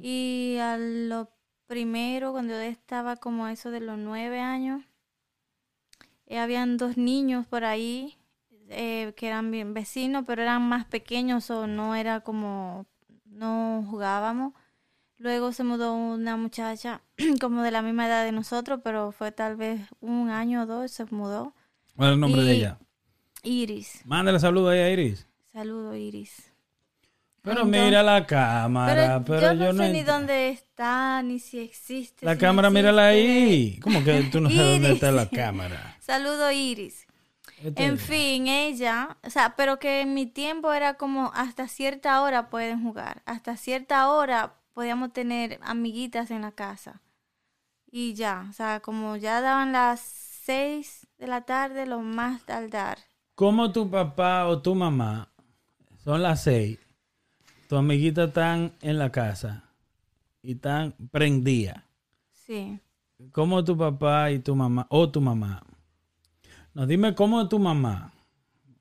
Y 0.00 0.56
a 0.60 0.76
lo 0.78 1.30
primero, 1.72 2.32
cuando 2.32 2.52
yo 2.52 2.60
estaba 2.60 3.16
como 3.16 3.48
eso 3.48 3.70
de 3.70 3.80
los 3.80 3.96
nueve 3.96 4.40
años, 4.40 4.82
eh, 6.26 6.38
habían 6.38 6.76
dos 6.76 6.98
niños 6.98 7.46
por 7.46 7.64
ahí 7.64 8.18
eh, 8.68 9.14
que 9.16 9.26
eran 9.26 9.50
bien 9.50 9.72
vecinos, 9.72 10.24
pero 10.26 10.42
eran 10.42 10.68
más 10.68 10.84
pequeños 10.84 11.50
o 11.50 11.66
no 11.66 11.94
era 11.94 12.20
como, 12.20 12.84
no 13.24 13.86
jugábamos. 13.88 14.52
Luego 15.16 15.52
se 15.52 15.64
mudó 15.64 15.94
una 15.94 16.36
muchacha 16.36 17.00
como 17.40 17.62
de 17.62 17.70
la 17.70 17.80
misma 17.80 18.06
edad 18.06 18.22
de 18.22 18.32
nosotros, 18.32 18.80
pero 18.84 19.10
fue 19.10 19.32
tal 19.32 19.56
vez 19.56 19.80
un 20.02 20.28
año 20.28 20.64
o 20.64 20.66
dos, 20.66 20.90
se 20.90 21.06
mudó. 21.06 21.54
¿Cuál 21.96 22.10
es 22.10 22.14
el 22.16 22.20
nombre 22.20 22.42
de 22.42 22.52
ella? 22.52 22.78
Iris. 23.44 24.02
Mándale 24.04 24.38
saludo 24.38 24.68
ahí 24.68 24.80
a 24.80 24.90
Iris. 24.90 25.26
Saludo, 25.54 25.96
Iris. 25.96 26.51
Pero 27.42 27.62
Entonces- 27.62 27.84
mira 27.84 28.02
la 28.04 28.24
cámara. 28.26 29.22
Pero, 29.24 29.40
Pero, 29.40 29.52
yo 29.54 29.72
no 29.72 29.82
sé 29.82 29.92
ni 29.92 30.02
dónde 30.04 30.50
está, 30.50 31.22
ni 31.22 31.40
si 31.40 31.58
existe. 31.58 32.24
La 32.24 32.32
si 32.32 32.36
no 32.36 32.40
cámara, 32.40 32.70
mírala 32.70 33.12
existe. 33.12 33.32
ahí. 33.32 33.80
¿Cómo 33.80 34.04
que 34.04 34.22
tú 34.30 34.40
no 34.40 34.48
sabes 34.48 34.72
dónde 34.80 34.92
está 34.92 35.10
la 35.10 35.28
cámara? 35.28 35.96
Saludo, 36.00 36.52
Iris. 36.52 37.06
Este- 37.62 37.84
En 37.84 37.98
fin, 37.98 38.46
ella, 38.48 39.16
o 39.24 39.30
sea, 39.30 39.54
pero 39.56 39.78
que 39.80 40.00
en 40.02 40.14
mi 40.14 40.26
tiempo 40.26 40.72
era 40.72 40.94
como 40.94 41.32
hasta 41.34 41.66
cierta 41.68 42.22
hora 42.22 42.48
pueden 42.48 42.82
jugar, 42.82 43.22
hasta 43.26 43.56
cierta 43.56 44.08
hora 44.10 44.54
podíamos 44.72 45.12
tener 45.12 45.58
amiguitas 45.62 46.30
en 46.30 46.42
la 46.42 46.52
casa. 46.52 47.00
Y 47.90 48.14
ya, 48.14 48.46
o 48.50 48.52
sea, 48.52 48.80
como 48.80 49.16
ya 49.16 49.40
daban 49.40 49.72
las 49.72 50.00
seis 50.00 51.06
de 51.18 51.26
la 51.26 51.42
tarde, 51.42 51.86
lo 51.86 52.00
más 52.00 52.42
tardar. 52.44 52.98
¿Cómo 53.34 53.70
tu 53.72 53.90
papá 53.90 54.46
o 54.46 54.60
tu 54.62 54.74
mamá 54.74 55.28
son 56.04 56.22
las 56.22 56.42
seis? 56.44 56.78
Tu 57.72 57.78
amiguita 57.78 58.24
están 58.24 58.74
en 58.82 58.98
la 58.98 59.10
casa 59.10 59.64
y 60.42 60.52
están 60.52 60.92
prendidas. 61.10 61.82
Sí. 62.30 62.78
¿Cómo 63.30 63.64
tu 63.64 63.78
papá 63.78 64.30
y 64.30 64.40
tu 64.40 64.54
mamá, 64.54 64.86
o 64.90 65.08
tu 65.10 65.22
mamá? 65.22 65.62
No, 66.74 66.86
dime 66.86 67.14
cómo 67.14 67.48
tu 67.48 67.58
mamá, 67.58 68.12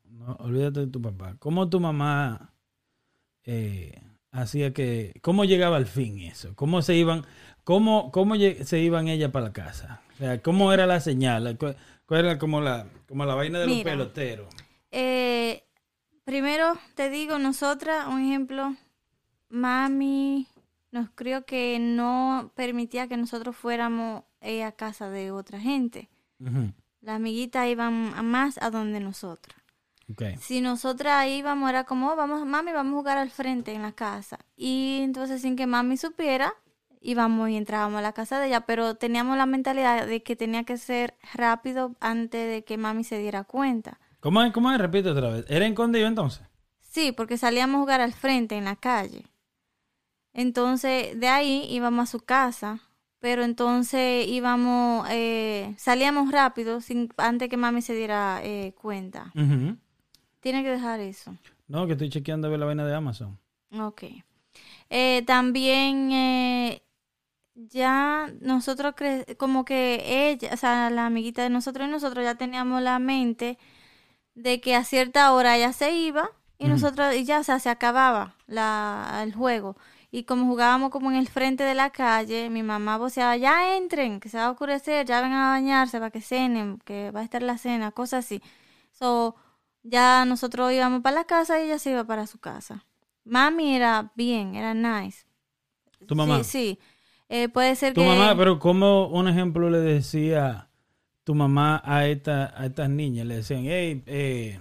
no, 0.10 0.34
olvídate 0.42 0.82
de 0.82 0.88
tu 0.88 1.02
papá, 1.02 1.38
cómo 1.40 1.70
tu 1.70 1.80
mamá 1.80 2.52
eh, 3.46 3.98
hacía 4.30 4.74
que, 4.74 5.14
cómo 5.22 5.46
llegaba 5.46 5.78
al 5.78 5.86
fin 5.86 6.20
eso, 6.20 6.54
cómo 6.58 6.82
se 6.82 6.94
iban, 6.96 7.24
cómo, 7.64 8.12
cómo 8.12 8.36
se 8.36 8.80
iban 8.80 9.08
ella 9.08 9.32
para 9.32 9.46
la 9.46 9.54
casa, 9.54 10.02
o 10.16 10.18
sea, 10.18 10.42
cómo 10.42 10.74
era 10.74 10.86
la 10.86 11.00
señal, 11.00 11.58
Cu- 11.58 11.76
¿Cuál 12.06 12.26
era 12.26 12.38
como 12.38 12.60
la, 12.60 12.88
como 13.08 13.24
la 13.26 13.36
vaina 13.36 13.60
de 13.60 13.68
los 13.68 13.84
peloteros? 13.84 14.54
Eh, 14.92 15.64
primero 16.26 16.74
te 16.96 17.10
digo, 17.10 17.40
nosotras, 17.40 18.08
un 18.08 18.22
ejemplo, 18.22 18.76
mami 19.52 20.48
nos 20.92 21.10
crió 21.12 21.46
que 21.46 21.78
no 21.80 22.52
permitía 22.56 23.08
que 23.08 23.18
nosotros 23.18 23.56
fuéramos 23.56 24.24
eh, 24.42 24.64
a 24.64 24.72
casa 24.72 25.10
de 25.10 25.32
otra 25.32 25.60
gente. 25.60 26.10
Las 27.02 27.16
amiguitas 27.16 27.68
iban 27.68 28.14
a 28.16 28.24
más 28.24 28.58
a 28.62 28.70
donde 28.72 29.00
nosotras. 29.00 29.56
Ok. 30.10 30.24
Si 30.40 30.60
nosotras 30.60 31.28
íbamos, 31.28 31.70
era 31.70 31.84
como, 31.84 32.12
"Oh, 32.12 32.16
vamos, 32.16 32.46
mami, 32.46 32.72
vamos 32.72 32.94
a 32.94 32.98
jugar 32.98 33.18
al 33.18 33.30
frente 33.30 33.74
en 33.74 33.82
la 33.84 33.92
casa. 33.92 34.40
Y 34.58 35.00
entonces, 35.04 35.42
sin 35.42 35.56
que 35.56 35.68
mami 35.68 35.98
supiera, 35.98 36.54
íbamos 37.00 37.50
y 37.50 37.56
entrábamos 37.58 38.00
a 38.00 38.02
la 38.02 38.14
casa 38.14 38.40
de 38.40 38.48
ella, 38.48 38.62
pero 38.66 38.96
teníamos 38.96 39.38
la 39.38 39.46
mentalidad 39.46 40.06
de 40.08 40.24
que 40.24 40.36
tenía 40.36 40.64
que 40.64 40.78
ser 40.78 41.16
rápido 41.34 41.96
antes 42.00 42.50
de 42.50 42.64
que 42.64 42.78
mami 42.78 43.04
se 43.04 43.18
diera 43.20 43.44
cuenta. 43.44 44.00
¿Cómo 44.20 44.42
es? 44.44 44.52
¿Cómo 44.52 44.72
es? 44.72 44.78
Repite 44.78 45.10
otra 45.10 45.30
vez. 45.30 45.46
¿Era 45.48 45.66
escondido 45.66 46.08
entonces? 46.08 46.42
Sí, 46.80 47.12
porque 47.12 47.38
salíamos 47.38 47.78
a 47.78 47.80
jugar 47.82 48.02
al 48.02 48.14
frente 48.14 48.56
en 48.58 48.66
la 48.66 48.76
calle. 48.76 49.26
Entonces, 50.34 51.20
de 51.20 51.28
ahí 51.28 51.66
íbamos 51.70 52.10
a 52.10 52.12
su 52.12 52.20
casa, 52.22 52.80
pero 53.20 53.44
entonces 53.44 54.28
íbamos, 54.28 55.08
eh, 55.10 55.74
salíamos 55.78 56.32
rápido 56.32 56.82
sin, 56.82 57.10
antes 57.18 57.50
que 57.50 57.58
mami 57.58 57.82
se 57.82 57.94
diera 57.94 58.40
eh, 58.44 58.74
cuenta. 58.82 59.32
Tiene 60.40 60.64
que 60.64 60.70
dejar 60.70 61.00
eso. 61.00 61.36
No, 61.68 61.86
que 61.86 61.94
estoy 61.94 62.10
chequeando 62.10 62.48
a 62.48 62.52
ver 62.52 62.60
la 62.60 62.66
vaina 62.66 62.86
de 62.86 62.96
Amazon. 62.96 63.38
Ok. 63.80 64.04
Eh, 64.90 65.24
también 65.26 66.12
eh, 66.12 66.82
ya 67.56 68.32
nosotros 68.42 68.94
cre- 68.96 69.38
como 69.38 69.66
que 69.66 70.30
ella, 70.32 70.50
o 70.54 70.58
sea, 70.58 70.90
la 70.90 71.06
amiguita 71.06 71.44
de 71.44 71.50
nosotros 71.50 71.88
y 71.88 71.92
nosotros 71.92 72.24
ya 72.26 72.36
teníamos 72.36 72.82
la 72.82 73.00
mente 73.00 73.58
de 74.36 74.62
que 74.62 74.76
a 74.76 74.84
cierta 74.84 75.34
hora 75.34 75.58
ella 75.58 75.74
se 75.74 75.94
iba 75.94 76.32
y 76.58 76.68
nosotros 76.68 77.16
y 77.16 77.26
ya, 77.26 77.40
o 77.40 77.44
sea, 77.44 77.60
se 77.60 77.70
acababa 77.70 78.36
la, 78.48 79.22
el 79.24 79.34
juego. 79.34 79.78
Y 80.14 80.26
como 80.26 80.46
jugábamos 80.46 80.90
como 80.90 81.10
en 81.10 81.18
el 81.18 81.30
frente 81.30 81.64
de 81.64 81.74
la 81.74 81.90
calle, 81.90 82.50
mi 82.50 82.64
mamá 82.64 82.98
voceaba, 82.98 83.38
ya 83.38 83.78
entren, 83.78 84.20
que 84.20 84.28
se 84.28 84.38
va 84.38 84.46
a 84.46 84.52
oscurecer, 84.52 85.06
ya 85.06 85.22
vengan 85.22 85.40
a 85.40 85.50
bañarse 85.52 86.00
para 86.00 86.12
que 86.12 86.20
cenen, 86.20 86.80
que 86.84 87.12
va 87.12 87.22
a 87.22 87.24
estar 87.24 87.42
la 87.42 87.58
cena, 87.58 87.92
cosas 87.92 88.26
así. 88.26 88.42
So, 88.92 89.36
ya 89.84 90.26
nosotros 90.26 90.72
íbamos 90.74 91.02
para 91.02 91.16
la 91.16 91.24
casa 91.24 91.60
y 91.62 91.64
ella 91.66 91.80
se 91.80 91.92
iba 91.92 92.04
para 92.04 92.28
su 92.28 92.40
casa. 92.40 92.86
Mami 93.24 93.76
era 93.76 94.12
bien, 94.16 94.56
era 94.56 94.74
nice. 94.74 95.26
¿Tu 96.06 96.14
mamá? 96.14 96.44
Sí, 96.44 96.44
sí. 96.44 96.80
Eh, 97.30 97.48
puede 97.48 97.76
ser 97.78 97.94
Tu 97.94 98.02
que... 98.02 98.08
mamá, 98.08 98.36
pero 98.36 98.60
como 98.60 99.08
un 99.08 99.30
ejemplo 99.30 99.70
le 99.70 99.80
decía 99.80 100.68
tu 101.24 101.36
mamá 101.36 101.82
a, 101.86 102.08
esta, 102.08 102.54
a 102.58 102.66
estas 102.66 102.90
niñas? 102.90 103.26
Le 103.26 103.36
decían, 103.36 103.62
hey, 103.64 104.04
eh, 104.08 104.60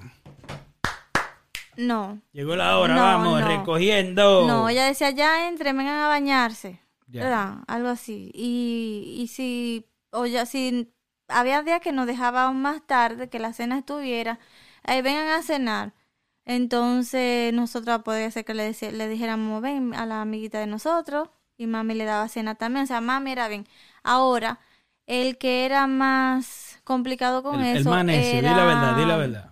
No, 1.81 2.21
llegó 2.33 2.57
la 2.57 2.79
hora, 2.79 2.95
No, 2.95 3.03
vamos, 3.03 3.41
no. 3.41 3.49
recogiendo. 3.49 4.47
no, 4.47 4.69
ella 4.69 4.85
decía, 4.87 5.11
ya 5.11 5.49
entren, 5.49 5.77
vengan 5.77 5.99
a 6.01 6.09
bañarse. 6.09 6.81
Ya. 7.07 7.25
¿Verdad? 7.25 7.55
Algo 7.67 7.89
así. 7.89 8.31
Y, 8.35 9.17
y 9.19 9.27
si, 9.29 9.87
o 10.11 10.27
ya, 10.27 10.47
si 10.47 10.93
había 11.29 11.63
días 11.63 11.81
que 11.81 11.93
nos 11.93 12.07
dejaban 12.07 12.61
más 12.63 12.87
tarde, 12.87 13.29
que 13.29 13.39
la 13.39 13.53
cena 13.53 13.79
estuviera, 13.79 14.39
eh, 14.85 15.03
vengan 15.03 15.29
a 15.29 15.43
cenar. 15.43 15.93
Entonces, 16.45 17.53
nosotros 17.53 18.03
podría 18.03 18.31
ser 18.31 18.45
que 18.45 18.55
le, 18.55 18.73
le 18.93 19.09
dijéramos, 19.09 19.63
ven 19.63 19.95
a 19.95 20.07
la 20.07 20.23
amiguita 20.23 20.59
de 20.59 20.67
nosotros, 20.67 21.29
y 21.57 21.67
mami 21.67 21.95
le 21.95 22.05
daba 22.05 22.29
cena 22.29 22.55
también. 22.57 22.85
O 22.85 22.87
sea, 22.87 23.01
mami 23.01 23.33
era 23.33 23.49
bien. 23.49 23.67
Ahora, 24.03 24.59
el 25.07 25.39
que 25.39 25.65
era 25.67 25.87
más 25.87 26.81
complicado 26.85 27.43
con 27.43 27.61
el, 27.61 27.77
el 27.77 27.77
eso 27.79 28.03
necio, 28.03 28.37
di 28.37 28.43
la 28.43 28.65
verdad, 28.65 28.97
di 28.97 29.05
la 29.05 29.17
verdad. 29.17 29.51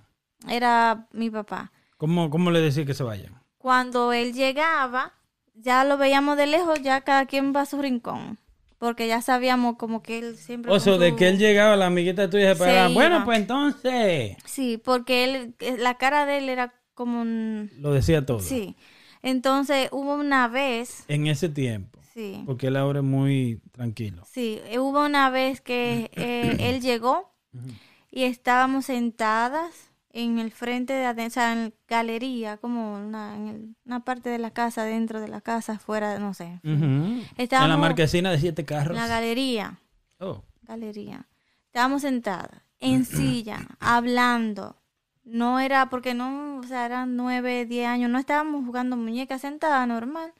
Era 0.48 1.06
mi 1.12 1.30
papá. 1.30 1.72
¿Cómo, 1.98 2.30
cómo 2.30 2.50
le 2.50 2.60
decía 2.60 2.86
que 2.86 2.94
se 2.94 3.02
vayan? 3.02 3.34
Cuando 3.58 4.12
él 4.12 4.32
llegaba, 4.32 5.12
ya 5.54 5.84
lo 5.84 5.98
veíamos 5.98 6.36
de 6.36 6.46
lejos, 6.46 6.80
ya 6.82 7.02
cada 7.02 7.26
quien 7.26 7.52
va 7.54 7.62
a 7.62 7.66
su 7.66 7.80
rincón. 7.82 8.38
Porque 8.78 9.08
ya 9.08 9.20
sabíamos 9.20 9.76
como 9.76 10.02
que 10.02 10.20
él 10.20 10.36
siempre... 10.36 10.70
O 10.72 10.78
sea, 10.78 10.96
de 10.98 11.16
que 11.16 11.28
él 11.28 11.36
llegaba, 11.38 11.74
la 11.74 11.86
amiguita 11.86 12.30
tuya 12.30 12.54
se 12.54 12.58
paraban. 12.60 12.94
Bueno, 12.94 13.24
pues 13.24 13.40
entonces. 13.40 14.36
Sí, 14.46 14.80
porque 14.82 15.24
él, 15.24 15.54
eh, 15.58 15.76
la 15.78 15.98
cara 15.98 16.24
de 16.26 16.38
él 16.38 16.48
era 16.48 16.72
como 16.94 17.20
un... 17.20 17.70
Lo 17.80 17.92
decía 17.92 18.24
todo. 18.24 18.38
Sí. 18.38 18.76
Entonces 19.20 19.88
hubo 19.90 20.14
una 20.14 20.46
vez, 20.46 21.04
En 21.08 21.26
ese 21.26 21.48
tiempo. 21.48 21.98
sí, 22.14 22.44
Porque 22.46 22.68
él 22.68 22.76
ahora 22.76 23.00
es 23.00 23.04
muy 23.04 23.60
tranquilo. 23.72 24.22
sí, 24.30 24.60
eh, 24.66 24.78
hubo 24.78 25.04
una 25.04 25.28
vez 25.30 25.60
que 25.60 26.12
eh, 26.14 26.56
él 26.60 26.80
llegó 26.80 27.32
y 28.12 28.22
estábamos 28.22 28.84
sentadas 28.86 29.87
en 30.18 30.40
el 30.40 30.50
frente 30.50 30.92
de 30.92 31.06
o 31.26 31.30
sea, 31.30 31.52
en 31.52 31.72
galería, 31.86 32.56
como 32.56 32.96
una, 32.96 33.36
en 33.36 33.76
una 33.84 34.00
parte 34.04 34.28
de 34.28 34.38
la 34.38 34.50
casa, 34.50 34.82
dentro 34.82 35.20
de 35.20 35.28
la 35.28 35.40
casa, 35.40 35.74
afuera, 35.74 36.18
no 36.18 36.34
sé. 36.34 36.60
Ujú. 36.64 37.22
En 37.36 37.48
la 37.50 37.76
marquesina 37.76 38.32
de 38.32 38.38
siete 38.40 38.62
en 38.62 38.66
carros. 38.66 38.96
la 38.96 39.06
galería. 39.06 39.78
Oh. 40.18 40.42
galería. 40.62 41.26
Estábamos 41.66 42.02
sentadas 42.02 42.62
en 42.80 43.04
silla, 43.04 43.60
hablando. 43.78 44.76
No 45.22 45.60
era 45.60 45.88
porque 45.88 46.14
no, 46.14 46.58
o 46.58 46.62
sea, 46.64 46.86
eran 46.86 47.14
nueve, 47.14 47.64
diez 47.64 47.86
años, 47.86 48.10
no 48.10 48.18
estábamos 48.18 48.64
jugando 48.66 48.96
muñecas 48.96 49.42
sentada 49.42 49.86
normal. 49.86 50.32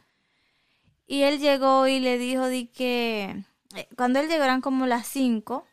Y 1.07 1.23
él 1.23 1.39
llegó 1.39 1.87
y 1.87 2.01
le 2.01 2.19
dijo 2.19 2.47
de 2.47 2.69
que 2.69 3.45
eh, 3.77 3.89
cuando 3.97 4.19
él 4.19 4.29
llegó 4.29 4.43
eran 4.43 4.61
como 4.61 4.87
las 4.87 5.07
cinco, 5.07 5.65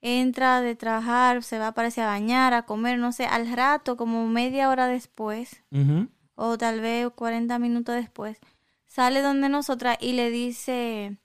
entra 0.00 0.60
de 0.60 0.74
trabajar, 0.76 1.42
se 1.42 1.58
va 1.58 1.72
parece 1.72 2.02
a 2.02 2.06
bañar, 2.06 2.54
a 2.54 2.62
comer, 2.62 2.98
no 2.98 3.12
sé, 3.12 3.26
al 3.26 3.50
rato, 3.50 3.96
como 3.96 4.26
media 4.26 4.68
hora 4.70 4.86
después, 4.86 5.62
o 6.34 6.58
tal 6.58 6.80
vez 6.80 7.08
40 7.14 7.58
minutos 7.58 7.94
después, 7.94 8.38
sale 8.86 9.22
donde 9.22 9.48
nosotras 9.48 9.98
y 10.00 10.12
le 10.12 10.30
dice, 10.30 11.18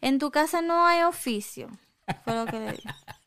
en 0.00 0.18
tu 0.18 0.30
casa 0.30 0.62
no 0.62 0.86
hay 0.86 1.02
oficio. 1.02 1.68
Fue 2.24 2.34
lo 2.34 2.46
que 2.46 2.58
le 2.58 2.72
dijo. 2.72 2.88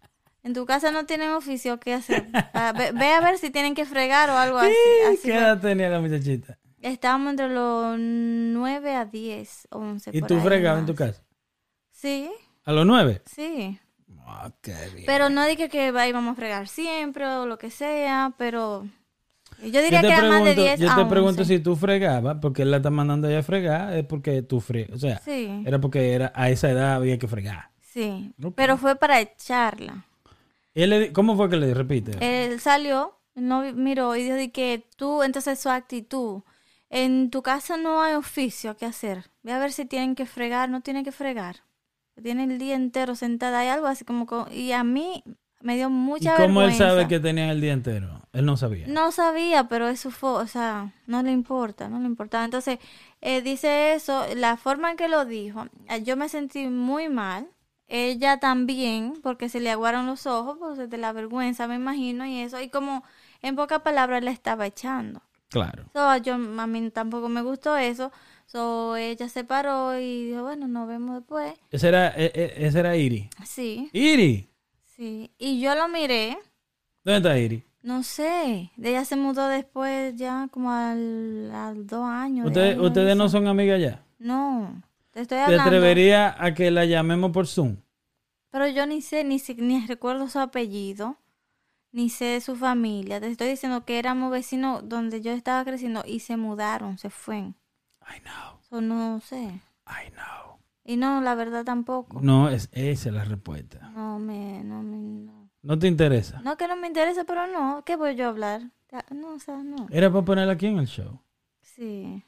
En 0.44 0.54
tu 0.56 0.66
casa 0.66 0.90
no 0.90 1.06
tienen 1.06 1.30
oficio, 1.30 1.80
¿qué 1.80 1.94
hacer? 1.94 2.26
Ah, 2.56 2.74
Ve, 2.76 2.92
ve 2.94 3.14
a 3.14 3.22
ver 3.22 3.38
si 3.38 3.52
tienen 3.52 3.76
que 3.76 3.86
fregar 3.86 4.28
o 4.32 4.36
algo 4.36 4.58
así. 4.58 4.74
así 5.08 5.22
¿Qué 5.28 5.36
edad 5.36 5.62
tenía 5.62 5.88
la 5.88 6.00
muchachita? 6.00 6.58
Estábamos 6.82 7.30
entre 7.30 7.48
los 7.48 7.96
9 8.00 8.96
a 8.96 9.06
10, 9.06 9.68
11. 9.70 10.10
¿Y 10.14 10.22
tú 10.24 10.40
fregabas 10.40 10.80
en 10.80 10.88
tu 10.88 10.96
casa? 10.96 11.24
Sí, 11.92 12.32
¿A 12.64 12.72
los 12.72 12.88
nueve? 12.88 13.22
sí. 13.28 13.80
Ah, 14.34 14.52
qué 14.62 14.74
bien. 14.94 15.06
Pero 15.06 15.30
no 15.30 15.46
dije 15.46 15.68
que 15.70 15.92
va- 15.92 16.08
íbamos 16.08 16.34
a 16.34 16.36
fregar 16.36 16.68
siempre 16.68 17.26
o 17.28 17.46
lo 17.46 17.58
que 17.58 17.70
sea, 17.70 18.34
pero 18.38 18.88
yo 19.62 19.82
diría 19.82 20.02
te, 20.02 20.08
que 20.08 20.14
era 20.14 20.30
más 20.30 20.44
de 20.44 20.54
pregunto, 20.54 20.62
10 20.62 20.80
yo 20.80 20.92
a 20.92 20.96
te 20.96 21.06
pregunto 21.06 21.42
11. 21.42 21.58
si 21.58 21.60
tú 21.62 21.76
fregabas, 21.76 22.38
porque 22.42 22.62
él 22.64 22.72
la 22.72 22.78
está 22.78 22.90
mandando 22.90 23.28
ella 23.30 23.40
a 23.40 23.44
fregar, 23.44 23.94
es 23.94 24.06
porque 24.06 24.42
tú 24.42 24.60
fregas. 24.62 24.96
O 24.96 25.00
sea, 25.00 25.20
Sí. 25.20 25.64
era 25.66 25.80
porque 25.80 26.14
era 26.14 26.32
a 26.36 26.50
esa 26.50 26.70
edad 26.72 26.94
había 26.96 27.20
que 27.20 27.28
fregar. 27.28 27.70
Sí, 27.82 28.34
pero 28.56 28.78
fue 28.78 28.96
para 28.96 29.20
echarla. 29.20 30.06
Y 30.74 30.84
él 30.84 31.12
¿Cómo 31.12 31.36
fue 31.36 31.50
que 31.50 31.58
le 31.58 31.74
repite? 31.74 32.14
Él 32.22 32.60
salió, 32.62 33.20
no 33.36 33.62
vi- 33.62 33.74
miró 33.74 34.16
y 34.16 34.24
dijo 34.24 34.36
de 34.36 34.52
que 34.52 34.88
tú, 34.96 35.22
entonces 35.24 35.60
su 35.60 35.70
actitud, 35.70 36.42
en 36.90 37.30
tu 37.30 37.42
casa 37.42 37.76
no 37.78 38.02
hay 38.02 38.14
oficio 38.14 38.78
que 38.78 38.86
hacer. 38.86 39.30
Ve 39.44 39.52
a 39.52 39.60
ver 39.60 39.72
si 39.74 39.86
tienen 39.86 40.16
que 40.16 40.26
fregar, 40.26 40.70
no 40.70 40.80
tienen 40.82 41.04
que 41.04 41.12
fregar. 41.12 41.58
Tienen 42.22 42.52
el 42.52 42.60
día 42.60 42.76
entero 42.76 43.16
sentada, 43.16 43.60
hay 43.60 43.68
algo 43.70 43.88
así 43.88 44.06
como... 44.06 44.26
co- 44.26 44.48
Y 44.52 44.72
a 44.74 44.84
mí 44.84 45.24
me 45.62 45.76
dio 45.76 45.88
¿Y 45.88 45.92
mucha 45.92 46.36
cómo 46.36 46.62
él 46.64 46.74
sabe 46.74 47.08
que 47.08 47.20
tenían 47.20 47.50
el 47.50 47.62
día 47.62 47.74
entero? 47.74 48.22
Él 48.34 48.46
no 48.46 48.58
sabía. 48.58 48.88
No 48.88 49.12
sabía, 49.12 49.68
pero 49.68 49.88
eso 49.90 50.10
fue, 50.12 50.30
o 50.32 50.48
sea, 50.48 50.94
no 51.08 51.22
le 51.24 51.32
importa, 51.32 51.90
no 51.90 52.00
le 52.00 52.06
importaba. 52.06 52.46
Entonces, 52.46 52.80
eh, 53.22 53.42
dice 53.42 53.94
eso, 53.94 54.26
la 54.36 54.58
forma 54.58 54.92
en 54.92 54.98
que 54.98 55.08
lo 55.08 55.26
dijo, 55.26 55.66
eh, 55.90 56.04
yo 56.04 56.16
me 56.18 56.30
sentí 56.30 56.68
muy 56.68 57.10
mal. 57.10 57.48
Ella 57.88 58.40
también, 58.40 59.20
porque 59.22 59.50
se 59.50 59.60
le 59.60 59.70
aguaron 59.70 60.06
los 60.06 60.26
ojos, 60.26 60.58
pues 60.60 60.90
de 60.90 60.98
la 60.98 61.12
vergüenza, 61.12 61.68
me 61.68 61.76
imagino, 61.76 62.26
y 62.26 62.40
eso. 62.40 62.62
Y 62.62 62.70
como, 62.70 63.04
en 63.42 63.56
pocas 63.58 63.82
palabras, 63.82 64.24
le 64.24 64.32
estaba 64.32 64.66
echando. 64.66 65.22
Claro. 65.50 65.84
So, 65.92 66.16
yo, 66.18 66.36
a 66.36 66.68
mí 66.68 66.90
tampoco 66.92 67.28
me 67.28 67.42
gustó 67.42 67.76
eso. 67.76 68.12
So, 68.52 68.98
ella 68.98 69.30
se 69.30 69.44
paró 69.46 69.98
y 69.98 70.26
dijo, 70.26 70.42
bueno, 70.44 70.68
nos 70.68 70.88
vemos 70.88 71.16
después. 71.20 71.54
Ese 71.72 71.88
era, 71.88 72.10
e- 72.10 72.32
e- 72.36 72.66
ese 72.68 72.80
era 72.80 72.98
Iri. 72.98 73.30
Sí, 73.46 73.90
Iri. 73.94 74.50
sí. 74.86 75.32
Y 75.38 75.62
yo 75.62 75.74
lo 75.76 75.88
miré, 75.88 76.38
¿Dónde 77.04 77.18
está 77.30 77.40
Iri? 77.40 77.64
No 77.82 78.04
sé, 78.04 78.70
ella 78.82 79.06
se 79.06 79.16
mudó 79.16 79.48
después 79.48 80.16
ya 80.18 80.50
como 80.52 80.70
al, 80.72 81.50
al 81.54 81.88
dos 81.88 82.04
años. 82.06 82.44
de 82.44 82.50
Ustedes, 82.50 82.78
ustedes 82.78 83.16
no 83.16 83.30
son 83.30 83.48
amigas 83.48 83.80
ya. 83.82 84.04
No, 84.20 84.84
te 85.12 85.22
estoy 85.22 85.38
¿Te 85.38 85.44
hablando. 85.46 85.64
atrevería 85.64 86.36
a 86.38 86.54
que 86.54 86.70
la 86.72 86.86
llamemos 86.86 87.32
por 87.32 87.48
Zoom? 87.48 87.78
Pero 88.52 88.68
yo 88.68 88.86
ni 88.86 89.02
sé, 89.02 89.24
ni, 89.24 89.40
si- 89.40 89.56
ni 89.56 89.86
recuerdo 89.88 90.28
su 90.28 90.38
apellido, 90.40 91.16
ni 91.94 92.10
sé 92.10 92.40
su 92.42 92.56
familia. 92.58 93.20
Te 93.22 93.28
estoy 93.32 93.48
diciendo 93.48 93.86
que 93.86 93.98
éramos 93.98 94.30
vecinos 94.30 94.88
donde 94.88 95.22
yo 95.22 95.32
estaba 95.32 95.64
creciendo 95.64 96.04
y 96.06 96.20
se 96.20 96.36
mudaron, 96.38 96.98
se 96.98 97.10
fueron. 97.10 97.56
I 98.02 98.20
know, 98.22 98.60
So, 98.70 98.82
no 98.82 99.20
sé. 99.22 99.62
I 99.88 100.10
know. 100.12 100.60
Y 100.84 100.98
no, 100.98 101.22
la 101.22 101.36
verdad 101.36 101.64
tampoco. 101.64 102.20
No, 102.22 102.50
es, 102.50 102.70
esa 102.72 103.10
es 103.10 103.16
la 103.16 103.24
respuesta. 103.24 103.90
No 103.94 104.18
me, 104.20 104.64
no 104.64 104.82
me, 104.82 104.98
no. 104.98 105.50
No 105.62 105.78
te 105.80 105.88
interesa. 105.88 106.42
No 106.42 106.58
que 106.58 106.68
no 106.68 106.76
me 106.76 106.88
interesa, 106.88 107.24
pero 107.24 107.46
no. 107.48 107.84
¿Qué 107.86 107.96
voy 107.96 108.16
yo 108.16 108.26
a 108.26 108.30
hablar? 108.30 108.62
No, 109.12 109.36
o 109.36 109.40
sea, 109.40 109.58
no. 109.58 109.88
Era 109.92 110.12
para 110.12 110.26
ponerla 110.26 110.54
aquí 110.54 110.66
en 110.68 110.80
el 110.80 110.88
show. 110.88 111.22
Sí. 111.62 112.24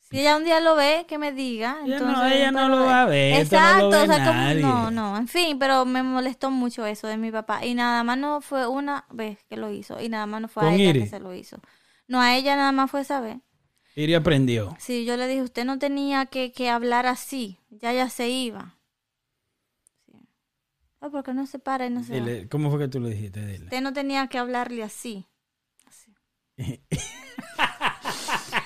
Si 0.00 0.20
ella 0.20 0.36
un 0.36 0.44
día 0.44 0.60
lo 0.60 0.74
ve, 0.76 1.06
que 1.08 1.16
me 1.16 1.32
diga. 1.32 1.78
Ella 1.84 1.98
no- 2.00 2.26
ella 2.26 2.50
no 2.50 2.68
lo 2.68 2.84
va 2.84 3.02
a 3.02 3.06
ver, 3.06 3.32
no 3.32 3.36
lo 3.38 3.42
Exacto, 3.42 3.90
ve 3.90 3.96
o 4.02 4.06
sea, 4.06 4.26
como- 4.60 4.60
no, 4.60 4.90
no, 4.90 5.16
en 5.16 5.28
fin, 5.28 5.58
pero 5.58 5.84
me 5.86 6.02
molestó 6.02 6.50
mucho 6.50 6.84
eso 6.86 7.06
de 7.06 7.16
mi 7.16 7.30
papá. 7.32 7.64
Y 7.64 7.74
nada 7.74 8.04
más 8.04 8.18
no 8.18 8.40
fue 8.40 8.66
una 8.66 9.06
vez 9.10 9.42
que 9.48 9.56
lo 9.56 9.70
hizo. 9.70 10.00
Y 10.00 10.08
nada 10.08 10.26
más 10.26 10.42
no 10.42 10.48
fue 10.48 10.62
a 10.64 10.66
¿Con 10.66 10.74
ella 10.74 10.90
Iri? 10.90 11.00
que 11.00 11.06
se 11.08 11.20
lo 11.20 11.32
hizo. 11.34 11.56
No, 12.06 12.20
a 12.20 12.36
ella 12.36 12.54
nada 12.56 12.72
más 12.72 12.90
fue 12.90 13.00
esa 13.00 13.20
vez. 13.20 13.38
Iri 13.96 14.14
aprendió. 14.14 14.76
Sí, 14.78 15.04
yo 15.04 15.16
le 15.16 15.26
dije, 15.28 15.42
usted 15.42 15.64
no 15.64 15.78
tenía 15.78 16.26
que, 16.26 16.52
que 16.52 16.68
hablar 16.68 17.06
así. 17.06 17.58
Ya 17.70 17.92
ya 17.92 18.08
se 18.08 18.28
iba. 18.28 18.76
Sí. 20.06 20.12
Ah, 21.00 21.10
porque 21.10 21.32
no 21.32 21.46
se 21.46 21.58
para 21.58 21.86
y 21.86 21.90
no 21.90 22.02
se 22.02 22.18
va. 22.18 22.26
Dile, 22.26 22.48
¿Cómo 22.48 22.70
fue 22.70 22.80
que 22.80 22.88
tú 22.88 22.98
le 23.00 23.10
dijiste? 23.10 23.44
Dile. 23.46 23.64
Usted 23.64 23.80
no 23.80 23.92
tenía 23.92 24.26
que 24.26 24.38
hablarle 24.38 24.82
así. 24.82 25.26
Así. 25.86 26.12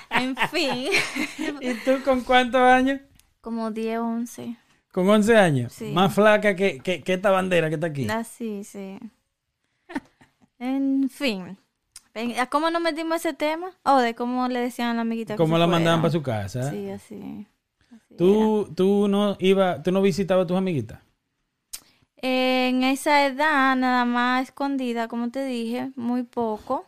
en 0.09 0.35
fin, 0.35 0.89
¿Y 1.61 1.73
tú 1.85 2.03
con 2.03 2.21
cuántos 2.21 2.61
años? 2.61 3.01
como 3.41 3.71
10, 3.71 3.99
11. 3.99 4.57
Con 4.91 5.07
11 5.09 5.37
años. 5.37 5.73
Sí. 5.73 5.91
Más 5.91 6.13
flaca 6.13 6.55
que, 6.55 6.79
que, 6.79 7.01
que 7.03 7.13
esta 7.13 7.31
bandera 7.31 7.69
que 7.69 7.75
está 7.75 7.87
aquí. 7.87 8.07
Así, 8.09 8.63
sí. 8.63 8.99
En 10.59 11.09
fin. 11.09 11.57
Ven, 12.13 12.39
¿A 12.39 12.47
cómo 12.47 12.69
nos 12.69 12.81
metimos 12.81 13.17
ese 13.17 13.33
tema? 13.33 13.71
Oh, 13.83 13.99
de 13.99 14.15
cómo 14.15 14.47
le 14.47 14.59
decían 14.59 14.89
a 14.89 14.93
la 14.95 15.01
amiguita 15.01 15.35
¿Cómo 15.35 15.57
la 15.57 15.67
mandaban 15.67 16.01
para 16.01 16.11
su 16.11 16.21
casa? 16.21 16.69
Sí, 16.71 16.89
así. 16.89 17.47
así 17.91 18.15
¿Tú, 18.17 18.71
tú 18.75 19.07
no 19.07 19.37
iba, 19.39 19.81
tú 19.83 19.91
no 19.91 20.01
visitabas 20.01 20.45
a 20.45 20.47
tus 20.47 20.57
amiguitas? 20.57 20.99
En 22.17 22.83
esa 22.83 23.25
edad, 23.25 23.75
nada 23.75 24.03
más 24.05 24.43
escondida, 24.43 25.07
como 25.07 25.29
te 25.29 25.45
dije, 25.45 25.91
muy 25.95 26.23
poco. 26.23 26.85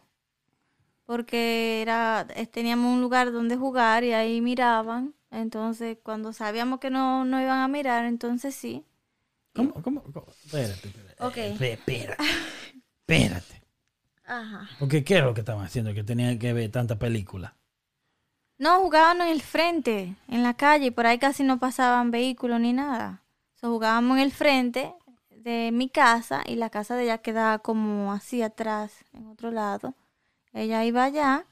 Porque 1.06 1.81
era, 1.81 2.27
eh, 2.35 2.48
teníamos 2.48 2.93
un 2.93 3.02
lugar 3.02 3.31
donde 3.31 3.56
jugar 3.56 4.03
y 4.03 4.14
ahí 4.14 4.41
miraban. 4.41 5.14
Entonces, 5.30 5.98
cuando 6.03 6.34
sabíamos 6.34 6.80
que 6.80 6.89
no, 6.89 7.23
no 7.26 7.41
iban 7.41 7.60
a 7.60 7.68
mirar, 7.68 8.06
entonces 8.06 8.56
sí. 8.56 8.84
¿Cómo? 9.53 9.73
¿Cómo? 9.81 10.03
cómo? 10.03 10.27
Espérate, 10.45 10.88
espérate. 10.88 11.53
Espérate. 11.53 12.18
Espérate. 13.07 13.56
Ajá. 14.32 14.70
Porque 14.80 15.03
¿qué 15.03 15.18
es 15.18 15.24
lo 15.24 15.34
que 15.34 15.41
estaban 15.41 15.66
haciendo? 15.66 15.94
Que 15.94 16.03
tenían 16.03 16.40
que 16.40 16.53
ver 16.53 16.72
tanta 16.72 16.98
película. 16.98 17.58
No, 18.58 18.80
jugábamos 18.80 19.26
en 19.26 19.34
el 19.34 19.41
frente, 19.41 20.16
en 20.30 20.44
la 20.44 20.53
calle, 20.53 20.86
y 20.86 20.91
por 20.91 21.06
ahí 21.06 21.18
casi 21.18 21.44
no 21.44 21.60
pasaban 21.60 22.12
vehículos 22.12 22.62
ni 22.62 22.72
nada. 22.72 23.24
So, 23.56 23.70
jugábamos 23.70 24.18
en 24.18 24.24
el 24.24 24.32
frente 24.32 24.94
de 25.30 25.72
mi 25.74 25.90
casa 25.90 26.44
y 26.45 26.56
la 26.56 26.70
casa 26.70 26.95
de 26.95 27.03
ella 27.03 27.18
quedaba 27.18 27.60
como 27.60 28.14
así 28.14 28.41
atrás, 28.41 29.03
en 29.14 29.28
otro 29.28 29.52
lado. 29.52 29.95
Ella 30.53 30.86
iba 30.86 31.03
allá. 31.03 31.45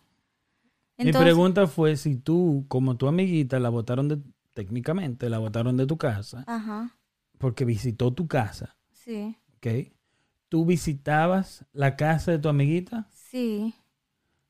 Mi 0.97 1.11
pregunta 1.11 1.67
fue 1.67 1.97
si 1.97 2.15
tú, 2.15 2.65
como 2.67 2.95
tu 2.95 3.07
amiguita, 3.07 3.59
la 3.59 3.69
botaron 3.69 4.07
de, 4.07 4.19
técnicamente, 4.53 5.29
la 5.29 5.39
botaron 5.39 5.75
de 5.75 5.85
tu 5.85 5.97
casa, 5.97 6.43
Ajá, 6.47 6.95
porque 7.37 7.65
visitó 7.65 8.13
tu 8.13 8.27
casa, 8.27 8.75
sí, 8.91 9.35
¿ok? 9.57 9.91
¿Tú 10.49 10.65
visitabas 10.65 11.65
la 11.73 11.95
casa 11.95 12.31
de 12.31 12.39
tu 12.39 12.49
amiguita? 12.49 13.07
sí, 13.11 13.73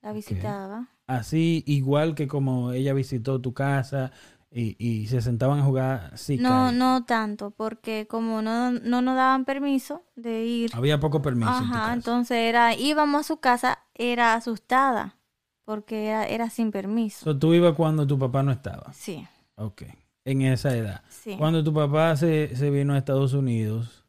la 0.02 0.14
visitaba. 0.14 0.90
Así, 1.08 1.64
igual 1.66 2.14
que 2.14 2.28
como 2.28 2.72
ella 2.72 2.94
visitó 2.94 3.42
tu 3.42 3.54
casa 3.54 4.12
y, 4.52 4.76
y 4.80 5.08
se 5.08 5.22
sentaban 5.22 5.60
a 5.60 5.64
jugar 5.64 6.18
sí, 6.18 6.38
No, 6.38 6.72
no 6.72 7.04
tanto, 7.06 7.52
porque 7.52 8.06
como 8.08 8.42
no, 8.42 8.72
no 8.72 9.02
nos 9.02 9.16
daban 9.16 9.44
permiso 9.46 10.04
de 10.16 10.46
ir, 10.46 10.72
Había 10.74 11.00
poco 11.00 11.22
permiso 11.22 11.50
en 11.64 11.72
tu 11.72 11.74
ajá, 11.74 11.84
casa. 11.86 11.94
entonces 11.96 12.38
era, 12.38 12.76
íbamos 12.76 13.22
a 13.22 13.24
su 13.24 13.38
casa, 13.38 13.80
era 13.96 14.36
asustada, 14.36 15.18
porque 15.66 16.08
era, 16.10 16.26
era 16.28 16.50
sin 16.50 16.72
permiso. 16.72 17.26
So, 17.26 17.38
tú 17.38 17.54
ibas 17.54 17.74
cuando 17.76 18.06
tu 18.06 18.18
papá 18.20 18.44
no 18.44 18.52
estaba. 18.52 18.92
Sí, 18.94 19.28
Ok. 19.56 19.84
En 20.26 20.42
esa 20.44 20.76
edad. 20.76 21.02
sí. 21.10 21.36
Cuando 21.38 21.64
tu 21.64 21.74
papá 21.74 22.16
se, 22.16 22.56
se 22.56 22.70
vino 22.70 22.94
a 22.94 22.98
Estados 23.00 23.34
Unidos, 23.34 24.06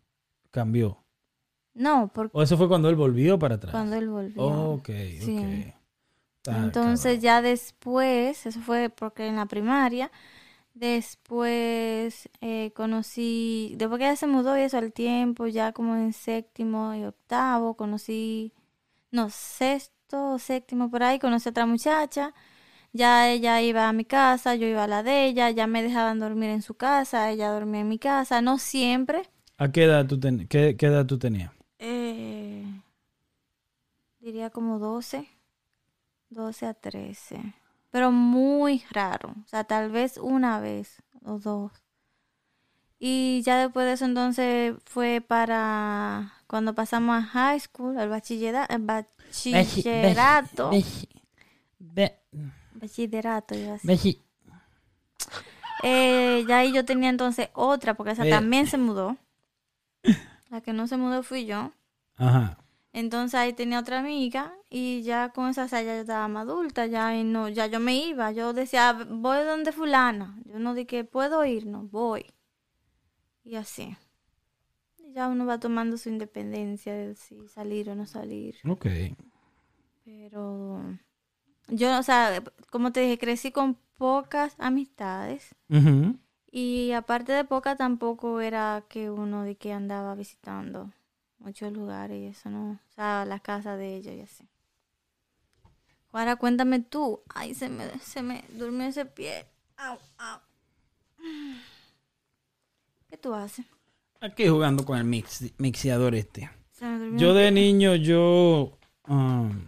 cambió. 0.50 0.98
No, 1.86 2.10
porque 2.14 2.36
O 2.38 2.42
eso 2.42 2.56
fue 2.56 2.68
cuando 2.68 2.88
él 2.88 2.96
volvió 2.96 3.38
para 3.38 3.56
atrás. 3.56 3.76
cuando 3.76 3.96
él 3.96 4.08
volvió. 4.08 4.72
Ok, 4.72 4.88
Sí. 5.18 5.32
ok. 5.32 5.42
Está 6.38 6.52
Entonces 6.56 7.14
cabrón. 7.14 7.22
ya 7.22 7.42
después, 7.42 8.46
eso 8.46 8.60
fue 8.60 8.90
porque 8.90 9.26
en 9.28 9.36
la 9.36 9.46
primaria, 9.46 10.10
después 10.74 12.28
eh, 12.40 12.72
conocí, 12.74 13.74
después 13.78 13.98
que 14.00 14.06
ella 14.06 14.16
se 14.16 14.26
mudó 14.26 14.56
y 14.58 14.62
eso 14.62 14.78
al 14.78 14.92
tiempo, 14.92 15.46
ya 15.48 15.72
como 15.72 15.96
en 15.96 16.12
séptimo 16.12 16.94
y 16.94 17.04
octavo, 17.04 17.76
conocí, 17.76 18.52
no, 19.12 19.30
sexto 19.30 20.34
o 20.34 20.38
séptimo 20.40 20.90
por 20.90 21.02
ahí, 21.04 21.18
conocí 21.20 21.48
a 21.48 21.52
otra 21.52 21.66
muchacha, 21.66 22.34
ya 22.92 23.30
ella 23.30 23.62
iba 23.62 23.88
a 23.88 23.92
mi 23.94 24.04
casa, 24.06 24.54
yo 24.56 24.66
iba 24.68 24.84
a 24.84 24.88
la 24.88 25.02
de 25.04 25.26
ella, 25.26 25.50
ya 25.50 25.66
me 25.68 25.82
dejaban 25.82 26.20
dormir 26.20 26.50
en 26.50 26.62
su 26.62 26.74
casa, 26.74 27.30
ella 27.30 27.50
dormía 27.52 27.82
en 27.82 27.88
mi 27.88 27.98
casa, 28.00 28.42
no 28.42 28.58
siempre, 28.58 29.22
¿A 29.58 29.70
qué 29.70 29.84
edad 29.84 30.06
tú, 30.08 30.18
ten- 30.18 30.48
qué, 30.48 30.76
qué 30.76 30.86
edad 30.86 31.06
tú 31.06 31.16
tenías? 31.18 31.52
Eh, 32.20 32.82
diría 34.20 34.50
como 34.50 34.78
12, 34.78 35.28
12 36.30 36.66
a 36.66 36.74
13. 36.74 37.54
Pero 37.90 38.10
muy 38.12 38.84
raro. 38.90 39.34
O 39.44 39.48
sea, 39.48 39.64
tal 39.64 39.90
vez 39.90 40.16
una 40.18 40.60
vez 40.60 41.02
o 41.24 41.38
dos. 41.38 41.72
Y 42.98 43.42
ya 43.44 43.56
después 43.58 43.86
de 43.86 43.92
eso 43.94 44.04
entonces 44.04 44.74
fue 44.84 45.20
para 45.26 46.34
cuando 46.46 46.74
pasamos 46.74 47.16
a 47.16 47.22
high 47.22 47.58
school, 47.60 47.96
al 47.98 48.12
al 48.12 48.80
bachillerato. 48.82 50.70
Be- 51.78 52.18
Bachillerato, 52.74 53.54
iba 53.56 53.70
a 53.70 53.72
decir. 53.72 53.88
Beji. 53.88 54.22
Eh, 55.82 56.44
ya 56.46 56.58
ahí 56.58 56.72
yo 56.72 56.84
tenía 56.84 57.08
entonces 57.08 57.48
otra, 57.54 57.94
porque 57.94 58.12
esa 58.12 58.26
Eh. 58.26 58.30
también 58.30 58.66
se 58.66 58.76
mudó. 58.76 59.16
La 60.50 60.60
que 60.60 60.72
no 60.72 60.86
se 60.86 60.96
mudó 60.98 61.22
fui 61.22 61.46
yo. 61.46 61.72
Ajá. 62.20 62.58
Entonces 62.92 63.38
ahí 63.38 63.52
tenía 63.52 63.80
otra 63.80 64.00
amiga 64.00 64.52
y 64.68 65.02
ya 65.02 65.30
con 65.30 65.48
esa 65.48 65.64
o 65.64 65.68
sea, 65.68 65.82
ya 65.82 65.94
yo 65.94 66.00
estaba 66.00 66.26
más 66.28 66.42
adulta, 66.42 66.86
ya 66.86 67.16
y 67.16 67.24
no, 67.24 67.48
ya 67.48 67.66
yo 67.66 67.78
me 67.78 67.96
iba, 67.96 68.32
yo 68.32 68.52
decía, 68.52 69.06
voy 69.08 69.44
donde 69.44 69.72
fulana, 69.72 70.40
yo 70.44 70.58
no 70.58 70.74
dije 70.74 71.04
puedo 71.04 71.44
ir, 71.44 71.66
no, 71.66 71.84
voy. 71.84 72.26
Y 73.44 73.54
así. 73.54 73.96
Y 74.98 75.12
ya 75.12 75.28
uno 75.28 75.46
va 75.46 75.58
tomando 75.58 75.96
su 75.96 76.08
independencia 76.08 76.92
de 76.94 77.14
si 77.14 77.48
salir 77.48 77.90
o 77.90 77.94
no 77.94 78.06
salir. 78.06 78.56
Ok. 78.68 78.86
Pero 80.04 80.82
yo, 81.68 81.96
o 81.98 82.02
sea, 82.02 82.42
como 82.70 82.92
te 82.92 83.00
dije, 83.00 83.18
crecí 83.18 83.52
con 83.52 83.78
pocas 83.96 84.56
amistades 84.58 85.54
y 86.50 86.90
aparte 86.92 87.32
de 87.32 87.44
pocas 87.44 87.78
tampoco 87.78 88.40
era 88.40 88.84
que 88.88 89.10
uno 89.10 89.44
de 89.44 89.56
que 89.56 89.72
andaba 89.72 90.14
visitando 90.16 90.90
muchos 91.40 91.72
lugares 91.72 92.18
y 92.18 92.26
eso 92.26 92.48
no, 92.50 92.72
o 92.72 92.92
sea, 92.94 93.24
la 93.24 93.40
casa 93.40 93.76
de 93.76 93.96
ellos 93.96 94.14
y 94.14 94.20
así. 94.20 94.48
Ahora 96.12 96.36
cuéntame 96.36 96.80
tú, 96.80 97.22
ay, 97.28 97.54
se 97.54 97.68
me, 97.68 97.88
se 98.00 98.22
me 98.22 98.44
durmió 98.50 98.86
ese 98.86 99.04
pie. 99.06 99.46
Au, 99.76 99.98
au. 100.18 100.40
¿Qué 103.08 103.16
tú 103.16 103.34
haces? 103.34 103.66
Aquí 104.20 104.46
jugando 104.48 104.84
con 104.84 104.98
el 104.98 105.04
mix, 105.04 105.52
mixeador 105.58 106.14
este. 106.14 106.50
Se 106.72 106.84
me 106.86 106.98
durmió 106.98 107.18
Yo 107.18 107.34
de 107.34 107.50
pie. 107.50 107.52
niño, 107.52 107.94
yo... 107.96 108.76
um, 109.08 109.66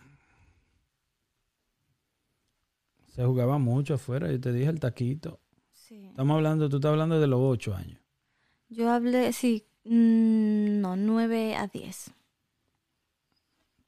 se 3.08 3.24
jugaba 3.24 3.58
mucho 3.58 3.94
afuera. 3.94 4.30
Yo 4.30 4.40
te 4.40 4.52
dije 4.52 4.70
el 4.70 4.80
taquito. 4.80 5.40
Sí. 5.72 6.06
Estamos 6.06 6.36
hablando, 6.36 6.68
tú 6.68 6.76
estás 6.76 6.90
hablando 6.90 7.20
de 7.20 7.26
los 7.26 7.40
ocho 7.40 7.74
años. 7.74 8.00
Yo 8.68 8.90
hablé, 8.90 9.32
sí, 9.32 9.66
no, 9.84 10.96
9 10.96 11.56
a 11.56 11.66
10. 11.66 12.10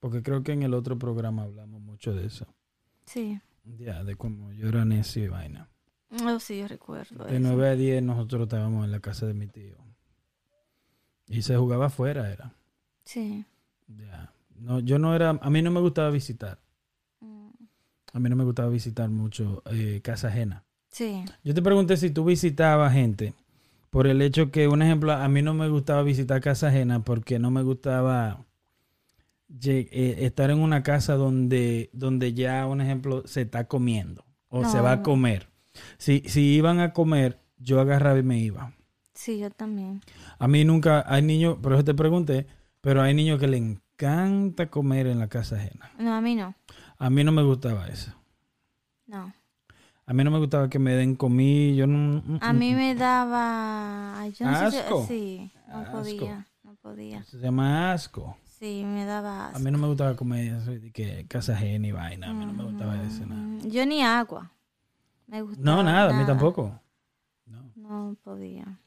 Porque 0.01 0.23
creo 0.23 0.43
que 0.43 0.53
en 0.53 0.62
el 0.62 0.75
otro 0.75 0.99
programa 0.99 1.45
hablamos 1.45 1.81
mucho 1.81 2.12
de 2.15 2.27
eso. 2.27 2.47
Sí. 3.07 3.41
Ya, 3.79 4.05
de 4.05 4.16
cómo 4.16 4.53
yo 4.53 4.69
era 4.69 4.85
necio 4.85 5.25
y 5.25 5.29
vaina. 5.29 5.69
Oh, 6.23 6.39
sí, 6.39 6.59
yo 6.59 6.69
recuerdo. 6.69 7.25
De 7.25 7.37
eso. 7.37 7.41
9 7.41 7.69
a 7.69 7.75
10 7.77 8.03
nosotros 8.03 8.43
estábamos 8.43 8.85
en 8.85 8.93
la 8.93 9.01
casa 9.01 9.27
de 9.27 9.35
mi 9.35 9.47
tío. 9.47 9.77
Y 11.29 11.43
se 11.43 11.57
jugaba 11.57 11.87
afuera, 11.87 12.31
era. 12.31 12.53
Sí. 13.05 13.45
Ya. 13.89 14.33
No, 14.57 14.81
yo 14.81 14.99
no 14.99 15.15
era, 15.15 15.31
a 15.31 15.51
mí 15.51 15.62
no 15.62 15.71
me 15.71 15.81
gustaba 15.81 16.11
visitar. 16.11 16.59
Mm, 17.21 17.49
A 18.12 18.21
mí 18.21 18.29
no 18.29 18.37
me 18.37 18.45
gustaba 18.45 18.69
visitar 18.69 19.09
mucho 19.09 19.62
eh, 19.66 20.01
casa 20.03 20.29
ajena. 20.29 20.65
Sí. 20.91 21.25
Yo 21.43 21.55
te 21.55 21.62
pregunté 21.62 21.97
si 21.97 22.11
tú 22.11 22.25
visitabas 22.25 22.93
gente 22.93 23.35
por 23.95 24.09
el 24.09 24.23
hecho 24.23 24.51
que, 24.51 24.66
un 24.66 24.83
ejemplo, 24.83 25.12
a 25.12 25.29
mí 25.29 25.41
no 25.41 25.55
me 25.55 25.69
gustaba 25.69 26.03
visitar 26.03 26.41
casa 26.41 26.66
ajena 26.66 27.05
porque 27.05 27.39
no 27.39 27.53
me 27.53 27.62
gustaba 27.62 28.45
eh, 29.65 30.16
estar 30.19 30.51
en 30.51 30.59
una 30.59 30.83
casa 30.83 31.15
donde, 31.15 31.91
donde 31.93 32.35
ya, 32.35 32.66
un 32.66 32.81
ejemplo, 32.81 33.23
se 33.25 33.43
está 33.43 33.69
comiendo 33.69 34.25
o 34.49 34.65
se 34.65 34.81
va 34.81 34.91
a 34.91 35.03
comer. 35.03 35.49
Si, 35.97 36.25
si 36.27 36.57
iban 36.57 36.81
a 36.81 36.93
comer, 36.93 37.39
yo 37.57 37.81
agarraba 37.81 38.19
y 38.19 38.25
me 38.25 38.41
iba. 38.41 38.73
Sí, 39.15 39.39
yo 39.39 39.49
también. 39.51 40.01
A 40.41 40.49
mí 40.49 40.65
nunca, 40.65 41.05
hay 41.07 41.23
niños, 41.23 41.59
por 41.62 41.75
eso 41.75 41.85
te 41.85 41.95
pregunté, 41.95 42.49
pero 42.81 43.01
hay 43.01 43.15
niños 43.15 43.39
que 43.39 43.47
le 43.47 43.59
encanta 43.59 44.71
comer 44.71 45.07
en 45.07 45.21
la 45.21 45.29
casa 45.29 45.55
ajena. 45.55 45.93
No, 46.01 46.15
a 46.15 46.21
mí 46.21 46.35
no. 46.35 46.57
A 46.99 47.11
mí 47.11 47.23
no 47.23 47.31
me 47.31 47.45
gustaba 47.45 47.87
eso. 47.87 48.12
No. 49.07 49.33
A 50.06 50.12
mí 50.12 50.22
no 50.22 50.31
me 50.31 50.39
gustaba 50.39 50.68
que 50.68 50.78
me 50.78 50.93
den 50.94 51.14
comida, 51.16 51.74
yo 51.74 51.86
no... 51.86 52.22
mm, 52.26 52.39
A 52.43 52.52
mm, 52.52 52.59
mí 52.59 52.72
mm. 52.72 52.76
me 52.76 52.94
daba... 52.94 54.28
yo 54.28 54.47
no 54.47 54.59
sé 54.59 54.70
si- 54.70 54.76
¿Asco? 54.78 55.06
Sí, 55.06 55.52
no 55.68 55.78
Asco. 55.78 55.93
podía. 55.93 56.47
No 56.62 56.74
podía. 56.76 57.24
Se 57.24 57.39
llama 57.39 57.93
asco. 57.93 58.36
Sí, 58.59 58.82
me 58.85 59.05
daba 59.05 59.47
A 59.47 59.48
asco. 59.48 59.59
mí 59.60 59.70
no 59.70 59.78
me 59.78 59.86
gustaba 59.89 60.14
comer 60.14 60.55
eso 60.56 60.70
de 60.72 60.93
que 60.93 61.26
casa 61.26 61.55
ajena 61.55 61.86
y 61.86 61.93
vaina. 61.93 62.31
A 62.31 62.35
mí 62.35 62.44
no 62.47 62.52
me 62.52 62.64
gustaba 62.64 63.02
eso, 63.02 63.24
nada. 63.26 63.59
Yo 63.66 63.85
ni 63.86 64.02
agua. 64.02 64.51
Me 65.26 65.40
gustaba. 65.43 65.64
No, 65.64 65.82
nada, 65.82 66.14
a 66.14 66.20
mí 66.20 66.26
tampoco. 66.26 66.78
No. 67.47 67.72
No 67.76 68.16
podía. 68.22 68.78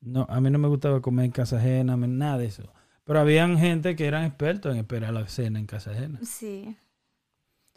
No, 0.00 0.26
a 0.28 0.40
mí 0.40 0.50
no 0.50 0.58
me 0.58 0.68
gustaba 0.68 1.00
comer 1.00 1.26
en 1.26 1.30
casa 1.30 1.56
ajena, 1.56 1.94
a 1.94 1.96
nada 1.96 2.38
de 2.38 2.46
eso. 2.46 2.62
Pero 3.04 3.20
habían 3.20 3.58
gente 3.58 3.96
que 3.96 4.06
eran 4.06 4.24
expertos 4.24 4.72
en 4.72 4.78
esperar 4.78 5.12
la 5.12 5.26
cena 5.28 5.58
en 5.58 5.66
casa 5.66 5.90
ajena. 5.90 6.20
Sí. 6.22 6.74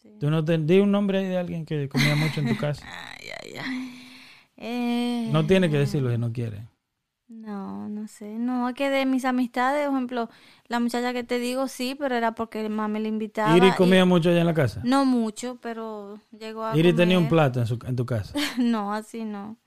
Sí. 0.07 0.19
¿Tú 0.19 0.29
no 0.29 0.43
te 0.43 0.57
di 0.57 0.79
un 0.79 0.91
nombre 0.91 1.23
de 1.23 1.37
alguien 1.37 1.65
que 1.65 1.87
comía 1.89 2.15
mucho 2.15 2.39
en 2.41 2.47
tu 2.47 2.57
casa? 2.57 2.85
Ay, 3.19 3.27
ay, 3.43 3.53
ay. 3.59 4.03
Eh, 4.57 5.29
No 5.31 5.45
tiene 5.45 5.69
que 5.69 5.77
decirlo 5.77 6.09
si 6.11 6.17
no 6.17 6.31
quiere. 6.33 6.67
No, 7.27 7.89
no 7.89 8.07
sé. 8.07 8.37
No, 8.39 8.69
es 8.69 8.75
que 8.75 8.89
de 8.89 9.05
mis 9.05 9.25
amistades, 9.25 9.85
por 9.87 9.95
ejemplo, 9.95 10.29
la 10.67 10.79
muchacha 10.79 11.11
que 11.13 11.23
te 11.25 11.39
digo, 11.39 11.67
sí, 11.67 11.93
pero 11.99 12.15
era 12.15 12.33
porque 12.33 12.67
mamá 12.69 12.99
le 12.99 13.09
invitaba. 13.09 13.55
¿Iri 13.55 13.67
y- 13.67 13.71
comía 13.73 14.05
mucho 14.05 14.29
allá 14.29 14.39
en 14.41 14.47
la 14.47 14.53
casa? 14.53 14.81
No 14.85 15.03
mucho, 15.05 15.59
pero 15.61 16.21
llegó 16.31 16.63
a 16.65 16.77
¿Iri 16.77 16.93
tenía 16.93 17.17
un 17.17 17.25
comer. 17.25 17.29
plato 17.29 17.59
en, 17.59 17.67
su, 17.67 17.77
en 17.85 17.95
tu 17.95 18.05
casa? 18.05 18.33
No, 18.57 18.93
así 18.93 19.25
no. 19.25 19.57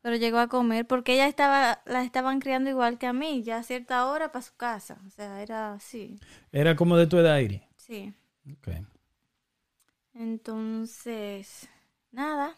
Pero 0.00 0.16
llegó 0.16 0.38
a 0.38 0.48
comer 0.48 0.86
porque 0.86 1.14
ella 1.14 1.26
estaba, 1.28 1.80
la 1.86 2.02
estaban 2.04 2.40
criando 2.40 2.70
igual 2.70 2.98
que 2.98 3.06
a 3.06 3.12
mí, 3.12 3.42
ya 3.42 3.58
a 3.58 3.62
cierta 3.64 4.06
hora 4.06 4.32
para 4.32 4.42
su 4.42 4.54
casa. 4.56 4.98
O 5.06 5.10
sea, 5.10 5.42
era 5.42 5.74
así. 5.74 6.18
Era 6.52 6.74
como 6.76 6.96
de 6.96 7.06
tu 7.08 7.18
edad, 7.18 7.38
Iri. 7.38 7.62
Sí. 7.76 8.12
Ok. 8.50 8.68
Entonces, 10.14 11.68
nada. 12.10 12.56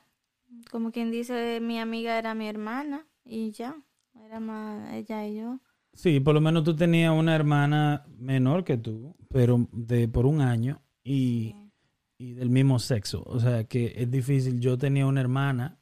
Como 0.70 0.92
quien 0.92 1.10
dice, 1.10 1.60
mi 1.60 1.78
amiga 1.78 2.18
era 2.18 2.34
mi 2.34 2.48
hermana 2.48 3.06
y 3.24 3.50
ya. 3.52 3.76
Era 4.24 4.40
más 4.40 4.92
ella 4.92 5.26
y 5.26 5.36
yo. 5.36 5.60
Sí, 5.92 6.20
por 6.20 6.34
lo 6.34 6.40
menos 6.40 6.64
tú 6.64 6.74
tenías 6.74 7.12
una 7.12 7.34
hermana 7.34 8.04
menor 8.18 8.64
que 8.64 8.76
tú, 8.76 9.16
pero 9.28 9.68
de 9.72 10.08
por 10.08 10.26
un 10.26 10.40
año 10.40 10.82
y, 11.04 11.54
y 12.18 12.32
del 12.34 12.50
mismo 12.50 12.78
sexo. 12.78 13.22
O 13.26 13.38
sea 13.40 13.64
que 13.64 13.92
es 13.96 14.10
difícil. 14.10 14.60
Yo 14.60 14.76
tenía 14.78 15.06
una 15.06 15.20
hermana, 15.20 15.78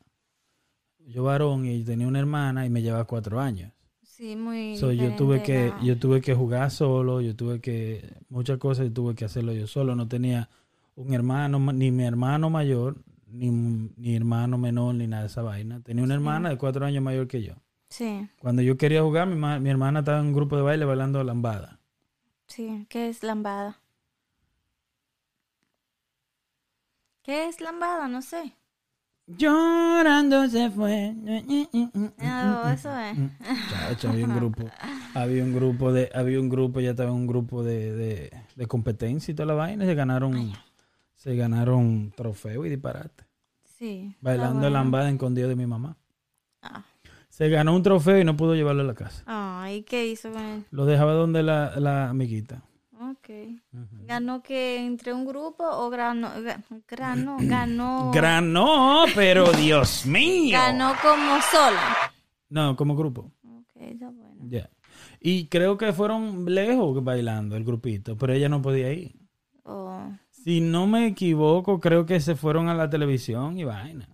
yo 0.99 1.25
varón, 1.25 1.67
y 1.67 1.83
tenía 1.85 2.07
una 2.07 2.19
hermana 2.21 2.65
y 2.65 2.71
me 2.71 2.83
llevaba 2.83 3.05
cuatro 3.05 3.41
años. 3.41 3.73
Sí, 4.03 4.37
muy. 4.37 4.77
So, 4.77 4.93
yo 4.93 5.15
tuve 5.17 5.43
que 5.43 5.69
la- 5.69 5.85
yo 5.85 5.99
tuve 5.99 6.21
que 6.21 6.35
jugar 6.35 6.71
solo, 6.71 7.21
yo 7.21 7.35
tuve 7.37 7.61
que 7.61 8.15
muchas 8.29 8.59
cosas 8.59 8.87
yo 8.89 8.93
tuve 8.93 9.15
que 9.15 9.25
hacerlo 9.25 9.53
yo 9.53 9.67
solo, 9.67 9.95
no 9.97 10.09
tenía 10.09 10.49
un 10.95 11.15
hermano 11.15 11.59
ma- 11.59 11.73
ni 11.73 11.91
mi 11.91 12.05
hermano 12.05 12.51
mayor 12.51 12.97
ni 13.29 13.51
ni 13.97 14.15
hermano 14.15 14.59
menor 14.59 14.95
ni 14.95 15.07
nada 15.07 15.23
de 15.23 15.29
esa 15.29 15.43
vaina. 15.43 15.81
Tenía 15.81 16.05
una 16.05 16.15
hermana 16.15 16.51
de 16.51 16.59
cuatro 16.59 16.85
años 16.85 17.03
mayor 17.03 17.27
que 17.29 17.43
yo. 17.43 17.55
Sí, 17.89 18.29
Cuando 18.41 18.63
yo 18.63 18.77
quería 18.77 19.03
jugar, 19.03 19.27
mi, 19.29 19.37
ma- 19.37 19.59
mi 19.59 19.69
hermana 19.71 20.01
estaba 20.01 20.21
en 20.21 20.27
un 20.27 20.33
grupo 20.35 20.57
de 20.57 20.63
baile 20.63 20.85
bailando 20.85 21.23
lambada. 21.25 21.79
sí. 22.47 22.87
¿Qué 22.89 23.09
es 23.09 23.23
lambada? 23.23 23.79
¿Qué 27.23 27.47
es 27.49 27.61
lambada? 27.61 28.09
No 28.09 28.21
sé. 28.23 28.53
Llorando 29.27 30.49
se 30.49 30.71
fue. 30.71 31.15
No, 31.15 32.69
eso 32.71 32.95
es. 32.99 33.19
Chacho, 33.71 34.11
había 34.11 34.27
un 34.27 34.35
grupo, 34.35 34.65
había 35.15 35.45
un 35.45 35.55
grupo 35.55 35.93
de, 35.93 36.11
había 36.15 36.41
un 36.41 36.49
grupo, 36.49 36.81
ya 36.81 36.91
estaba 36.91 37.11
en 37.11 37.15
un 37.17 37.27
grupo 37.27 37.63
de, 37.63 37.93
de, 37.93 38.33
de 38.57 38.67
competencia 38.67 39.31
y 39.33 39.35
toda 39.35 39.47
la 39.47 39.55
vaina, 39.55 39.85
y 39.85 39.87
se 39.87 39.95
ganaron, 39.95 40.53
se 41.23 41.37
ganaron 41.37 42.13
trofeo 42.17 42.67
y 42.67 42.71
disparate. 42.71 43.25
Sí. 43.79 44.13
Bailando 44.21 44.61
bueno. 44.61 44.71
lambada 44.71 45.09
escondido 45.09 45.49
de 45.49 45.55
mi 45.57 45.67
mamá. 45.67 45.97
Ah. 46.63 46.83
Se 47.29 47.49
ganó 47.49 47.77
un 47.77 47.83
trofeo 47.85 48.19
y 48.19 48.25
no 48.25 48.37
pudo 48.37 48.57
llevarlo 48.57 48.83
a 48.83 48.87
la 48.87 48.95
casa. 48.95 49.23
Ah, 49.27 49.69
¿y 49.73 49.83
qué 49.83 50.07
hizo 50.09 50.33
con 50.33 50.43
él? 50.43 50.65
Lo 50.73 50.85
dejaba 50.85 51.13
donde 51.13 51.45
la, 51.45 51.75
la 51.79 52.11
amiguita. 52.11 52.63
Ok. 53.01 53.29
¿Ganó 54.07 54.43
que 54.43 54.85
entre 54.85 55.13
un 55.13 55.25
grupo 55.25 55.65
o 55.65 55.91
ganó? 55.91 56.29
ga- 56.41 56.63
Ganó, 56.89 57.37
ganó. 57.41 58.11
Granó, 58.13 59.05
pero 59.15 59.53
Dios 59.53 60.05
mío. 60.07 60.59
Ganó 60.59 60.93
como 61.01 61.41
sola. 61.41 62.13
No, 62.49 62.75
como 62.77 62.97
grupo. 62.97 63.31
Ok, 63.45 63.77
está 63.77 64.11
bueno. 64.11 64.37
Ya. 64.49 64.69
Y 65.21 65.47
creo 65.47 65.79
que 65.79 65.93
fueron 65.93 66.45
lejos 66.53 67.03
bailando 67.05 67.57
el 67.57 67.65
grupito, 67.65 68.17
pero 68.19 68.33
ella 68.33 68.49
no 68.49 68.61
podía 68.61 68.93
ir. 68.93 69.15
Oh, 69.65 70.11
Si 70.45 70.61
no 70.61 70.87
me 70.87 71.07
equivoco, 71.07 71.81
creo 71.81 72.05
que 72.07 72.21
se 72.21 72.35
fueron 72.37 72.69
a 72.69 72.75
la 72.75 72.91
televisión 72.91 73.57
y 73.59 73.65
vaina. 73.65 74.09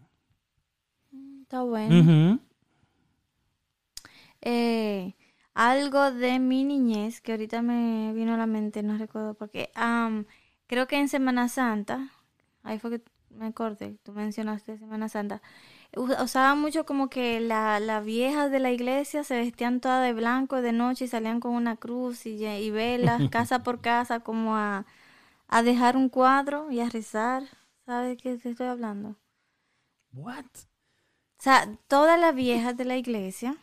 está 1.42 1.62
bueno. 1.64 2.08
Eh, 4.40 5.14
algo 5.54 6.10
de 6.12 6.38
mi 6.38 6.64
niñez 6.64 7.20
que 7.20 7.32
ahorita 7.32 7.62
me 7.62 8.12
vino 8.14 8.34
a 8.34 8.36
la 8.36 8.46
mente, 8.46 8.82
no 8.82 8.96
recuerdo 8.98 9.34
porque 9.34 9.70
am, 9.74 10.26
creo 10.66 10.86
que 10.86 10.96
en 10.98 11.08
Semana 11.08 11.48
Santa, 11.48 12.10
ahí 12.62 12.78
fue 12.78 12.90
que 12.90 13.02
me 13.30 13.46
acordé, 13.46 13.98
tú 14.04 14.12
mencionaste 14.12 14.78
Semana 14.78 15.08
Santa, 15.08 15.42
u- 15.96 16.12
usaban 16.22 16.60
mucho 16.60 16.86
como 16.86 17.08
que 17.10 17.40
la- 17.40 17.80
las 17.80 18.04
viejas 18.04 18.50
de 18.50 18.60
la 18.60 18.70
iglesia 18.72 19.24
se 19.24 19.36
vestían 19.38 19.80
todas 19.80 20.04
de 20.04 20.12
blanco 20.14 20.62
de 20.62 20.72
noche 20.72 21.06
y 21.06 21.08
salían 21.08 21.40
con 21.40 21.52
una 21.54 21.76
cruz 21.76 22.26
y, 22.26 22.44
y 22.46 22.70
velas 22.70 23.24
casa 23.30 23.62
por 23.64 23.80
casa 23.80 24.20
como 24.20 24.56
a, 24.56 24.86
a 25.48 25.62
dejar 25.62 25.96
un 25.96 26.08
cuadro 26.08 26.70
y 26.70 26.80
a 26.80 26.88
rezar. 26.88 27.44
¿Sabes 27.86 28.10
de 28.10 28.16
qué 28.16 28.36
te 28.36 28.50
estoy 28.50 28.66
hablando? 28.66 29.16
What? 30.12 30.44
O 31.38 31.42
sea, 31.42 31.68
todas 31.86 32.18
las 32.20 32.34
viejas 32.34 32.76
de 32.76 32.84
la 32.84 32.96
iglesia 32.96 33.56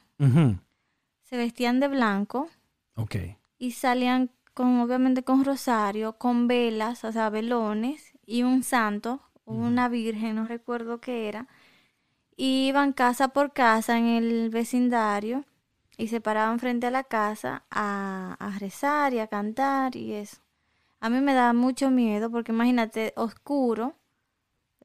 se 1.24 1.38
vestían 1.38 1.80
de 1.80 1.88
blanco 1.88 2.49
Ok. 2.95 3.16
y 3.57 3.72
salían 3.72 4.32
con 4.53 4.80
obviamente 4.80 5.24
con 5.24 5.44
rosario, 5.44 6.18
con 6.18 6.48
velas, 6.48 7.03
o 7.03 7.12
sea, 7.12 7.30
velones 7.30 8.14
y 8.26 8.44
un 8.44 8.64
santo, 8.64 9.22
o 9.44 9.53
una 9.53 9.90
virgen, 9.90 10.36
no 10.38 10.48
recuerdo 10.48 11.02
qué 11.02 11.28
era. 11.28 11.48
Y 12.38 12.68
iban 12.68 12.94
casa 12.94 13.30
por 13.30 13.53
casa 13.53 13.98
en 13.98 14.06
el 14.07 14.49
vecindario 14.49 15.45
y 15.98 16.07
se 16.07 16.22
paraban 16.22 16.60
frente 16.60 16.88
a 16.88 16.91
la 16.91 17.03
casa 17.03 17.66
a, 17.70 18.36
a 18.40 18.60
rezar 18.60 19.14
y 19.14 19.20
a 19.20 19.28
cantar 19.28 19.95
y 19.98 20.14
eso. 20.14 20.38
A 20.99 21.09
mí 21.09 21.22
me 21.22 21.34
daba 21.34 21.53
mucho 21.53 21.89
miedo 21.91 22.31
porque 22.31 22.51
imagínate, 22.51 23.13
oscuro. 23.15 23.95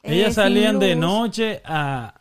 eh, 0.03 0.15
Ellas 0.15 0.35
sin 0.35 0.43
salían 0.45 0.79
de 0.79 0.97
noche 0.97 1.63
a... 1.65 2.15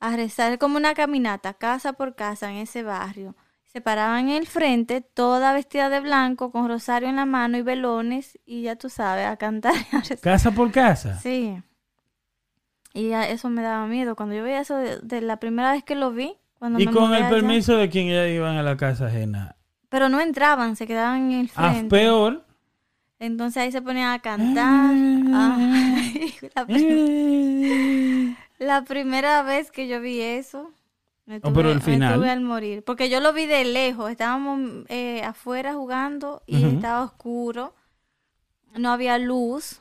a 0.00 0.16
rezar 0.16 0.58
como 0.58 0.76
una 0.76 0.94
caminata, 0.94 1.54
casa 1.54 1.92
por 1.92 2.14
casa 2.16 2.50
en 2.50 2.56
ese 2.58 2.82
barrio. 2.82 3.36
Se 3.64 3.80
paraban 3.80 4.28
en 4.28 4.36
el 4.36 4.46
frente, 4.48 5.00
toda 5.00 5.52
vestida 5.52 5.88
de 5.90 6.00
blanco, 6.00 6.50
con 6.50 6.68
rosario 6.68 7.08
en 7.08 7.16
la 7.16 7.26
mano 7.26 7.56
y 7.56 7.62
velones, 7.62 8.38
y 8.44 8.62
ya 8.62 8.76
tú 8.76 8.88
sabes, 8.88 9.26
a 9.26 9.36
cantar 9.36 9.74
y 9.92 9.96
a 9.96 10.00
rezar. 10.00 10.18
Casa 10.20 10.50
por 10.52 10.70
casa. 10.72 11.18
Sí. 11.18 11.62
Y 12.92 13.08
ya 13.08 13.28
eso 13.28 13.48
me 13.48 13.62
daba 13.62 13.86
miedo. 13.86 14.16
Cuando 14.16 14.34
yo 14.34 14.42
veía 14.42 14.60
eso 14.60 14.76
de, 14.76 14.98
de 15.00 15.20
la 15.20 15.38
primera 15.38 15.72
vez 15.72 15.84
que 15.84 15.94
lo 15.94 16.10
vi, 16.12 16.36
cuando 16.58 16.78
Y 16.78 16.86
me 16.86 16.92
con 16.92 17.14
el 17.14 17.24
allá. 17.24 17.30
permiso 17.30 17.76
de 17.76 17.88
quien 17.88 18.08
ellas 18.08 18.28
iban 18.30 18.56
a 18.56 18.62
la 18.62 18.76
casa 18.76 19.06
ajena. 19.06 19.56
Pero 19.88 20.08
no 20.08 20.20
entraban, 20.20 20.76
se 20.76 20.86
quedaban 20.86 21.32
en 21.32 21.40
el 21.40 21.50
Ah, 21.54 21.70
frente. 21.70 21.90
peor. 21.96 22.44
Entonces 23.20 23.62
ahí 23.62 23.70
se 23.70 23.82
ponían 23.82 24.10
a 24.12 24.18
cantar. 24.18 24.90
Ay, 24.92 26.34
la, 28.58 28.66
la 28.66 28.84
primera 28.84 29.42
vez 29.42 29.70
que 29.70 29.86
yo 29.86 30.00
vi 30.00 30.20
eso, 30.20 30.72
me 31.26 31.36
Oh, 31.36 31.52
pero 31.52 31.70
tuve- 31.78 31.98
me 32.18 32.30
al 32.30 32.40
morir. 32.40 32.82
Porque 32.84 33.08
yo 33.08 33.20
lo 33.20 33.32
vi 33.32 33.46
de 33.46 33.64
lejos. 33.64 34.10
Estábamos 34.10 34.84
eh, 34.88 35.22
afuera 35.22 35.74
jugando 35.74 36.42
y 36.46 36.64
estaba 36.64 37.02
oscuro. 37.04 37.74
No 38.76 38.90
había 38.90 39.18
luz. 39.18 39.80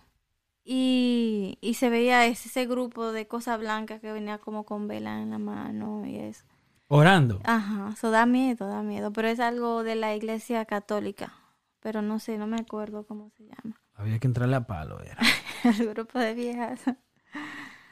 Y, 0.72 1.58
y 1.62 1.74
se 1.76 1.90
veía 1.90 2.28
ese, 2.28 2.48
ese 2.50 2.68
grupo 2.68 3.12
de 3.12 3.26
cosas 3.28 3.58
blancas 3.58 4.02
que 4.02 4.12
venía 4.12 4.38
como 4.38 4.66
con 4.66 4.88
vela 4.88 5.20
en 5.22 5.32
la 5.32 5.40
mano 5.40 6.06
y 6.06 6.18
eso. 6.18 6.44
Orando. 6.90 7.40
Ajá, 7.46 7.92
eso 7.94 8.12
da 8.12 8.26
miedo, 8.28 8.68
da 8.68 8.84
miedo. 8.84 9.12
Pero 9.12 9.30
es 9.30 9.40
algo 9.40 9.84
de 9.84 9.96
la 9.96 10.16
iglesia 10.16 10.66
católica. 10.66 11.34
Pero 11.82 12.02
no 12.02 12.20
sé, 12.20 12.38
no 12.38 12.48
me 12.48 12.58
acuerdo 12.58 13.06
cómo 13.06 13.30
se 13.38 13.44
llama. 13.44 13.80
Había 13.96 14.20
que 14.20 14.28
entrarle 14.28 14.56
a 14.56 14.68
palo. 14.68 15.00
Era. 15.02 15.18
El 15.64 15.88
grupo 15.90 16.20
de 16.20 16.34
viejas. 16.34 16.82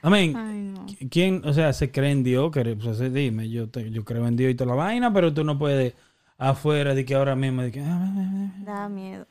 Amén. 0.01 0.35
Ay, 0.35 0.59
no. 0.61 0.85
¿Quién, 1.09 1.41
o 1.45 1.53
sea, 1.53 1.73
se 1.73 1.91
cree 1.91 2.11
en 2.11 2.23
Dios? 2.23 2.51
Que, 2.51 2.75
pues, 2.75 3.13
dime, 3.13 3.49
yo, 3.49 3.69
te- 3.69 3.89
yo 3.91 4.03
creo 4.05 4.27
en 4.27 4.35
Dios 4.35 4.51
y 4.51 4.55
toda 4.55 4.69
la 4.71 4.75
vaina, 4.75 5.11
pero 5.13 5.33
tú 5.33 5.43
no 5.43 5.57
puedes 5.57 5.93
afuera 6.37 6.93
de 6.93 7.03
que 7.05 7.15
ahora 7.15 7.35
mismo 7.35 7.61
de 7.63 7.71
que... 7.71 7.81
Da 7.81 8.87
miedo. 8.89 9.25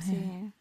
Sí. 0.00 0.52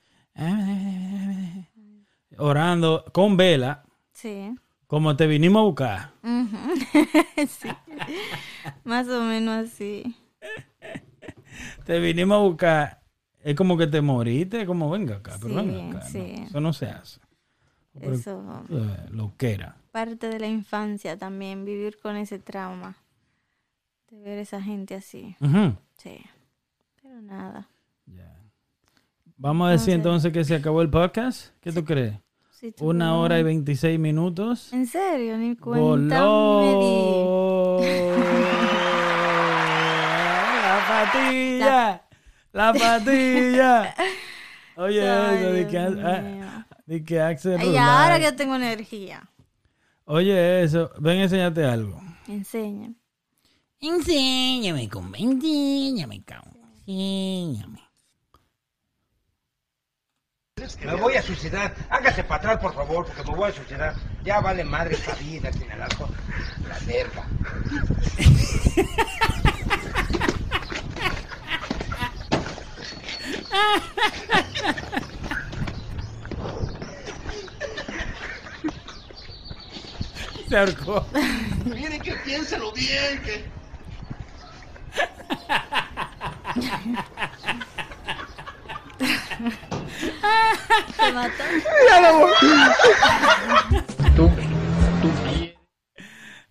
Orando 2.37 3.05
con 3.13 3.37
vela, 3.37 3.83
Sí. 4.13 4.55
Como 4.87 5.15
te 5.15 5.27
vinimos 5.27 5.59
a 5.61 5.63
buscar. 5.63 6.11
Sí. 7.47 7.69
Más 8.83 9.07
o 9.07 9.21
menos 9.23 9.67
así. 9.67 10.15
Te 11.85 11.99
vinimos 11.99 12.35
a 12.35 12.39
buscar. 12.41 13.01
Es 13.41 13.55
como 13.55 13.77
que 13.77 13.87
te 13.87 14.01
moriste, 14.01 14.65
como 14.65 14.89
venga 14.89 15.15
acá, 15.17 15.37
pero 15.41 15.59
Sí, 15.61 15.67
venga 15.67 15.97
acá. 15.99 16.09
no, 16.13 16.19
eso 16.45 16.59
no 16.61 16.73
se 16.73 16.85
hace. 16.87 17.19
Pero, 17.99 18.13
Eso, 18.13 18.43
eh, 18.69 19.07
lo 19.11 19.33
que 19.37 19.53
era. 19.53 19.75
parte 19.91 20.27
de 20.29 20.39
la 20.39 20.47
infancia 20.47 21.17
también, 21.17 21.63
vivir 21.65 21.97
con 22.01 22.15
ese 22.17 22.37
trauma. 22.39 22.97
De 24.11 24.19
ver 24.21 24.39
esa 24.39 24.61
gente 24.61 24.95
así. 24.95 25.35
Sí. 25.97 26.19
Pero 27.01 27.21
nada. 27.21 27.67
Ya. 28.07 28.35
Vamos 29.37 29.69
a 29.69 29.71
decir 29.71 29.93
Entonces- 29.93 30.25
entonces 30.25 30.33
que 30.33 30.43
se 30.43 30.55
acabó 30.59 30.81
el 30.81 30.89
podcast. 30.89 31.53
¿Qué 31.61 31.71
tú 31.71 31.85
crees? 31.85 32.15
Sí, 32.51 32.73
tú 32.73 32.89
Una 32.89 33.05
no- 33.07 33.21
hora 33.21 33.39
y 33.39 33.43
26 33.43 33.97
minutos. 33.99 34.73
¿En 34.73 34.85
serio? 34.85 35.37
Ni 35.37 35.55
cuenta 35.55 36.19
patilla. 41.05 42.01
La 42.51 42.73
patilla. 42.79 43.95
Oye, 44.75 45.09
Ay, 45.09 45.37
eso 45.37 45.51
de 45.51 45.67
que, 45.67 45.77
ah, 45.77 46.65
que 47.05 47.21
Axel 47.21 47.59
Rulay. 47.59 47.77
ahora 47.77 48.17
que 48.17 48.23
yo 48.25 48.35
tengo 48.35 48.55
energía. 48.55 49.29
Oye, 50.05 50.63
eso. 50.63 50.91
Ven 50.99 51.19
a 51.19 51.23
enseñarte 51.23 51.65
algo. 51.65 52.01
Enseña. 52.27 52.91
Enséñame, 53.81 54.89
compa, 54.89 55.17
enséñame, 55.17 56.23
cabrón. 56.23 56.57
Enséñame. 56.87 57.79
Me 60.83 60.95
voy 60.95 61.15
a 61.15 61.21
suicidar. 61.21 61.73
Hágase 61.89 62.23
para 62.23 62.35
atrás, 62.37 62.59
por 62.59 62.73
favor, 62.73 63.05
porque 63.05 63.23
me 63.31 63.37
voy 63.37 63.49
a 63.49 63.53
suicidar. 63.53 63.95
Ya 64.23 64.41
vale 64.41 64.63
madre 64.65 64.95
esta 64.95 65.13
vida, 65.15 65.49
tiene 65.51 65.73
el 65.73 65.81
asco. 65.81 66.09
La 66.67 66.77
verga. 66.85 67.25
Se 80.47 80.57
ahorcó. 80.57 81.05
Miren 81.65 82.01
que 82.01 82.13
piénselo 82.25 82.71
bien, 82.73 83.21
que 83.23 83.45
¿Te 90.97 91.11
mató? 91.13 91.43
tú, 94.15 94.29
tú. 95.01 95.09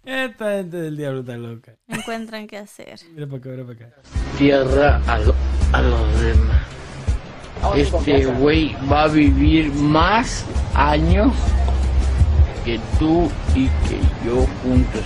Esta 0.04 0.52
gente 0.52 0.76
del 0.78 0.96
diablo 0.96 1.20
está 1.20 1.36
loca. 1.36 1.72
Encuentran 1.86 2.46
qué 2.46 2.58
hacer. 2.58 2.98
Mira 3.12 3.26
para 3.26 3.38
acá, 3.38 3.48
mira 3.50 3.64
para 3.64 3.86
acá. 3.86 3.96
Tierra 4.38 5.02
a, 5.06 5.18
lo- 5.18 5.34
a 5.72 5.82
los 5.82 6.20
demás. 6.22 6.62
Este 7.74 8.26
güey 8.26 8.76
va 8.90 9.04
a 9.04 9.08
vivir 9.08 9.72
más 9.72 10.44
años 10.74 11.32
que 12.64 12.78
tú 12.98 13.30
y 13.54 13.68
que 13.88 13.98
yo 14.24 14.46
juntos. 14.62 15.04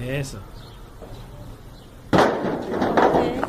Eso. 0.00 0.38
Ok. 2.12 3.48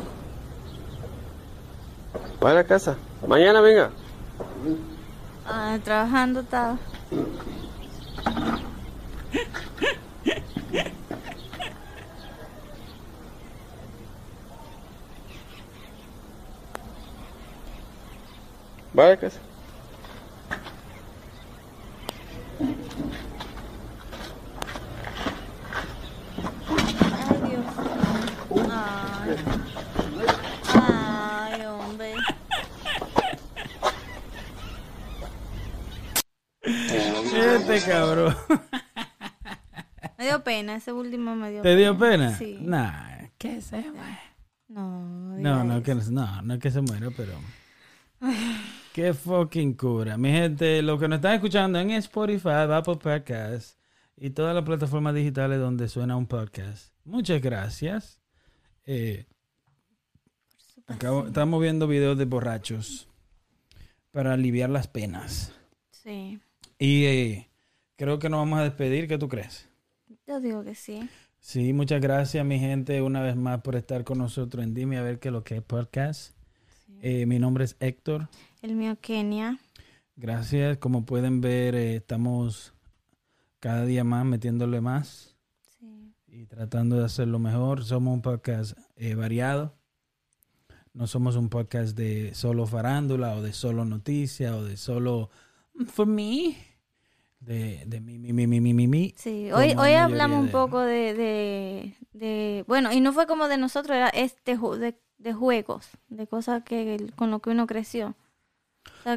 Vaya 2.40 2.60
a 2.60 2.64
casa. 2.64 2.96
Mañana 3.26 3.60
venga. 3.60 3.90
Ah, 5.46 5.78
trabajando 5.82 6.40
estaba. 6.40 6.78
Vaya 18.94 19.14
a 19.14 19.16
casa. 19.16 19.40
Ay, 26.12 27.50
Dios. 27.50 27.66
Ay. 28.70 29.36
Ay, 30.72 31.66
hombre. 31.66 32.14
Este 36.62 37.80
cabrón. 37.90 38.36
Me 40.18 40.24
dio 40.24 40.44
pena, 40.44 40.76
ese 40.76 40.92
último 40.92 41.34
me 41.34 41.50
dio 41.50 41.62
¿Te 41.62 41.74
dio 41.74 41.98
pena? 41.98 42.36
Sí. 42.38 42.58
Nah, 42.60 43.26
¿qué 43.38 43.60
se 43.60 43.76
muere? 43.90 44.18
No, 44.68 45.00
No, 45.36 45.64
no, 45.64 45.82
que, 45.82 45.94
no, 45.94 46.42
no 46.42 46.54
es 46.54 46.60
que 46.60 46.70
se 46.70 46.80
muera, 46.80 47.08
pero. 47.16 47.32
Qué 48.94 49.12
fucking 49.12 49.74
cura. 49.74 50.16
Mi 50.16 50.30
gente, 50.30 50.80
lo 50.80 50.96
que 51.00 51.08
nos 51.08 51.16
están 51.16 51.34
escuchando 51.34 51.80
en 51.80 51.90
Spotify, 51.90 52.50
Apple 52.70 52.94
Podcasts 53.02 53.76
y 54.16 54.30
todas 54.30 54.54
las 54.54 54.62
plataformas 54.62 55.16
digitales 55.16 55.58
donde 55.58 55.88
suena 55.88 56.16
un 56.16 56.26
podcast. 56.28 56.92
Muchas 57.04 57.42
gracias. 57.42 58.20
Eh, 58.86 59.26
acabo- 60.86 61.26
estamos 61.26 61.60
viendo 61.60 61.88
videos 61.88 62.16
de 62.16 62.24
borrachos 62.24 63.08
para 64.12 64.34
aliviar 64.34 64.70
las 64.70 64.86
penas. 64.86 65.52
Sí, 65.90 66.38
Y 66.78 67.04
eh, 67.06 67.48
creo 67.96 68.20
que 68.20 68.28
nos 68.28 68.38
vamos 68.38 68.60
a 68.60 68.62
despedir. 68.62 69.08
¿Qué 69.08 69.18
tú 69.18 69.28
crees? 69.28 69.68
yo 70.28 70.40
digo 70.40 70.62
que 70.62 70.76
sí. 70.76 71.08
Sí, 71.40 71.72
muchas 71.72 72.00
gracias, 72.00 72.46
mi 72.46 72.60
gente, 72.60 73.02
una 73.02 73.20
vez 73.22 73.34
más 73.34 73.60
por 73.60 73.74
estar 73.74 74.04
con 74.04 74.18
nosotros 74.18 74.62
en 74.62 74.72
Dime 74.72 74.98
a 74.98 75.02
ver 75.02 75.18
qué 75.18 75.28
es 75.28 75.32
lo 75.32 75.42
que 75.42 75.56
es 75.56 75.62
podcast. 75.62 76.32
Eh, 77.02 77.26
mi 77.26 77.38
nombre 77.40 77.64
es 77.64 77.76
Héctor. 77.80 78.28
El 78.64 78.76
mío 78.76 78.96
Kenia. 78.98 79.58
Gracias. 80.16 80.78
Como 80.78 81.04
pueden 81.04 81.42
ver, 81.42 81.74
eh, 81.74 81.96
estamos 81.96 82.72
cada 83.60 83.84
día 83.84 84.04
más 84.04 84.24
metiéndole 84.24 84.80
más 84.80 85.36
Sí. 85.78 86.14
y 86.28 86.46
tratando 86.46 86.96
de 86.96 87.04
hacerlo 87.04 87.38
mejor. 87.38 87.84
Somos 87.84 88.14
un 88.14 88.22
podcast 88.22 88.72
eh, 88.96 89.14
variado. 89.16 89.74
No 90.94 91.06
somos 91.06 91.36
un 91.36 91.50
podcast 91.50 91.94
de 91.94 92.34
solo 92.34 92.66
farándula 92.66 93.34
o 93.36 93.42
de 93.42 93.52
solo 93.52 93.84
noticias 93.84 94.54
o 94.54 94.64
de 94.64 94.78
solo 94.78 95.28
for 95.88 96.06
me. 96.06 96.56
De, 97.40 97.82
de 97.86 98.00
mi, 98.00 98.18
mi, 98.18 98.32
mi, 98.32 98.46
mi, 98.46 98.60
mi, 98.62 98.72
mi, 98.72 98.88
mi. 98.88 99.14
Sí, 99.18 99.52
hoy, 99.52 99.74
hoy 99.76 99.92
hablamos 99.92 100.40
un 100.42 100.48
poco 100.48 100.80
de, 100.80 101.12
de, 101.12 101.94
de- 102.14 102.64
bueno, 102.66 102.90
y 102.94 103.00
no 103.02 103.12
fue 103.12 103.26
como 103.26 103.46
de 103.48 103.58
nosotros, 103.58 103.94
era 103.94 104.08
este 104.08 104.56
de, 104.56 104.98
de 105.18 105.32
juegos, 105.34 105.86
de 106.08 106.26
cosas 106.26 106.62
que 106.62 107.12
con 107.14 107.30
lo 107.30 107.40
que 107.40 107.50
uno 107.50 107.66
creció. 107.66 108.16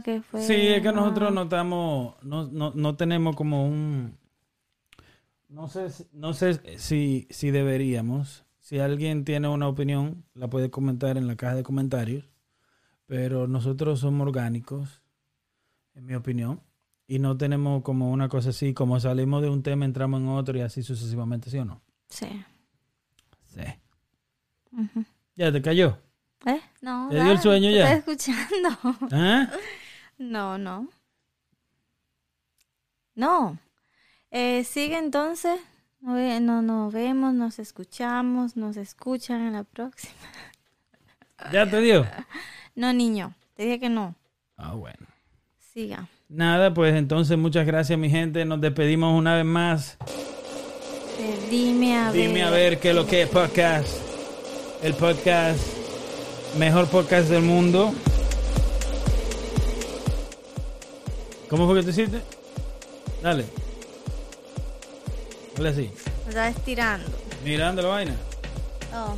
Que 0.03 0.21
fue 0.21 0.41
Sí, 0.41 0.53
es 0.53 0.81
que 0.81 0.91
nosotros 0.91 1.33
no 1.33 1.43
estamos, 1.43 2.15
no, 2.23 2.47
no, 2.47 2.71
no 2.75 2.95
tenemos 2.95 3.35
como 3.35 3.65
un, 3.67 4.17
no 5.49 5.67
sé, 5.69 5.89
si- 5.89 6.07
no 6.13 6.33
sé 6.33 6.77
si, 6.77 7.27
si 7.29 7.51
deberíamos. 7.51 8.45
Si 8.59 8.79
alguien 8.79 9.23
tiene 9.23 9.47
una 9.47 9.67
opinión, 9.69 10.25
la 10.33 10.49
puede 10.49 10.69
comentar 10.69 11.17
en 11.17 11.25
la 11.27 11.37
caja 11.37 11.55
de 11.55 11.63
comentarios. 11.63 12.29
Pero 13.05 13.47
nosotros 13.47 14.01
somos 14.01 14.27
orgánicos, 14.27 15.01
en 15.95 16.05
mi 16.05 16.15
opinión, 16.15 16.61
y 17.07 17.19
no 17.19 17.37
tenemos 17.37 17.81
como 17.83 18.11
una 18.11 18.27
cosa 18.27 18.49
así, 18.49 18.73
como 18.73 18.99
salimos 18.99 19.41
de 19.41 19.49
un 19.49 19.63
tema, 19.63 19.85
entramos 19.85 20.19
en 20.19 20.27
otro 20.27 20.57
y 20.57 20.61
así 20.61 20.83
sucesivamente, 20.83 21.49
¿sí 21.49 21.57
o 21.59 21.63
no? 21.65 21.81
Sí. 22.09 22.27
Sí. 23.45 23.61
¿Ya 25.35 25.51
te 25.51 25.61
cayó? 25.61 25.97
¿Eh? 26.47 26.61
No. 26.81 27.09
¿Te 27.09 27.15
dio 27.15 27.23
el 27.23 27.27
dale, 27.29 27.41
sueño 27.41 27.69
te 27.69 27.75
ya? 27.75 27.93
Estoy 27.93 28.13
escuchando. 28.15 28.97
¿Ah? 29.11 29.49
No, 30.17 30.57
no. 30.57 30.87
No. 33.15 33.57
Eh, 34.31 34.63
sigue 34.63 34.97
entonces. 34.97 35.59
No 35.99 36.61
nos 36.61 36.93
vemos, 36.93 37.33
nos 37.33 37.59
escuchamos, 37.59 38.55
nos 38.55 38.77
escuchan 38.77 39.41
en 39.41 39.53
la 39.53 39.63
próxima. 39.63 40.13
¿Ya 41.51 41.69
te 41.69 41.81
dio? 41.81 42.05
No, 42.75 42.93
niño. 42.93 43.33
Te 43.55 43.63
dije 43.63 43.79
que 43.79 43.89
no. 43.89 44.13
Ah, 44.55 44.75
bueno. 44.75 45.07
Siga. 45.73 46.07
Nada, 46.29 46.75
pues 46.75 46.93
entonces 46.93 47.35
muchas 47.35 47.65
gracias 47.65 47.97
mi 47.97 48.07
gente. 48.07 48.45
Nos 48.45 48.61
despedimos 48.61 49.17
una 49.17 49.33
vez 49.33 49.45
más. 49.45 49.97
Eh, 51.17 51.47
dime 51.49 51.97
a 51.97 52.11
ver. 52.11 52.21
Dime 52.21 52.43
a 52.43 52.51
ver 52.51 52.79
qué 52.79 52.89
es 52.89 52.95
lo 52.95 53.07
que 53.07 53.23
es 53.23 53.29
podcast. 53.29 53.87
El 54.83 54.93
podcast, 54.93 55.76
mejor 56.57 56.87
podcast 56.87 57.29
del 57.29 57.43
mundo. 57.43 57.93
¿Cómo 61.49 61.65
fue 61.65 61.79
que 61.79 61.83
te 61.83 61.91
hiciste? 61.91 62.21
Dale. 63.21 63.45
Dale 65.55 65.69
así. 65.69 65.91
Me 66.25 66.29
estaba 66.29 66.49
estirando. 66.49 67.07
Mirando 67.43 67.81
la 67.81 67.87
vaina. 67.87 68.15
Oh. 68.93 69.17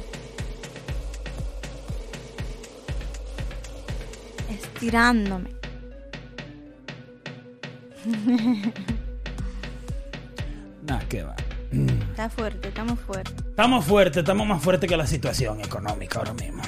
tirándome. 4.80 5.50
Nada, 10.84 11.06
que 11.10 11.24
va. 11.24 11.36
Está 12.12 12.30
fuerte, 12.30 12.70
estamos 12.70 13.00
fuertes. 13.00 13.36
Estamos 13.46 13.86
fuertes, 13.86 14.18
estamos 14.18 14.48
más 14.48 14.64
fuertes 14.64 14.90
que 14.90 14.96
la 14.98 15.06
situación 15.06 15.60
económica 15.62 16.20
ahora 16.20 16.34
mismo. 16.34 16.64